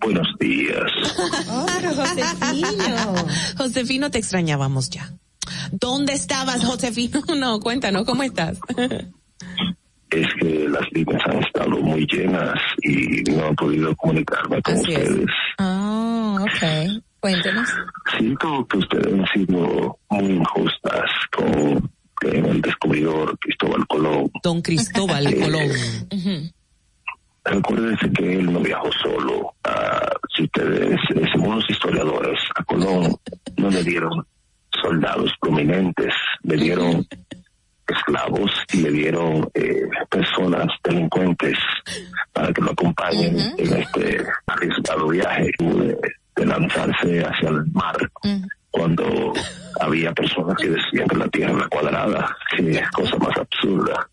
Buenos 0.00 0.28
días. 0.38 0.90
Claro, 1.46 1.94
Josefino. 1.94 3.14
Josefino, 3.56 4.10
te 4.10 4.18
extrañábamos 4.18 4.90
ya. 4.90 5.10
¿Dónde 5.72 6.12
estabas, 6.12 6.64
Josefino? 6.64 7.22
No, 7.36 7.60
cuéntanos, 7.60 8.04
¿cómo 8.04 8.22
estás? 8.22 8.58
Es 10.10 10.28
que 10.38 10.68
las 10.68 10.84
líneas 10.92 11.20
han 11.26 11.42
estado 11.42 11.70
muy 11.80 12.06
llenas 12.06 12.54
y 12.82 13.20
no 13.32 13.48
he 13.48 13.54
podido 13.54 13.96
comunicarme 13.96 14.62
con 14.62 14.74
Así 14.74 14.92
ustedes. 14.92 15.26
Ah, 15.58 16.38
ok. 16.40 17.02
Cuéntenos. 17.18 17.68
Siento 18.16 18.64
que 18.68 18.78
ustedes 18.78 19.12
han 19.12 19.26
sido 19.34 19.98
muy 20.10 20.34
injustas 20.34 21.10
con 21.36 21.90
el 22.22 22.62
descubridor 22.62 23.36
Cristóbal 23.40 23.84
Colón. 23.88 24.30
Don 24.40 24.62
Cristóbal 24.62 25.34
Colón. 25.34 25.70
Recuérdense 27.44 28.10
que 28.10 28.38
él 28.38 28.52
no 28.52 28.60
viajó 28.60 28.90
solo. 29.02 29.54
Ah, 29.64 30.12
si 30.34 30.44
ustedes, 30.44 30.98
eh, 31.14 31.26
según 31.32 31.56
los 31.56 31.70
historiadores, 31.70 32.40
a 32.54 32.64
Colón 32.64 33.14
no 33.56 33.70
le 33.70 33.82
dieron 33.82 34.26
soldados 34.82 35.30
prominentes, 35.40 36.14
le 36.42 36.56
dieron 36.56 37.06
esclavos 37.86 38.50
y 38.72 38.78
le 38.78 38.90
dieron 38.90 39.48
eh, 39.54 39.82
personas 40.08 40.66
delincuentes 40.82 41.58
para 42.32 42.52
que 42.52 42.62
lo 42.62 42.70
acompañen 42.70 43.38
en 43.58 43.72
este 43.76 44.24
arriesgado 44.46 45.08
viaje 45.08 45.50
de, 45.58 45.98
de 46.34 46.46
lanzarse 46.46 47.20
hacia 47.20 47.50
el 47.50 47.66
mar 47.72 47.96
cuando 48.70 49.32
había 49.80 50.12
personas 50.12 50.56
que 50.56 50.68
decían 50.68 51.06
que 51.06 51.16
la 51.16 51.28
tierra 51.28 51.52
era 51.52 51.68
cuadrada, 51.68 52.36
que 52.56 52.70
es 52.72 52.90
cosa 52.90 53.16
más 53.18 53.36
absurda. 53.36 54.08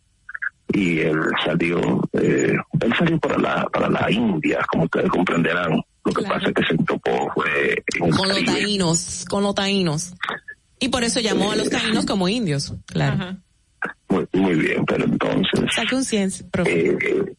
Y 0.74 1.00
él 1.00 1.20
salió, 1.46 1.80
eh, 2.14 2.56
él 2.80 2.94
salió 2.98 3.20
para 3.20 3.38
la, 3.38 3.66
para 3.66 3.90
la 3.90 4.12
India, 4.12 4.60
como 4.72 4.86
ustedes 4.86 5.10
comprenderán. 5.10 5.82
Lo 6.04 6.14
que 6.14 6.24
pasa 6.24 6.48
es 6.48 6.54
que 6.54 6.64
se 6.64 6.84
topó 6.84 7.32
fue 7.34 7.84
en 8.00 8.12
Con 8.12 8.30
los 8.30 8.44
taínos, 8.44 9.26
con 9.30 9.44
los 9.44 9.54
taínos. 9.54 10.14
Y 10.80 10.90
por 10.90 11.04
eso 11.04 11.20
llamó 11.20 11.52
a 11.52 11.56
los 11.56 11.70
taínos 11.70 12.06
como 12.06 12.28
indios. 12.28 12.74
Claro. 12.88 13.38
Muy, 14.10 14.28
muy 14.34 14.56
bien, 14.56 14.86
pero 14.86 15.06
entonces 15.06 15.62
Saque 15.76 15.96
un 15.96 16.04
100, 16.04 16.32
eh, 16.66 17.34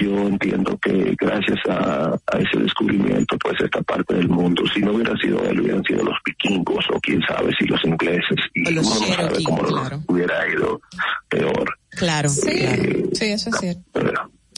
yo 0.00 0.28
entiendo 0.28 0.78
que 0.78 1.14
gracias 1.20 1.58
a, 1.68 2.10
a 2.14 2.38
ese 2.38 2.58
descubrimiento, 2.58 3.36
pues 3.38 3.60
esta 3.60 3.82
parte 3.82 4.14
del 4.14 4.28
mundo, 4.28 4.62
si 4.72 4.80
no 4.80 4.92
hubiera 4.92 5.14
sido 5.16 5.44
él, 5.44 5.60
hubieran 5.60 5.84
sido 5.84 6.02
los 6.04 6.16
vikingos 6.24 6.84
o 6.92 7.00
quién 7.00 7.20
sabe 7.28 7.52
si 7.58 7.66
los 7.66 7.82
ingleses 7.84 8.36
y 8.54 8.70
los 8.72 8.86
uno 8.86 9.06
no 9.08 9.14
sabe 9.14 9.44
cómo 9.44 9.62
claro. 9.62 10.02
hubiera 10.06 10.48
ido 10.48 10.80
peor. 11.28 11.78
Claro. 11.90 12.30
Eh, 12.48 13.08
Sí, 13.12 13.26
eso 13.26 13.50
es 13.50 13.56
cierto. 13.60 13.82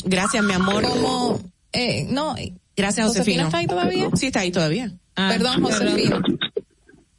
Gracias, 0.04 0.44
mi 0.44 0.52
amor. 0.52 0.84
Como, 0.84 1.40
eh, 1.72 2.06
no. 2.08 2.34
Gracias. 2.76 3.08
¿Josefino 3.08 3.44
está 3.44 3.58
ahí 3.58 3.66
todavía? 3.66 4.08
Sí, 4.14 4.26
está 4.26 4.40
ahí 4.40 4.50
todavía. 4.50 4.90
Perdón, 5.14 5.62
Josefino. 5.62 6.22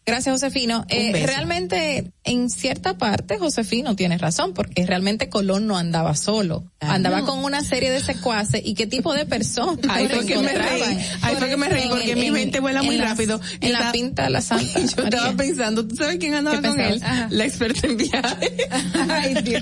Gracias, 0.08 0.34
Josefino. 0.36 0.86
Eh, 0.88 1.12
realmente, 1.26 2.14
en 2.24 2.50
cierta 2.50 2.98
parte, 2.98 3.38
Josefino 3.38 3.94
tiene 3.98 4.18
razón, 4.18 4.54
porque 4.54 4.86
realmente 4.86 5.28
Colón 5.28 5.68
no 5.68 5.78
andaba 5.78 6.16
solo. 6.16 6.64
Ah, 6.80 6.94
andaba 6.94 7.20
no. 7.20 7.26
con 7.26 7.40
una 7.44 7.62
serie 7.62 7.92
de 7.92 8.00
secuaces 8.00 8.62
y 8.64 8.74
qué 8.74 8.88
tipo 8.88 9.14
de 9.14 9.26
personas. 9.26 9.80
Ahí 9.90 10.08
fue 10.08 10.26
que 10.26 10.38
me 10.38 10.54
reí, 10.54 10.82
ahí 11.22 11.36
fue 11.36 11.50
que 11.50 11.58
me 11.58 11.68
reí 11.68 11.90
porque 11.90 12.16
mi 12.16 12.32
mente 12.32 12.62
vuela 12.62 12.84
muy 12.84 12.96
en 12.96 13.02
las- 13.02 13.10
rápido. 13.12 13.42
En 13.60 13.74
la 13.74 13.92
pinta 13.92 14.24
de 14.24 14.30
la 14.30 14.42
Santa. 14.48 14.80
Yo 14.80 15.04
estaba 15.04 15.34
pensando, 15.34 15.86
¿tú 15.86 15.98
sabes 15.98 16.18
quién 16.20 16.36
andaba 16.36 16.62
¿Qué 16.62 16.68
con 16.70 16.80
él? 16.80 17.02
Ajá. 17.04 17.28
La 17.30 17.44
experta 17.46 17.86
en 17.88 17.98
viaje. 17.98 18.52
Ay, 19.10 19.34
Dios. 19.44 19.62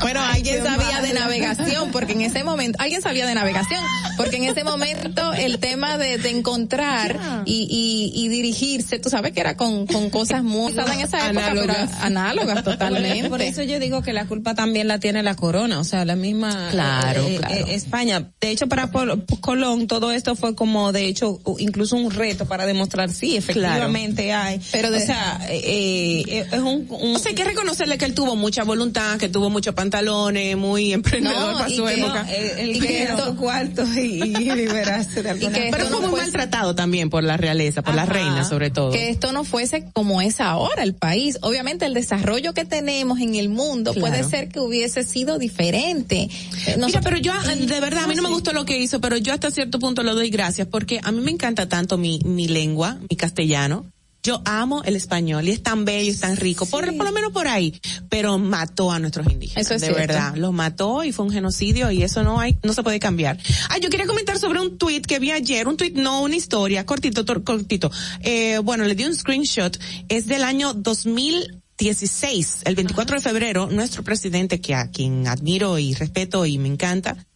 Bueno, 0.00 0.20
alguien 0.22 0.62
sabía 0.64 1.02
de 1.02 1.12
navegación, 1.12 1.90
porque 1.92 2.12
en 2.12 2.22
ese 2.22 2.42
momento, 2.42 2.78
alguien 2.80 3.02
sabía 3.02 3.26
de 3.26 3.34
navegación, 3.34 3.82
porque 4.16 4.36
en 4.36 4.44
ese 4.44 4.64
momento 4.64 5.34
el 5.34 5.58
tema 5.58 5.98
de, 5.98 6.16
de 6.16 6.30
encontrar 6.30 7.42
y, 7.44 7.66
y, 8.14 8.24
y 8.24 8.28
dirigirse, 8.28 8.93
tú 8.98 9.10
sabes 9.10 9.32
que 9.32 9.40
era 9.40 9.56
con, 9.56 9.86
con 9.86 10.10
cosas 10.10 10.42
muy 10.42 10.72
usadas 10.72 10.94
en 10.96 11.00
esa 11.02 11.28
época, 11.30 11.46
Análogas. 11.50 11.76
pero 11.90 12.04
análogas 12.04 12.64
totalmente. 12.64 13.28
Por 13.28 13.42
eso 13.42 13.62
yo 13.62 13.78
digo 13.78 14.02
que 14.02 14.12
la 14.12 14.26
culpa 14.26 14.54
también 14.54 14.88
la 14.88 14.98
tiene 14.98 15.22
la 15.22 15.34
corona, 15.34 15.78
o 15.80 15.84
sea, 15.84 16.04
la 16.04 16.16
misma 16.16 16.68
Claro, 16.70 17.22
eh, 17.22 17.34
eh, 17.34 17.38
claro. 17.38 17.54
eh, 17.54 17.74
España. 17.74 18.30
De 18.40 18.50
hecho, 18.50 18.68
para 18.68 18.90
Pol- 18.90 19.24
Colón 19.40 19.86
todo 19.86 20.12
esto 20.12 20.34
fue 20.36 20.54
como, 20.54 20.92
de 20.92 21.06
hecho, 21.06 21.40
incluso 21.58 21.96
un 21.96 22.10
reto 22.10 22.46
para 22.46 22.66
demostrar 22.66 23.10
sí, 23.12 23.36
efectivamente 23.36 24.32
hay. 24.32 24.60
Pero 24.72 24.90
de- 24.90 24.98
o 24.98 25.06
sea, 25.06 25.40
eh, 25.48 26.46
es 26.52 26.60
un, 26.60 26.86
un- 26.90 27.16
O 27.16 27.18
sea, 27.18 27.30
hay 27.30 27.34
que 27.34 27.44
reconocerle 27.44 27.98
que 27.98 28.04
él 28.04 28.14
tuvo 28.14 28.36
mucha 28.36 28.64
voluntad, 28.64 29.18
que 29.18 29.28
tuvo 29.28 29.50
muchos 29.50 29.74
pantalones, 29.74 30.56
muy 30.56 30.92
emprendedor 30.92 31.52
No, 31.52 31.58
para 31.58 31.68
su 31.68 31.86
época. 31.88 32.22
no, 32.24 32.28
el 32.58 32.76
Y 32.76 32.80
que 32.80 33.02
esto- 33.04 33.26
su 33.26 33.36
cuarto 33.36 33.84
y, 33.94 34.22
y 34.22 34.54
liberarse 34.54 35.22
de 35.22 35.30
alguna 35.34 35.58
pero 35.70 35.86
fue 35.86 35.90
no 35.90 36.00
muy 36.00 36.10
fuese- 36.10 36.22
maltratado 36.22 36.74
también 36.74 37.10
por 37.10 37.24
la 37.24 37.36
realeza, 37.36 37.82
por 37.82 37.94
la 37.94 38.02
Ajá. 38.02 38.12
reina 38.12 38.44
sobre 38.44 38.70
todo. 38.70 38.83
Que 38.90 39.10
esto 39.10 39.32
no 39.32 39.44
fuese 39.44 39.84
como 39.92 40.20
es 40.22 40.40
ahora 40.40 40.82
el 40.82 40.94
país. 40.94 41.38
Obviamente 41.42 41.86
el 41.86 41.94
desarrollo 41.94 42.54
que 42.54 42.64
tenemos 42.64 43.20
en 43.20 43.34
el 43.34 43.48
mundo 43.48 43.92
Claro. 43.92 44.08
puede 44.08 44.24
ser 44.24 44.48
que 44.48 44.60
hubiese 44.60 45.04
sido 45.04 45.38
diferente. 45.38 46.28
Eh, 46.66 46.76
Mira, 46.78 47.00
pero 47.00 47.16
yo, 47.18 47.32
de 47.42 47.80
verdad, 47.80 48.04
a 48.04 48.06
mí 48.06 48.14
no 48.14 48.22
me 48.22 48.28
gustó 48.28 48.52
lo 48.52 48.64
que 48.64 48.78
hizo, 48.78 49.00
pero 49.00 49.16
yo 49.16 49.32
hasta 49.32 49.50
cierto 49.50 49.78
punto 49.78 50.02
le 50.02 50.12
doy 50.12 50.30
gracias 50.30 50.68
porque 50.68 51.00
a 51.02 51.12
mí 51.12 51.20
me 51.20 51.30
encanta 51.30 51.68
tanto 51.68 51.98
mi, 51.98 52.20
mi 52.24 52.48
lengua, 52.48 52.98
mi 53.08 53.16
castellano. 53.16 53.86
Yo 54.24 54.40
amo 54.46 54.82
el 54.84 54.96
español 54.96 55.46
y 55.46 55.50
es 55.50 55.62
tan 55.62 55.84
bello, 55.84 56.10
es 56.10 56.20
tan 56.20 56.38
rico, 56.38 56.64
por, 56.64 56.86
por 56.96 57.04
lo 57.04 57.12
menos 57.12 57.30
por 57.30 57.46
ahí, 57.46 57.78
pero 58.08 58.38
mató 58.38 58.90
a 58.90 58.98
nuestros 58.98 59.30
indígenas. 59.30 59.66
Eso 59.66 59.74
es 59.74 59.82
de 59.82 59.88
cierto. 59.88 60.00
verdad, 60.00 60.34
los 60.36 60.54
mató 60.54 61.04
y 61.04 61.12
fue 61.12 61.26
un 61.26 61.30
genocidio 61.30 61.90
y 61.90 62.02
eso 62.02 62.22
no 62.22 62.40
hay, 62.40 62.56
no 62.62 62.72
se 62.72 62.82
puede 62.82 62.98
cambiar. 62.98 63.38
Ah, 63.68 63.76
yo 63.76 63.90
quería 63.90 64.06
comentar 64.06 64.38
sobre 64.38 64.62
un 64.62 64.78
tweet 64.78 65.02
que 65.02 65.18
vi 65.18 65.30
ayer, 65.30 65.68
un 65.68 65.76
tweet, 65.76 65.92
no 65.96 66.22
una 66.22 66.36
historia, 66.36 66.86
cortito, 66.86 67.26
cortito. 67.44 67.90
Eh, 68.20 68.60
bueno, 68.64 68.84
le 68.84 68.94
di 68.94 69.04
un 69.04 69.14
screenshot, 69.14 69.78
es 70.08 70.26
del 70.26 70.42
año 70.42 70.72
2016, 70.72 72.62
el 72.64 72.76
24 72.76 73.16
de 73.16 73.20
febrero, 73.20 73.68
nuestro 73.70 74.04
presidente, 74.04 74.58
que 74.58 74.74
a 74.74 74.90
quien 74.90 75.28
admiro 75.28 75.78
y 75.78 75.92
respeto 75.92 76.46
y 76.46 76.56
me 76.56 76.68
encanta, 76.68 77.26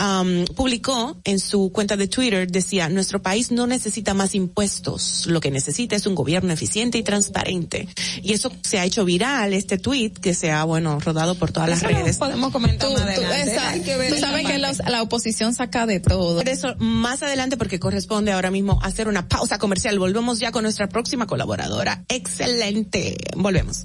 um, 0.00 0.44
publicó 0.54 1.16
en 1.24 1.38
su 1.38 1.70
cuenta 1.72 1.96
de 1.96 2.08
Twitter, 2.08 2.50
decía, 2.50 2.88
nuestro 2.88 3.20
país 3.22 3.50
no 3.50 3.66
necesita 3.66 4.14
más 4.14 4.34
impuestos, 4.34 5.26
lo 5.26 5.40
que 5.40 5.50
necesita 5.50 5.96
es 5.96 6.06
un 6.06 6.14
gobierno 6.14 6.52
eficiente 6.52 6.98
y 6.98 7.02
transparente. 7.02 7.88
Y 8.22 8.32
eso 8.32 8.50
se 8.62 8.78
ha 8.78 8.84
hecho 8.84 9.04
viral, 9.04 9.52
este 9.52 9.78
tweet, 9.78 10.10
que 10.12 10.34
se 10.34 10.50
ha, 10.50 10.64
bueno, 10.64 10.98
rodado 11.00 11.34
por 11.34 11.52
todas 11.52 11.68
las 11.68 11.78
Eso 11.82 11.88
redes. 11.88 12.18
podemos 12.18 12.52
comentar 12.52 12.88
Tú, 12.88 12.94
más 12.94 13.02
tú- 13.14 13.20
adelante. 13.22 13.52
esa- 13.54 13.70
Hay 13.70 13.80
que 13.82 13.96
ver 13.96 14.12
tú 14.14 14.20
sabes 14.20 14.46
que 14.46 14.58
los- 14.58 14.78
la 14.78 15.02
oposición 15.02 15.54
saca 15.54 15.86
de 15.86 16.00
todo. 16.00 16.36
Por 16.38 16.48
eso, 16.48 16.74
más 16.78 17.22
adelante, 17.22 17.56
porque 17.56 17.78
corresponde 17.78 18.32
ahora 18.32 18.50
mismo 18.50 18.78
hacer 18.82 19.08
una 19.08 19.28
pausa 19.28 19.58
comercial. 19.58 19.98
Volvemos 19.98 20.38
ya 20.38 20.52
con 20.52 20.62
nuestra 20.62 20.88
próxima 20.88 21.26
colaboradora. 21.26 22.04
Excelente. 22.08 23.16
Volvemos. 23.36 23.84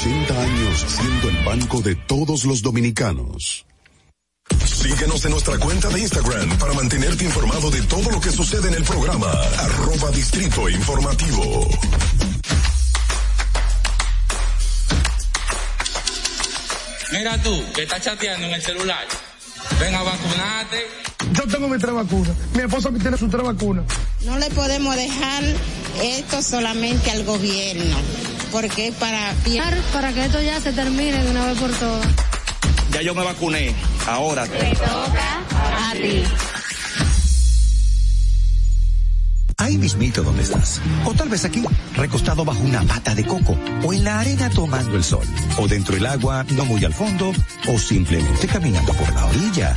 80 0.00 0.42
años 0.42 0.86
siendo 0.88 1.28
el 1.28 1.44
banco 1.44 1.82
de 1.82 1.94
todos 1.94 2.46
los 2.46 2.62
dominicanos. 2.62 3.66
Síguenos 4.64 5.22
en 5.26 5.32
nuestra 5.32 5.58
cuenta 5.58 5.90
de 5.90 6.00
Instagram 6.00 6.58
para 6.58 6.72
mantenerte 6.72 7.26
informado 7.26 7.70
de 7.70 7.82
todo 7.82 8.10
lo 8.10 8.18
que 8.18 8.30
sucede 8.30 8.68
en 8.68 8.74
el 8.76 8.82
programa. 8.82 9.30
Arroba 9.58 10.10
Distrito 10.12 10.70
Informativo. 10.70 11.68
Mira 17.12 17.42
tú, 17.42 17.62
que 17.74 17.82
estás 17.82 18.02
chateando 18.02 18.46
en 18.46 18.54
el 18.54 18.62
celular. 18.62 19.06
Ven 19.78 19.94
a 19.94 20.02
vacunarte. 20.02 20.86
Yo 21.32 21.46
tengo 21.46 21.68
mis 21.68 21.78
tres 21.78 21.92
vacunas. 21.92 22.34
Mi 22.54 22.62
esposa 22.62 22.90
tiene 22.90 23.18
sus 23.18 23.30
tres 23.30 23.42
vacunas. 23.42 23.84
No 24.24 24.38
le 24.38 24.48
podemos 24.48 24.96
dejar 24.96 25.44
esto 26.02 26.40
solamente 26.40 27.10
al 27.10 27.24
gobierno, 27.24 27.96
porque 28.50 28.92
para. 28.98 29.34
Para 29.92 30.12
que 30.12 30.24
esto 30.24 30.40
ya 30.40 30.60
se 30.60 30.72
termine 30.72 31.22
de 31.22 31.30
una 31.30 31.46
vez 31.46 31.58
por 31.58 31.70
todas. 31.72 32.06
Ya 32.92 33.02
yo 33.02 33.14
me 33.14 33.24
vacuné. 33.24 33.74
Ahora. 34.06 34.44
A 34.44 35.92
ti. 35.92 36.22
Ahí 39.58 39.76
mismito 39.76 40.22
donde 40.22 40.42
estás. 40.42 40.80
O 41.04 41.12
tal 41.12 41.28
vez 41.28 41.44
aquí, 41.44 41.62
recostado 41.94 42.44
bajo 42.44 42.60
una 42.60 42.82
pata 42.82 43.14
de 43.14 43.24
coco. 43.24 43.56
O 43.84 43.92
en 43.92 44.04
la 44.04 44.20
arena 44.20 44.48
tomando 44.48 44.96
el 44.96 45.04
sol. 45.04 45.26
O 45.58 45.68
dentro 45.68 45.94
del 45.94 46.06
agua, 46.06 46.44
no 46.50 46.64
muy 46.64 46.82
al 46.84 46.94
fondo. 46.94 47.32
O 47.68 47.78
simplemente 47.78 48.46
caminando 48.46 48.92
por 48.94 49.12
la 49.14 49.26
orilla. 49.26 49.76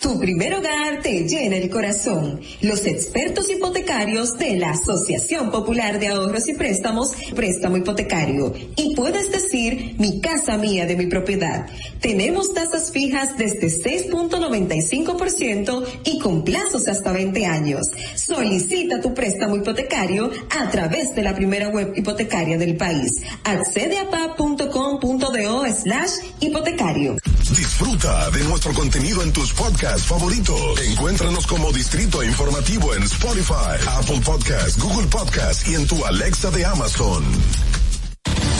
Tu 0.00 0.16
primer 0.16 0.54
hogar 0.54 1.02
te 1.02 1.26
llena 1.26 1.56
el 1.56 1.68
corazón. 1.70 2.40
Los 2.60 2.86
expertos 2.86 3.50
hipotecarios 3.50 4.38
de 4.38 4.56
la 4.56 4.70
Asociación 4.70 5.50
Popular 5.50 5.98
de 5.98 6.06
Ahorros 6.06 6.48
y 6.48 6.54
Préstamos, 6.54 7.14
Préstamo 7.34 7.78
Hipotecario. 7.78 8.54
Y 8.76 8.94
puedes 8.94 9.32
decir, 9.32 9.96
mi 9.98 10.20
casa 10.20 10.56
mía 10.56 10.86
de 10.86 10.94
mi 10.94 11.06
propiedad. 11.06 11.66
Tenemos 12.00 12.54
tasas 12.54 12.92
fijas 12.92 13.36
desde 13.36 13.66
6.95% 13.66 15.84
y 16.04 16.20
con 16.20 16.44
plazos 16.44 16.86
hasta 16.86 17.10
20 17.10 17.46
años. 17.46 17.88
Solicita 18.14 19.00
tu 19.00 19.14
préstamo 19.14 19.56
hipotecario 19.56 20.30
a 20.60 20.70
través 20.70 21.12
de 21.16 21.22
la 21.22 21.34
primera 21.34 21.70
web 21.70 21.92
hipotecaria 21.96 22.56
del 22.56 22.76
país. 22.76 23.10
Accede 23.42 23.98
a 23.98 24.08
pa.com.do 24.08 25.64
slash 25.72 26.10
hipotecario. 26.38 27.16
Disfruta 27.48 28.30
de 28.30 28.44
nuestro 28.44 28.72
contenido 28.74 29.22
en 29.22 29.32
tus 29.32 29.54
podcasts 29.54 29.87
favoritos. 29.96 30.78
Encuéntranos 30.80 31.46
como 31.46 31.72
Distrito 31.72 32.22
Informativo 32.22 32.94
en 32.94 33.02
Spotify, 33.04 33.78
Apple 33.88 34.20
Podcasts, 34.24 34.78
Google 34.78 35.06
Podcasts 35.06 35.66
y 35.68 35.74
en 35.74 35.86
tu 35.86 36.04
Alexa 36.04 36.50
de 36.50 36.66
Amazon. 36.66 37.24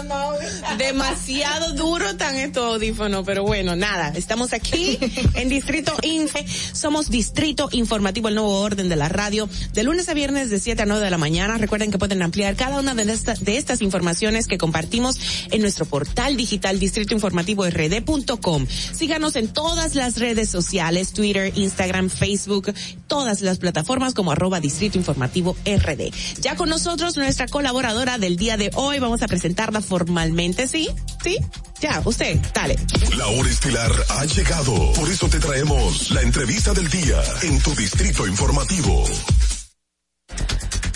Demasiado 0.78 1.74
duro 1.74 2.16
tan 2.16 2.36
estos 2.36 2.74
audífonos, 2.74 3.22
pero 3.27 3.43
bueno, 3.43 3.77
nada, 3.77 4.12
estamos 4.16 4.52
aquí 4.52 4.98
en 5.35 5.48
Distrito 5.48 5.94
Infe, 6.02 6.44
somos 6.72 7.10
Distrito 7.10 7.68
Informativo, 7.72 8.28
el 8.28 8.35
nuevo 8.35 8.60
orden 8.60 8.89
de 8.89 8.97
la 8.97 9.09
radio, 9.09 9.48
de 9.74 9.82
lunes 9.82 10.09
a 10.09 10.14
viernes 10.14 10.48
de 10.48 10.59
7 10.59 10.82
a 10.82 10.86
9 10.86 11.05
de 11.05 11.10
la 11.10 11.18
mañana. 11.18 11.59
Recuerden 11.59 11.90
que 11.90 11.98
pueden 11.98 12.22
ampliar 12.22 12.56
cada 12.56 12.78
una 12.78 12.94
de, 12.94 13.10
estas 13.12 13.44
de 13.44 13.59
estas 13.59 13.82
informaciones 13.82 14.47
que 14.47 14.59
compartimos 14.59 15.18
en 15.51 15.60
nuestro 15.60 15.85
portal 15.85 16.36
digital 16.36 16.78
distritoinformativord.com. 16.78 18.66
Síganos 18.66 19.36
en 19.36 19.48
todas 19.48 19.94
las 19.94 20.18
redes 20.18 20.48
sociales, 20.48 21.12
Twitter, 21.12 21.52
Instagram, 21.56 22.09
Facebook, 22.09 22.72
todas 23.06 23.43
las 23.43 23.59
plataformas 23.59 24.14
como 24.14 24.32
arroba 24.32 24.60
Distrito 24.60 24.97
Informativo 24.97 25.56
RD. 25.64 26.10
Ya 26.40 26.56
con 26.56 26.68
nosotros 26.68 27.16
nuestra 27.16 27.48
colaboradora 27.48 28.18
del 28.18 28.36
día 28.36 28.56
de 28.56 28.70
hoy, 28.74 28.98
vamos 28.98 29.22
a 29.22 29.28
presentarla 29.28 29.82
formalmente, 29.91 30.69
¿sí? 30.69 30.89
¿Sí? 31.23 31.37
Ya, 31.81 32.01
usted, 32.05 32.39
dale. 32.55 32.77
La 33.17 33.27
hora 33.27 33.51
estelar 33.51 33.91
ha 34.11 34.25
llegado. 34.25 34.93
Por 34.93 35.11
eso 35.11 35.29
te 35.29 35.41
traemos 35.41 36.12
la 36.12 36.23
entrevista 36.23 36.73
del 36.73 36.89
día 36.89 37.21
en 37.43 37.61
tu 37.61 37.75
distrito 37.75 38.25
informativo. 38.25 39.05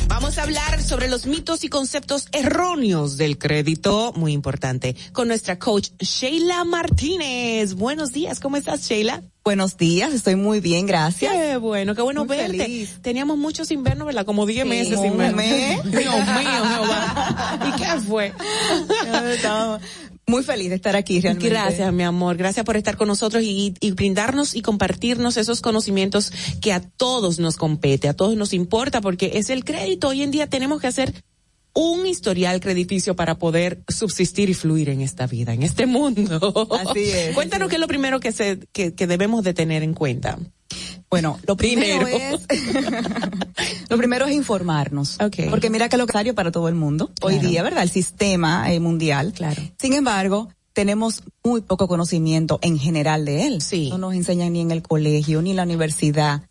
Vamos 0.08 0.38
a 0.38 0.42
hablar 0.42 0.80
sobre 0.82 1.08
los 1.08 1.26
mitos 1.26 1.64
y 1.64 1.68
conceptos 1.68 2.28
erróneos 2.32 3.16
del 3.16 3.36
crédito, 3.38 4.12
muy 4.14 4.32
importante, 4.32 4.94
con 5.12 5.28
nuestra 5.28 5.58
coach 5.58 5.90
Sheila 5.98 6.64
Martínez. 6.64 7.74
Buenos 7.74 8.12
días, 8.12 8.38
¿cómo 8.40 8.56
estás 8.56 8.82
Sheila? 8.88 9.22
Buenos 9.44 9.76
días, 9.76 10.12
estoy 10.14 10.36
muy 10.36 10.60
bien, 10.60 10.86
gracias. 10.86 11.32
Qué 11.32 11.56
bueno, 11.56 11.94
qué 11.94 12.02
bueno 12.02 12.24
Muy 12.24 12.36
verte. 12.36 12.58
feliz. 12.58 12.98
Teníamos 13.02 13.36
muchos 13.38 13.70
inviernos, 13.70 14.06
¿verdad? 14.06 14.24
Como 14.24 14.46
10 14.46 14.62
Sí, 14.62 14.68
meses 14.68 14.98
un 14.98 15.06
invierno. 15.06 15.36
mes. 15.36 15.82
Dios 15.84 16.04
mío, 16.04 16.64
Jehová. 16.74 17.58
¿Y 17.68 17.72
qué 17.82 18.00
fue? 18.06 18.32
muy 20.26 20.42
feliz 20.42 20.70
de 20.70 20.76
estar 20.76 20.96
aquí 20.96 21.20
realmente. 21.20 21.48
Gracias, 21.48 21.92
mi 21.92 22.02
amor. 22.02 22.36
Gracias 22.36 22.64
por 22.64 22.76
estar 22.76 22.96
con 22.96 23.08
nosotros 23.08 23.42
y, 23.42 23.74
y 23.80 23.90
brindarnos 23.92 24.54
y 24.54 24.62
compartirnos 24.62 25.36
esos 25.36 25.60
conocimientos 25.60 26.32
que 26.60 26.72
a 26.72 26.80
todos 26.80 27.38
nos 27.38 27.56
compete, 27.56 28.08
a 28.08 28.14
todos 28.14 28.36
nos 28.36 28.52
importa, 28.52 29.00
porque 29.00 29.32
es 29.34 29.50
el 29.50 29.64
crédito. 29.64 30.08
Hoy 30.08 30.22
en 30.22 30.30
día 30.30 30.48
tenemos 30.48 30.80
que 30.80 30.86
hacer 30.86 31.14
un 31.74 32.06
historial 32.06 32.60
crediticio 32.60 33.16
para 33.16 33.36
poder 33.36 33.82
subsistir 33.88 34.48
y 34.48 34.54
fluir 34.54 34.88
en 34.88 35.00
esta 35.00 35.26
vida, 35.26 35.52
en 35.52 35.62
este 35.62 35.86
mundo. 35.86 36.68
Así 36.70 37.10
es, 37.10 37.34
Cuéntanos 37.34 37.68
qué 37.68 37.74
es 37.74 37.80
lo 37.80 37.88
primero 37.88 38.20
que 38.20 38.32
se, 38.32 38.60
que, 38.72 38.94
que 38.94 39.06
debemos 39.06 39.42
de 39.44 39.54
tener 39.54 39.82
en 39.82 39.92
cuenta. 39.92 40.38
Bueno, 41.14 41.38
lo 41.46 41.56
primero 41.56 42.06
Dinero. 42.06 42.36
es 42.48 43.88
lo 43.88 43.96
primero 43.96 44.26
es 44.26 44.34
informarnos, 44.34 45.16
porque 45.48 45.70
mira 45.70 45.88
que 45.88 45.96
lo 45.96 46.06
necesario 46.06 46.34
para 46.34 46.50
todo 46.50 46.66
el 46.66 46.74
mundo 46.74 47.12
hoy 47.22 47.38
día, 47.38 47.62
¿verdad? 47.62 47.84
El 47.84 47.90
sistema 47.90 48.72
eh, 48.72 48.80
mundial. 48.80 49.32
Claro. 49.32 49.62
Sin 49.78 49.92
embargo, 49.92 50.48
tenemos 50.72 51.22
muy 51.44 51.60
poco 51.60 51.86
conocimiento 51.86 52.58
en 52.62 52.80
general 52.80 53.24
de 53.24 53.46
él. 53.46 53.62
Sí. 53.62 53.90
No 53.90 53.98
nos 53.98 54.14
enseñan 54.14 54.54
ni 54.54 54.60
en 54.60 54.72
el 54.72 54.82
colegio 54.82 55.40
ni 55.40 55.50
en 55.50 55.56
la 55.56 55.62
universidad. 55.62 56.42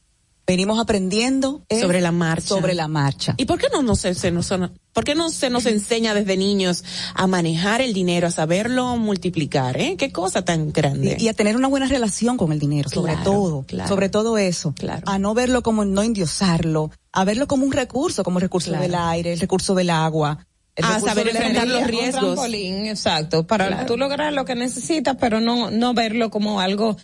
Venimos 0.45 0.77
aprendiendo 0.77 1.63
es 1.69 1.80
Sobre 1.81 2.01
la 2.01 2.11
marcha. 2.11 2.47
Sobre 2.49 2.73
la 2.73 2.89
marcha. 2.89 3.33
¿Y 3.38 3.45
por 3.45 3.57
qué 3.59 3.67
no, 3.72 3.81
nos 3.81 3.99
se, 3.99 4.13
se 4.13 4.30
nos, 4.30 4.49
por 4.91 5.05
qué 5.05 5.15
no 5.15 5.30
se 5.30 5.49
nos 5.49 5.65
enseña 5.65 6.13
desde 6.13 6.35
niños 6.35 6.83
a 7.15 7.27
manejar 7.27 7.80
el 7.80 7.93
dinero, 7.93 8.27
a 8.27 8.31
saberlo 8.31 8.97
multiplicar? 8.97 9.80
¿eh? 9.80 9.95
Qué 9.97 10.11
cosa 10.11 10.43
tan 10.43 10.73
grande. 10.73 11.15
Y, 11.17 11.25
y 11.25 11.27
a 11.30 11.33
tener 11.33 11.55
una 11.55 11.69
buena 11.69 11.88
relación 11.88 12.35
con 12.35 12.51
el 12.51 12.59
dinero, 12.59 12.89
sobre 12.89 13.15
todo, 13.23 13.63
claro. 13.65 13.88
sobre 13.88 14.09
todo 14.09 14.38
eso, 14.38 14.73
Claro. 14.77 15.03
a 15.05 15.17
no 15.17 15.33
verlo 15.33 15.63
como 15.63 15.85
no 15.85 16.01
endiosarlo, 16.03 16.91
a 17.13 17.23
verlo 17.23 17.47
como 17.47 17.65
un 17.65 17.72
recurso, 17.72 18.25
como 18.25 18.39
el 18.39 18.41
recurso 18.43 18.69
Claro. 18.72 18.83
del 18.83 18.95
aire, 18.95 19.31
el 19.33 19.39
recurso 19.39 19.73
del 19.75 19.91
agua, 19.91 20.45
el 20.75 20.83
A 20.83 20.88
recurso 20.95 21.07
saber 21.07 21.27
enfrentar 21.30 21.67
los 21.69 21.88
riesgos. 21.88 22.22
Un 22.23 22.33
trampolín, 22.35 22.88
exacto, 22.88 23.47
para 23.47 23.67
Claro. 23.67 23.85
tú 23.85 23.95
lograr 23.95 24.33
lo 24.33 24.43
que 24.43 24.55
necesitas, 24.55 25.15
pero 25.17 25.39
no, 25.39 25.72
no 25.72 25.93
verlo 25.93 26.30
como 26.30 26.59
algo 26.59 26.97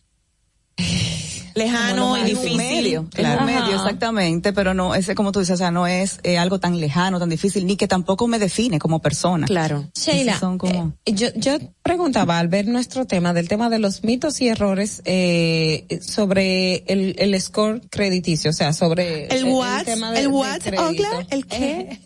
Lejano 1.60 2.18
y 2.18 2.24
difícil. 2.24 2.58
Medio, 2.58 3.00
en 3.02 3.06
Claro. 3.08 3.42
un 3.42 3.46
medio, 3.46 3.76
exactamente, 3.76 4.54
pero 4.54 4.74
no, 4.74 4.96
ese 4.96 5.14
como 5.16 5.32
tú 5.32 5.40
dices, 5.40 5.54
o 5.56 5.58
sea, 5.58 5.72
no 5.72 5.86
es 5.88 6.20
eh, 6.24 6.38
algo 6.38 6.60
tan 6.60 6.80
lejano, 6.80 7.20
tan 7.20 7.30
difícil, 7.30 7.66
ni 7.68 7.78
que 7.78 7.88
tampoco 7.88 8.28
me 8.28 8.40
define 8.40 8.80
como 8.80 9.00
persona. 9.00 9.46
Claro. 9.46 9.90
Sheila, 9.96 10.32
Esos 10.32 10.40
son 10.40 10.58
como- 10.58 10.94
eh, 11.06 11.14
yo, 11.14 11.28
yo 11.36 11.58
preguntaba 11.84 12.40
al 12.40 12.48
ver 12.48 12.68
nuestro 12.68 13.06
tema 13.06 13.34
del 13.34 13.48
tema 13.48 13.70
de 13.70 13.80
los 13.80 14.04
mitos 14.04 14.42
y 14.42 14.48
errores 14.48 15.02
eh, 15.06 16.00
sobre 16.02 16.84
el, 16.88 17.16
el 17.20 17.40
score 17.42 17.82
crediticio, 17.90 18.50
o 18.50 18.54
sea, 18.54 18.74
sobre 18.74 19.28
El 19.28 19.46
what, 19.46 19.84
tema 19.86 20.12
de- 20.12 20.22
el 20.22 20.28
what. 20.30 20.60
Ogla, 20.78 21.26
el 21.30 21.46
qué, 21.46 22.00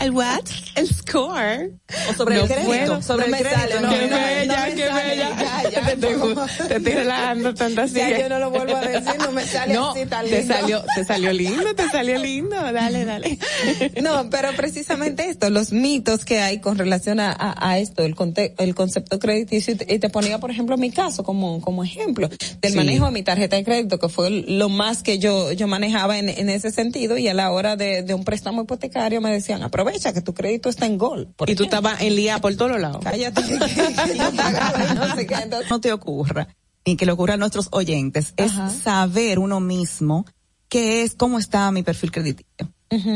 el 0.00 0.10
what, 0.12 0.44
el 0.76 0.88
score. 0.88 1.70
O 2.10 2.14
sobre 2.14 2.36
No 2.36 2.42
el 2.42 2.46
crédito, 2.48 2.66
puedo. 2.66 3.02
sobre 3.02 3.28
No 3.28 3.36
el 3.36 3.42
crédito. 3.42 3.60
sale, 3.60 3.74
no, 3.74 3.80
no, 3.82 3.90
qué 3.90 4.06
no, 4.08 4.16
bella, 4.16 4.64
qué 4.74 4.86
sale, 4.88 5.08
bella. 5.10 5.30
ya, 5.62 5.70
ya, 5.70 5.86
te, 5.86 5.92
estoy, 5.94 6.68
te 6.68 6.76
estoy 6.76 6.92
relajando 6.92 7.54
tanto 7.54 7.80
así. 7.82 7.99
Ya 8.08 8.20
yo 8.20 8.28
no 8.28 8.38
lo 8.38 8.50
vuelvo 8.50 8.76
a 8.76 8.80
decir, 8.80 9.12
no 9.18 9.32
me 9.32 9.44
sale 9.46 9.74
No, 9.74 9.90
así 9.92 10.06
tan 10.06 10.26
te 10.26 10.38
lindo. 10.40 10.54
salió, 10.54 10.84
te 10.94 11.04
salió 11.04 11.32
lindo, 11.32 11.74
te 11.74 11.88
salió 11.88 12.18
lindo. 12.18 12.56
Dale, 12.72 13.04
dale. 13.04 13.38
No, 14.02 14.28
pero 14.30 14.50
precisamente 14.56 15.28
esto, 15.28 15.50
los 15.50 15.72
mitos 15.72 16.24
que 16.24 16.40
hay 16.40 16.58
con 16.60 16.78
relación 16.78 17.20
a, 17.20 17.30
a, 17.32 17.70
a 17.70 17.78
esto, 17.78 18.02
el, 18.04 18.14
conte- 18.14 18.54
el 18.58 18.74
concepto 18.74 19.18
crediticio, 19.18 19.74
y 19.74 19.76
te, 19.76 19.94
y 19.94 19.98
te 19.98 20.08
ponía, 20.10 20.38
por 20.38 20.50
ejemplo, 20.50 20.76
mi 20.76 20.90
caso 20.90 21.22
como, 21.24 21.60
como 21.60 21.84
ejemplo 21.84 22.28
del 22.28 22.70
Sí. 22.72 22.76
manejo 22.76 23.06
de 23.06 23.10
mi 23.12 23.22
tarjeta 23.22 23.56
de 23.56 23.64
crédito, 23.64 23.98
que 23.98 24.08
fue 24.08 24.30
lo 24.30 24.68
más 24.68 25.02
que 25.02 25.18
yo, 25.18 25.52
yo 25.52 25.66
manejaba 25.66 26.18
en, 26.18 26.28
en 26.28 26.48
ese 26.48 26.70
sentido, 26.70 27.18
y 27.18 27.28
a 27.28 27.34
la 27.34 27.50
hora 27.50 27.76
de, 27.76 28.02
de 28.02 28.14
un 28.14 28.24
préstamo 28.24 28.62
hipotecario 28.62 29.20
me 29.20 29.30
decían, 29.30 29.62
aprovecha 29.62 30.12
que 30.12 30.20
tu 30.20 30.34
crédito 30.34 30.68
está 30.68 30.86
en 30.86 30.98
gol. 30.98 31.28
Y 31.46 31.54
tú 31.54 31.64
estabas 31.64 32.00
en 32.00 32.16
lía 32.16 32.38
por 32.38 32.54
todos 32.56 32.80
lados. 32.80 33.00
Cállate, 33.02 33.42
sé 33.42 35.26
qué, 35.26 35.34
entonces- 35.34 35.70
no 35.70 35.80
te 35.80 35.92
ocurra, 35.92 36.48
ni 36.86 36.96
que 36.96 37.06
le 37.06 37.12
ocurra 37.12 37.34
a 37.34 37.36
nuestros 37.36 37.68
oyentes, 37.72 38.34
es 38.36 38.52
saber 38.82 39.38
uno 39.38 39.60
mismo 39.60 40.24
qué 40.68 41.02
es, 41.02 41.14
cómo 41.14 41.38
está 41.38 41.70
mi 41.72 41.82
perfil 41.82 42.12
crediticio. 42.12 42.72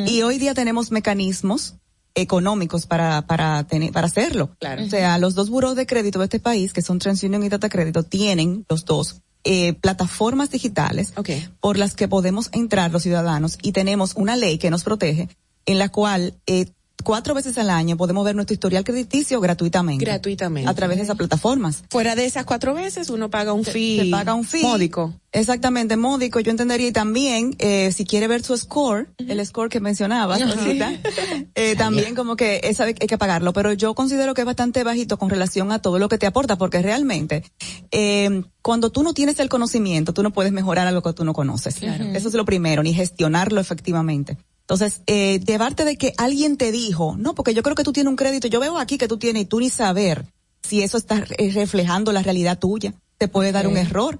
Y 0.06 0.22
hoy 0.22 0.38
día 0.38 0.54
tenemos 0.54 0.92
mecanismos 0.92 1.74
económicos 2.14 2.86
para, 2.86 3.26
para 3.26 3.64
tener, 3.64 3.90
para 3.90 4.06
hacerlo. 4.06 4.54
Claro. 4.60 4.84
O 4.84 4.88
sea, 4.88 5.18
los 5.18 5.34
dos 5.34 5.50
buros 5.50 5.74
de 5.74 5.86
crédito 5.86 6.20
de 6.20 6.26
este 6.26 6.38
país, 6.38 6.72
que 6.72 6.82
son 6.82 7.00
TransUnion 7.00 7.42
y 7.42 7.48
Data 7.48 7.68
Crédito, 7.68 8.04
tienen 8.04 8.64
los 8.68 8.84
dos 8.84 9.22
eh, 9.42 9.74
plataformas 9.74 10.50
digitales 10.50 11.12
por 11.60 11.76
las 11.76 11.94
que 11.94 12.08
podemos 12.08 12.48
entrar 12.52 12.90
los 12.90 13.02
ciudadanos 13.02 13.58
y 13.62 13.72
tenemos 13.72 14.14
una 14.14 14.36
ley 14.36 14.58
que 14.58 14.70
nos 14.70 14.84
protege 14.84 15.28
en 15.66 15.78
la 15.78 15.90
cual 15.90 16.34
eh, 16.46 16.66
cuatro 17.04 17.34
veces 17.34 17.56
al 17.58 17.70
año 17.70 17.96
podemos 17.96 18.24
ver 18.24 18.34
nuestro 18.34 18.54
historial 18.54 18.82
crediticio 18.82 19.40
gratuitamente. 19.40 20.04
Gratuitamente. 20.04 20.68
A 20.68 20.74
través 20.74 20.96
de 20.96 21.04
esas 21.04 21.16
plataformas. 21.16 21.84
Fuera 21.90 22.16
de 22.16 22.24
esas 22.24 22.44
cuatro 22.44 22.74
veces, 22.74 23.10
uno 23.10 23.30
paga 23.30 23.52
un 23.52 23.64
fee. 23.64 24.00
Se 24.00 24.10
paga 24.10 24.34
un 24.34 24.44
fee. 24.44 24.62
Módico. 24.62 25.14
Exactamente, 25.34 25.96
módico, 25.96 26.38
yo 26.40 26.50
entendería. 26.52 26.88
Y 26.88 26.92
también, 26.92 27.56
eh, 27.58 27.90
si 27.92 28.04
quiere 28.04 28.28
ver 28.28 28.42
su 28.42 28.56
score, 28.56 29.08
el 29.18 29.44
score 29.44 29.68
que 29.68 29.80
mencionabas 29.80 30.40
eh, 31.54 31.74
también 31.76 32.14
como 32.14 32.36
que 32.36 32.60
esa 32.64 32.84
hay 32.84 32.94
que 32.94 33.18
pagarlo. 33.18 33.52
Pero 33.52 33.72
yo 33.72 33.94
considero 33.94 34.32
que 34.34 34.42
es 34.42 34.46
bastante 34.46 34.84
bajito 34.84 35.18
con 35.18 35.30
relación 35.30 35.72
a 35.72 35.80
todo 35.80 35.98
lo 35.98 36.08
que 36.08 36.18
te 36.18 36.26
aporta, 36.26 36.56
porque 36.56 36.82
realmente, 36.82 37.42
eh, 37.90 38.44
cuando 38.62 38.90
tú 38.90 39.02
no 39.02 39.12
tienes 39.12 39.40
el 39.40 39.48
conocimiento, 39.48 40.14
tú 40.14 40.22
no 40.22 40.32
puedes 40.32 40.52
mejorar 40.52 40.86
algo 40.86 41.02
que 41.02 41.12
tú 41.12 41.24
no 41.24 41.34
conoces. 41.34 41.82
Eso 41.82 42.28
es 42.28 42.34
lo 42.34 42.44
primero, 42.44 42.82
ni 42.82 42.94
gestionarlo 42.94 43.60
efectivamente. 43.60 44.38
Entonces, 44.64 45.02
eh, 45.06 45.40
llevarte 45.40 45.84
de 45.84 45.96
que 45.96 46.14
alguien 46.16 46.56
te 46.56 46.72
dijo, 46.72 47.16
no, 47.18 47.34
porque 47.34 47.52
yo 47.52 47.62
creo 47.62 47.76
que 47.76 47.84
tú 47.84 47.92
tienes 47.92 48.10
un 48.10 48.16
crédito, 48.16 48.48
yo 48.48 48.60
veo 48.60 48.78
aquí 48.78 48.96
que 48.96 49.08
tú 49.08 49.18
tienes 49.18 49.42
y 49.42 49.46
tú 49.46 49.60
ni 49.60 49.68
saber 49.68 50.26
si 50.62 50.82
eso 50.82 50.96
está 50.96 51.22
eh, 51.36 51.50
reflejando 51.52 52.12
la 52.12 52.22
realidad 52.22 52.58
tuya, 52.58 52.94
te 53.18 53.28
puede 53.28 53.52
dar 53.52 53.66
un 53.68 53.76
error. 53.76 54.18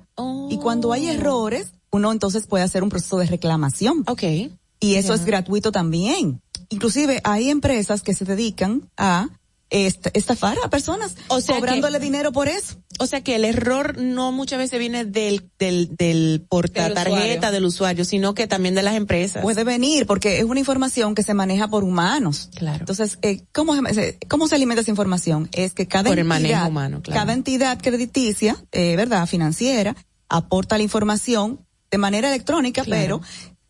Y 0.51 0.59
cuando 0.59 0.93
hay 0.93 1.09
errores, 1.09 1.73
uno 1.91 2.13
entonces 2.13 2.47
puede 2.47 2.63
hacer 2.63 2.83
un 2.83 2.91
proceso 2.91 3.17
de 3.17 3.27
reclamación. 3.27 4.05
Ok. 4.07 4.23
Y 4.81 4.95
eso 4.97 5.15
es 5.15 5.25
gratuito 5.25 5.73
también. 5.73 6.43
Inclusive 6.69 7.21
hay 7.25 7.49
empresas 7.49 8.03
que 8.03 8.15
se 8.15 8.27
dedican 8.27 8.91
a 8.99 9.29
estafar 9.75 10.57
a 10.65 10.71
personas 10.71 11.17
O 11.29 11.41
sea 11.41 11.57
cobrándole 11.57 11.99
que- 11.99 12.05
dinero 12.05 12.33
por 12.33 12.49
eso. 12.49 12.77
O 13.01 13.07
sea 13.07 13.23
que 13.23 13.35
el 13.35 13.45
error 13.45 13.99
no 13.99 14.31
muchas 14.31 14.59
veces 14.61 14.79
viene 14.79 15.05
del, 15.05 15.51
del, 15.59 15.97
del 15.97 16.47
portatarjeta 16.49 17.11
usuario. 17.11 17.51
del 17.51 17.65
usuario, 17.65 18.05
sino 18.05 18.35
que 18.35 18.47
también 18.47 18.77
de 18.77 18.83
las 18.83 18.95
empresas. 18.95 19.43
Puede 19.43 19.65
venir 19.65 20.07
porque 20.07 20.39
es 20.39 20.45
una 20.45 20.61
información 20.61 21.15
que 21.17 21.25
se 21.25 21.35
maneja 21.35 21.67
por 21.69 21.83
humanos. 21.83 22.51
Claro. 22.55 22.79
Entonces, 22.81 23.19
eh, 23.23 23.43
¿cómo, 23.53 23.75
se, 23.93 24.19
¿cómo 24.29 24.47
se 24.47 24.55
alimenta 24.55 24.83
esa 24.83 24.91
información? 24.93 25.49
Es 25.53 25.75
que 25.75 25.89
cada 25.89 26.05
Por 26.11 26.19
el 26.19 26.31
entidad, 26.31 26.41
manejo 26.43 26.69
humano, 26.69 27.03
claro. 27.03 27.21
cada 27.21 27.33
entidad 27.33 27.79
crediticia, 27.83 28.57
eh, 28.71 28.95
verdad, 28.97 29.27
financiera, 29.27 29.97
aporta 30.29 30.77
la 30.77 30.85
información 30.85 31.67
de 31.91 31.99
manera 31.99 32.29
electrónica, 32.29 32.85
pero 32.89 33.21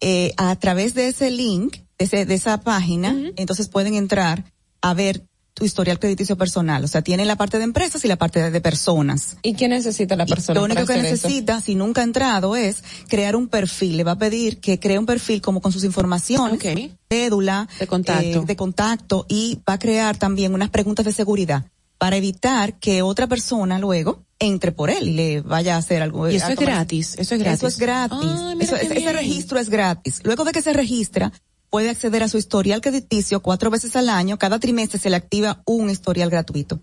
Eh, 0.00 0.32
a 0.36 0.56
través 0.56 0.94
de 0.94 1.08
ese 1.08 1.30
link, 1.30 1.76
de, 1.98 2.04
ese- 2.04 2.26
de 2.26 2.34
esa 2.34 2.60
página, 2.60 3.16
entonces 3.36 3.68
pueden 3.68 3.94
entrar 3.94 4.44
a 4.82 4.94
ver 4.94 5.24
tu 5.54 5.64
historial 5.64 6.00
crediticio 6.00 6.36
personal. 6.36 6.84
O 6.84 6.88
sea, 6.88 7.02
tiene 7.02 7.24
la 7.24 7.36
parte 7.36 7.58
de 7.58 7.64
empresas 7.64 8.04
y 8.04 8.08
la 8.08 8.16
parte 8.16 8.50
de, 8.50 8.60
personas. 8.60 9.36
¿Y 9.42 9.54
qué 9.54 9.68
necesita 9.68 10.16
la 10.16 10.26
persona? 10.26 10.58
Lo 10.58 10.64
único 10.66 10.84
para 10.84 11.00
que 11.00 11.08
eso? 11.08 11.28
necesita, 11.28 11.60
si 11.60 11.76
nunca 11.76 12.00
ha 12.00 12.04
entrado, 12.04 12.56
es 12.56 12.82
crear 13.08 13.36
un 13.36 13.48
perfil. 13.48 13.96
Le 13.96 14.04
va 14.04 14.12
a 14.12 14.18
pedir 14.18 14.58
que 14.58 14.80
cree 14.80 14.98
un 14.98 15.06
perfil 15.06 15.40
como 15.40 15.60
con 15.60 15.70
sus 15.70 15.84
informaciones, 15.84 16.60
cédula, 17.08 17.68
De 17.78 17.86
contacto. 17.86 18.42
eh, 18.42 18.44
de 18.44 18.56
contacto 18.56 19.26
y 19.28 19.60
va 19.68 19.74
a 19.74 19.78
crear 19.78 20.16
también 20.16 20.54
unas 20.54 20.70
preguntas 20.70 21.04
de 21.04 21.12
seguridad 21.12 21.64
para 21.98 22.16
evitar 22.16 22.78
que 22.78 23.02
otra 23.02 23.26
persona 23.28 23.78
luego 23.78 24.24
entre 24.38 24.72
por 24.72 24.90
él 24.90 25.08
y 25.08 25.12
le 25.12 25.40
vaya 25.40 25.76
a 25.76 25.78
hacer 25.78 26.02
algo. 26.02 26.28
Y 26.28 26.36
eso 26.36 26.48
es 26.48 26.58
gratis, 26.58 27.14
eso 27.18 27.34
es 27.34 27.40
gratis. 27.40 27.58
Eso 27.58 27.66
es 27.68 27.78
gratis. 27.78 28.30
Eso- 28.60 28.76
ese, 28.76 29.12
registro 29.12 29.58
es 29.58 29.70
gratis. 29.70 30.20
Luego 30.24 30.44
de 30.44 30.52
que 30.52 30.62
se 30.62 30.72
registra, 30.72 31.32
puede 31.74 31.90
acceder 31.90 32.22
a 32.22 32.28
su 32.28 32.38
historial 32.38 32.80
crediticio 32.80 33.42
cuatro 33.42 33.68
veces 33.68 33.96
al 33.96 34.08
año. 34.08 34.38
Cada 34.38 34.60
trimestre 34.60 35.00
se 35.00 35.10
le 35.10 35.16
activa 35.16 35.60
un 35.66 35.90
historial 35.90 36.30
gratuito. 36.30 36.78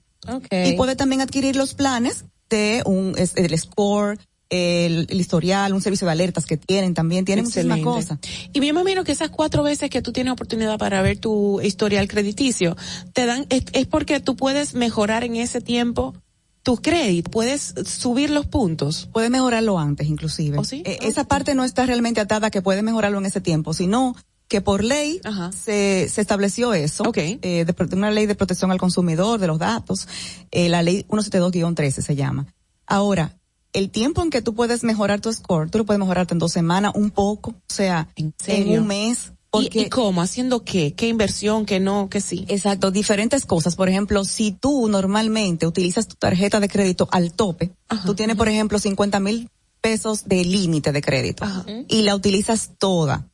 Y 0.52 0.74
puede 0.74 0.98
también 0.98 1.22
adquirir 1.22 1.56
los 1.56 1.76
planes 1.76 2.26
de 2.50 2.84
un, 2.86 3.16
el 3.18 3.58
score, 3.58 4.20
el, 4.50 5.08
el 5.10 5.22
historial, 5.22 5.74
un 5.74 5.82
servicio 5.82 6.08
de 6.08 6.12
alertas 6.12 6.46
que 6.46 6.58
tienen 6.58 6.94
también, 6.94 7.24
tienen 7.24 7.46
muchísimas 7.46 7.78
Excelente. 7.78 8.18
cosas. 8.18 8.20
Y 8.52 8.60
yo 8.60 8.74
me 8.74 8.82
imagino 8.82 9.06
que 9.06 9.14
esas 9.14 9.30
cuatro 9.30 9.64
veces 9.64 9.90
que 9.90 10.02
tú 10.02 10.12
tienes 10.12 10.34
oportunidad 10.34 10.78
para 10.78 11.02
ver 11.02 11.20
tu 11.20 11.62
historial 11.62 12.10
crediticio, 12.10 12.76
te 13.14 13.26
dan, 13.26 13.46
es, 13.48 13.64
es 13.72 13.88
porque 13.88 14.20
tú 14.20 14.36
puedes 14.36 14.74
mejorar 14.74 15.24
en 15.24 15.38
ese 15.38 15.62
tiempo 15.62 16.16
tu 16.64 16.76
crédito, 16.78 17.32
puedes 17.32 17.74
subir 17.86 18.30
los 18.30 18.46
puntos. 18.46 19.08
Puede 19.14 19.30
mejorarlo 19.30 19.80
antes, 19.80 20.08
inclusive. 20.08 20.58
Eh, 20.84 21.00
Esa 21.04 21.24
parte 21.24 21.56
no 21.56 21.64
está 21.64 21.86
realmente 21.86 22.20
atada 22.20 22.52
que 22.52 22.62
puede 22.62 22.84
mejorarlo 22.84 23.20
en 23.20 23.26
ese 23.26 23.40
tiempo, 23.40 23.74
sino 23.74 24.16
que 24.52 24.60
por 24.60 24.84
ley 24.84 25.22
se, 25.54 26.10
se 26.10 26.20
estableció 26.20 26.74
eso, 26.74 27.04
eh, 27.42 27.64
de, 27.64 27.74
pro- 27.74 27.88
de 27.88 27.96
una 27.96 28.12
ley 28.12 28.26
de 28.26 28.36
protección 28.36 28.70
al 28.70 28.78
consumidor, 28.80 29.40
de 29.40 29.48
los 29.48 29.58
datos, 29.58 30.10
eh, 30.52 30.68
la 30.68 30.84
ley 30.84 31.06
172-13 31.08 32.02
se 32.02 32.16
llama. 32.18 32.48
Ahora, 32.86 33.38
el 33.72 33.90
tiempo 33.92 34.22
en 34.22 34.30
que 34.30 34.42
tú 34.42 34.54
puedes 34.54 34.84
mejorar 34.84 35.22
tu 35.22 35.32
score, 35.32 35.70
tú 35.72 35.78
lo 35.78 35.86
puedes 35.86 36.00
mejorarte 36.02 36.34
en 36.34 36.40
dos 36.40 36.52
semanas, 36.52 36.92
un 36.96 37.12
poco, 37.12 37.52
o 37.52 37.74
sea, 37.74 38.10
en, 38.18 38.34
un 38.82 38.88
mes. 38.88 39.32
¿Y, 39.68 39.70
y 39.84 39.90
cómo? 39.90 40.22
¿Haciendo 40.22 40.66
qué? 40.66 40.94
¿Qué 40.96 41.08
inversión? 41.08 41.66
¿Qué 41.66 41.80
no? 41.80 42.10
¿Qué 42.10 42.20
sí? 42.20 42.44
Exacto, 42.50 42.92
diferentes 42.92 43.46
cosas. 43.46 43.78
Por 43.78 43.88
ejemplo, 43.88 44.26
si 44.26 44.52
tú 44.52 44.90
normalmente 44.90 45.66
utilizas 45.66 46.08
tu 46.10 46.16
tarjeta 46.16 46.60
de 46.60 46.68
crédito 46.68 47.08
al 47.12 47.32
tope, 47.32 47.72
tú 48.06 48.16
tienes, 48.16 48.36
por 48.36 48.50
ejemplo, 48.50 48.80
50 48.80 49.20
mil 49.22 49.50
pesos 49.80 50.26
de 50.26 50.44
límite 50.44 50.92
de 50.92 51.02
crédito 51.02 51.46
y 51.88 52.02
la 52.04 52.16
utilizas 52.16 52.72
toda. 52.78 53.30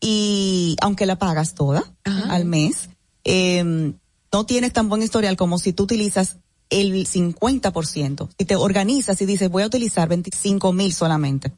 Y 0.00 0.76
aunque 0.80 1.06
la 1.06 1.18
pagas 1.18 1.54
toda 1.54 1.84
al 2.04 2.44
mes, 2.44 2.88
eh, 3.24 3.92
no 4.32 4.46
tienes 4.46 4.72
tan 4.72 4.88
buen 4.88 5.02
historial 5.02 5.36
como 5.36 5.58
si 5.58 5.72
tú 5.72 5.84
utilizas 5.84 6.36
el 6.70 6.92
50%. 7.06 8.28
Si 8.38 8.44
te 8.44 8.56
organizas 8.56 9.20
y 9.22 9.26
dices, 9.26 9.50
voy 9.50 9.62
a 9.62 9.66
utilizar 9.66 10.08
25 10.08 10.72
mil 10.72 10.92
solamente, 10.92 11.52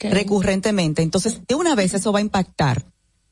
recurrentemente. 0.00 1.02
Entonces, 1.02 1.40
de 1.46 1.54
una 1.54 1.74
vez 1.74 1.94
eso 1.94 2.12
va 2.12 2.18
a 2.18 2.22
impactar 2.22 2.84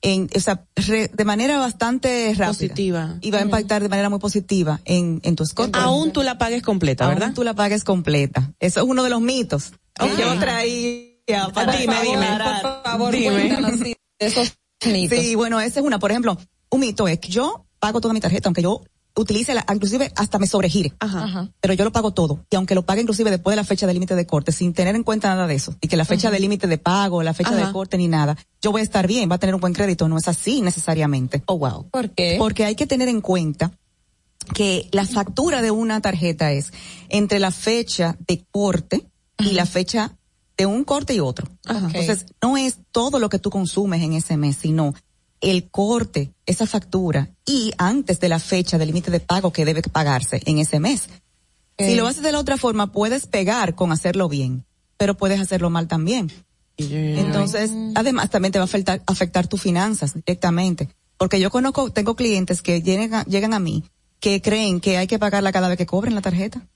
en, 0.02 0.28
o 0.36 0.40
sea, 0.40 0.66
re- 0.76 1.08
de 1.12 1.24
manera 1.24 1.58
bastante 1.58 2.28
rápida. 2.36 2.46
Positiva. 2.48 3.18
Y 3.22 3.30
va 3.30 3.38
a 3.38 3.42
impactar 3.42 3.82
de 3.82 3.88
manera 3.88 4.10
muy 4.10 4.18
positiva 4.18 4.80
en, 4.84 5.20
en 5.24 5.34
tu 5.34 5.46
score. 5.46 5.70
Aún 5.72 6.12
tú 6.12 6.22
la 6.22 6.36
pagues 6.36 6.62
completa, 6.62 7.06
Aún 7.06 7.14
¿verdad? 7.14 7.34
tú 7.34 7.42
la 7.42 7.54
pagues 7.54 7.84
completa. 7.84 8.52
Eso 8.60 8.80
es 8.82 8.86
uno 8.86 9.02
de 9.02 9.08
los 9.10 9.22
mitos 9.22 9.72
que 9.94 10.04
Ok. 10.04 10.18
yo 10.18 10.38
traía 10.38 11.48
para 11.54 11.72
Dime, 11.78 11.96
dime, 12.02 12.26
por 12.62 12.82
favor, 12.84 13.14
Dime. 13.14 13.56
Esos 14.26 14.54
mitos. 14.86 15.18
Sí, 15.18 15.34
bueno, 15.34 15.60
esa 15.60 15.80
es 15.80 15.86
una. 15.86 15.98
Por 15.98 16.10
ejemplo, 16.10 16.38
un 16.70 16.80
mito 16.80 17.08
es 17.08 17.18
que 17.18 17.28
yo 17.28 17.66
pago 17.78 18.00
toda 18.00 18.14
mi 18.14 18.20
tarjeta, 18.20 18.48
aunque 18.48 18.62
yo 18.62 18.82
utilice 19.16 19.54
la, 19.54 19.64
inclusive 19.72 20.12
hasta 20.16 20.38
me 20.38 20.46
sobregire. 20.46 20.92
Pero 21.60 21.74
yo 21.74 21.84
lo 21.84 21.92
pago 21.92 22.12
todo. 22.12 22.44
Y 22.50 22.56
aunque 22.56 22.74
lo 22.74 22.84
pague 22.84 23.02
inclusive 23.02 23.30
después 23.30 23.52
de 23.52 23.56
la 23.56 23.64
fecha 23.64 23.86
de 23.86 23.94
límite 23.94 24.14
de 24.14 24.26
corte, 24.26 24.52
sin 24.52 24.72
tener 24.72 24.96
en 24.96 25.04
cuenta 25.04 25.28
nada 25.28 25.46
de 25.46 25.54
eso. 25.54 25.74
Y 25.80 25.88
que 25.88 25.96
la 25.96 26.04
fecha 26.04 26.28
Ajá. 26.28 26.34
de 26.34 26.40
límite 26.40 26.66
de 26.66 26.78
pago, 26.78 27.22
la 27.22 27.34
fecha 27.34 27.50
Ajá. 27.50 27.66
de 27.66 27.72
corte 27.72 27.96
ni 27.96 28.08
nada. 28.08 28.36
Yo 28.60 28.72
voy 28.72 28.80
a 28.80 28.84
estar 28.84 29.06
bien, 29.06 29.30
va 29.30 29.36
a 29.36 29.38
tener 29.38 29.54
un 29.54 29.60
buen 29.60 29.72
crédito. 29.72 30.08
No 30.08 30.18
es 30.18 30.28
así 30.28 30.60
necesariamente. 30.60 31.42
Oh, 31.46 31.58
wow. 31.58 31.88
¿Por 31.90 32.10
qué? 32.10 32.36
Porque 32.38 32.64
hay 32.64 32.74
que 32.74 32.86
tener 32.86 33.08
en 33.08 33.20
cuenta 33.20 33.70
que 34.52 34.88
la 34.92 35.06
factura 35.06 35.62
de 35.62 35.70
una 35.70 36.00
tarjeta 36.00 36.52
es 36.52 36.72
entre 37.08 37.38
la 37.38 37.50
fecha 37.50 38.16
de 38.26 38.44
corte 38.50 39.06
y 39.38 39.52
la 39.52 39.66
fecha 39.66 40.16
de 40.56 40.66
un 40.66 40.84
corte 40.84 41.14
y 41.14 41.20
otro. 41.20 41.48
Entonces, 41.66 42.26
no 42.42 42.56
es 42.56 42.78
todo 42.92 43.18
lo 43.18 43.28
que 43.28 43.38
tú 43.38 43.50
consumes 43.50 44.02
en 44.02 44.12
ese 44.12 44.36
mes, 44.36 44.56
sino 44.56 44.94
el 45.40 45.70
corte, 45.70 46.32
esa 46.46 46.66
factura 46.66 47.30
y 47.44 47.72
antes 47.76 48.20
de 48.20 48.28
la 48.28 48.38
fecha 48.38 48.78
del 48.78 48.88
límite 48.88 49.10
de 49.10 49.20
pago 49.20 49.52
que 49.52 49.64
debe 49.64 49.82
pagarse 49.82 50.40
en 50.46 50.58
ese 50.58 50.80
mes. 50.80 51.08
Si 51.78 51.96
lo 51.96 52.06
haces 52.06 52.22
de 52.22 52.32
la 52.32 52.38
otra 52.38 52.56
forma, 52.56 52.92
puedes 52.92 53.26
pegar 53.26 53.74
con 53.74 53.90
hacerlo 53.92 54.28
bien, 54.28 54.64
pero 54.96 55.16
puedes 55.16 55.40
hacerlo 55.40 55.70
mal 55.70 55.88
también. 55.88 56.30
Entonces, 56.76 57.70
además 57.94 58.30
también 58.30 58.52
te 58.52 58.58
va 58.58 58.64
a 58.64 58.66
afectar, 58.66 59.02
afectar 59.06 59.46
tus 59.46 59.60
finanzas 59.60 60.14
directamente. 60.14 60.88
Porque 61.16 61.40
yo 61.40 61.50
conozco, 61.50 61.90
tengo 61.90 62.16
clientes 62.16 62.62
que 62.62 62.82
llegan 62.82 63.14
a, 63.14 63.24
llegan 63.24 63.54
a 63.54 63.58
mí 63.58 63.84
que 64.20 64.40
creen 64.40 64.80
que 64.80 64.96
hay 64.96 65.06
que 65.06 65.18
pagarla 65.18 65.52
cada 65.52 65.68
vez 65.68 65.76
que 65.76 65.86
cobren 65.86 66.14
la 66.14 66.22
tarjeta. 66.22 66.66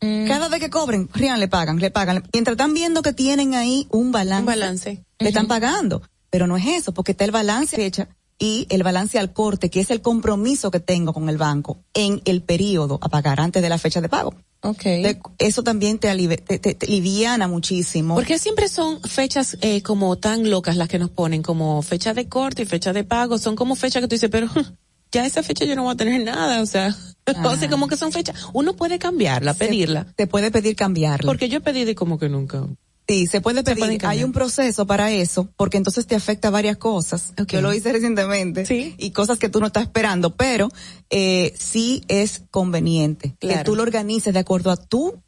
Cada 0.00 0.48
vez 0.48 0.60
que 0.60 0.70
cobren, 0.70 1.08
Rian 1.14 1.40
le 1.40 1.48
pagan, 1.48 1.78
le 1.78 1.90
pagan. 1.90 2.22
Mientras 2.32 2.52
están 2.54 2.74
viendo 2.74 3.02
que 3.02 3.12
tienen 3.12 3.54
ahí 3.54 3.86
un 3.90 4.12
balance. 4.12 4.40
Un 4.40 4.46
balance. 4.46 5.04
Le 5.18 5.28
están 5.28 5.46
pagando. 5.48 6.02
Pero 6.30 6.46
no 6.46 6.56
es 6.56 6.66
eso, 6.66 6.92
porque 6.92 7.12
está 7.12 7.24
el 7.24 7.30
balance 7.30 7.76
fecha 7.76 8.08
y 8.38 8.66
el 8.68 8.82
balance 8.82 9.18
al 9.18 9.32
corte, 9.32 9.70
que 9.70 9.80
es 9.80 9.90
el 9.90 10.02
compromiso 10.02 10.70
que 10.70 10.80
tengo 10.80 11.14
con 11.14 11.28
el 11.30 11.38
banco 11.38 11.78
en 11.94 12.20
el 12.26 12.42
periodo 12.42 12.98
a 13.00 13.08
pagar 13.08 13.40
antes 13.40 13.62
de 13.62 13.68
la 13.70 13.78
fecha 13.78 14.00
de 14.02 14.08
pago. 14.10 14.34
Okay. 14.60 15.02
Eso 15.38 15.62
también 15.62 15.98
te, 15.98 16.10
alive- 16.10 16.42
te, 16.44 16.58
te- 16.58 16.74
te 16.74 16.86
liviana 16.86 17.46
muchísimo. 17.48 18.14
Porque 18.14 18.38
siempre 18.38 18.68
son 18.68 19.00
fechas 19.02 19.56
eh, 19.62 19.80
como 19.82 20.16
tan 20.16 20.50
locas 20.50 20.76
las 20.76 20.88
que 20.88 20.98
nos 20.98 21.10
ponen, 21.10 21.42
como 21.42 21.80
fecha 21.82 22.12
de 22.12 22.28
corte 22.28 22.62
y 22.62 22.66
fecha 22.66 22.92
de 22.92 23.04
pago, 23.04 23.38
son 23.38 23.54
como 23.56 23.74
fechas 23.76 24.02
que 24.02 24.08
tú 24.08 24.14
dices, 24.16 24.28
pero 24.30 24.48
ya 25.12 25.26
esa 25.26 25.42
fecha 25.42 25.64
yo 25.64 25.76
no 25.76 25.84
voy 25.84 25.94
a 25.94 25.96
tener 25.96 26.22
nada, 26.22 26.60
o 26.60 26.66
sea, 26.66 26.94
o 27.44 27.56
sea, 27.56 27.68
como 27.68 27.88
que 27.88 27.96
son 27.96 28.12
fechas, 28.12 28.36
uno 28.52 28.74
puede 28.76 28.98
cambiarla, 28.98 29.54
pedirla. 29.54 30.06
Te 30.16 30.26
puede 30.26 30.50
pedir 30.50 30.76
cambiarla. 30.76 31.26
Porque 31.26 31.48
yo 31.48 31.58
he 31.58 31.60
pedido 31.60 31.90
y 31.90 31.94
como 31.94 32.18
que 32.18 32.28
nunca. 32.28 32.66
Sí, 33.08 33.26
se 33.26 33.40
puede 33.40 33.62
pedir. 33.62 34.04
Hay 34.04 34.24
un 34.24 34.32
proceso 34.32 34.84
para 34.86 35.12
eso, 35.12 35.48
porque 35.56 35.76
entonces 35.76 36.06
te 36.06 36.16
afecta 36.16 36.50
varias 36.50 36.76
cosas. 36.76 37.34
Yo 37.46 37.60
lo 37.60 37.72
hice 37.72 37.92
recientemente. 37.92 38.94
Y 38.98 39.10
cosas 39.10 39.38
que 39.38 39.48
tú 39.48 39.60
no 39.60 39.66
estás 39.66 39.84
esperando, 39.84 40.34
pero 40.34 40.70
eh, 41.10 41.54
sí 41.56 42.02
es 42.08 42.42
conveniente 42.50 43.36
que 43.38 43.58
tú 43.64 43.76
lo 43.76 43.82
organices 43.82 44.34
de 44.34 44.40
acuerdo 44.40 44.72
a 44.72 44.76
tu 44.76 45.22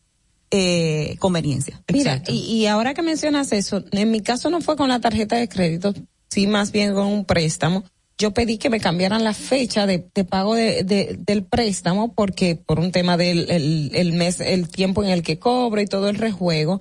eh, 0.50 1.16
conveniencia. 1.20 1.80
Mira, 1.92 2.22
y, 2.26 2.38
y 2.38 2.66
ahora 2.66 2.94
que 2.94 3.02
mencionas 3.02 3.52
eso, 3.52 3.84
en 3.92 4.10
mi 4.10 4.22
caso 4.22 4.50
no 4.50 4.60
fue 4.60 4.76
con 4.76 4.88
la 4.88 5.00
tarjeta 5.00 5.36
de 5.36 5.48
crédito, 5.48 5.94
sí 6.30 6.46
más 6.48 6.72
bien 6.72 6.94
con 6.94 7.06
un 7.06 7.24
préstamo. 7.24 7.84
Yo 8.18 8.32
pedí 8.34 8.58
que 8.58 8.68
me 8.68 8.80
cambiaran 8.80 9.22
la 9.22 9.32
fecha 9.32 9.86
de, 9.86 10.00
pago 10.28 10.56
de, 10.56 10.82
de- 10.82 11.16
del 11.24 11.44
préstamo 11.44 12.12
porque 12.14 12.56
por 12.56 12.80
un 12.80 12.90
tema 12.90 13.16
del 13.16 13.48
el, 13.94 14.12
mes, 14.12 14.40
el 14.40 14.68
tiempo 14.68 15.04
en 15.04 15.10
el 15.10 15.22
que 15.22 15.38
cobro 15.38 15.80
y 15.80 15.86
todo 15.86 16.08
el 16.08 16.16
rejuego. 16.16 16.80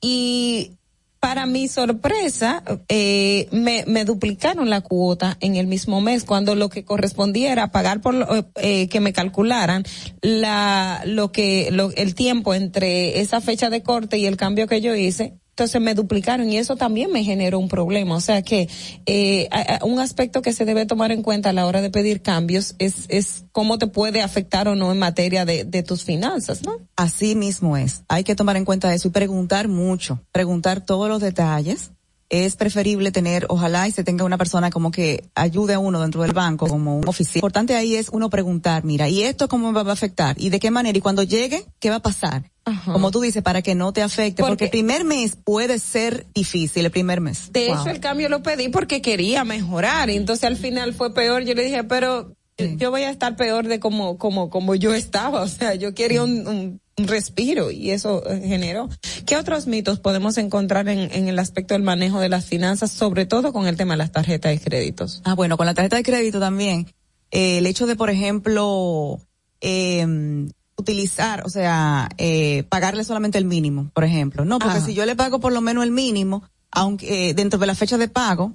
Y 0.00 0.72
para 1.18 1.44
mi 1.46 1.66
sorpresa, 1.66 2.62
eh, 2.88 3.48
me, 3.50 4.04
duplicaron 4.04 4.70
la 4.70 4.80
cuota 4.80 5.36
en 5.40 5.56
el 5.56 5.66
mismo 5.66 6.00
mes, 6.00 6.22
cuando 6.22 6.54
lo 6.54 6.68
que 6.68 6.84
correspondía 6.84 7.50
era 7.50 7.72
pagar 7.72 8.00
por 8.00 8.14
lo, 8.14 8.28
eh, 8.54 8.86
que 8.88 9.00
me 9.00 9.12
calcularan 9.12 9.82
la, 10.20 11.02
lo 11.04 11.32
que, 11.32 11.66
el 11.96 12.14
tiempo 12.14 12.54
entre 12.54 13.20
esa 13.20 13.40
fecha 13.40 13.70
de 13.70 13.82
corte 13.82 14.18
y 14.18 14.26
el 14.26 14.36
cambio 14.36 14.68
que 14.68 14.80
yo 14.80 14.94
hice, 14.94 15.34
entonces 15.56 15.80
me 15.80 15.94
duplicaron 15.94 16.52
y 16.52 16.58
eso 16.58 16.76
también 16.76 17.10
me 17.10 17.24
generó 17.24 17.58
un 17.58 17.68
problema. 17.68 18.14
O 18.14 18.20
sea 18.20 18.42
que 18.42 18.68
eh, 19.06 19.48
un 19.82 20.00
aspecto 20.00 20.42
que 20.42 20.52
se 20.52 20.66
debe 20.66 20.84
tomar 20.84 21.12
en 21.12 21.22
cuenta 21.22 21.48
a 21.48 21.52
la 21.54 21.64
hora 21.64 21.80
de 21.80 21.88
pedir 21.88 22.20
cambios 22.20 22.74
es, 22.78 23.06
es 23.08 23.44
cómo 23.52 23.78
te 23.78 23.86
puede 23.86 24.20
afectar 24.20 24.68
o 24.68 24.74
no 24.74 24.92
en 24.92 24.98
materia 24.98 25.46
de, 25.46 25.64
de 25.64 25.82
tus 25.82 26.04
finanzas, 26.04 26.62
¿no? 26.62 26.76
Así 26.94 27.34
mismo 27.34 27.78
es. 27.78 28.02
Hay 28.06 28.22
que 28.22 28.34
tomar 28.34 28.58
en 28.58 28.66
cuenta 28.66 28.92
eso 28.92 29.08
y 29.08 29.12
preguntar 29.12 29.66
mucho, 29.66 30.20
preguntar 30.30 30.82
todos 30.82 31.08
los 31.08 31.22
detalles. 31.22 31.90
Es 32.28 32.56
preferible 32.56 33.10
tener, 33.10 33.46
ojalá 33.48 33.88
y 33.88 33.92
se 33.92 34.04
tenga 34.04 34.26
una 34.26 34.36
persona 34.36 34.68
como 34.68 34.90
que 34.90 35.24
ayude 35.34 35.72
a 35.72 35.78
uno 35.78 36.02
dentro 36.02 36.20
del 36.20 36.34
banco, 36.34 36.66
como 36.66 36.98
un 36.98 37.08
oficial. 37.08 37.40
Lo 37.40 37.46
importante 37.46 37.76
ahí 37.76 37.94
es 37.94 38.10
uno 38.10 38.28
preguntar, 38.28 38.84
mira, 38.84 39.08
¿y 39.08 39.22
esto 39.22 39.48
cómo 39.48 39.72
me 39.72 39.82
va 39.82 39.90
a 39.90 39.94
afectar? 39.94 40.36
¿Y 40.38 40.50
de 40.50 40.60
qué 40.60 40.70
manera? 40.70 40.98
Y 40.98 41.00
cuando 41.00 41.22
llegue, 41.22 41.64
¿qué 41.80 41.88
va 41.88 41.96
a 41.96 42.02
pasar? 42.02 42.50
Como 42.84 43.10
tú 43.12 43.20
dices, 43.20 43.42
para 43.42 43.62
que 43.62 43.74
no 43.76 43.92
te 43.92 44.02
afecte, 44.02 44.42
porque, 44.42 44.64
el 44.64 44.70
primer 44.70 45.04
mes 45.04 45.36
puede 45.36 45.78
ser 45.78 46.26
difícil, 46.34 46.84
el 46.84 46.90
primer 46.90 47.20
mes. 47.20 47.52
De 47.52 47.68
Wow. 47.68 47.76
hecho, 47.80 47.90
el 47.90 48.00
cambio 48.00 48.28
lo 48.28 48.42
pedí 48.42 48.68
porque 48.68 49.00
quería 49.00 49.44
mejorar. 49.44 50.10
Y 50.10 50.16
entonces 50.16 50.44
al 50.44 50.56
final 50.56 50.92
fue 50.92 51.14
peor. 51.14 51.44
Yo 51.44 51.54
le 51.54 51.62
dije, 51.64 51.84
pero 51.84 52.34
yo- 52.58 52.66
yo 52.76 52.90
voy 52.90 53.02
a 53.02 53.10
estar 53.10 53.36
peor 53.36 53.68
de 53.68 53.78
como, 53.78 54.18
como, 54.18 54.50
como 54.50 54.74
yo 54.74 54.94
estaba. 54.94 55.42
O 55.46 55.48
sea, 55.48 55.74
yo 55.76 55.94
quería 55.94 56.24
un, 56.24 56.46
un- 56.48 56.80
un 56.98 57.06
respiro 57.08 57.70
y 57.70 57.90
eso 57.90 58.22
eh, 58.28 58.40
generó. 58.44 58.88
¿Qué 59.26 59.36
otros 59.36 59.66
mitos 59.66 60.00
podemos 60.00 60.36
encontrar 60.38 60.88
en, 60.88 61.10
en 61.12 61.28
el 61.28 61.38
aspecto 61.38 61.74
del 61.74 61.82
manejo 61.82 62.18
de 62.20 62.28
las 62.30 62.46
finanzas, 62.46 62.90
sobre 62.90 63.26
todo 63.26 63.52
con 63.52 63.66
el 63.68 63.76
tema 63.76 63.94
de 63.94 63.98
las 63.98 64.10
tarjetas 64.12 64.50
de 64.52 64.58
créditos? 64.60 65.20
Ah, 65.24 65.34
bueno, 65.34 65.56
con 65.58 65.66
la 65.66 65.74
tarjeta 65.74 65.96
de 65.96 66.02
crédito 66.02 66.40
también, 66.40 66.86
eh, 67.30 67.58
el 67.58 67.66
hecho 67.66 67.86
de, 67.86 67.96
por 67.96 68.08
ejemplo, 68.08 69.20
eh, 69.60 70.48
utilizar, 70.76 71.42
o 71.46 71.48
sea, 71.48 72.08
eh, 72.18 72.64
pagarle 72.68 73.04
solamente 73.04 73.38
el 73.38 73.44
mínimo, 73.44 73.90
por 73.94 74.04
ejemplo. 74.04 74.44
No, 74.44 74.58
porque 74.58 74.78
Ajá. 74.78 74.86
si 74.86 74.94
yo 74.94 75.06
le 75.06 75.16
pago 75.16 75.40
por 75.40 75.52
lo 75.52 75.60
menos 75.60 75.84
el 75.84 75.90
mínimo, 75.90 76.42
aunque 76.70 77.30
eh, 77.30 77.34
dentro 77.34 77.58
de 77.58 77.66
la 77.66 77.74
fecha 77.74 77.96
de 77.98 78.08
pago, 78.08 78.54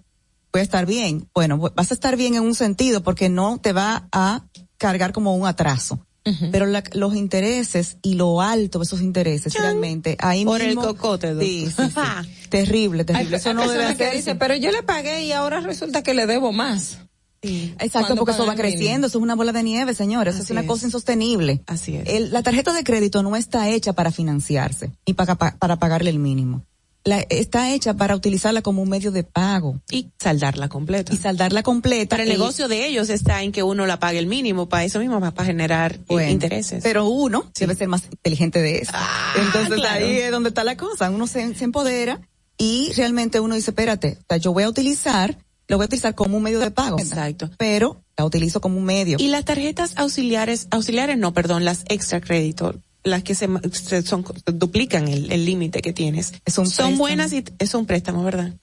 voy 0.53 0.59
a 0.59 0.63
estar 0.63 0.85
bien. 0.85 1.27
Bueno, 1.33 1.57
vas 1.57 1.91
a 1.91 1.93
estar 1.93 2.15
bien 2.17 2.35
en 2.35 2.43
un 2.43 2.55
sentido 2.55 3.01
porque 3.03 3.29
no 3.29 3.59
te 3.59 3.73
va 3.73 4.07
a 4.11 4.43
cargar 4.77 5.11
como 5.13 5.35
un 5.35 5.47
atraso. 5.47 6.05
Pero 6.51 6.67
la- 6.67 6.83
los 6.93 7.15
intereses 7.15 7.97
y 8.03 8.13
lo 8.13 8.41
alto 8.41 8.77
de 8.77 8.83
esos 8.85 9.01
intereses 9.01 9.55
realmente 9.55 10.17
ahí 10.19 10.45
Por 10.45 10.61
el 10.61 10.67
mismo 10.67 10.83
cocote, 10.83 11.33
Doc. 11.33 11.41
sí, 11.43 11.65
sí, 11.75 11.81
sí. 11.89 12.47
terrible 12.49 13.03
terrible 13.05 13.35
Hay 13.37 13.41
eso 13.41 13.55
no 13.55 13.67
debe 13.67 13.85
hacerse 13.85 14.17
dicen, 14.17 14.37
pero 14.37 14.53
yo 14.55 14.71
le 14.71 14.83
pagué 14.83 15.23
y 15.25 15.31
ahora 15.31 15.61
resulta 15.61 16.03
que 16.03 16.13
le 16.13 16.27
debo 16.27 16.51
más. 16.51 16.99
Exacto, 17.41 18.15
porque 18.15 18.31
eso 18.33 18.45
va 18.45 18.55
creciendo, 18.55 19.07
eso 19.07 19.17
es 19.17 19.23
una 19.23 19.35
bola 19.35 19.51
de 19.51 19.63
nieve, 19.63 19.93
señores, 19.93 20.35
eso 20.35 20.43
es 20.43 20.51
una 20.51 20.61
es. 20.61 20.67
cosa 20.67 20.85
insostenible. 20.85 21.61
Así 21.67 21.95
es. 21.95 22.07
El- 22.07 22.31
la 22.31 22.43
tarjeta 22.43 22.73
de 22.73 22.83
crédito 22.83 23.23
no 23.23 23.35
está 23.35 23.69
hecha 23.69 23.93
para 23.93 24.11
financiarse 24.11 24.91
y 25.05 25.13
para, 25.13 25.35
pa- 25.35 25.55
para 25.57 25.77
pagarle 25.77 26.09
el 26.11 26.19
mínimo. 26.19 26.63
La, 27.03 27.21
está 27.29 27.73
hecha 27.73 27.95
para 27.95 28.15
utilizarla 28.15 28.61
como 28.61 28.83
un 28.83 28.89
medio 28.89 29.11
de 29.11 29.23
pago. 29.23 29.81
Y 29.89 30.09
saldarla 30.19 30.69
completa. 30.69 31.11
Y 31.11 31.17
saldarla 31.17 31.63
completa. 31.63 32.11
Para 32.15 32.21
el 32.23 32.29
negocio 32.29 32.67
de 32.67 32.85
ellos 32.85 33.09
está 33.09 33.41
en 33.41 33.51
que 33.51 33.63
uno 33.63 33.87
la 33.87 33.99
pague 33.99 34.19
el 34.19 34.27
mínimo, 34.27 34.69
para 34.69 34.83
eso 34.83 34.99
mismo, 34.99 35.19
para 35.19 35.43
generar 35.43 35.93
eh, 35.95 35.99
Bueno, 36.09 36.29
intereses. 36.29 36.83
Pero 36.83 37.07
uno 37.07 37.49
debe 37.59 37.73
ser 37.75 37.87
más 37.87 38.03
inteligente 38.05 38.61
de 38.61 38.77
eso. 38.79 38.91
Entonces 39.35 39.73
claro. 39.79 40.05
ahí 40.05 40.17
es 40.17 40.29
donde 40.29 40.49
está 40.49 40.63
la 40.63 40.77
cosa. 40.77 41.09
Uno 41.09 41.25
se, 41.25 41.55
se 41.55 41.63
empodera 41.63 42.21
y 42.59 42.91
realmente 42.95 43.39
uno 43.39 43.55
dice, 43.55 43.71
espérate, 43.71 44.19
o 44.21 44.25
sea, 44.29 44.37
yo 44.37 44.53
voy 44.53 44.61
a 44.61 44.69
utilizar, 44.69 45.39
lo 45.71 45.77
voy 45.77 45.85
a 45.85 45.87
utilizar 45.87 46.13
como 46.13 46.37
un 46.37 46.43
medio 46.43 46.59
de 46.59 46.69
pago. 46.69 46.99
Exacto. 46.99 47.49
Pero 47.57 48.03
la 48.17 48.25
utilizo 48.25 48.61
como 48.61 48.77
un 48.77 48.83
medio. 48.83 49.17
Y 49.19 49.29
las 49.29 49.45
tarjetas 49.45 49.93
auxiliares, 49.97 50.67
auxiliares 50.69 51.17
no, 51.17 51.33
perdón, 51.33 51.65
las 51.65 51.83
extra 51.87 52.21
crédito, 52.21 52.75
las 53.03 53.23
que 53.23 53.33
se, 53.33 53.47
se- 53.71 54.03
son, 54.03 54.23
duplican 54.53 55.07
el 55.07 55.45
límite 55.45 55.81
que 55.81 55.93
tienes. 55.93 56.33
Es 56.45 56.57
un 56.59 56.65
son 56.67 56.87
préstamo. 56.87 56.97
buenas 56.97 57.33
y 57.33 57.43
es 57.57 57.73
un 57.73 57.85
préstamo, 57.87 58.23
¿verdad? 58.23 58.53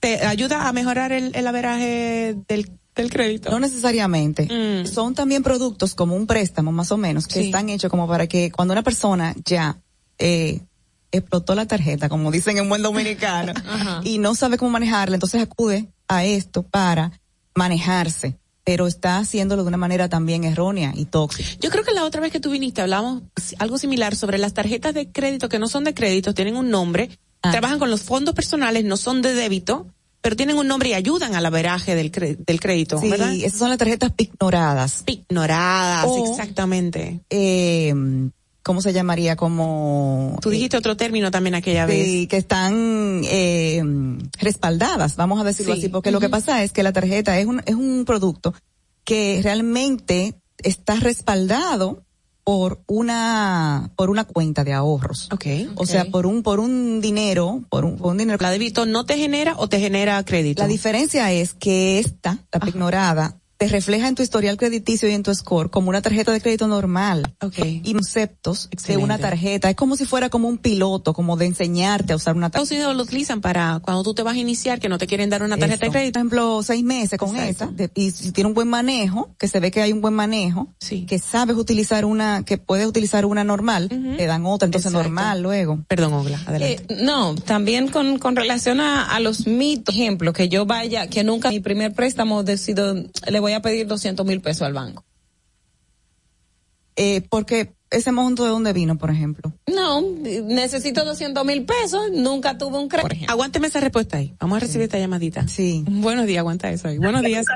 Te 0.00 0.26
ayuda 0.26 0.68
a 0.68 0.72
mejorar 0.72 1.12
el, 1.12 1.34
el 1.36 1.46
averaje 1.46 2.36
del, 2.48 2.70
del 2.96 3.10
crédito. 3.10 3.50
No 3.50 3.60
necesariamente. 3.60 4.48
Mm. 4.50 4.86
Son 4.86 5.14
también 5.14 5.42
productos 5.42 5.94
como 5.94 6.16
un 6.16 6.26
préstamo, 6.26 6.72
más 6.72 6.90
o 6.90 6.96
menos, 6.96 7.26
que 7.26 7.40
Sí. 7.40 7.46
están 7.46 7.68
hechos 7.68 7.90
como 7.90 8.08
para 8.08 8.26
que 8.26 8.50
cuando 8.50 8.72
una 8.72 8.82
persona 8.82 9.34
ya 9.44 9.78
eh, 10.18 10.60
explotó 11.12 11.54
la 11.54 11.66
tarjeta, 11.66 12.08
como 12.08 12.30
dicen 12.30 12.56
en 12.58 12.68
buen 12.68 12.82
dominicano, 12.82 13.52
y 14.04 14.18
no 14.18 14.34
sabe 14.34 14.56
cómo 14.58 14.70
manejarla, 14.70 15.16
entonces 15.16 15.42
acude 15.42 15.88
a 16.10 16.24
esto 16.24 16.62
para 16.62 17.12
manejarse, 17.54 18.36
pero 18.64 18.86
está 18.86 19.18
haciéndolo 19.18 19.62
de 19.62 19.68
una 19.68 19.76
manera 19.76 20.08
también 20.08 20.44
errónea 20.44 20.92
y 20.94 21.04
tóxica. 21.06 21.48
Yo 21.60 21.70
creo 21.70 21.84
que 21.84 21.92
la 21.92 22.04
otra 22.04 22.20
vez 22.20 22.32
que 22.32 22.40
tú 22.40 22.50
viniste 22.50 22.82
hablamos 22.82 23.22
algo 23.58 23.78
similar 23.78 24.14
sobre 24.16 24.38
las 24.38 24.52
tarjetas 24.54 24.92
de 24.94 25.10
crédito 25.10 25.48
que 25.48 25.58
no 25.58 25.68
son 25.68 25.84
de 25.84 25.94
crédito, 25.94 26.34
tienen 26.34 26.56
un 26.56 26.70
nombre, 26.70 27.10
trabajan 27.40 27.78
con 27.78 27.90
los 27.90 28.02
fondos 28.02 28.34
personales, 28.34 28.84
no 28.84 28.96
son 28.96 29.22
de 29.22 29.34
débito, 29.34 29.86
pero 30.20 30.36
tienen 30.36 30.58
un 30.58 30.68
nombre 30.68 30.90
y 30.90 30.92
ayudan 30.94 31.34
al 31.34 31.46
averaje 31.46 31.94
del, 31.94 32.10
del 32.10 32.60
crédito, 32.60 32.98
Sí, 33.00 33.08
¿verdad? 33.08 33.32
esas 33.34 33.58
son 33.58 33.70
las 33.70 33.78
tarjetas 33.78 34.12
ignoradas. 34.18 35.02
Ignoradas, 35.06 36.06
O- 36.08 36.30
exactamente. 36.30 37.20
Eh, 37.30 37.94
¿Cómo 38.62 38.82
se 38.82 38.92
llamaría? 38.92 39.36
Como... 39.36 40.36
Tú 40.42 40.50
dijiste 40.50 40.76
otro 40.76 40.96
término 40.96 41.30
también 41.30 41.54
aquella 41.54 41.86
vez. 41.86 42.04
Sí, 42.04 42.26
que 42.26 42.36
están 42.36 43.22
eh, 43.24 43.82
respaldadas, 44.38 45.16
vamos 45.16 45.40
a 45.40 45.44
decirlo 45.44 45.74
Sí. 45.74 45.80
así, 45.80 45.88
porque 45.88 46.10
lo 46.10 46.20
que 46.20 46.28
pasa 46.28 46.62
es 46.62 46.72
que 46.72 46.82
la 46.82 46.92
tarjeta 46.92 47.38
es 47.38 47.46
un, 47.46 47.62
es 47.64 47.74
un 47.74 48.04
producto 48.04 48.54
que 49.04 49.40
realmente 49.42 50.34
está 50.58 50.96
respaldado 50.96 52.04
por 52.44 52.80
una 52.86 53.90
por 53.96 54.10
una 54.10 54.24
cuenta 54.24 54.64
de 54.64 54.72
ahorros. 54.72 55.28
Okay. 55.30 55.70
O 55.76 55.86
sea, 55.86 56.06
por 56.06 56.26
un 56.26 56.42
por 56.42 56.58
un 56.58 57.00
dinero, 57.00 57.62
por 57.68 57.84
un, 57.84 57.96
por 57.96 58.12
un 58.12 58.18
dinero. 58.18 58.38
¿La 58.40 58.50
débito 58.50 58.86
no 58.86 59.04
te 59.04 59.16
genera 59.16 59.54
o 59.56 59.68
te 59.68 59.78
genera 59.78 60.22
crédito? 60.24 60.62
La 60.62 60.68
diferencia 60.68 61.32
es 61.32 61.54
que 61.54 61.98
esta, 61.98 62.38
la 62.52 62.68
ignorada, 62.68 63.39
te 63.60 63.68
refleja 63.68 64.08
en 64.08 64.14
tu 64.14 64.22
historial 64.22 64.56
crediticio 64.56 65.06
y 65.06 65.12
en 65.12 65.22
tu 65.22 65.34
score 65.34 65.68
como 65.68 65.90
una 65.90 66.00
tarjeta 66.00 66.32
de 66.32 66.40
crédito 66.40 66.66
normal. 66.66 67.34
Okay. 67.42 67.82
Y 67.84 67.92
conceptos 67.92 68.70
de 68.70 68.74
Excelente. 68.76 69.04
una 69.04 69.18
tarjeta. 69.18 69.68
Es 69.68 69.76
como 69.76 69.96
si 69.96 70.06
fuera 70.06 70.30
como 70.30 70.48
un 70.48 70.56
piloto, 70.56 71.12
como 71.12 71.36
de 71.36 71.44
enseñarte 71.44 72.14
a 72.14 72.16
usar 72.16 72.36
una 72.36 72.48
tarjeta. 72.48 72.62
Estados 72.64 72.70
Unidos 72.78 72.96
lo 72.96 73.02
utilizan 73.02 73.42
para 73.42 73.80
cuando 73.84 74.02
tú 74.02 74.14
te 74.14 74.22
vas 74.22 74.34
a 74.34 74.38
iniciar 74.38 74.80
que 74.80 74.88
no 74.88 74.96
te 74.96 75.06
quieren 75.06 75.28
dar 75.28 75.42
una 75.42 75.58
tarjeta 75.58 75.84
de 75.84 75.92
crédito. 75.92 76.12
Por 76.14 76.20
ejemplo, 76.20 76.62
seis 76.62 76.82
meses 76.82 77.18
con 77.18 77.36
Exacto. 77.36 77.64
esa, 77.64 77.72
de- 77.72 77.90
y 77.94 78.12
si 78.12 78.32
tiene 78.32 78.48
un 78.48 78.54
buen 78.54 78.68
manejo, 78.68 79.28
que 79.38 79.46
se 79.46 79.60
ve 79.60 79.70
que 79.70 79.82
hay 79.82 79.92
un 79.92 80.00
buen 80.00 80.14
manejo, 80.14 80.68
que 81.06 81.18
sabes 81.18 81.54
utilizar 81.56 82.06
una, 82.06 82.42
que 82.46 82.56
puedes 82.56 82.86
utilizar 82.86 83.26
una 83.26 83.44
normal, 83.44 83.90
te 83.90 84.24
dan 84.24 84.46
otra, 84.46 84.64
entonces 84.64 84.90
Exacto. 84.90 85.06
normal 85.06 85.42
luego. 85.42 85.80
Perdón, 85.86 86.14
Ogla, 86.14 86.40
adelante. 86.46 86.82
Eh, 86.88 86.96
no, 87.02 87.34
también 87.34 87.88
con, 87.88 88.18
con 88.18 88.36
relación 88.36 88.80
a, 88.80 89.04
a 89.14 89.20
los 89.20 89.46
mitos, 89.46 89.94
ejemplo, 89.94 90.32
que 90.32 90.48
yo 90.48 90.64
vaya, 90.64 91.08
que 91.08 91.24
nunca 91.24 91.50
mi 91.50 91.60
primer 91.60 91.92
préstamo 91.92 92.42
decido, 92.42 92.94
le 92.94 93.40
voy 93.40 93.49
a 93.56 93.62
pedir 93.62 93.86
200 93.86 94.24
mil 94.26 94.40
pesos 94.40 94.62
al 94.62 94.72
banco. 94.72 95.04
Eh, 96.96 97.22
porque 97.30 97.72
ese 97.90 98.12
monto 98.12 98.44
de 98.44 98.50
dónde 98.50 98.72
vino, 98.72 98.98
por 98.98 99.10
ejemplo. 99.10 99.52
No, 99.66 100.00
necesito 100.02 101.04
200 101.04 101.44
mil 101.44 101.64
pesos, 101.64 102.10
nunca 102.12 102.58
tuve 102.58 102.78
un 102.78 102.88
crédito. 102.88 103.30
Aguánteme 103.32 103.66
esa 103.68 103.80
respuesta 103.80 104.18
ahí. 104.18 104.34
Vamos 104.38 104.56
a 104.58 104.60
recibir 104.60 104.82
esta 104.84 104.98
llamadita. 104.98 105.48
Sí. 105.48 105.84
Buenos 105.88 106.26
días, 106.26 106.40
aguanta 106.40 106.70
eso 106.70 106.88
ahí. 106.88 106.98
Buenos 106.98 107.22
días. 107.22 107.46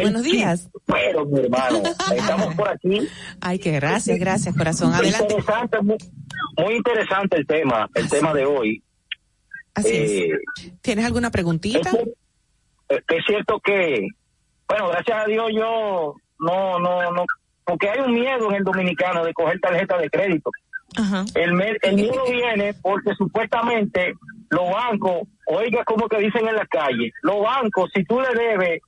Buenos 0.00 0.22
días. 0.22 0.68
Pero, 0.86 1.24
mi 1.24 1.40
hermano, 1.40 1.82
estamos 2.14 2.54
por 2.54 2.68
aquí. 2.68 3.08
Ay, 3.40 3.58
que 3.58 3.72
gracias, 3.72 4.18
gracias, 4.18 4.54
corazón. 4.56 4.88
Muy 4.90 4.98
Adelante. 4.98 5.24
interesante, 5.34 5.80
muy, 5.82 5.96
muy 6.58 6.74
interesante 6.76 7.36
el 7.38 7.46
tema, 7.46 7.88
el 7.94 8.08
tema 8.08 8.34
de 8.34 8.44
hoy. 8.44 8.82
Así 9.74 9.88
Eh, 9.88 10.28
es. 10.58 10.72
¿Tienes 10.82 11.04
alguna 11.06 11.30
preguntita? 11.30 11.88
Es, 11.90 12.08
es 12.96 13.24
cierto 13.26 13.60
que, 13.60 14.06
bueno, 14.68 14.88
gracias 14.88 15.18
a 15.18 15.26
Dios 15.26 15.50
yo 15.54 16.14
no, 16.38 16.78
no, 16.78 17.10
no, 17.12 17.24
porque 17.64 17.88
hay 17.88 18.00
un 18.00 18.14
miedo 18.14 18.50
en 18.50 18.56
el 18.56 18.64
dominicano 18.64 19.24
de 19.24 19.32
coger 19.32 19.60
tarjeta 19.60 19.98
de 19.98 20.10
crédito. 20.10 20.50
Ajá. 20.96 21.24
El, 21.34 21.54
miedo 21.54 22.24
viene 22.30 22.74
porque 22.82 23.14
supuestamente 23.16 24.14
los 24.50 24.70
bancos, 24.70 25.22
oiga 25.46 25.84
como 25.84 26.06
que 26.08 26.18
dicen 26.18 26.46
en 26.46 26.56
la 26.56 26.66
calle, 26.66 27.12
los 27.22 27.40
bancos, 27.40 27.90
si 27.94 28.04
tú 28.04 28.20
le 28.20 28.28
debes 28.34 28.82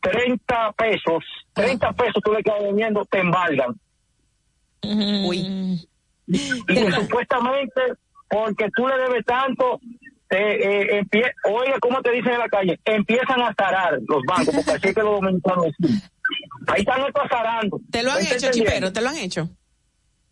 30 0.00 0.72
pesos, 0.72 1.24
30 1.54 1.92
pesos 1.92 2.22
tú 2.22 2.32
le 2.32 2.42
quedas 2.42 2.62
debiendo, 2.62 3.04
te 3.06 3.20
embargan. 3.20 3.74
Uy. 4.82 5.88
Y 6.26 6.64
que 6.66 6.92
supuestamente, 6.92 7.80
porque 8.28 8.68
tú 8.76 8.86
le 8.86 8.98
debes 8.98 9.24
tanto, 9.24 9.80
te, 10.28 10.36
eh, 10.38 11.00
empie- 11.02 11.32
oiga 11.50 11.78
cómo 11.80 12.00
te 12.02 12.10
dicen 12.12 12.32
en 12.32 12.38
la 12.38 12.48
calle, 12.48 12.78
empiezan 12.84 13.40
a 13.42 13.54
zarar 13.54 13.98
los 14.06 14.22
bancos, 14.26 14.54
porque 14.54 14.70
así 14.72 14.88
es 14.88 14.94
que 14.94 15.02
los 15.02 15.20
dominicanos. 15.20 15.66
Ahí 16.66 16.80
están 16.80 17.00
estos 17.06 17.22
zarando. 17.30 17.80
¿Te 17.90 18.02
lo 18.02 18.10
han 18.12 18.18
¿Me 18.18 18.22
está 18.24 18.34
hecho? 18.36 18.50
Chipero? 18.50 18.92
¿Te 18.92 19.00
lo 19.00 19.08
han 19.08 19.16
hecho? 19.16 19.48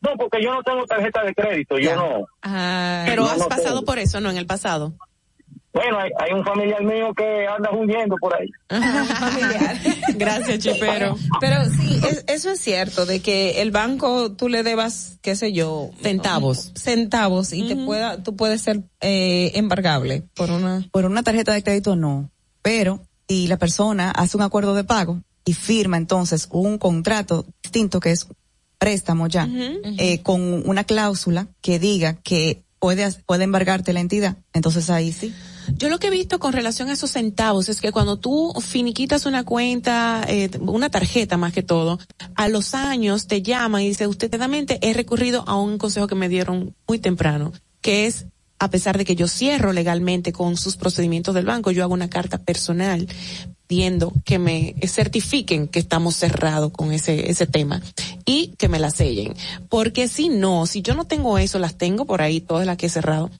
No, 0.02 0.14
porque 0.18 0.42
yo 0.42 0.52
no 0.54 0.62
tengo 0.62 0.84
tarjeta 0.86 1.24
de 1.24 1.34
crédito, 1.34 1.78
yo 1.78 1.96
no. 1.96 2.26
Pero 2.42 3.22
No, 3.24 3.30
has 3.30 3.38
no 3.38 3.48
pasado 3.48 3.76
tengo. 3.80 3.84
por 3.86 3.98
eso, 3.98 4.20
¿no? 4.20 4.30
En 4.30 4.36
el 4.36 4.46
pasado. 4.46 4.92
Bueno, 5.76 5.98
hay, 6.00 6.10
hay 6.18 6.32
un 6.32 6.42
familiar 6.42 6.82
mío 6.82 7.12
que 7.14 7.46
anda 7.46 7.70
huyendo 7.70 8.16
por 8.18 8.34
ahí. 8.34 8.48
Gracias, 10.14 10.58
Chipero. 10.60 11.16
Pero 11.40 11.64
sí, 11.66 12.00
es- 12.08 12.24
eso 12.28 12.50
es 12.50 12.60
cierto, 12.60 13.04
de 13.04 13.20
que 13.20 13.60
el 13.60 13.70
banco 13.72 14.32
tú 14.32 14.48
le 14.48 14.62
debas, 14.62 15.18
qué 15.22 15.36
sé 15.36 15.52
yo, 15.52 15.90
Centavos. 16.02 16.72
centavos 16.74 17.52
y 17.52 17.68
te 17.68 17.76
pueda, 17.76 18.22
tú 18.22 18.36
puedes 18.36 18.62
ser 18.62 18.80
eh, 19.00 19.52
embargable 19.54 20.22
por 20.34 20.50
una. 20.50 20.88
Por 20.90 21.04
una 21.04 21.22
tarjeta 21.22 21.52
de 21.52 21.62
crédito 21.62 21.94
no, 21.94 22.30
pero 22.62 23.02
si 23.28 23.46
la 23.46 23.58
persona 23.58 24.10
hace 24.12 24.36
un 24.36 24.42
acuerdo 24.44 24.74
de 24.74 24.84
pago 24.84 25.20
y 25.44 25.52
firma 25.52 25.96
entonces 25.98 26.48
un 26.50 26.78
contrato 26.78 27.44
distinto 27.62 28.00
que 28.00 28.12
es 28.12 28.26
préstamo 28.78 29.26
ya, 29.26 29.46
eh, 29.98 30.22
con 30.22 30.68
una 30.68 30.84
cláusula 30.84 31.48
que 31.60 31.78
diga 31.78 32.14
que 32.22 32.62
puede, 32.78 33.10
puede 33.26 33.44
embargarte 33.44 33.92
la 33.92 34.00
entidad, 34.00 34.36
entonces 34.52 34.88
ahí 34.90 35.12
sí. 35.12 35.34
Yo 35.74 35.88
lo 35.88 35.98
que 35.98 36.08
he 36.08 36.10
visto 36.10 36.38
con 36.38 36.52
relación 36.52 36.88
a 36.88 36.92
esos 36.92 37.10
centavos 37.10 37.68
es 37.68 37.80
que 37.80 37.92
cuando 37.92 38.16
tú 38.16 38.52
finiquitas 38.60 39.26
una 39.26 39.44
cuenta, 39.44 40.24
eh, 40.28 40.50
una 40.60 40.90
tarjeta 40.90 41.36
más 41.36 41.52
que 41.52 41.62
todo, 41.62 41.98
a 42.34 42.48
los 42.48 42.74
años 42.74 43.26
te 43.26 43.42
llaman 43.42 43.82
y 43.82 43.88
dice, 43.88 44.06
últimamente 44.06 44.78
he 44.82 44.92
recurrido 44.92 45.44
a 45.46 45.56
un 45.56 45.78
consejo 45.78 46.06
que 46.06 46.14
me 46.14 46.28
dieron 46.28 46.74
muy 46.86 46.98
temprano, 46.98 47.52
que 47.80 48.06
es, 48.06 48.26
a 48.58 48.70
pesar 48.70 48.96
de 48.96 49.04
que 49.04 49.16
yo 49.16 49.28
cierro 49.28 49.72
legalmente 49.72 50.32
con 50.32 50.56
sus 50.56 50.76
procedimientos 50.76 51.34
del 51.34 51.46
banco, 51.46 51.70
yo 51.70 51.82
hago 51.82 51.94
una 51.94 52.08
carta 52.08 52.38
personal 52.38 53.06
pidiendo 53.66 54.12
que 54.24 54.38
me 54.38 54.76
certifiquen 54.86 55.68
que 55.68 55.80
estamos 55.80 56.16
cerrados 56.16 56.70
con 56.70 56.92
ese, 56.92 57.30
ese 57.30 57.46
tema 57.46 57.82
y 58.24 58.48
que 58.58 58.68
me 58.68 58.78
la 58.78 58.90
sellen. 58.90 59.34
Porque 59.68 60.08
si 60.08 60.28
no, 60.28 60.66
si 60.66 60.82
yo 60.82 60.94
no 60.94 61.04
tengo 61.04 61.36
eso, 61.38 61.58
las 61.58 61.76
tengo 61.76 62.06
por 62.06 62.22
ahí, 62.22 62.40
todas 62.40 62.66
las 62.66 62.76
que 62.76 62.86
he 62.86 62.90
cerrado, 62.90 63.30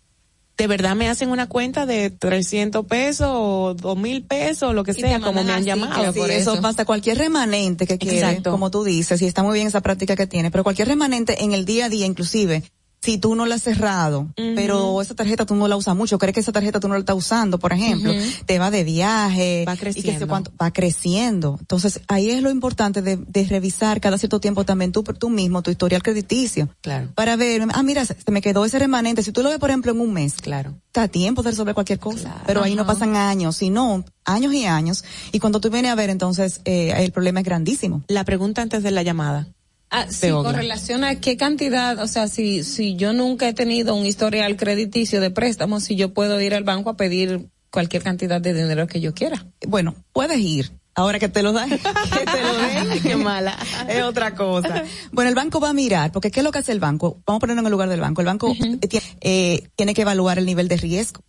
de 0.57 0.67
verdad 0.67 0.97
me 0.97 1.09
hacen 1.09 1.31
una 1.31 1.49
cuenta 1.49 1.85
de 1.85 2.10
300 2.10 2.86
pesos 2.86 3.28
o 3.31 3.75
2 3.75 3.99
mil 3.99 4.25
pesos, 4.25 4.75
lo 4.75 4.85
que 4.85 4.94
sea, 4.94 5.20
como 5.20 5.44
me 5.44 5.52
han 5.52 5.65
llamado. 5.65 6.12
Sí, 6.12 6.20
eso 6.31 6.60
basta 6.60 6.85
cualquier 6.85 7.18
remanente 7.18 7.86
que 7.86 7.99
quiere, 7.99 8.18
Exacto. 8.18 8.51
como 8.51 8.70
tú 8.70 8.83
dices, 8.83 9.20
y 9.20 9.26
está 9.26 9.43
muy 9.43 9.55
bien 9.55 9.67
esa 9.67 9.83
práctica 9.83 10.17
que 10.17 10.26
tiene, 10.26 10.51
pero 10.51 10.65
cualquier 10.65 10.89
remanente 10.89 11.44
en 11.44 11.52
el 11.52 11.65
día 11.67 11.86
a 11.86 11.89
día, 11.89 12.07
inclusive, 12.07 12.62
si 13.07 13.18
tú 13.18 13.36
no 13.36 13.47
la 13.47 13.55
has 13.55 13.62
cerrado, 13.62 14.26
pero 14.57 15.01
esa 15.01 15.15
tarjeta 15.15 15.47
tú 15.47 15.55
no 15.55 15.68
la 15.68 15.76
usas 15.76 15.94
mucho, 15.94 16.18
crees 16.18 16.35
que 16.35 16.41
esa 16.41 16.51
tarjeta 16.51 16.81
tú 16.81 16.89
no 16.89 16.94
la 16.94 17.01
estás 17.01 17.15
usando, 17.15 17.57
por 17.60 17.73
ejemplo, 17.73 18.12
te 18.47 18.59
va 18.59 18.73
de 18.73 18.83
viaje, 18.83 19.65
Va 19.65 19.75
y 19.75 19.78
que 19.78 19.93
sé 19.93 20.01
creciendo. 20.02 20.26
cuánto, 20.26 20.51
va 20.60 20.73
creciendo. 20.73 21.57
Entonces, 21.60 22.01
ahí 22.09 22.31
es 22.31 22.43
lo 22.43 22.51
importante 22.51 23.02
de, 23.02 23.17
de 23.17 23.44
revisar 23.44 24.01
cada 24.01 24.18
cierto 24.18 24.41
tiempo 24.41 24.65
también 24.65 24.91
tú, 24.91 25.05
tú 25.05 25.31
mismo, 25.31 25.62
tu 25.62 25.70
historial 25.70 26.02
crediticio. 26.02 26.68
Claro. 26.81 27.09
Para 27.15 27.36
ver, 27.36 27.62
ah, 27.73 27.83
mira, 27.85 28.05
se 28.05 28.17
me 28.33 28.41
quedó 28.43 28.65
ese 28.65 28.81
remanente. 28.81 29.23
Si 29.23 29.31
tú 29.31 29.44
lo 29.44 29.51
ves, 29.51 29.60
por 29.60 29.70
ejemplo, 29.70 29.93
en 29.93 30.01
un 30.01 30.12
mes. 30.12 30.35
Claro. 30.43 30.75
Está 30.89 31.05
a 31.05 31.09
tiempo 31.09 31.44
de 31.44 31.51
resolver 31.51 31.75
cualquier 31.75 32.01
cosa. 32.01 32.43
Pero 32.44 32.65
ahí 32.65 32.75
no 32.75 32.86
pasan 32.86 33.15
años, 33.15 33.57
sino 33.57 34.05
años 34.25 34.52
y 34.52 34.65
años. 34.67 35.05
Y 35.31 35.39
cuando 35.39 35.60
tú 35.60 35.70
vienes 35.70 35.93
a 35.93 35.94
ver, 35.94 36.10
entonces, 36.10 36.60
eh, 36.65 36.93
el 36.97 37.12
problema 37.12 37.39
es 37.39 37.47
grandísimo. 37.47 38.02
La 38.09 38.25
pregunta 38.25 38.62
antes 38.62 38.83
de 38.83 38.91
la 38.91 39.05
llamada. 39.05 39.47
Ah, 39.90 40.06
sí, 40.08 40.31
con 40.31 40.55
relación 40.55 41.05
a 41.05 41.20
qué 41.20 41.36
cantidad, 41.36 41.98
o 42.00 42.08
sea, 42.08 42.26
si, 42.26 42.65
si 42.65 42.97
yo 42.97 43.12
nunca 43.12 43.48
he 43.48 43.55
tenido 43.55 43.94
un 43.94 44.05
historial 44.05 44.56
crediticio 44.56 45.20
de 45.20 45.31
préstamos, 45.31 45.84
si 45.84 45.94
yo 45.94 46.12
puedo 46.12 46.40
ir 46.40 46.55
al 46.55 46.65
banco 46.65 46.90
a 46.90 46.97
pedir 46.97 47.48
cualquier 47.70 48.02
cantidad 48.02 48.40
de 48.40 48.52
dinero 48.52 48.86
que 48.86 49.00
yo 49.00 49.15
quiera. 49.15 49.47
Bueno, 49.66 49.94
puedes 50.12 50.39
ir. 50.39 50.73
Ahora 50.94 51.18
que 51.18 51.28
te 51.28 51.42
lo 51.42 51.52
dan, 51.52 51.68
que 51.70 51.76
te 51.78 52.42
lo 52.42 52.56
den. 52.56 53.02
Qué 53.02 53.16
mala. 53.16 53.56
es 53.86 54.02
otra 54.02 54.34
cosa. 54.34 54.82
Bueno, 55.12 55.28
el 55.28 55.34
banco 55.34 55.60
va 55.60 55.68
a 55.68 55.74
mirar, 55.74 56.10
porque 56.10 56.31
¿qué 56.31 56.40
es 56.40 56.44
lo 56.44 56.50
que 56.52 56.58
hace 56.60 56.73
el 56.73 56.81
banco? 56.81 57.20
Vamos 57.26 57.39
a 57.39 57.40
ponerlo 57.40 57.60
en 57.60 57.66
el 57.66 57.73
lugar 57.73 57.90
del 57.90 58.00
banco. 58.00 58.23
El 58.23 58.26
banco 58.26 58.52
eh, 58.52 58.89
tiene, 58.89 59.06
eh, 59.20 59.68
tiene 59.76 59.92
que 59.92 60.02
evaluar 60.02 60.39
el 60.39 60.47
nivel 60.47 60.68
de 60.68 60.78
riesgo. 60.78 61.20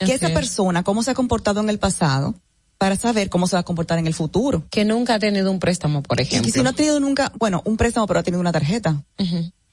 Que 0.00 0.14
esa 0.14 0.28
persona, 0.30 0.82
cómo 0.82 1.02
se 1.02 1.12
ha 1.12 1.14
comportado 1.14 1.60
en 1.60 1.70
el 1.70 1.78
pasado, 1.78 2.34
para 2.78 2.96
saber 2.96 3.28
cómo 3.28 3.46
se 3.46 3.56
va 3.56 3.60
a 3.60 3.64
comportar 3.64 3.98
en 3.98 4.06
el 4.06 4.14
futuro. 4.14 4.64
Que 4.70 4.84
nunca 4.84 5.14
ha 5.14 5.18
tenido 5.18 5.50
un 5.50 5.58
préstamo, 5.58 6.02
por 6.02 6.20
ejemplo. 6.20 6.48
Y 6.48 6.52
si 6.52 6.62
no 6.62 6.70
ha 6.70 6.72
tenido 6.72 7.00
nunca, 7.00 7.32
bueno, 7.38 7.62
un 7.64 7.76
préstamo, 7.76 8.06
pero 8.06 8.20
ha 8.20 8.22
tenido 8.22 8.40
una 8.40 8.52
tarjeta. 8.52 9.02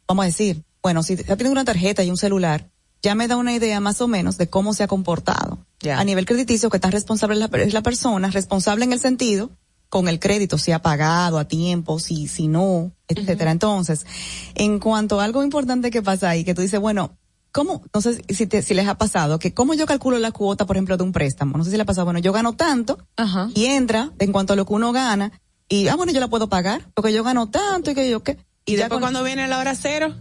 Vamos 0.07 0.23
a 0.23 0.25
decir, 0.25 0.63
bueno, 0.81 1.03
si 1.03 1.13
ha 1.13 1.35
tenido 1.35 1.51
una 1.51 1.65
tarjeta 1.65 2.03
y 2.03 2.09
un 2.09 2.17
celular, 2.17 2.69
ya 3.01 3.13
me 3.15 3.27
da 3.27 3.37
una 3.37 3.53
idea 3.53 3.79
más 3.79 4.01
o 4.01 4.07
menos 4.07 4.37
de 4.37 4.49
cómo 4.49 4.73
se 4.73 4.83
ha 4.83 4.87
comportado. 4.87 5.59
Ya. 5.79 5.99
A 5.99 6.03
nivel 6.03 6.25
crediticio, 6.25 6.69
que 6.71 6.79
tan 6.79 6.91
responsable 6.91 7.35
es 7.35 7.39
la, 7.39 7.57
es 7.59 7.73
la 7.73 7.83
persona, 7.83 8.31
responsable 8.31 8.85
en 8.85 8.93
el 8.93 8.99
sentido 8.99 9.51
con 9.89 10.07
el 10.07 10.19
crédito, 10.19 10.57
si 10.57 10.71
ha 10.71 10.81
pagado 10.81 11.37
a 11.37 11.47
tiempo, 11.47 11.99
si, 11.99 12.27
si 12.27 12.47
no, 12.47 12.91
etcétera. 13.07 13.51
Entonces, 13.51 14.05
en 14.55 14.79
cuanto 14.79 15.21
a 15.21 15.23
algo 15.23 15.43
importante 15.43 15.91
que 15.91 16.01
pasa 16.01 16.29
ahí, 16.29 16.43
que 16.43 16.55
tú 16.55 16.61
dices, 16.61 16.79
bueno, 16.79 17.15
¿cómo? 17.55 17.81
No 17.93 18.01
sé 18.01 18.21
si, 18.27 18.47
te- 18.47 18.61
si 18.61 18.73
les 18.73 18.85
ha 18.87 18.97
pasado, 18.97 19.39
que 19.39 19.53
cómo 19.53 19.73
yo 19.75 19.85
calculo 19.85 20.19
la 20.19 20.31
cuota, 20.33 20.65
por 20.65 20.75
ejemplo, 20.75 20.97
de 20.97 21.03
un 21.03 21.13
préstamo. 21.13 21.57
No 21.57 21.63
sé 21.63 21.71
si 21.71 21.77
le 21.77 21.83
ha 21.83 21.85
pasado, 21.85 22.03
bueno, 22.03 22.19
yo 22.19 22.33
gano 22.33 22.51
tanto, 22.53 22.97
Ajá. 23.15 23.47
y 23.55 23.65
entra 23.67 24.11
en 24.19 24.33
cuanto 24.33 24.51
a 24.51 24.55
lo 24.57 24.65
que 24.65 24.73
uno 24.73 24.91
gana, 24.91 25.31
y, 25.69 25.87
ah, 25.87 25.95
bueno, 25.95 26.11
yo 26.11 26.19
la 26.19 26.27
puedo 26.27 26.49
pagar, 26.49 26.85
porque 26.93 27.13
yo 27.13 27.23
gano 27.23 27.49
tanto 27.49 27.91
y 27.91 27.95
que 27.95 28.09
yo 28.09 28.21
qué. 28.23 28.37
Y, 28.65 28.73
ya 28.73 28.79
después 28.83 28.89
con- 28.97 29.01
cuando 29.03 29.23
viene 29.23 29.47
la 29.47 29.57
hora 29.59 29.73
cero, 29.75 30.13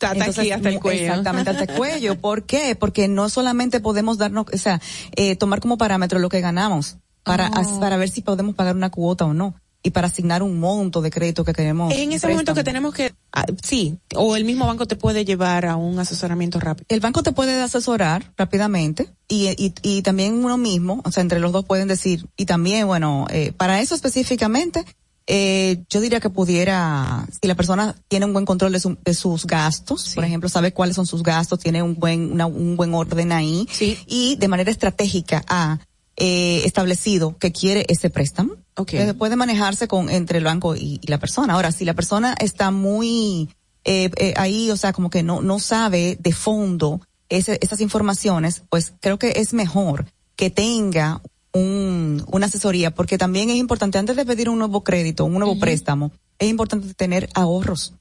entonces, 0.00 0.38
aquí, 0.40 0.50
hasta 0.50 0.68
el 0.68 0.80
cuello. 0.80 1.02
Exactamente, 1.02 1.50
hasta 1.50 1.64
el 1.64 1.72
cuello. 1.78 2.20
¿Por 2.20 2.44
qué? 2.44 2.74
Porque 2.74 3.06
no 3.06 3.28
solamente 3.28 3.78
podemos 3.78 4.18
darnos, 4.18 4.46
o 4.52 4.58
sea, 4.58 4.80
eh, 5.14 5.36
tomar 5.36 5.60
como 5.60 5.78
parámetro 5.78 6.18
lo 6.18 6.28
que 6.28 6.40
ganamos 6.40 6.96
para, 7.22 7.48
Oh. 7.50 7.58
as- 7.60 7.68
para 7.78 7.96
ver 7.96 8.08
si 8.10 8.20
podemos 8.22 8.56
pagar 8.56 8.74
una 8.74 8.90
cuota 8.90 9.24
o 9.24 9.32
no. 9.32 9.54
Y 9.84 9.90
para 9.90 10.06
asignar 10.06 10.42
un 10.44 10.60
monto 10.60 11.02
de 11.02 11.10
crédito 11.10 11.44
que 11.44 11.52
queremos. 11.52 11.92
Es 11.92 11.98
en 11.98 12.12
ese 12.12 12.28
momento 12.28 12.52
que 12.54 12.62
tenemos 12.64 12.94
que, 12.94 13.12
ah, 13.32 13.44
sí, 13.62 13.98
o 14.14 14.36
el 14.36 14.44
mismo 14.44 14.64
banco 14.66 14.86
te 14.86 14.94
puede 14.94 15.24
llevar 15.24 15.66
a 15.66 15.74
un 15.74 15.98
asesoramiento 15.98 16.60
rápido. 16.60 16.86
El 16.88 17.00
banco 17.00 17.22
te 17.24 17.32
puede 17.32 17.60
asesorar 17.60 18.32
rápidamente 18.36 19.08
y, 19.28 19.48
y, 19.60 19.74
y 19.82 20.02
también 20.02 20.44
uno 20.44 20.56
mismo, 20.56 21.00
o 21.04 21.10
sea, 21.10 21.20
entre 21.22 21.40
los 21.40 21.50
dos 21.50 21.64
pueden 21.64 21.88
decir, 21.88 22.26
y 22.36 22.44
también, 22.46 22.86
bueno, 22.86 23.26
eh, 23.30 23.52
para 23.56 23.80
eso 23.80 23.96
específicamente, 23.96 24.84
eh, 25.26 25.82
yo 25.88 26.00
diría 26.00 26.20
que 26.20 26.30
pudiera, 26.30 27.26
si 27.40 27.48
la 27.48 27.54
persona 27.54 27.96
tiene 28.08 28.26
un 28.26 28.32
buen 28.32 28.44
control 28.44 28.72
de, 28.72 28.80
su- 28.80 28.98
de 29.04 29.14
sus 29.14 29.46
gastos, 29.46 30.14
por 30.14 30.24
ejemplo, 30.24 30.48
sabe 30.48 30.72
cuáles 30.72 30.94
son 30.96 31.06
sus 31.06 31.22
gastos, 31.22 31.58
tiene 31.60 31.82
un 31.82 31.94
buen, 31.96 32.32
una- 32.32 32.46
un 32.46 32.76
buen 32.76 32.94
orden 32.94 33.32
ahí, 33.32 33.66
y 34.06 34.36
de 34.36 34.48
manera 34.48 34.70
estratégica 34.70 35.42
ha 35.48 35.78
eh, 36.24 36.62
establecido 36.64 37.36
que 37.38 37.50
quiere 37.50 37.84
ese 37.88 38.08
préstamo, 38.08 38.54
eh, 38.92 39.12
puede 39.14 39.34
manejarse 39.34 39.88
con 39.88 40.08
entre 40.08 40.38
el 40.38 40.44
banco 40.44 40.76
y, 40.76 41.00
y 41.02 41.06
la 41.08 41.18
persona. 41.18 41.54
Ahora, 41.54 41.72
si 41.72 41.84
la 41.84 41.94
persona 41.94 42.34
está 42.38 42.70
muy 42.70 43.48
eh, 43.84 44.08
eh, 44.16 44.34
ahí, 44.36 44.70
o 44.70 44.76
sea, 44.76 44.92
como 44.92 45.10
que 45.10 45.24
no, 45.24 45.42
no 45.42 45.58
sabe 45.58 46.16
de 46.20 46.32
fondo 46.32 47.00
ese- 47.28 47.58
esas 47.60 47.80
informaciones, 47.80 48.62
pues 48.70 48.92
creo 49.00 49.18
que 49.18 49.30
es 49.42 49.52
mejor 49.52 50.06
que 50.36 50.48
tenga 50.50 51.20
un, 51.52 52.24
una 52.30 52.46
asesoría, 52.46 52.92
porque 52.94 53.18
también 53.18 53.50
es 53.50 53.56
importante, 53.56 53.98
antes 53.98 54.14
de 54.16 54.24
pedir 54.24 54.48
un 54.48 54.58
nuevo 54.58 54.84
crédito, 54.84 55.24
un 55.24 55.34
nuevo 55.34 55.58
préstamo, 55.58 56.12
es 56.38 56.48
importante 56.48 56.94
tener 56.94 57.28
ahorros. 57.34 57.94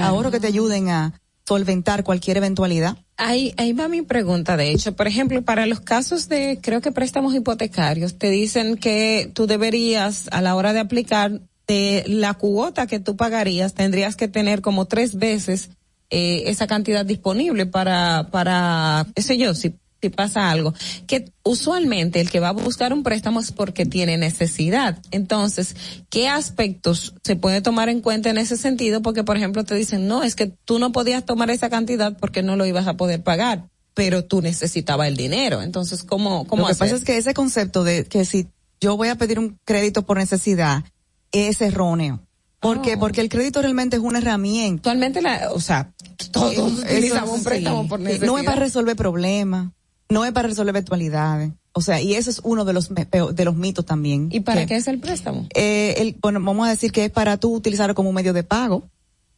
Ahorros 0.00 0.32
que 0.32 0.40
te 0.40 0.46
ayuden 0.48 0.88
a 0.88 1.12
solventar 1.46 2.04
cualquier 2.04 2.38
eventualidad. 2.38 2.96
Ahí, 3.16 3.54
ahí 3.56 3.72
va 3.72 3.88
mi 3.88 4.02
pregunta, 4.02 4.56
de 4.56 4.70
hecho. 4.70 4.94
Por 4.94 5.06
ejemplo, 5.06 5.42
para 5.42 5.66
los 5.66 5.80
casos 5.80 6.28
de, 6.28 6.58
creo 6.60 6.80
que 6.80 6.92
préstamos 6.92 7.34
hipotecarios, 7.34 8.18
te 8.18 8.30
dicen 8.30 8.76
que 8.76 9.30
tú 9.32 9.46
deberías, 9.46 10.28
a 10.32 10.42
la 10.42 10.54
hora 10.56 10.72
de 10.72 10.80
aplicar, 10.80 11.40
de 11.66 12.04
la 12.06 12.34
cuota 12.34 12.86
que 12.86 13.00
tú 13.00 13.16
pagarías, 13.16 13.74
tendrías 13.74 14.16
que 14.16 14.28
tener 14.28 14.60
como 14.60 14.86
tres 14.86 15.16
veces 15.16 15.70
eh, 16.10 16.44
esa 16.46 16.66
cantidad 16.66 17.04
disponible 17.04 17.66
para, 17.66 18.28
para, 18.30 19.06
qué 19.14 19.22
sé 19.22 19.38
yo, 19.38 19.54
si, 19.54 19.74
si 20.06 20.10
pasa 20.10 20.50
algo. 20.50 20.72
Que 21.06 21.32
usualmente 21.42 22.20
el 22.20 22.30
que 22.30 22.40
va 22.40 22.48
a 22.48 22.52
buscar 22.52 22.92
un 22.92 23.02
préstamo 23.02 23.40
es 23.40 23.52
porque 23.52 23.86
tiene 23.86 24.16
necesidad. 24.16 24.98
Entonces, 25.10 25.76
¿qué 26.10 26.28
aspectos 26.28 27.14
se 27.24 27.36
puede 27.36 27.60
tomar 27.60 27.88
en 27.88 28.00
cuenta 28.00 28.30
en 28.30 28.38
ese 28.38 28.56
sentido? 28.56 29.02
Porque, 29.02 29.24
por 29.24 29.36
ejemplo, 29.36 29.64
te 29.64 29.74
dicen, 29.74 30.06
no, 30.06 30.22
es 30.22 30.36
que 30.36 30.46
tú 30.46 30.78
no 30.78 30.92
podías 30.92 31.24
tomar 31.24 31.50
esa 31.50 31.70
cantidad 31.70 32.16
porque 32.18 32.42
no 32.42 32.56
lo 32.56 32.66
ibas 32.66 32.86
a 32.86 32.96
poder 32.96 33.22
pagar, 33.22 33.68
pero 33.94 34.24
tú 34.24 34.42
necesitabas 34.42 35.08
el 35.08 35.16
dinero. 35.16 35.62
Entonces, 35.62 36.02
¿cómo, 36.02 36.46
cómo 36.46 36.62
Lo 36.62 36.68
que 36.68 36.74
pasa 36.76 36.94
es 36.94 37.04
que 37.04 37.16
ese 37.16 37.34
concepto 37.34 37.82
de 37.82 38.04
que 38.04 38.24
si 38.24 38.48
yo 38.80 38.96
voy 38.96 39.08
a 39.08 39.16
pedir 39.16 39.38
un 39.38 39.58
crédito 39.64 40.04
por 40.06 40.18
necesidad 40.18 40.84
es 41.32 41.60
erróneo. 41.60 42.22
¿Por 42.60 42.82
qué? 42.82 42.96
Porque 42.96 43.20
el 43.20 43.28
crédito 43.28 43.62
realmente 43.62 43.96
es 43.96 44.02
una 44.02 44.18
herramienta. 44.18 44.80
Actualmente, 44.80 45.22
la, 45.22 45.50
o 45.52 45.60
sea, 45.60 45.92
todos 46.32 46.72
utilizamos 46.82 47.38
un 47.38 47.44
préstamo 47.44 47.88
por 47.88 48.00
necesidad. 48.00 48.26
No 48.26 48.38
es 48.38 48.44
para 48.44 48.60
resolver 48.60 48.96
problemas, 48.96 49.72
no 50.08 50.24
es 50.24 50.32
para 50.32 50.48
resolver 50.48 50.70
eventualidades. 50.74 51.50
O 51.72 51.80
sea, 51.82 52.00
y 52.00 52.14
eso 52.14 52.30
es 52.30 52.40
uno 52.42 52.64
de 52.64 52.72
los 52.72 52.88
de 52.94 53.44
los 53.44 53.54
mitos 53.56 53.84
también. 53.84 54.28
¿Y 54.32 54.40
para 54.40 54.62
Que- 54.62 54.66
qué 54.68 54.76
es 54.76 54.88
el 54.88 54.98
préstamo? 54.98 55.46
eh, 55.54 55.94
el, 55.98 56.16
bueno, 56.20 56.40
vamos 56.42 56.66
a 56.66 56.70
decir 56.70 56.90
que 56.92 57.04
es 57.06 57.10
para 57.10 57.36
tú 57.36 57.54
utilizarlo 57.54 57.94
como 57.94 58.08
un 58.08 58.14
medio 58.14 58.32
de 58.32 58.42
pago, 58.42 58.84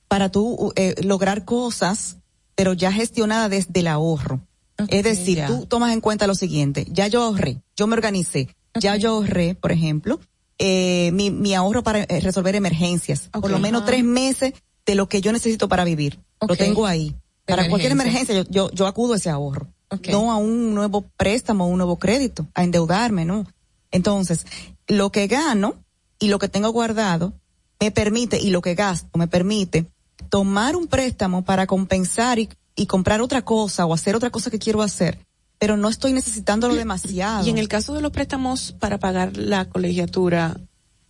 para 0.06 0.30
tú 0.30 0.72
eh, 0.76 0.94
lograr 1.02 1.44
cosas, 1.44 2.16
pero 2.54 2.72
ya 2.74 2.92
gestionada 2.92 3.48
desde 3.48 3.80
el 3.80 3.88
ahorro. 3.88 4.40
es 4.88 5.02
decir, 5.02 5.38
ya. 5.38 5.46
tú 5.48 5.66
tomas 5.66 5.92
en 5.92 6.00
cuenta 6.00 6.26
lo 6.28 6.36
siguiente, 6.36 6.86
ya 6.90 7.08
yo 7.08 7.22
ahorré, 7.22 7.60
yo 7.76 7.88
me 7.88 7.94
organicé, 7.94 8.48
ya 8.78 8.94
yo 8.94 9.10
ahorré, 9.14 9.56
por 9.56 9.72
ejemplo, 9.72 10.20
eh, 10.60 11.10
mi, 11.12 11.30
mi 11.32 11.54
ahorro 11.54 11.82
para 11.82 12.02
eh, 12.04 12.20
resolver 12.20 12.54
emergencias, 12.54 13.28
por 13.32 13.50
lo 13.50 13.58
menos 13.58 13.84
tres 13.84 14.04
meses 14.04 14.52
de 14.86 14.94
lo 14.94 15.08
que 15.08 15.20
yo 15.20 15.32
necesito 15.32 15.68
para 15.68 15.82
vivir. 15.84 16.20
Lo 16.46 16.54
tengo 16.54 16.86
ahí. 16.86 17.16
Para 17.44 17.68
cualquier 17.68 17.90
Emergencia. 17.92 18.34
emergencia 18.34 18.52
yo, 18.52 18.68
yo, 18.68 18.74
yo 18.74 18.86
acudo 18.86 19.14
a 19.14 19.16
ese 19.16 19.30
ahorro. 19.30 19.66
No 20.10 20.32
a 20.32 20.36
un 20.36 20.74
nuevo 20.74 21.06
préstamo, 21.16 21.66
un 21.66 21.78
nuevo 21.78 21.98
crédito, 21.98 22.46
a 22.54 22.64
endeudarme, 22.64 23.24
¿no? 23.24 23.46
Entonces, 23.90 24.46
lo 24.86 25.10
que 25.10 25.26
gano 25.26 25.76
y 26.18 26.28
lo 26.28 26.38
que 26.38 26.48
tengo 26.48 26.70
guardado 26.70 27.32
me 27.80 27.90
permite, 27.90 28.38
y 28.38 28.50
lo 28.50 28.60
que 28.60 28.74
gasto 28.74 29.18
me 29.18 29.28
permite 29.28 29.86
tomar 30.28 30.76
un 30.76 30.88
préstamo 30.88 31.44
para 31.44 31.66
compensar 31.66 32.38
y, 32.38 32.48
y 32.74 32.86
comprar 32.86 33.20
otra 33.20 33.42
cosa 33.42 33.86
o 33.86 33.94
hacer 33.94 34.16
otra 34.16 34.30
cosa 34.30 34.50
que 34.50 34.58
quiero 34.58 34.82
hacer, 34.82 35.18
pero 35.58 35.76
no 35.76 35.88
estoy 35.88 36.12
necesitándolo 36.12 36.74
demasiado. 36.74 37.46
Y 37.46 37.50
en 37.50 37.58
el 37.58 37.68
caso 37.68 37.94
de 37.94 38.00
los 38.00 38.12
préstamos 38.12 38.72
para 38.78 38.98
pagar 38.98 39.36
la 39.36 39.68
colegiatura 39.68 40.56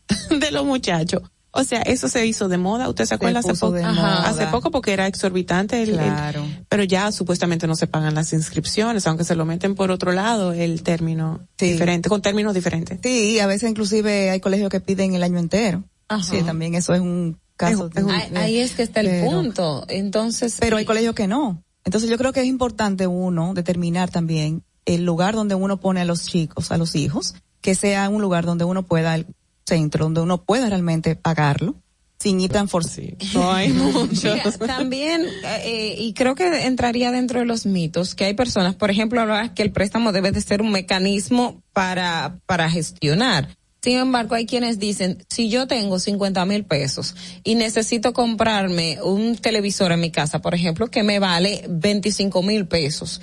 de 0.30 0.50
los 0.50 0.64
muchachos, 0.64 1.22
o 1.52 1.64
sea, 1.64 1.80
eso 1.82 2.08
se 2.08 2.24
hizo 2.26 2.48
de 2.48 2.58
moda. 2.58 2.88
¿Usted 2.88 3.04
se 3.06 3.14
acuerda 3.14 3.40
hace 3.40 3.50
puso 3.50 3.66
poco? 3.66 3.76
de 3.78 3.82
moda. 3.84 4.28
Hace 4.28 4.46
poco 4.46 4.70
porque 4.70 4.92
era 4.92 5.06
exorbitante. 5.06 5.82
el- 5.82 5.90
el- 5.90 5.96
Claro. 5.96 6.44
pero 6.68 6.84
ya 6.84 7.10
supuestamente 7.12 7.66
no 7.66 7.74
se 7.74 7.86
pagan 7.86 8.14
las 8.14 8.32
inscripciones, 8.32 9.06
aunque 9.06 9.24
se 9.24 9.34
lo 9.34 9.44
meten 9.44 9.74
por 9.74 9.90
otro 9.90 10.12
lado 10.12 10.52
el 10.52 10.82
término 10.82 11.40
diferente, 11.58 12.08
con 12.08 12.22
términos 12.22 12.54
diferentes. 12.54 12.98
Sí, 13.02 13.38
a 13.40 13.46
veces 13.46 13.70
inclusive 13.70 14.30
hay 14.30 14.40
colegios 14.40 14.70
que 14.70 14.80
piden 14.80 15.14
el 15.14 15.22
año 15.22 15.38
entero. 15.38 15.84
Ajá. 16.08 16.22
Sí, 16.22 16.42
también 16.42 16.74
eso 16.74 16.94
es 16.94 17.00
un 17.00 17.38
caso. 17.56 17.88
de- 17.88 18.02
Ahí, 18.12 18.32
ahí 18.36 18.58
es 18.58 18.72
que 18.72 18.82
está 18.82 19.00
el 19.00 19.06
pero- 19.08 19.30
punto. 19.30 19.84
Entonces. 19.88 20.56
Pero 20.60 20.76
hay 20.76 20.84
colegios 20.84 21.14
que 21.14 21.26
no. 21.26 21.62
Entonces 21.84 22.08
yo 22.10 22.18
creo 22.18 22.32
que 22.32 22.40
es 22.40 22.46
importante 22.46 23.06
uno 23.06 23.54
determinar 23.54 24.10
también 24.10 24.62
el 24.84 25.04
lugar 25.04 25.34
donde 25.34 25.54
uno 25.54 25.78
pone 25.80 26.00
a 26.00 26.04
los 26.04 26.24
chicos, 26.26 26.70
a 26.70 26.78
los 26.78 26.94
hijos, 26.94 27.34
que 27.60 27.74
sea 27.74 28.08
un 28.08 28.22
lugar 28.22 28.44
donde 28.46 28.64
uno 28.64 28.84
pueda, 28.84 29.18
centro, 29.68 30.06
donde 30.06 30.22
uno 30.22 30.42
pueda 30.42 30.68
realmente 30.68 31.14
pagarlo 31.14 31.76
sin 32.18 32.40
ir 32.40 32.50
tan 32.50 32.68
forzado. 32.68 33.08
No 33.34 33.52
hay 33.52 33.68
Mira, 33.72 34.50
también, 34.66 35.26
eh, 35.62 35.94
y 35.98 36.12
creo 36.14 36.34
que 36.34 36.66
entraría 36.66 37.12
dentro 37.12 37.40
de 37.40 37.46
los 37.46 37.66
mitos, 37.66 38.14
que 38.14 38.24
hay 38.24 38.34
personas, 38.34 38.74
por 38.74 38.90
ejemplo, 38.90 39.20
hablabas 39.20 39.50
que 39.50 39.62
el 39.62 39.72
préstamo 39.72 40.12
debe 40.12 40.32
de 40.32 40.40
ser 40.40 40.62
un 40.62 40.72
mecanismo 40.72 41.62
para, 41.72 42.38
para 42.46 42.70
gestionar. 42.70 43.56
Sin 43.80 43.96
embargo, 43.98 44.34
hay 44.34 44.46
quienes 44.46 44.80
dicen, 44.80 45.24
si 45.28 45.48
yo 45.48 45.68
tengo 45.68 46.00
50 46.00 46.44
mil 46.46 46.64
pesos 46.64 47.14
y 47.44 47.54
necesito 47.54 48.12
comprarme 48.12 48.98
un 49.02 49.36
televisor 49.36 49.92
en 49.92 50.00
mi 50.00 50.10
casa, 50.10 50.40
por 50.40 50.54
ejemplo, 50.54 50.88
que 50.88 51.04
me 51.04 51.20
vale 51.20 51.64
25 51.68 52.42
mil 52.42 52.66
pesos, 52.66 53.20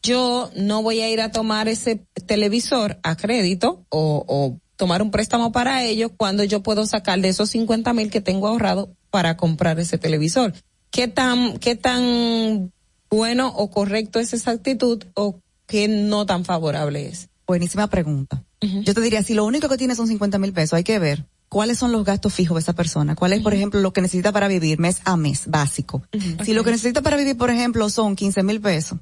yo 0.00 0.50
no 0.54 0.82
voy 0.82 1.00
a 1.00 1.10
ir 1.10 1.20
a 1.20 1.32
tomar 1.32 1.66
ese 1.66 2.06
televisor 2.26 3.00
a 3.02 3.16
crédito 3.16 3.84
o, 3.88 4.24
o 4.28 4.58
tomar 4.78 5.02
un 5.02 5.10
préstamo 5.10 5.52
para 5.52 5.84
ello 5.84 6.08
cuando 6.16 6.44
yo 6.44 6.62
puedo 6.62 6.86
sacar 6.86 7.20
de 7.20 7.28
esos 7.28 7.50
50 7.50 7.92
mil 7.92 8.10
que 8.10 8.22
tengo 8.22 8.46
ahorrado 8.46 8.94
para 9.10 9.36
comprar 9.36 9.78
ese 9.78 9.98
televisor. 9.98 10.54
¿Qué 10.90 11.08
tan, 11.08 11.58
qué 11.58 11.76
tan 11.76 12.72
bueno 13.10 13.48
o 13.48 13.70
correcto 13.70 14.20
es 14.20 14.32
esa 14.32 14.52
actitud 14.52 15.04
o 15.14 15.40
qué 15.66 15.88
no 15.88 16.24
tan 16.24 16.44
favorable 16.44 17.08
es? 17.08 17.28
Buenísima 17.46 17.88
pregunta. 17.88 18.44
Yo 18.60 18.94
te 18.94 19.00
diría, 19.00 19.22
si 19.22 19.34
lo 19.34 19.44
único 19.44 19.68
que 19.68 19.76
tiene 19.76 19.94
son 19.94 20.08
50 20.08 20.38
mil 20.38 20.52
pesos, 20.52 20.74
hay 20.74 20.84
que 20.84 20.98
ver 20.98 21.26
cuáles 21.48 21.78
son 21.78 21.92
los 21.92 22.04
gastos 22.04 22.34
fijos 22.34 22.56
de 22.56 22.60
esa 22.60 22.72
persona. 22.72 23.14
¿Cuál 23.14 23.32
es, 23.32 23.42
por 23.42 23.54
ejemplo, 23.54 23.80
lo 23.80 23.92
que 23.92 24.00
necesita 24.00 24.32
para 24.32 24.48
vivir 24.48 24.78
mes 24.78 25.00
a 25.04 25.16
mes, 25.16 25.44
básico? 25.46 26.02
Si 26.44 26.52
lo 26.52 26.64
que 26.64 26.70
necesita 26.70 27.02
para 27.02 27.16
vivir, 27.16 27.36
por 27.36 27.50
ejemplo, 27.50 27.88
son 27.90 28.16
15 28.16 28.42
mil 28.42 28.60
pesos, 28.60 28.98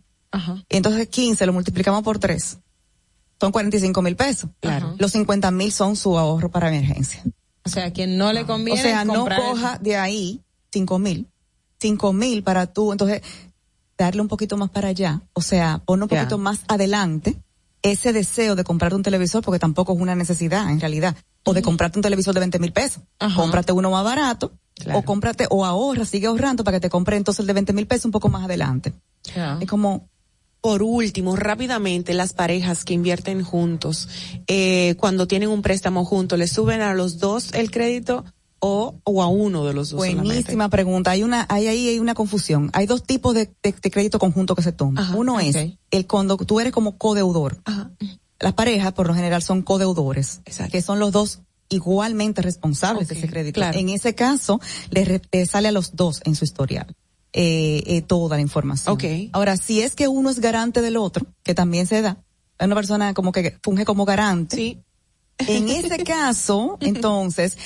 entonces 0.69 1.09
15 1.09 1.47
lo 1.47 1.53
multiplicamos 1.53 2.03
por 2.03 2.19
3, 2.19 2.59
son 3.41 3.53
45 3.53 4.03
mil 4.03 4.17
pesos. 4.17 4.51
Claro. 4.61 4.95
Los 4.99 5.13
50 5.13 5.51
mil 5.51 5.73
son 5.73 5.97
su 5.97 6.19
ahorro 6.19 6.51
para 6.51 6.69
emergencia. 6.69 7.23
O 7.65 7.69
sea, 7.69 7.93
quien 7.93 8.17
no 8.17 8.33
le 8.33 8.47
conviene 8.47 8.81
O 8.81 8.83
sea, 8.83 9.05
no 9.05 9.27
coja 9.27 9.79
de 9.79 9.97
ahí 9.97 10.43
5 10.73 10.99
mil, 10.99 11.29
5 11.81 12.13
mil 12.13 12.43
para 12.43 12.67
tú, 12.67 12.93
entonces 12.93 13.23
darle 13.99 14.21
un 14.21 14.29
poquito 14.29 14.57
más 14.57 14.71
para 14.71 14.89
allá, 14.89 15.23
o 15.33 15.41
sea, 15.41 15.81
pon 15.85 16.03
un 16.03 16.09
poquito 16.09 16.39
más 16.39 16.61
adelante 16.69 17.37
ese 17.83 18.13
deseo 18.13 18.57
de 18.57 18.65
comprarte 18.65 18.97
un 18.97 19.03
televisor, 19.03 19.43
porque 19.43 19.59
tampoco 19.59 19.95
es 19.95 20.01
una 20.01 20.15
necesidad 20.15 20.71
en 20.71 20.81
realidad, 20.81 21.17
o 21.45 21.55
de 21.55 21.63
comprarte 21.63 21.99
un 21.99 22.03
televisor 22.03 22.35
de 22.35 22.41
20 22.41 22.59
mil 22.59 22.73
pesos. 22.73 23.03
Cómprate 23.37 23.73
uno 23.73 23.91
más 23.91 24.05
barato, 24.05 24.53
o 24.93 25.03
cómprate, 25.03 25.47
o 25.51 25.65
ahorra, 25.65 26.05
sigue 26.05 26.27
ahorrando 26.27 26.65
para 26.65 26.77
que 26.77 26.83
te 26.83 26.91
compre 26.91 27.17
entonces 27.17 27.41
el 27.41 27.47
de 27.47 27.53
20 27.53 27.73
mil 27.73 27.87
pesos 27.87 28.07
un 28.07 28.11
poco 28.11 28.29
más 28.29 28.45
adelante. 28.45 28.93
Es 29.61 29.69
como, 29.69 30.09
Por 30.61 30.83
último, 30.83 31.37
rápidamente, 31.37 32.13
las 32.15 32.33
parejas 32.33 32.85
que 32.85 32.95
invierten 32.95 33.45
juntos, 33.45 34.09
eh, 34.49 34.97
cuando 34.99 35.27
tienen 35.29 35.49
un 35.51 35.63
préstamo 35.63 36.05
juntos, 36.05 36.39
¿le 36.39 36.49
suben 36.49 36.81
a 36.81 36.93
los 36.95 37.19
dos 37.19 37.53
el 37.55 37.71
crédito 37.71 38.25
o, 38.59 38.97
o 39.05 39.23
a 39.23 39.29
uno 39.29 39.65
de 39.65 39.75
los 39.75 39.91
dos 39.91 40.01
solamente? 40.13 40.35
Buenísima 40.35 40.69
pregunta. 40.69 41.13
Hay 41.13 41.23
una, 41.23 41.47
hay 41.49 41.69
ahí 41.69 41.89
hay 41.91 41.99
una 42.01 42.15
confusión. 42.15 42.71
Hay 42.73 42.87
dos 42.87 43.05
tipos 43.05 43.35
de, 43.35 43.51
de- 43.63 43.75
de 43.81 43.91
crédito 43.91 44.19
conjunto 44.19 44.57
que 44.57 44.63
se 44.63 44.73
toma. 44.73 45.15
Uno 45.15 45.39
es 45.41 45.55
el 45.91 46.07
cuando 46.09 46.37
tú 46.39 46.59
eres 46.59 46.73
como 46.73 46.97
codeudor. 46.99 47.61
Las 48.41 48.53
parejas, 48.55 48.93
por 48.93 49.07
lo 49.07 49.15
general, 49.15 49.43
son 49.43 49.63
codeudores, 49.63 50.41
que 50.71 50.83
son 50.83 50.99
los 50.99 51.13
dos 51.13 51.41
igualmente 51.69 52.43
responsables 52.43 53.09
de 53.09 53.15
ese 53.15 53.29
crédito. 53.29 53.55
claro. 53.61 53.79
En 53.79 53.89
ese 53.89 54.15
caso, 54.15 54.61
le 54.91 55.47
sale 55.47 55.69
a 55.69 55.73
los 55.73 55.97
dos 55.97 56.21
en 56.25 56.35
su 56.35 56.45
historial. 56.45 56.95
Eh, 57.39 57.83
eh, 57.85 58.01
toda 58.01 58.37
la 58.37 58.41
información. 58.41 58.99
Ahora, 59.33 59.59
si 59.59 59.83
es 59.83 59.95
que 59.95 60.09
uno 60.09 60.31
es 60.31 60.41
garante 60.41 60.81
del 60.81 60.97
otro, 60.97 61.27
que 61.43 61.55
también 61.55 61.87
se 61.87 62.01
da, 62.01 62.17
una 62.59 62.75
persona 62.75 63.13
como 63.13 63.31
que 63.31 63.59
funge 63.63 63.85
como 63.85 64.07
garante. 64.07 64.83
En 65.39 65.69
ese 65.69 66.03
caso, 66.03 66.79
entonces, 66.81 67.59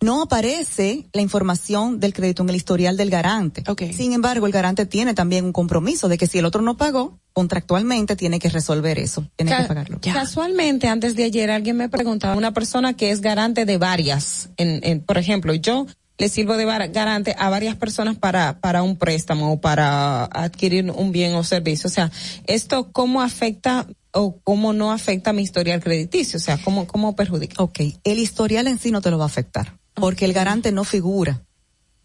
no 0.00 0.22
aparece 0.22 1.08
la 1.12 1.22
información 1.22 1.98
del 1.98 2.12
crédito 2.12 2.44
en 2.44 2.50
el 2.50 2.54
historial 2.54 2.96
del 2.96 3.10
garante. 3.10 3.64
Sin 3.92 4.12
embargo, 4.12 4.46
el 4.46 4.52
garante 4.52 4.86
tiene 4.86 5.12
también 5.12 5.44
un 5.44 5.52
compromiso 5.52 6.08
de 6.08 6.18
que 6.18 6.28
si 6.28 6.38
el 6.38 6.44
otro 6.44 6.62
no 6.62 6.76
pagó, 6.76 7.18
contractualmente 7.32 8.14
tiene 8.14 8.38
que 8.38 8.48
resolver 8.48 9.00
eso, 9.00 9.28
tiene 9.34 9.56
que 9.56 9.64
pagarlo. 9.64 9.98
Casualmente, 10.00 10.86
antes 10.86 11.16
de 11.16 11.24
ayer 11.24 11.50
alguien 11.50 11.76
me 11.76 11.88
preguntaba, 11.88 12.36
una 12.36 12.54
persona 12.54 12.94
que 12.94 13.10
es 13.10 13.20
garante 13.22 13.64
de 13.64 13.76
varias, 13.76 14.50
en, 14.56 14.78
en, 14.84 15.00
por 15.00 15.18
ejemplo, 15.18 15.52
yo 15.52 15.86
le 16.18 16.28
sirvo 16.28 16.56
de 16.56 16.64
garante 16.64 17.34
a 17.38 17.50
varias 17.50 17.76
personas 17.76 18.16
para, 18.16 18.58
para 18.60 18.82
un 18.82 18.96
préstamo 18.96 19.52
o 19.52 19.60
para 19.60 20.24
adquirir 20.24 20.90
un 20.90 21.12
bien 21.12 21.34
o 21.34 21.44
servicio. 21.44 21.88
O 21.88 21.90
sea, 21.90 22.10
¿esto 22.46 22.90
cómo 22.92 23.22
afecta 23.22 23.86
o 24.12 24.38
cómo 24.42 24.72
no 24.72 24.92
afecta 24.92 25.32
mi 25.32 25.42
historial 25.42 25.82
crediticio? 25.82 26.38
O 26.38 26.40
sea, 26.40 26.58
¿cómo, 26.62 26.86
cómo 26.86 27.14
perjudica? 27.14 27.62
Ok, 27.62 27.80
el 28.04 28.18
historial 28.18 28.66
en 28.66 28.78
sí 28.78 28.90
no 28.90 29.02
te 29.02 29.10
lo 29.10 29.18
va 29.18 29.24
a 29.24 29.28
afectar, 29.28 29.78
porque 29.94 30.24
el 30.24 30.32
garante 30.32 30.72
no 30.72 30.84
figura. 30.84 31.42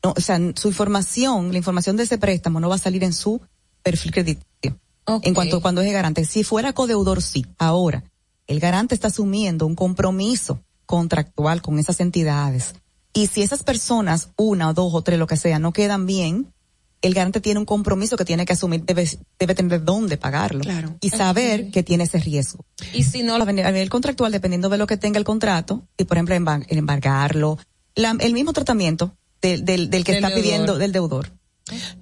No, 0.03 0.13
o 0.17 0.21
sea, 0.21 0.39
su 0.55 0.67
información, 0.67 1.51
la 1.51 1.57
información 1.57 1.95
de 1.95 2.03
ese 2.03 2.17
préstamo 2.17 2.59
no 2.59 2.69
va 2.69 2.75
a 2.75 2.79
salir 2.79 3.03
en 3.03 3.13
su 3.13 3.41
perfil 3.83 4.11
crediticio. 4.11 4.79
En 5.23 5.33
cuanto 5.33 5.61
cuando 5.61 5.81
es 5.81 5.91
garante, 5.91 6.25
si 6.25 6.43
fuera 6.43 6.73
codeudor 6.73 7.21
sí. 7.21 7.45
Ahora, 7.57 8.03
el 8.47 8.59
garante 8.59 8.95
está 8.95 9.07
asumiendo 9.07 9.65
un 9.65 9.75
compromiso 9.75 10.63
contractual 10.85 11.61
con 11.61 11.79
esas 11.79 11.99
entidades. 11.99 12.73
Y 13.13 13.27
si 13.27 13.41
esas 13.41 13.63
personas, 13.63 14.29
una 14.37 14.69
o 14.69 14.73
dos 14.73 14.93
o 14.93 15.01
tres, 15.01 15.19
lo 15.19 15.27
que 15.27 15.37
sea, 15.37 15.59
no 15.59 15.73
quedan 15.73 16.05
bien, 16.05 16.53
el 17.01 17.13
garante 17.13 17.41
tiene 17.41 17.59
un 17.59 17.65
compromiso 17.65 18.15
que 18.15 18.25
tiene 18.25 18.45
que 18.45 18.53
asumir, 18.53 18.83
debe, 18.85 19.09
debe 19.39 19.55
tener 19.55 19.83
dónde 19.83 20.17
pagarlo. 20.17 20.61
Y 21.01 21.09
saber 21.09 21.71
que 21.71 21.83
tiene 21.83 22.03
ese 22.05 22.19
riesgo. 22.19 22.63
Y 22.93 23.03
si 23.03 23.23
no, 23.23 23.35
a 23.35 23.45
nivel 23.45 23.89
contractual, 23.89 24.31
dependiendo 24.31 24.69
de 24.69 24.77
lo 24.77 24.87
que 24.87 24.97
tenga 24.97 25.17
el 25.17 25.25
contrato, 25.25 25.83
y 25.97 26.03
por 26.05 26.17
ejemplo, 26.17 26.35
el 26.35 26.77
embargarlo, 26.77 27.57
la- 27.95 28.15
el 28.19 28.33
mismo 28.33 28.53
tratamiento 28.53 29.15
del, 29.41 29.65
del, 29.65 29.89
del 29.89 30.03
que 30.03 30.11
Del 30.13 30.23
está 30.23 30.29
deudor. 30.29 30.43
pidiendo, 30.43 30.77
del 30.77 30.91
deudor. 30.91 31.31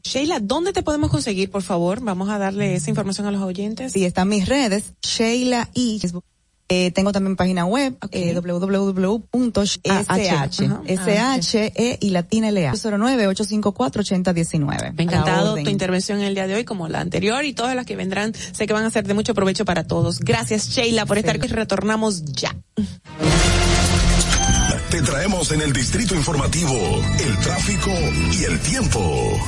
Sheila, 0.04 0.40
¿dónde 0.40 0.74
te 0.74 0.84
podemos 0.84 1.10
conseguir, 1.12 1.50
por 1.52 1.62
favor? 1.62 2.02
Vamos 2.02 2.30
a 2.30 2.38
darle 2.38 2.76
esa 2.76 2.90
información 2.90 3.28
a 3.28 3.32
los 3.32 3.42
oyentes. 3.42 3.94
Sí, 3.94 4.04
están 4.04 4.28
mis 4.28 4.48
redes, 4.48 4.94
Sheila 5.02 5.70
y 5.74 6.00
Facebook. 6.00 6.24
Eh, 6.72 6.92
tengo 6.92 7.12
también 7.12 7.36
página 7.36 7.66
web, 7.66 7.98
eh, 8.12 8.40
www.sh, 8.40 9.80
Ah, 9.90 10.04
H, 10.08 10.30
ajá. 10.66 10.82
S-H-E 10.86 11.98
y 12.00 12.10
latina 12.12 12.52
LA. 12.52 12.74
09-854-8019. 12.74 14.94
Me 14.94 15.00
ha 15.00 15.04
encantado 15.04 15.56
tu 15.56 15.68
intervención 15.70 16.20
en 16.20 16.26
el 16.26 16.36
día 16.36 16.46
de 16.48 16.54
hoy, 16.56 16.66
como 16.66 16.88
la 16.88 17.00
anterior 17.02 17.44
y 17.44 17.54
todas 17.54 17.76
las 17.76 17.86
que 17.88 17.96
vendrán. 17.96 18.34
Sé 18.36 18.68
que 18.68 18.74
van 18.74 18.86
a 18.86 18.92
ser 18.92 19.08
de 19.08 19.16
mucho 19.16 19.34
provecho 19.34 19.66
para 19.66 19.86
todos. 19.86 20.20
Gracias, 20.20 20.70
Sheila, 20.70 21.08
por 21.08 21.18
estar 21.18 21.38
aquí. 21.38 21.48
Retornamos 21.48 22.24
ya. 22.26 22.56
Te 24.92 25.02
traemos 25.02 25.52
en 25.52 25.62
el 25.62 25.74
Distrito 25.74 26.14
Informativo 26.16 26.74
el 26.74 27.38
tráfico 27.40 27.92
y 28.40 28.44
el 28.44 28.60
tiempo. 28.60 29.40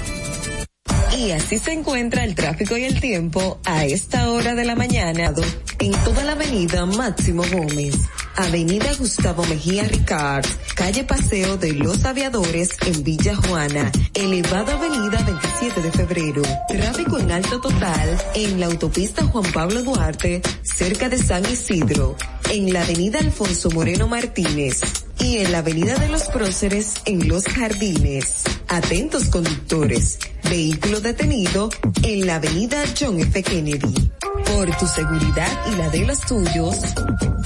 Y 1.17 1.31
así 1.31 1.57
se 1.57 1.73
encuentra 1.73 2.23
el 2.23 2.35
tráfico 2.35 2.77
y 2.77 2.85
el 2.85 2.99
tiempo 2.99 3.59
a 3.65 3.85
esta 3.85 4.31
hora 4.31 4.55
de 4.55 4.65
la 4.65 4.75
mañana 4.75 5.33
en 5.79 5.91
toda 6.03 6.23
la 6.23 6.33
avenida 6.33 6.85
Máximo 6.85 7.43
Gómez, 7.51 7.95
avenida 8.35 8.93
Gustavo 8.97 9.43
Mejía 9.45 9.83
Ricard, 9.83 10.45
calle 10.75 11.03
Paseo 11.03 11.57
de 11.57 11.73
los 11.73 12.05
Aviadores 12.05 12.69
en 12.85 13.03
Villa 13.03 13.35
Juana, 13.35 13.91
elevado 14.13 14.71
avenida 14.71 15.23
27 15.23 15.81
de 15.81 15.91
febrero, 15.91 16.41
tráfico 16.67 17.19
en 17.19 17.31
alto 17.31 17.59
total 17.61 18.17
en 18.35 18.59
la 18.59 18.67
autopista 18.67 19.25
Juan 19.25 19.51
Pablo 19.51 19.83
Duarte, 19.83 20.41
cerca 20.63 21.09
de 21.09 21.17
San 21.17 21.45
Isidro, 21.45 22.15
en 22.51 22.73
la 22.73 22.81
avenida 22.81 23.19
Alfonso 23.19 23.69
Moreno 23.71 24.07
Martínez 24.07 24.81
y 25.21 25.37
en 25.37 25.51
la 25.51 25.59
avenida 25.59 25.95
de 25.95 26.09
los 26.09 26.23
Próceres 26.23 26.95
en 27.05 27.27
Los 27.27 27.45
Jardines. 27.45 28.43
Atentos 28.67 29.25
conductores. 29.25 30.17
Vehículo 30.49 30.99
detenido 30.99 31.69
en 32.03 32.25
la 32.25 32.35
avenida 32.35 32.83
John 32.99 33.19
F. 33.19 33.43
Kennedy. 33.43 34.11
Por 34.45 34.75
tu 34.77 34.87
seguridad 34.87 35.65
y 35.71 35.75
la 35.75 35.89
de 35.89 36.05
los 36.05 36.19
tuyos, 36.21 36.75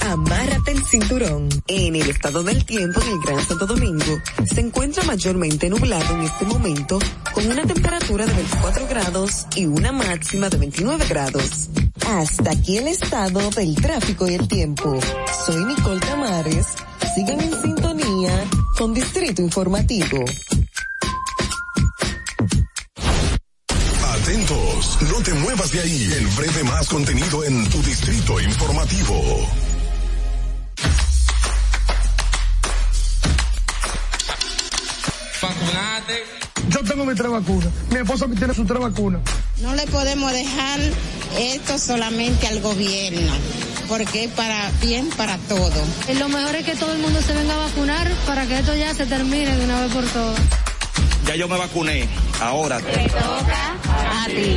amárrate 0.00 0.72
el 0.72 0.84
cinturón. 0.84 1.48
En 1.68 1.96
el 1.96 2.08
estado 2.08 2.42
del 2.42 2.64
tiempo 2.64 3.00
en 3.00 3.08
el 3.08 3.18
Gran 3.20 3.46
Santo 3.46 3.66
Domingo, 3.66 4.18
se 4.52 4.60
encuentra 4.60 5.04
mayormente 5.04 5.68
nublado 5.68 6.14
en 6.14 6.22
este 6.22 6.44
momento, 6.46 6.98
con 7.32 7.46
una 7.46 7.64
temperatura 7.64 8.26
de 8.26 8.32
24 8.32 8.86
grados 8.88 9.46
y 9.54 9.66
una 9.66 9.92
máxima 9.92 10.48
de 10.48 10.56
29 10.56 11.04
grados. 11.08 11.68
Hasta 12.06 12.50
aquí 12.52 12.78
el 12.78 12.88
estado 12.88 13.50
del 13.50 13.74
tráfico 13.76 14.28
y 14.28 14.34
el 14.34 14.48
tiempo. 14.48 14.98
Soy 15.46 15.64
Nicole 15.64 16.00
Tamares. 16.00 16.66
Sigan 17.16 17.40
en 17.40 17.62
sintonía 17.62 18.44
con 18.76 18.92
Distrito 18.92 19.40
Informativo. 19.40 20.22
Atentos, 24.04 24.98
no 25.00 25.22
te 25.22 25.32
muevas 25.32 25.72
de 25.72 25.80
ahí. 25.80 26.12
El 26.12 26.26
breve 26.26 26.62
más 26.64 26.86
contenido 26.88 27.42
en 27.44 27.66
tu 27.70 27.82
Distrito 27.82 28.38
Informativo. 28.38 29.48
Vacunate. 35.40 36.24
Yo 36.68 36.84
tengo 36.84 37.06
mis 37.06 37.16
tres 37.16 37.30
vacunas. 37.30 37.70
Mi 37.92 37.96
esposa 37.96 38.26
tiene 38.28 38.52
sus 38.52 38.66
tres 38.66 38.78
vacunas. 38.78 39.22
No 39.62 39.74
le 39.74 39.86
podemos 39.86 40.30
dejar 40.32 40.80
esto 41.38 41.78
solamente 41.78 42.46
al 42.46 42.60
gobierno, 42.60 43.32
porque 43.88 44.24
es 44.24 44.30
para 44.32 44.70
bien 44.80 45.08
para 45.16 45.38
todo. 45.38 45.84
Y 46.08 46.14
lo 46.14 46.28
mejor 46.28 46.54
es 46.56 46.64
que 46.64 46.74
todo 46.76 46.92
el 46.92 46.98
mundo 46.98 47.20
se 47.20 47.34
venga 47.34 47.54
a 47.54 47.58
vacunar 47.58 48.08
para 48.26 48.46
que 48.46 48.58
esto 48.58 48.74
ya 48.74 48.94
se 48.94 49.06
termine 49.06 49.56
de 49.56 49.64
una 49.64 49.80
vez 49.82 49.92
por 49.92 50.04
todas. 50.06 50.40
Ya 51.26 51.34
yo 51.34 51.48
me 51.48 51.56
vacuné. 51.56 52.08
Ahora 52.40 52.78
Te 52.78 53.08
toca 53.08 53.74
a 54.22 54.26
ti. 54.26 54.56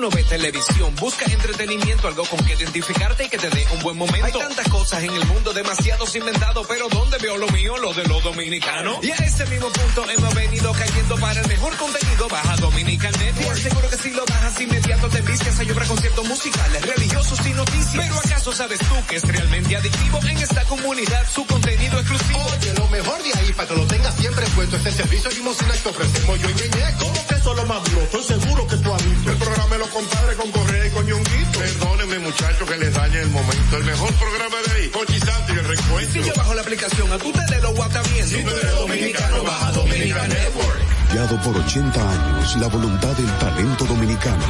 Uno 0.00 0.08
ve 0.08 0.24
televisión, 0.24 0.94
busca 0.96 1.26
entretenimiento, 1.26 2.08
algo 2.08 2.24
con 2.24 2.42
que 2.46 2.54
identificarte 2.54 3.24
y 3.24 3.28
que 3.28 3.36
te 3.36 3.50
dé 3.50 3.66
un 3.74 3.80
buen 3.80 3.98
momento. 3.98 4.24
Hay 4.24 4.32
tantas 4.32 4.66
cosas 4.68 5.02
en 5.02 5.10
el 5.10 5.26
mundo, 5.26 5.52
demasiados 5.52 6.16
inventados, 6.16 6.66
pero 6.66 6.88
¿dónde 6.88 7.18
veo 7.18 7.36
lo 7.36 7.46
mío? 7.48 7.76
Lo 7.76 7.92
de 7.92 8.04
los 8.04 8.24
dominicanos. 8.24 9.04
Y 9.04 9.10
a 9.10 9.16
ese 9.16 9.44
mismo 9.44 9.68
punto 9.68 10.08
hemos 10.08 10.34
venido 10.34 10.72
cayendo 10.72 11.16
para 11.16 11.42
el 11.42 11.48
mejor 11.48 11.76
contenido. 11.76 12.28
Baja 12.28 12.56
Dominican 12.56 13.12
Network. 13.12 13.58
Seguro 13.58 13.90
que 13.90 13.96
si 13.96 14.10
lo 14.12 14.24
bajas 14.24 14.60
inmediato 14.62 15.08
te 15.10 15.18
envicias. 15.18 15.58
Hay 15.58 15.70
obras 15.70 15.88
conciertos 15.88 16.26
musicales, 16.26 16.86
religiosos 16.86 17.46
y 17.46 17.50
noticias. 17.50 17.96
Pero 17.96 18.14
¿acaso 18.14 18.52
sabes 18.52 18.78
tú 18.78 18.94
que 19.06 19.16
es 19.16 19.22
realmente 19.22 19.76
adictivo 19.76 20.18
en 20.22 20.38
esta 20.38 20.64
comunidad 20.64 21.26
su 21.30 21.44
contenido 21.44 21.98
exclusivo? 22.00 22.40
Oye, 22.58 22.72
lo 22.72 22.88
mejor 22.88 23.22
de 23.22 23.38
ahí, 23.38 23.52
para 23.52 23.68
que 23.68 23.74
lo 23.74 23.86
tengas 23.86 24.14
siempre 24.16 24.46
puesto, 24.54 24.76
este 24.76 24.92
servicio 24.92 25.30
limosina 25.30 25.74
que 25.74 25.88
ofrecemos 25.90 26.40
yo 26.40 26.48
y 26.48 26.54
Ñeñe. 26.54 26.96
¿Cómo 26.98 27.26
que 27.26 27.34
eso 27.34 27.50
es 27.50 27.56
lo 27.58 27.66
más 27.66 27.84
duro? 27.84 28.02
Estoy 28.02 28.22
seguro 28.24 28.66
que 28.66 28.76
tú 28.76 28.94
has 28.94 29.04
visto. 29.04 29.49
De 29.70 29.78
los 29.78 29.88
compadres 29.90 30.36
con 30.36 30.50
Correa 30.50 30.84
y 30.84 30.90
con 30.90 31.06
Ñonguito. 31.06 31.58
Perdónenme, 31.60 32.18
muchachos, 32.18 32.68
que 32.68 32.76
les 32.76 32.92
dañe 32.92 33.20
el 33.20 33.30
momento. 33.30 33.76
El 33.76 33.84
mejor 33.84 34.12
programa 34.14 34.56
de 34.66 34.72
ahí, 34.72 34.88
Conchi 34.88 35.14
y 35.14 35.52
el 35.52 35.64
recuento. 35.64 36.12
Si 36.12 36.22
yo 36.24 36.32
bajo 36.34 36.54
la 36.54 36.62
aplicación, 36.62 37.12
a 37.12 37.18
tu 37.18 37.30
tele 37.30 37.60
lo 37.60 37.72
guata 37.74 38.02
bien. 38.12 38.26
Si 38.26 38.42
tú 38.42 38.50
eres 38.50 38.74
dominicano, 38.74 39.44
baja 39.44 39.70
Dominican 39.70 40.28
Network. 40.28 40.80
Guiado 41.12 41.40
por 41.42 41.56
80 41.56 42.10
años, 42.10 42.56
la 42.56 42.66
voluntad 42.66 43.16
del 43.16 43.38
talento 43.38 43.84
dominicano. 43.84 44.44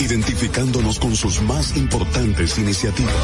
Identificándonos 0.00 0.98
con 0.98 1.16
sus 1.16 1.40
más 1.40 1.74
importantes 1.74 2.58
iniciativas. 2.58 3.14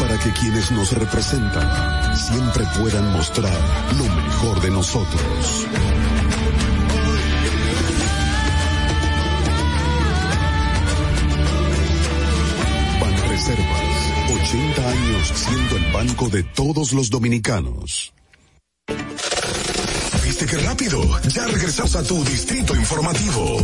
Para 0.00 0.18
que 0.18 0.32
quienes 0.32 0.72
nos 0.72 0.90
representan 0.94 2.16
siempre 2.16 2.64
puedan 2.80 3.12
mostrar 3.12 3.56
lo 3.96 4.04
mejor 4.04 4.60
de 4.62 4.70
nosotros. 4.70 5.68
Banreservas, 13.48 14.42
80 14.42 14.90
años 14.90 15.32
siendo 15.34 15.76
el 15.76 15.92
banco 15.92 16.28
de 16.28 16.42
todos 16.42 16.92
los 16.92 17.08
dominicanos. 17.08 18.12
¿Viste 20.22 20.44
qué 20.44 20.58
rápido? 20.58 21.02
Ya 21.28 21.46
regresamos 21.46 21.96
a 21.96 22.02
tu 22.02 22.22
distrito 22.24 22.74
informativo. 22.76 23.56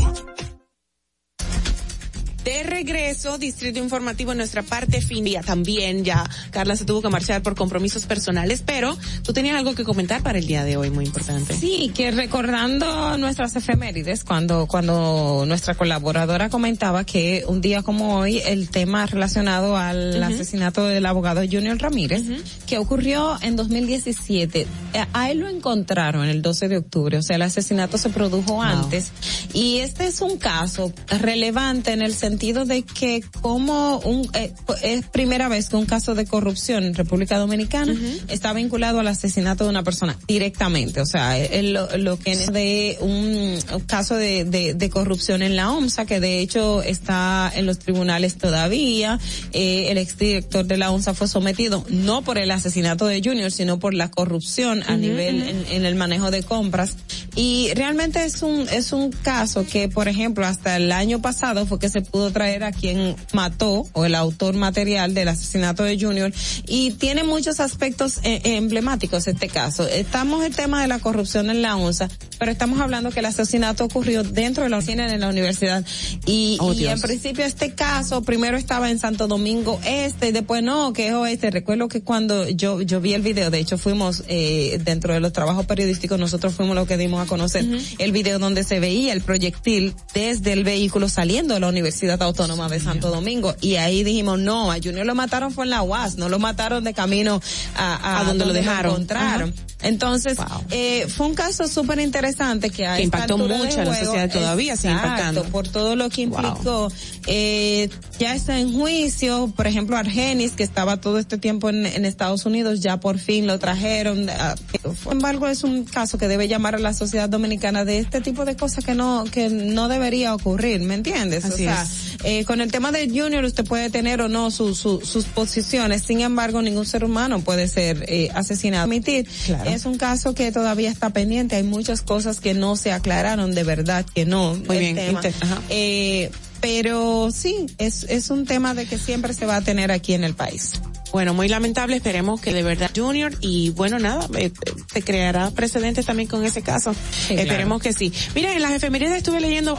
De 2.44 2.62
regreso, 2.62 3.38
Distrito 3.38 3.78
Informativo 3.78 4.32
en 4.32 4.38
nuestra 4.38 4.62
parte 4.62 5.00
finia 5.00 5.40
también. 5.40 6.04
Ya 6.04 6.28
Carla 6.50 6.76
se 6.76 6.84
tuvo 6.84 7.00
que 7.00 7.08
marchar 7.08 7.42
por 7.42 7.54
compromisos 7.54 8.04
personales, 8.04 8.62
pero 8.64 8.98
tú 9.22 9.32
tenías 9.32 9.56
algo 9.56 9.74
que 9.74 9.82
comentar 9.82 10.22
para 10.22 10.38
el 10.38 10.46
día 10.46 10.62
de 10.62 10.76
hoy, 10.76 10.90
muy 10.90 11.06
importante. 11.06 11.54
Sí, 11.54 11.90
que 11.94 12.10
recordando 12.10 13.16
nuestras 13.16 13.56
efemérides, 13.56 14.24
cuando, 14.24 14.66
cuando 14.66 15.44
nuestra 15.46 15.74
colaboradora 15.74 16.50
comentaba 16.50 17.04
que 17.04 17.44
un 17.48 17.62
día 17.62 17.82
como 17.82 18.18
hoy, 18.18 18.42
el 18.44 18.68
tema 18.68 19.06
relacionado 19.06 19.78
al 19.78 20.22
asesinato 20.22 20.84
del 20.84 21.06
abogado 21.06 21.40
Junior 21.50 21.78
Ramírez, 21.78 22.24
que 22.66 22.76
ocurrió 22.76 23.38
en 23.40 23.56
2017, 23.56 24.66
eh, 24.92 25.06
a 25.14 25.30
él 25.30 25.38
lo 25.38 25.48
encontraron 25.48 26.26
el 26.26 26.42
12 26.42 26.68
de 26.68 26.76
octubre, 26.76 27.16
o 27.16 27.22
sea, 27.22 27.36
el 27.36 27.42
asesinato 27.42 27.96
se 27.96 28.10
produjo 28.10 28.62
antes, 28.62 29.12
y 29.54 29.78
este 29.78 30.06
es 30.06 30.20
un 30.20 30.36
caso 30.36 30.92
relevante 31.08 31.92
en 31.92 32.02
el 32.02 32.12
sentido 32.12 32.33
sentido 32.34 32.64
de 32.64 32.82
que 32.82 33.22
como 33.42 33.98
un, 34.00 34.28
eh, 34.34 34.52
es 34.82 35.06
primera 35.06 35.48
vez 35.48 35.68
que 35.68 35.76
un 35.76 35.86
caso 35.86 36.16
de 36.16 36.26
corrupción 36.26 36.82
en 36.82 36.92
República 36.92 37.38
Dominicana 37.38 37.94
está 38.26 38.52
vinculado 38.52 38.98
al 38.98 39.06
asesinato 39.06 39.62
de 39.62 39.70
una 39.70 39.84
persona 39.84 40.18
directamente. 40.26 41.00
O 41.00 41.06
sea, 41.06 41.36
lo, 41.62 41.96
lo, 41.96 42.18
que 42.18 42.32
es 42.32 42.52
de 42.52 42.98
un, 43.00 43.60
caso 43.86 44.16
de, 44.16 44.44
de, 44.44 44.74
de, 44.74 44.90
corrupción 44.90 45.42
en 45.42 45.54
la 45.54 45.70
OMSA, 45.70 46.06
que 46.06 46.18
de 46.18 46.40
hecho 46.40 46.82
está 46.82 47.52
en 47.54 47.66
los 47.66 47.78
tribunales 47.78 48.36
todavía. 48.36 49.20
Eh, 49.52 49.92
el 49.92 49.98
exdirector 49.98 50.64
de 50.64 50.76
la 50.76 50.90
OMSA 50.90 51.14
fue 51.14 51.28
sometido 51.28 51.84
no 51.88 52.22
por 52.22 52.38
el 52.38 52.50
asesinato 52.50 53.06
de 53.06 53.22
Junior, 53.24 53.52
sino 53.52 53.78
por 53.78 53.94
la 53.94 54.10
corrupción 54.10 54.82
a 54.88 54.96
nivel 54.96 55.40
en, 55.40 55.66
en, 55.70 55.84
el 55.84 55.94
manejo 55.94 56.32
de 56.32 56.42
compras. 56.42 56.96
Y 57.36 57.70
realmente 57.74 58.24
es 58.24 58.42
un, 58.42 58.68
es 58.72 58.92
un 58.92 59.12
caso 59.12 59.64
que, 59.64 59.88
por 59.88 60.08
ejemplo, 60.08 60.44
hasta 60.44 60.76
el 60.76 60.90
año 60.90 61.22
pasado 61.22 61.64
fue 61.66 61.78
que 61.78 61.88
se 61.88 62.00
pudo 62.00 62.23
traer 62.32 62.64
a 62.64 62.72
quien 62.72 63.16
mató 63.32 63.86
o 63.92 64.04
el 64.04 64.14
autor 64.14 64.54
material 64.54 65.14
del 65.14 65.28
asesinato 65.28 65.84
de 65.84 65.98
Junior 65.98 66.32
y 66.66 66.92
tiene 66.92 67.24
muchos 67.24 67.60
aspectos 67.60 68.18
eh, 68.22 68.40
emblemáticos 68.44 69.26
este 69.26 69.48
caso. 69.48 69.86
Estamos 69.86 70.44
el 70.44 70.54
tema 70.54 70.82
de 70.82 70.88
la 70.88 70.98
corrupción 70.98 71.50
en 71.50 71.62
la 71.62 71.76
ONSA, 71.76 72.08
pero 72.38 72.50
estamos 72.50 72.80
hablando 72.80 73.10
que 73.10 73.20
el 73.20 73.26
asesinato 73.26 73.84
ocurrió 73.84 74.22
dentro 74.22 74.64
de 74.64 74.70
la 74.70 74.78
oficina 74.78 75.12
en 75.12 75.20
la 75.20 75.28
universidad 75.28 75.84
y, 76.26 76.58
oh, 76.60 76.72
y 76.72 76.86
en 76.86 77.00
principio 77.00 77.44
este 77.44 77.74
caso 77.74 78.22
primero 78.22 78.56
estaba 78.56 78.90
en 78.90 78.98
Santo 78.98 79.28
Domingo 79.28 79.80
Este 79.84 80.28
y 80.28 80.32
después 80.32 80.62
no, 80.62 80.92
que 80.92 81.08
es 81.08 81.14
oeste. 81.14 81.50
Recuerdo 81.50 81.88
que 81.88 82.02
cuando 82.02 82.48
yo 82.48 82.82
yo 82.82 83.00
vi 83.00 83.14
el 83.14 83.22
video, 83.22 83.50
de 83.50 83.58
hecho 83.58 83.78
fuimos 83.78 84.24
eh, 84.28 84.80
dentro 84.84 85.14
de 85.14 85.20
los 85.20 85.32
trabajos 85.32 85.66
periodísticos, 85.66 86.18
nosotros 86.18 86.54
fuimos 86.54 86.74
los 86.74 86.86
que 86.86 86.96
dimos 86.96 87.22
a 87.22 87.26
conocer 87.26 87.64
el 87.98 88.12
video 88.12 88.38
donde 88.38 88.64
se 88.64 88.80
veía 88.80 89.12
el 89.12 89.20
proyectil 89.20 89.94
desde 90.14 90.52
el 90.52 90.64
vehículo 90.64 91.08
saliendo 91.08 91.54
de 91.54 91.60
la 91.60 91.68
Universidad 91.68 92.13
Autónoma 92.22 92.68
de 92.68 92.80
Santo 92.80 93.10
Domingo 93.10 93.54
y 93.60 93.76
ahí 93.76 94.04
dijimos, 94.04 94.38
no, 94.38 94.70
a 94.70 94.76
Junior 94.76 95.06
lo 95.06 95.14
mataron 95.14 95.52
fue 95.52 95.64
en 95.64 95.70
la 95.70 95.82
UAS, 95.82 96.16
no 96.16 96.28
lo 96.28 96.38
mataron 96.38 96.84
de 96.84 96.94
camino 96.94 97.40
a, 97.76 98.20
a, 98.20 98.24
donde, 98.24 98.46
lo 98.46 98.52
dejaron. 98.52 98.92
encontraron. 98.92 99.54
Entonces, 99.82 100.38
eh, 100.70 101.06
fue 101.08 101.26
un 101.26 101.34
caso 101.34 101.68
súper 101.68 101.98
interesante 102.00 102.70
que, 102.70 102.84
que 102.96 103.02
impactó 103.02 103.36
mucho 103.36 103.80
a 103.80 103.84
la 103.84 103.94
sociedad 103.94 104.30
todavía, 104.30 104.76
sigue 104.76 104.94
impactando. 104.94 105.44
Por 105.44 105.68
todo 105.68 105.94
lo 105.94 106.08
que 106.08 106.22
implicó. 106.22 106.90
Eh, 107.26 107.90
ya 108.18 108.34
está 108.34 108.58
en 108.58 108.72
juicio, 108.72 109.52
por 109.54 109.66
ejemplo, 109.66 109.96
Argenis, 109.96 110.52
que 110.52 110.62
estaba 110.62 110.98
todo 110.98 111.18
este 111.18 111.36
tiempo 111.36 111.68
en, 111.68 111.84
en 111.84 112.06
Estados 112.06 112.46
Unidos, 112.46 112.80
ya 112.80 112.98
por 112.98 113.18
fin 113.18 113.46
lo 113.46 113.58
trajeron. 113.58 114.28
Ah, 114.30 114.54
sin 115.02 115.12
embargo, 115.12 115.48
es 115.48 115.64
un 115.64 115.84
caso 115.84 116.16
que 116.16 116.28
debe 116.28 116.48
llamar 116.48 116.74
a 116.74 116.78
la 116.78 116.94
sociedad 116.94 117.28
dominicana 117.28 117.84
de 117.84 117.98
este 117.98 118.20
tipo 118.20 118.44
de 118.44 118.56
cosas 118.56 118.84
que 118.84 118.94
no, 118.94 119.24
que 119.30 119.50
no 119.50 119.88
debería 119.88 120.34
ocurrir, 120.34 120.80
¿me 120.80 120.94
entiendes? 120.94 121.44
Así 121.44 121.66
o 121.66 121.66
sea, 121.66 121.82
es. 121.82 122.03
Eh, 122.24 122.44
con 122.44 122.60
el 122.60 122.70
tema 122.70 122.92
de 122.92 123.08
Junior 123.08 123.44
usted 123.44 123.64
puede 123.64 123.90
tener 123.90 124.20
o 124.20 124.28
no 124.28 124.50
su, 124.50 124.74
su, 124.74 125.00
sus 125.00 125.24
posiciones, 125.26 126.02
sin 126.02 126.20
embargo, 126.20 126.62
ningún 126.62 126.86
ser 126.86 127.04
humano 127.04 127.40
puede 127.40 127.68
ser 127.68 128.04
eh, 128.08 128.30
asesinado. 128.34 128.84
Admitir, 128.84 129.28
Claro. 129.46 129.70
es 129.70 129.84
un 129.86 129.98
caso 129.98 130.34
que 130.34 130.50
todavía 130.52 130.90
está 130.90 131.10
pendiente, 131.10 131.56
hay 131.56 131.62
muchas 131.62 132.02
cosas 132.02 132.40
que 132.40 132.54
no 132.54 132.76
se 132.76 132.92
aclararon, 132.92 133.54
de 133.54 133.62
verdad 133.64 134.04
que 134.14 134.24
no. 134.26 134.54
Muy 134.66 134.78
bien, 134.78 134.96
tema. 134.96 135.20
ajá. 135.40 135.60
Eh, 135.68 136.30
pero 136.60 137.30
sí, 137.30 137.66
es, 137.78 138.04
es 138.04 138.30
un 138.30 138.46
tema 138.46 138.74
de 138.74 138.86
que 138.86 138.96
siempre 138.98 139.34
se 139.34 139.44
va 139.46 139.56
a 139.56 139.60
tener 139.60 139.92
aquí 139.92 140.14
en 140.14 140.24
el 140.24 140.34
país. 140.34 140.72
Bueno, 141.14 141.32
muy 141.32 141.46
lamentable, 141.46 141.94
esperemos 141.94 142.40
que 142.40 142.52
de 142.52 142.64
verdad 142.64 142.90
Junior 142.92 143.32
y 143.40 143.70
bueno, 143.70 144.00
nada, 144.00 144.26
eh, 144.36 144.50
se 144.92 145.00
creará 145.02 145.52
precedentes 145.52 146.06
también 146.06 146.28
con 146.28 146.44
ese 146.44 146.60
caso. 146.60 146.92
Esperemos 147.30 147.80
que 147.80 147.92
sí. 147.92 148.12
Mira, 148.34 148.52
en 148.52 148.60
las 148.60 148.72
efemérides 148.72 149.18
estuve 149.18 149.40
leyendo, 149.40 149.76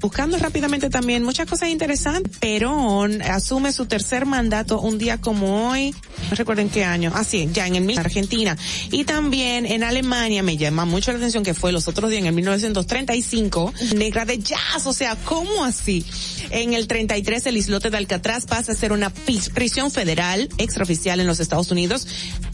buscando 0.00 0.38
rápidamente 0.38 0.88
también 0.88 1.24
muchas 1.24 1.46
cosas 1.46 1.68
interesantes. 1.68 2.38
Perón 2.38 3.20
asume 3.20 3.70
su 3.74 3.84
tercer 3.84 4.24
mandato 4.24 4.80
un 4.80 4.96
día 4.96 5.20
como 5.20 5.68
hoy, 5.68 5.94
no 6.30 6.36
recuerdo 6.36 6.62
en 6.62 6.70
qué 6.70 6.84
año, 6.86 7.12
así, 7.14 7.50
ya 7.52 7.66
en 7.66 7.76
el 7.76 7.84
mil- 7.84 7.98
Argentina. 7.98 8.56
Y 8.90 9.04
también 9.04 9.66
en 9.66 9.84
Alemania 9.84 10.42
me 10.42 10.56
llama 10.56 10.86
mucho 10.86 11.12
la 11.12 11.18
atención 11.18 11.44
que 11.44 11.52
fue 11.52 11.72
los 11.72 11.86
otros 11.86 12.08
días 12.08 12.22
en 12.22 12.28
el 12.28 12.32
1935, 12.34 13.74
negra 13.96 14.24
de 14.24 14.38
jazz, 14.38 14.86
o 14.86 14.94
sea, 14.94 15.16
¿cómo 15.16 15.66
así? 15.66 16.02
En 16.48 16.72
el 16.72 16.86
33 16.86 17.44
el 17.44 17.58
islote 17.58 17.90
de 17.90 17.98
Alcatraz 17.98 18.46
pasa 18.46 18.72
a 18.72 18.74
ser 18.74 18.92
una 18.92 19.10
prisión 19.10 19.90
federal 19.90 20.48
extraoficial 20.62 21.20
en 21.20 21.26
los 21.26 21.40
Estados 21.40 21.70
Unidos. 21.70 22.06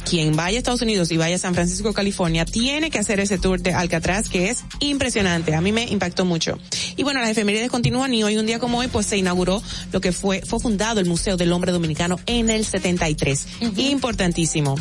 Quien 0.08 0.36
vaya 0.36 0.56
a 0.56 0.58
Estados 0.58 0.82
Unidos 0.82 1.10
y 1.10 1.16
vaya 1.16 1.36
a 1.36 1.38
San 1.38 1.54
Francisco, 1.54 1.92
California, 1.92 2.44
tiene 2.44 2.90
que 2.90 2.98
hacer 2.98 3.20
ese 3.20 3.38
tour 3.38 3.60
de 3.60 3.74
Alcatraz 3.74 4.28
que 4.28 4.50
es 4.50 4.64
impresionante. 4.80 5.54
A 5.54 5.60
mí 5.60 5.72
me 5.72 5.84
impactó 5.84 6.24
mucho. 6.24 6.58
Y 6.96 7.02
bueno, 7.02 7.20
las 7.20 7.30
efemérides 7.30 7.70
continúan 7.70 8.14
y 8.14 8.22
hoy, 8.24 8.36
un 8.36 8.46
día 8.46 8.58
como 8.58 8.78
hoy, 8.78 8.88
pues 8.88 9.06
se 9.06 9.16
inauguró 9.16 9.62
lo 9.92 10.00
que 10.00 10.12
fue, 10.12 10.42
fue 10.42 10.60
fundado 10.60 11.00
el 11.00 11.06
Museo 11.06 11.36
del 11.36 11.52
Hombre 11.52 11.72
Dominicano 11.72 12.18
en 12.26 12.50
el 12.50 12.64
73. 12.64 13.46
Importantísimo. 13.76 14.76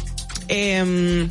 Em, 0.48 1.30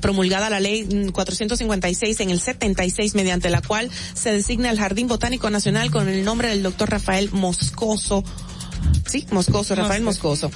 promulgada 0.00 0.50
la 0.50 0.60
ley 0.60 0.84
mm, 0.84 1.10
456 1.10 2.20
en 2.20 2.30
el 2.30 2.40
76 2.40 3.14
mediante 3.14 3.50
la 3.50 3.60
cual 3.60 3.90
se 4.14 4.32
designa 4.32 4.70
el 4.70 4.78
Jardín 4.78 5.08
Botánico 5.08 5.50
Nacional 5.50 5.90
con 5.90 6.08
el 6.08 6.24
nombre 6.24 6.48
del 6.48 6.62
doctor 6.62 6.90
Rafael 6.90 7.30
Moscoso. 7.32 8.24
Sí, 9.06 9.26
Moscoso, 9.30 9.74
Rafael 9.74 10.02
Moscoso. 10.02 10.50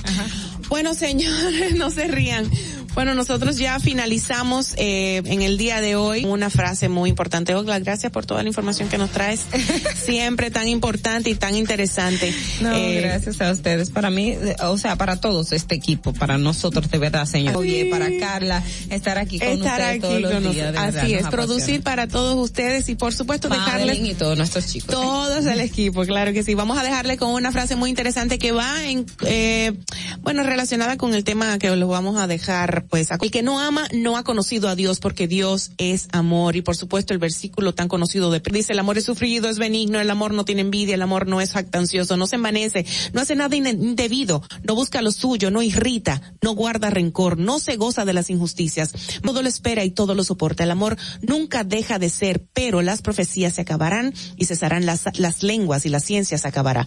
Bueno, 0.69 0.95
señores, 0.95 1.75
no 1.77 1.91
se 1.91 2.09
rían. 2.09 2.51
Bueno, 2.95 3.15
nosotros 3.17 3.57
ya 3.59 3.81
finalizamos 3.81 4.75
eh, 4.77 5.21
en 5.25 5.43
el 5.43 5.59
día 5.59 5.81
de 5.81 5.97
hoy 5.97 6.25
una 6.25 6.49
frase 6.49 6.89
muy 6.89 7.11
importante. 7.11 7.53
Ogla, 7.57 7.81
gracias 7.81 8.13
por 8.13 8.25
toda 8.25 8.43
la 8.43 8.49
información 8.49 8.89
que 8.89 8.99
nos 8.99 9.11
traes. 9.11 9.41
Siempre 10.05 10.53
tan 10.53 10.69
importante 10.69 11.29
y 11.29 11.35
tan 11.35 11.57
interesante. 11.57 12.33
No, 12.61 12.73
Eh, 12.73 13.01
gracias 13.01 13.41
a 13.41 13.51
ustedes. 13.51 13.91
Para 13.91 14.11
mí, 14.11 14.31
eh, 14.31 14.55
o 14.63 14.79
sea, 14.79 14.95
para 14.95 15.17
todos 15.17 15.51
este 15.51 15.75
equipo, 15.75 16.13
para 16.13 16.39
nosotros 16.39 16.89
de 16.89 16.99
verdad, 16.99 17.27
señor. 17.27 17.57
Oye, 17.57 17.89
para 17.91 18.09
Carla, 18.21 18.63
estar 18.91 19.19
aquí 19.19 19.41
con 19.41 19.49
estar 19.49 19.81
ustedes 19.81 19.91
aquí 19.91 20.01
todos 20.01 20.21
los 20.21 20.33
con 20.33 20.53
días. 20.53 20.73
verdad, 20.73 20.97
Así 20.97 21.15
es, 21.15 21.27
producir 21.27 21.83
para 21.83 22.07
todos 22.07 22.37
ustedes 22.37 22.89
y 22.89 22.95
por 22.95 23.13
supuesto 23.13 23.49
dejarles 23.49 23.87
Madeline 23.87 24.13
y 24.13 24.15
todos 24.15 24.39
nuestros 24.39 24.69
chicos. 24.69 24.95
todos 24.95 25.45
el 25.47 25.61
equipo, 25.61 26.05
claro 26.05 26.33
que 26.33 26.45
sí. 26.45 26.55
Vamos 26.55 26.79
a 26.79 26.85
dejarle 26.85 27.17
con 27.17 27.31
una 27.31 27.51
frase 27.51 27.75
muy 27.75 27.91
interesante 27.91 28.39
que 28.39 28.53
va 28.53 28.85
en, 28.85 29.05
eh, 29.27 29.73
bueno, 30.21 30.45
relacionada 30.55 30.97
con 30.97 31.15
el 31.15 31.25
tema 31.25 31.59
que 31.59 31.75
lo 31.75 31.89
vamos 31.89 32.17
a 32.17 32.29
dejar, 32.29 32.87
pues, 32.89 33.11
el 33.11 33.31
que 33.33 33.43
no 33.43 33.59
ama 33.59 33.89
no 33.93 34.17
ha 34.17 34.23
conocido 34.23 34.69
a 34.69 34.77
Dios 34.77 35.01
porque 35.01 35.27
Dios 35.27 35.73
es 35.79 36.07
amor 36.13 36.55
y 36.55 36.63
por 36.63 36.77
supuesto 36.77 37.13
el 37.13 37.19
versículo 37.19 37.75
tan 37.75 37.89
conocido 37.89 38.31
de 38.31 38.41
dice 38.41 38.73
el 38.73 38.79
amor 38.79 38.97
es 38.97 39.05
sufrido, 39.05 39.49
es 39.49 39.59
benigno, 39.59 40.01
el 40.01 40.11
amor 40.11 40.33
no 40.33 40.45
tiene 40.45 40.61
envidia, 40.61 40.95
el 40.95 41.03
amor 41.03 41.27
no 41.27 41.41
es 41.41 41.51
jactancioso, 41.51 42.17
no 42.17 42.29
se 42.29 42.37
envanece, 42.37 42.87
no 43.13 43.21
hace 43.21 43.35
nada 43.35 43.57
indebido, 43.57 44.43
no 44.63 44.77
busca 44.77 45.03
lo 45.03 45.11
suyo, 45.11 45.51
no 45.51 45.61
irrita, 45.61 46.23
no 46.41 46.53
guarda 46.53 46.89
rencor, 46.89 47.37
no 47.37 47.59
se 47.59 47.77
goza 47.77 48.05
de 48.05 48.13
las 48.13 48.31
injusticias, 48.31 48.93
todo 49.25 49.43
lo 49.43 49.49
espera 49.49 49.83
y 49.83 49.91
todo 49.91 50.15
lo 50.15 50.23
soporta. 50.23 50.63
El 50.63 50.71
amor 50.71 50.97
nunca 51.21 51.65
deja 51.65 51.99
de 51.99 52.11
ser, 52.11 52.45
pero 52.53 52.81
las 52.81 53.03
profecías 53.03 53.55
se 53.55 53.63
acabarán 53.63 54.15
y 54.37 54.45
cesarán 54.45 54.87
las, 54.87 55.19
las 55.19 55.43
lenguas 55.43 55.85
y 55.85 55.89
la 55.89 55.99
ciencia 55.99 56.39
se 56.39 56.47
acabará. 56.47 56.87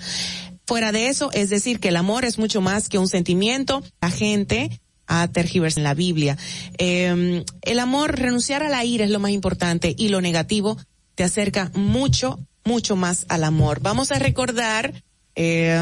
Fuera 0.68 0.92
de 0.92 1.08
eso, 1.08 1.32
es 1.32 1.50
decir, 1.50 1.80
que 1.80 1.88
el 1.88 1.96
amor 1.96 2.26
es 2.26 2.38
mucho 2.38 2.60
más 2.60 2.90
que 2.90 2.98
un 2.98 3.08
sentimiento. 3.08 3.82
La 4.02 4.12
gente 4.12 4.82
a 5.08 5.30
tergiversar 5.30 5.80
en 5.80 5.84
la 5.86 5.94
Biblia. 5.94 6.38
Eh, 6.78 7.46
el 7.62 7.80
amor, 7.80 8.20
renunciar 8.20 8.62
a 8.64 8.70
la 8.70 8.84
ira 8.84 9.06
es 9.06 9.12
lo 9.12 9.20
más 9.20 9.32
importante 9.32 9.96
y 9.98 10.10
lo 10.10 10.20
negativo 10.20 10.78
te 11.16 11.24
acerca 11.24 11.72
mucho, 11.74 12.40
mucho 12.66 12.98
más 12.98 13.26
al 13.30 13.46
amor. 13.46 13.80
Vamos 13.82 14.12
a 14.12 14.20
recordar 14.20 15.04
eh, 15.36 15.80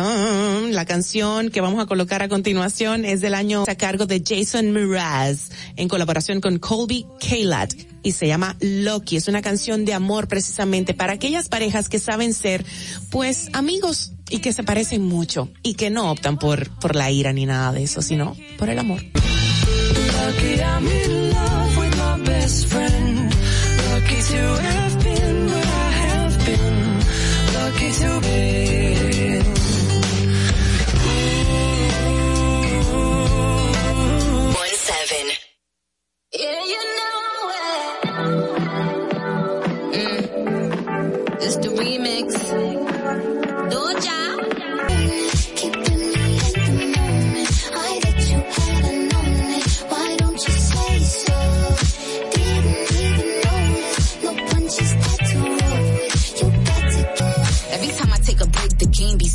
la 0.69 0.85
canción 0.85 1.49
que 1.49 1.61
vamos 1.61 1.81
a 1.81 1.87
colocar 1.87 2.21
a 2.21 2.29
continuación 2.29 3.05
es 3.05 3.21
del 3.21 3.33
año 3.33 3.63
a 3.67 3.75
cargo 3.75 4.05
de 4.05 4.21
Jason 4.23 4.71
Mraz 4.71 5.49
en 5.77 5.87
colaboración 5.87 6.41
con 6.41 6.59
Colby 6.59 7.05
Kalat 7.19 7.73
y 8.03 8.11
se 8.11 8.27
llama 8.27 8.55
Loki. 8.59 9.17
Es 9.17 9.27
una 9.27 9.41
canción 9.41 9.83
de 9.83 9.93
amor 9.93 10.27
precisamente 10.27 10.93
para 10.93 11.13
aquellas 11.13 11.49
parejas 11.49 11.89
que 11.89 11.99
saben 11.99 12.33
ser 12.33 12.65
pues 13.09 13.49
amigos 13.53 14.11
y 14.29 14.39
que 14.39 14.53
se 14.53 14.63
parecen 14.63 15.03
mucho 15.03 15.49
y 15.63 15.75
que 15.75 15.89
no 15.89 16.11
optan 16.11 16.37
por, 16.37 16.69
por 16.79 16.95
la 16.95 17.11
ira 17.11 17.33
ni 17.33 17.45
nada 17.45 17.71
de 17.71 17.83
eso, 17.83 18.01
sino 18.01 18.35
por 18.57 18.69
el 18.69 18.79
amor. 18.79 19.01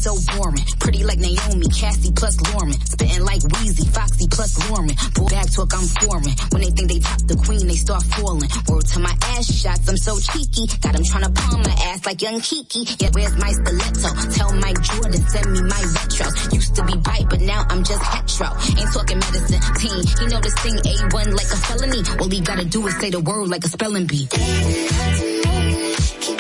Take 0.01 0.17
a 0.17 0.77
Pretty 0.81 1.05
like 1.05 1.19
Naomi, 1.19 1.69
Cassie 1.69 2.13
plus 2.13 2.37
Lauren. 2.53 2.73
Spitting 2.73 3.25
like 3.25 3.43
Wheezy, 3.43 3.87
Foxy 3.89 4.27
plus 4.29 4.57
Lauren. 4.69 4.91
Bull 5.15 5.29
back 5.29 5.51
talk, 5.53 5.75
I'm 5.75 5.87
foreign. 6.01 6.33
When 6.51 6.63
they 6.63 6.71
think 6.71 6.89
they 6.89 6.99
top 7.01 7.21
the 7.29 7.37
queen, 7.37 7.67
they 7.67 7.77
start 7.77 8.03
falling. 8.17 8.49
Word 8.69 8.87
to 8.87 9.01
my 9.01 9.15
ass 9.37 9.53
shots, 9.53 9.89
I'm 9.89 9.97
so 9.97 10.19
cheeky. 10.19 10.67
Got 10.81 10.97
him 10.97 11.05
trying 11.05 11.25
to 11.25 11.31
palm 11.31 11.63
my 11.63 11.77
ass 11.93 12.07
like 12.07 12.23
young 12.23 12.41
Kiki. 12.41 12.87
Yeah, 12.99 13.11
where's 13.13 13.37
my 13.37 13.53
stiletto? 13.53 14.09
Tell 14.33 14.53
Mike 14.57 14.81
Jordan, 14.81 15.21
send 15.29 15.53
me 15.53 15.63
my 15.63 15.83
retro. 15.93 16.27
Used 16.53 16.75
to 16.77 16.85
be 16.85 16.97
bite, 16.97 17.29
but 17.29 17.41
now 17.41 17.67
I'm 17.69 17.85
just 17.85 18.03
hetero. 18.03 18.57
Ain't 18.81 18.93
talking 18.93 19.19
medicine, 19.19 19.61
teen. 19.77 20.01
He 20.19 20.27
know 20.33 20.41
this 20.41 20.57
thing 20.65 20.77
A1 20.77 21.37
like 21.37 21.51
a 21.53 21.59
felony. 21.69 22.03
All 22.21 22.31
he 22.31 22.41
gotta 22.41 22.65
do 22.65 22.87
is 22.87 22.97
say 22.99 23.11
the 23.11 23.21
word 23.21 23.49
like 23.49 23.65
a 23.65 23.69
spelling 23.69 24.07
bee. 24.07 24.29
Why 24.33 26.40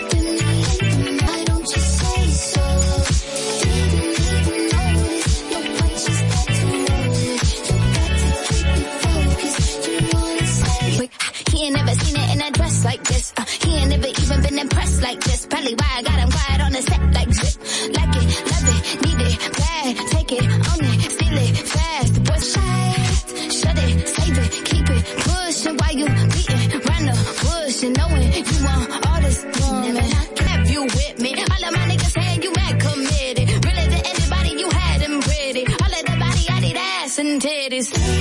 Uh, 13.36 13.44
he 13.62 13.76
ain't 13.76 13.90
never 13.90 14.06
even 14.08 14.42
been 14.42 14.58
impressed 14.58 15.02
like 15.02 15.20
this. 15.20 15.46
Probably 15.46 15.74
why 15.74 15.90
I 15.98 16.02
got 16.02 16.18
him 16.18 16.30
quiet 16.30 16.60
on 16.60 16.72
the 16.72 16.82
set 16.82 17.02
like 17.14 17.32
zip. 17.32 17.54
Like 17.96 18.16
it, 18.16 18.28
love 18.50 18.68
it, 18.74 18.82
need 19.04 19.20
it, 19.26 19.36
bad. 19.58 19.96
Take 20.14 20.32
it, 20.32 20.44
own 20.44 20.84
it, 20.92 21.10
steal 21.10 21.38
it, 21.38 21.56
fast. 21.74 22.14
Boy, 22.24 22.40
shit, 22.52 23.52
shut 23.58 23.78
it, 23.78 24.08
save 24.08 24.38
it, 24.38 24.50
keep 24.64 24.88
it, 24.90 25.02
pushing 25.26 25.76
while 25.76 25.96
you 26.00 26.06
beating 26.34 26.80
round 26.88 27.06
the 27.08 27.16
bush 27.42 27.82
and 27.84 27.96
knowing 27.96 28.32
you 28.32 28.64
want 28.64 29.06
all 29.06 29.20
this 29.20 29.44
woman. 29.60 30.10
Have 30.48 30.70
you 30.70 30.82
with 30.84 31.20
me? 31.20 31.34
All 31.34 31.64
of 31.68 31.72
my 31.76 31.84
niggas 31.90 32.12
saying 32.16 32.42
you 32.42 32.52
mad 32.52 32.80
committed. 32.80 33.46
Really 33.64 33.86
to 33.94 34.00
anybody 34.12 34.50
you 34.60 34.68
had 34.70 35.00
them 35.00 35.20
pretty. 35.20 35.64
All 35.66 35.92
of 35.98 36.04
the 36.08 36.16
body, 36.18 36.44
I 36.50 36.60
need 36.60 36.76
ass 36.76 37.18
and 37.18 37.40
titties. 37.40 38.19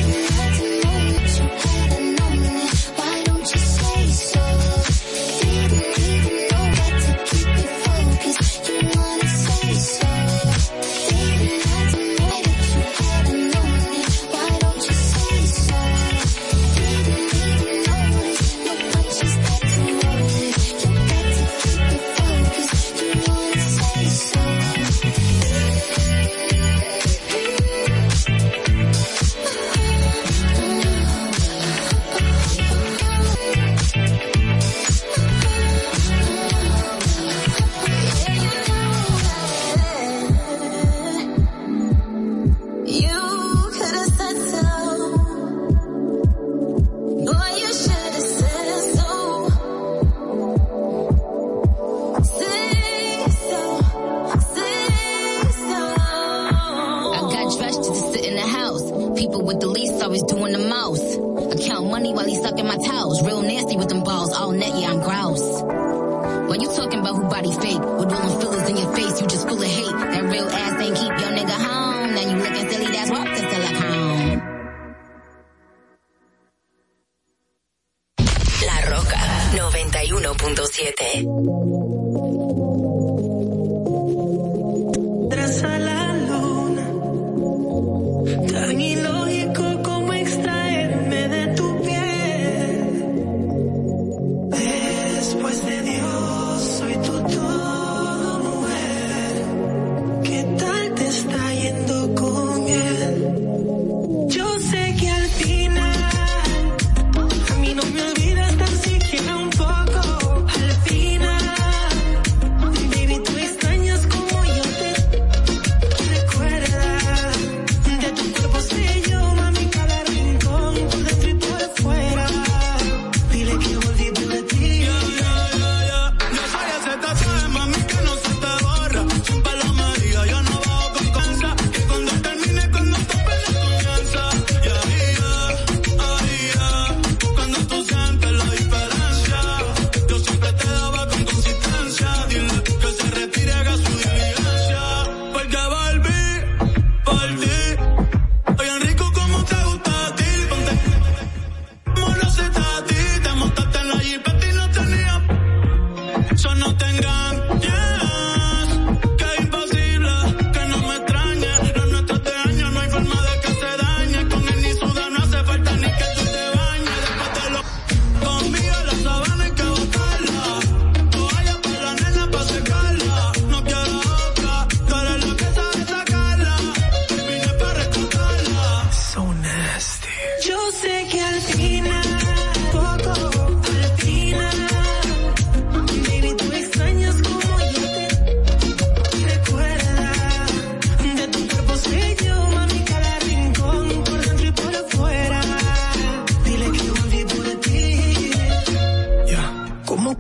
Como? 199.99 200.15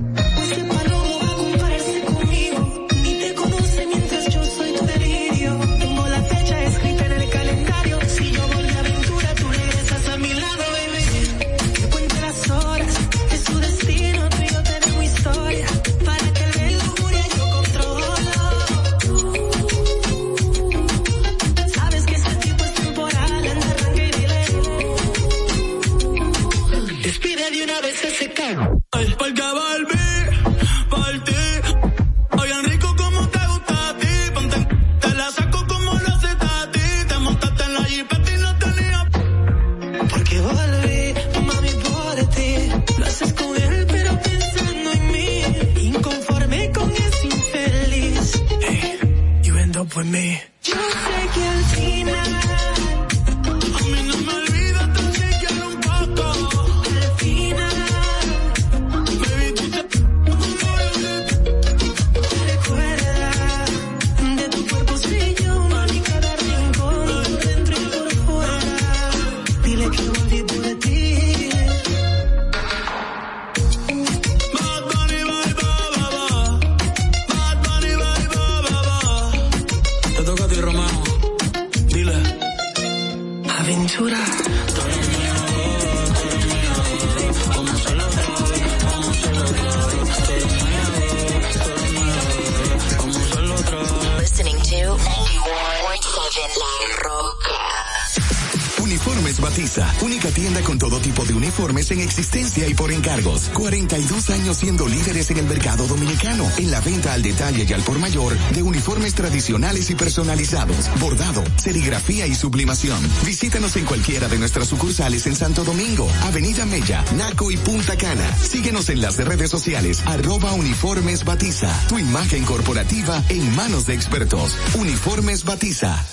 En 106.59 106.71
la 106.71 106.81
venta 106.81 107.13
al 107.13 107.21
detalle 107.21 107.65
y 107.67 107.73
al 107.73 107.81
por 107.81 107.99
mayor 107.99 108.37
de 108.53 108.61
uniformes 108.61 109.13
tradicionales 109.13 109.89
y 109.89 109.95
personalizados, 109.95 110.89
bordado, 110.99 111.43
serigrafía 111.57 112.27
y 112.27 112.35
sublimación. 112.35 112.99
Visítanos 113.25 113.75
en 113.77 113.85
cualquiera 113.85 114.27
de 114.27 114.37
nuestras 114.37 114.67
sucursales 114.67 115.25
en 115.25 115.35
Santo 115.35 115.63
Domingo, 115.63 116.09
Avenida 116.23 116.65
Mella, 116.65 117.03
Naco 117.15 117.49
y 117.49 117.57
Punta 117.57 117.97
Cana. 117.97 118.35
Síguenos 118.37 118.89
en 118.89 119.01
las 119.01 119.17
redes 119.17 119.49
sociales, 119.49 120.03
arroba 120.05 120.53
Uniformes 120.53 121.23
Batiza, 121.23 121.71
tu 121.87 121.97
imagen 121.97 122.43
corporativa 122.43 123.23
en 123.29 123.55
manos 123.55 123.85
de 123.85 123.93
expertos. 123.93 124.57
Uniformes 124.75 125.45
Batiza. 125.45 126.05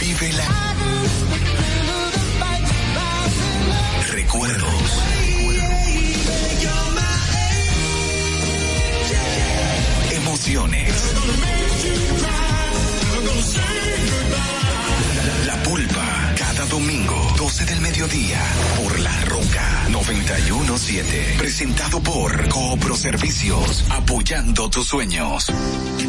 Vive 0.00 0.32
la 0.32 0.74
recuerdos. 4.12 5.23
La 15.46 15.62
pulpa, 15.64 16.34
cada 16.38 16.64
domingo, 16.66 17.34
12 17.36 17.64
del 17.64 17.80
mediodía, 17.80 18.40
por 18.76 19.00
La 19.00 19.20
Roca 19.22 19.88
917. 19.90 21.34
Presentado 21.38 22.00
por 22.00 22.48
Coopro 22.48 22.96
Servicios, 22.96 23.84
apoyando 23.90 24.70
tus 24.70 24.86
sueños. 24.86 25.52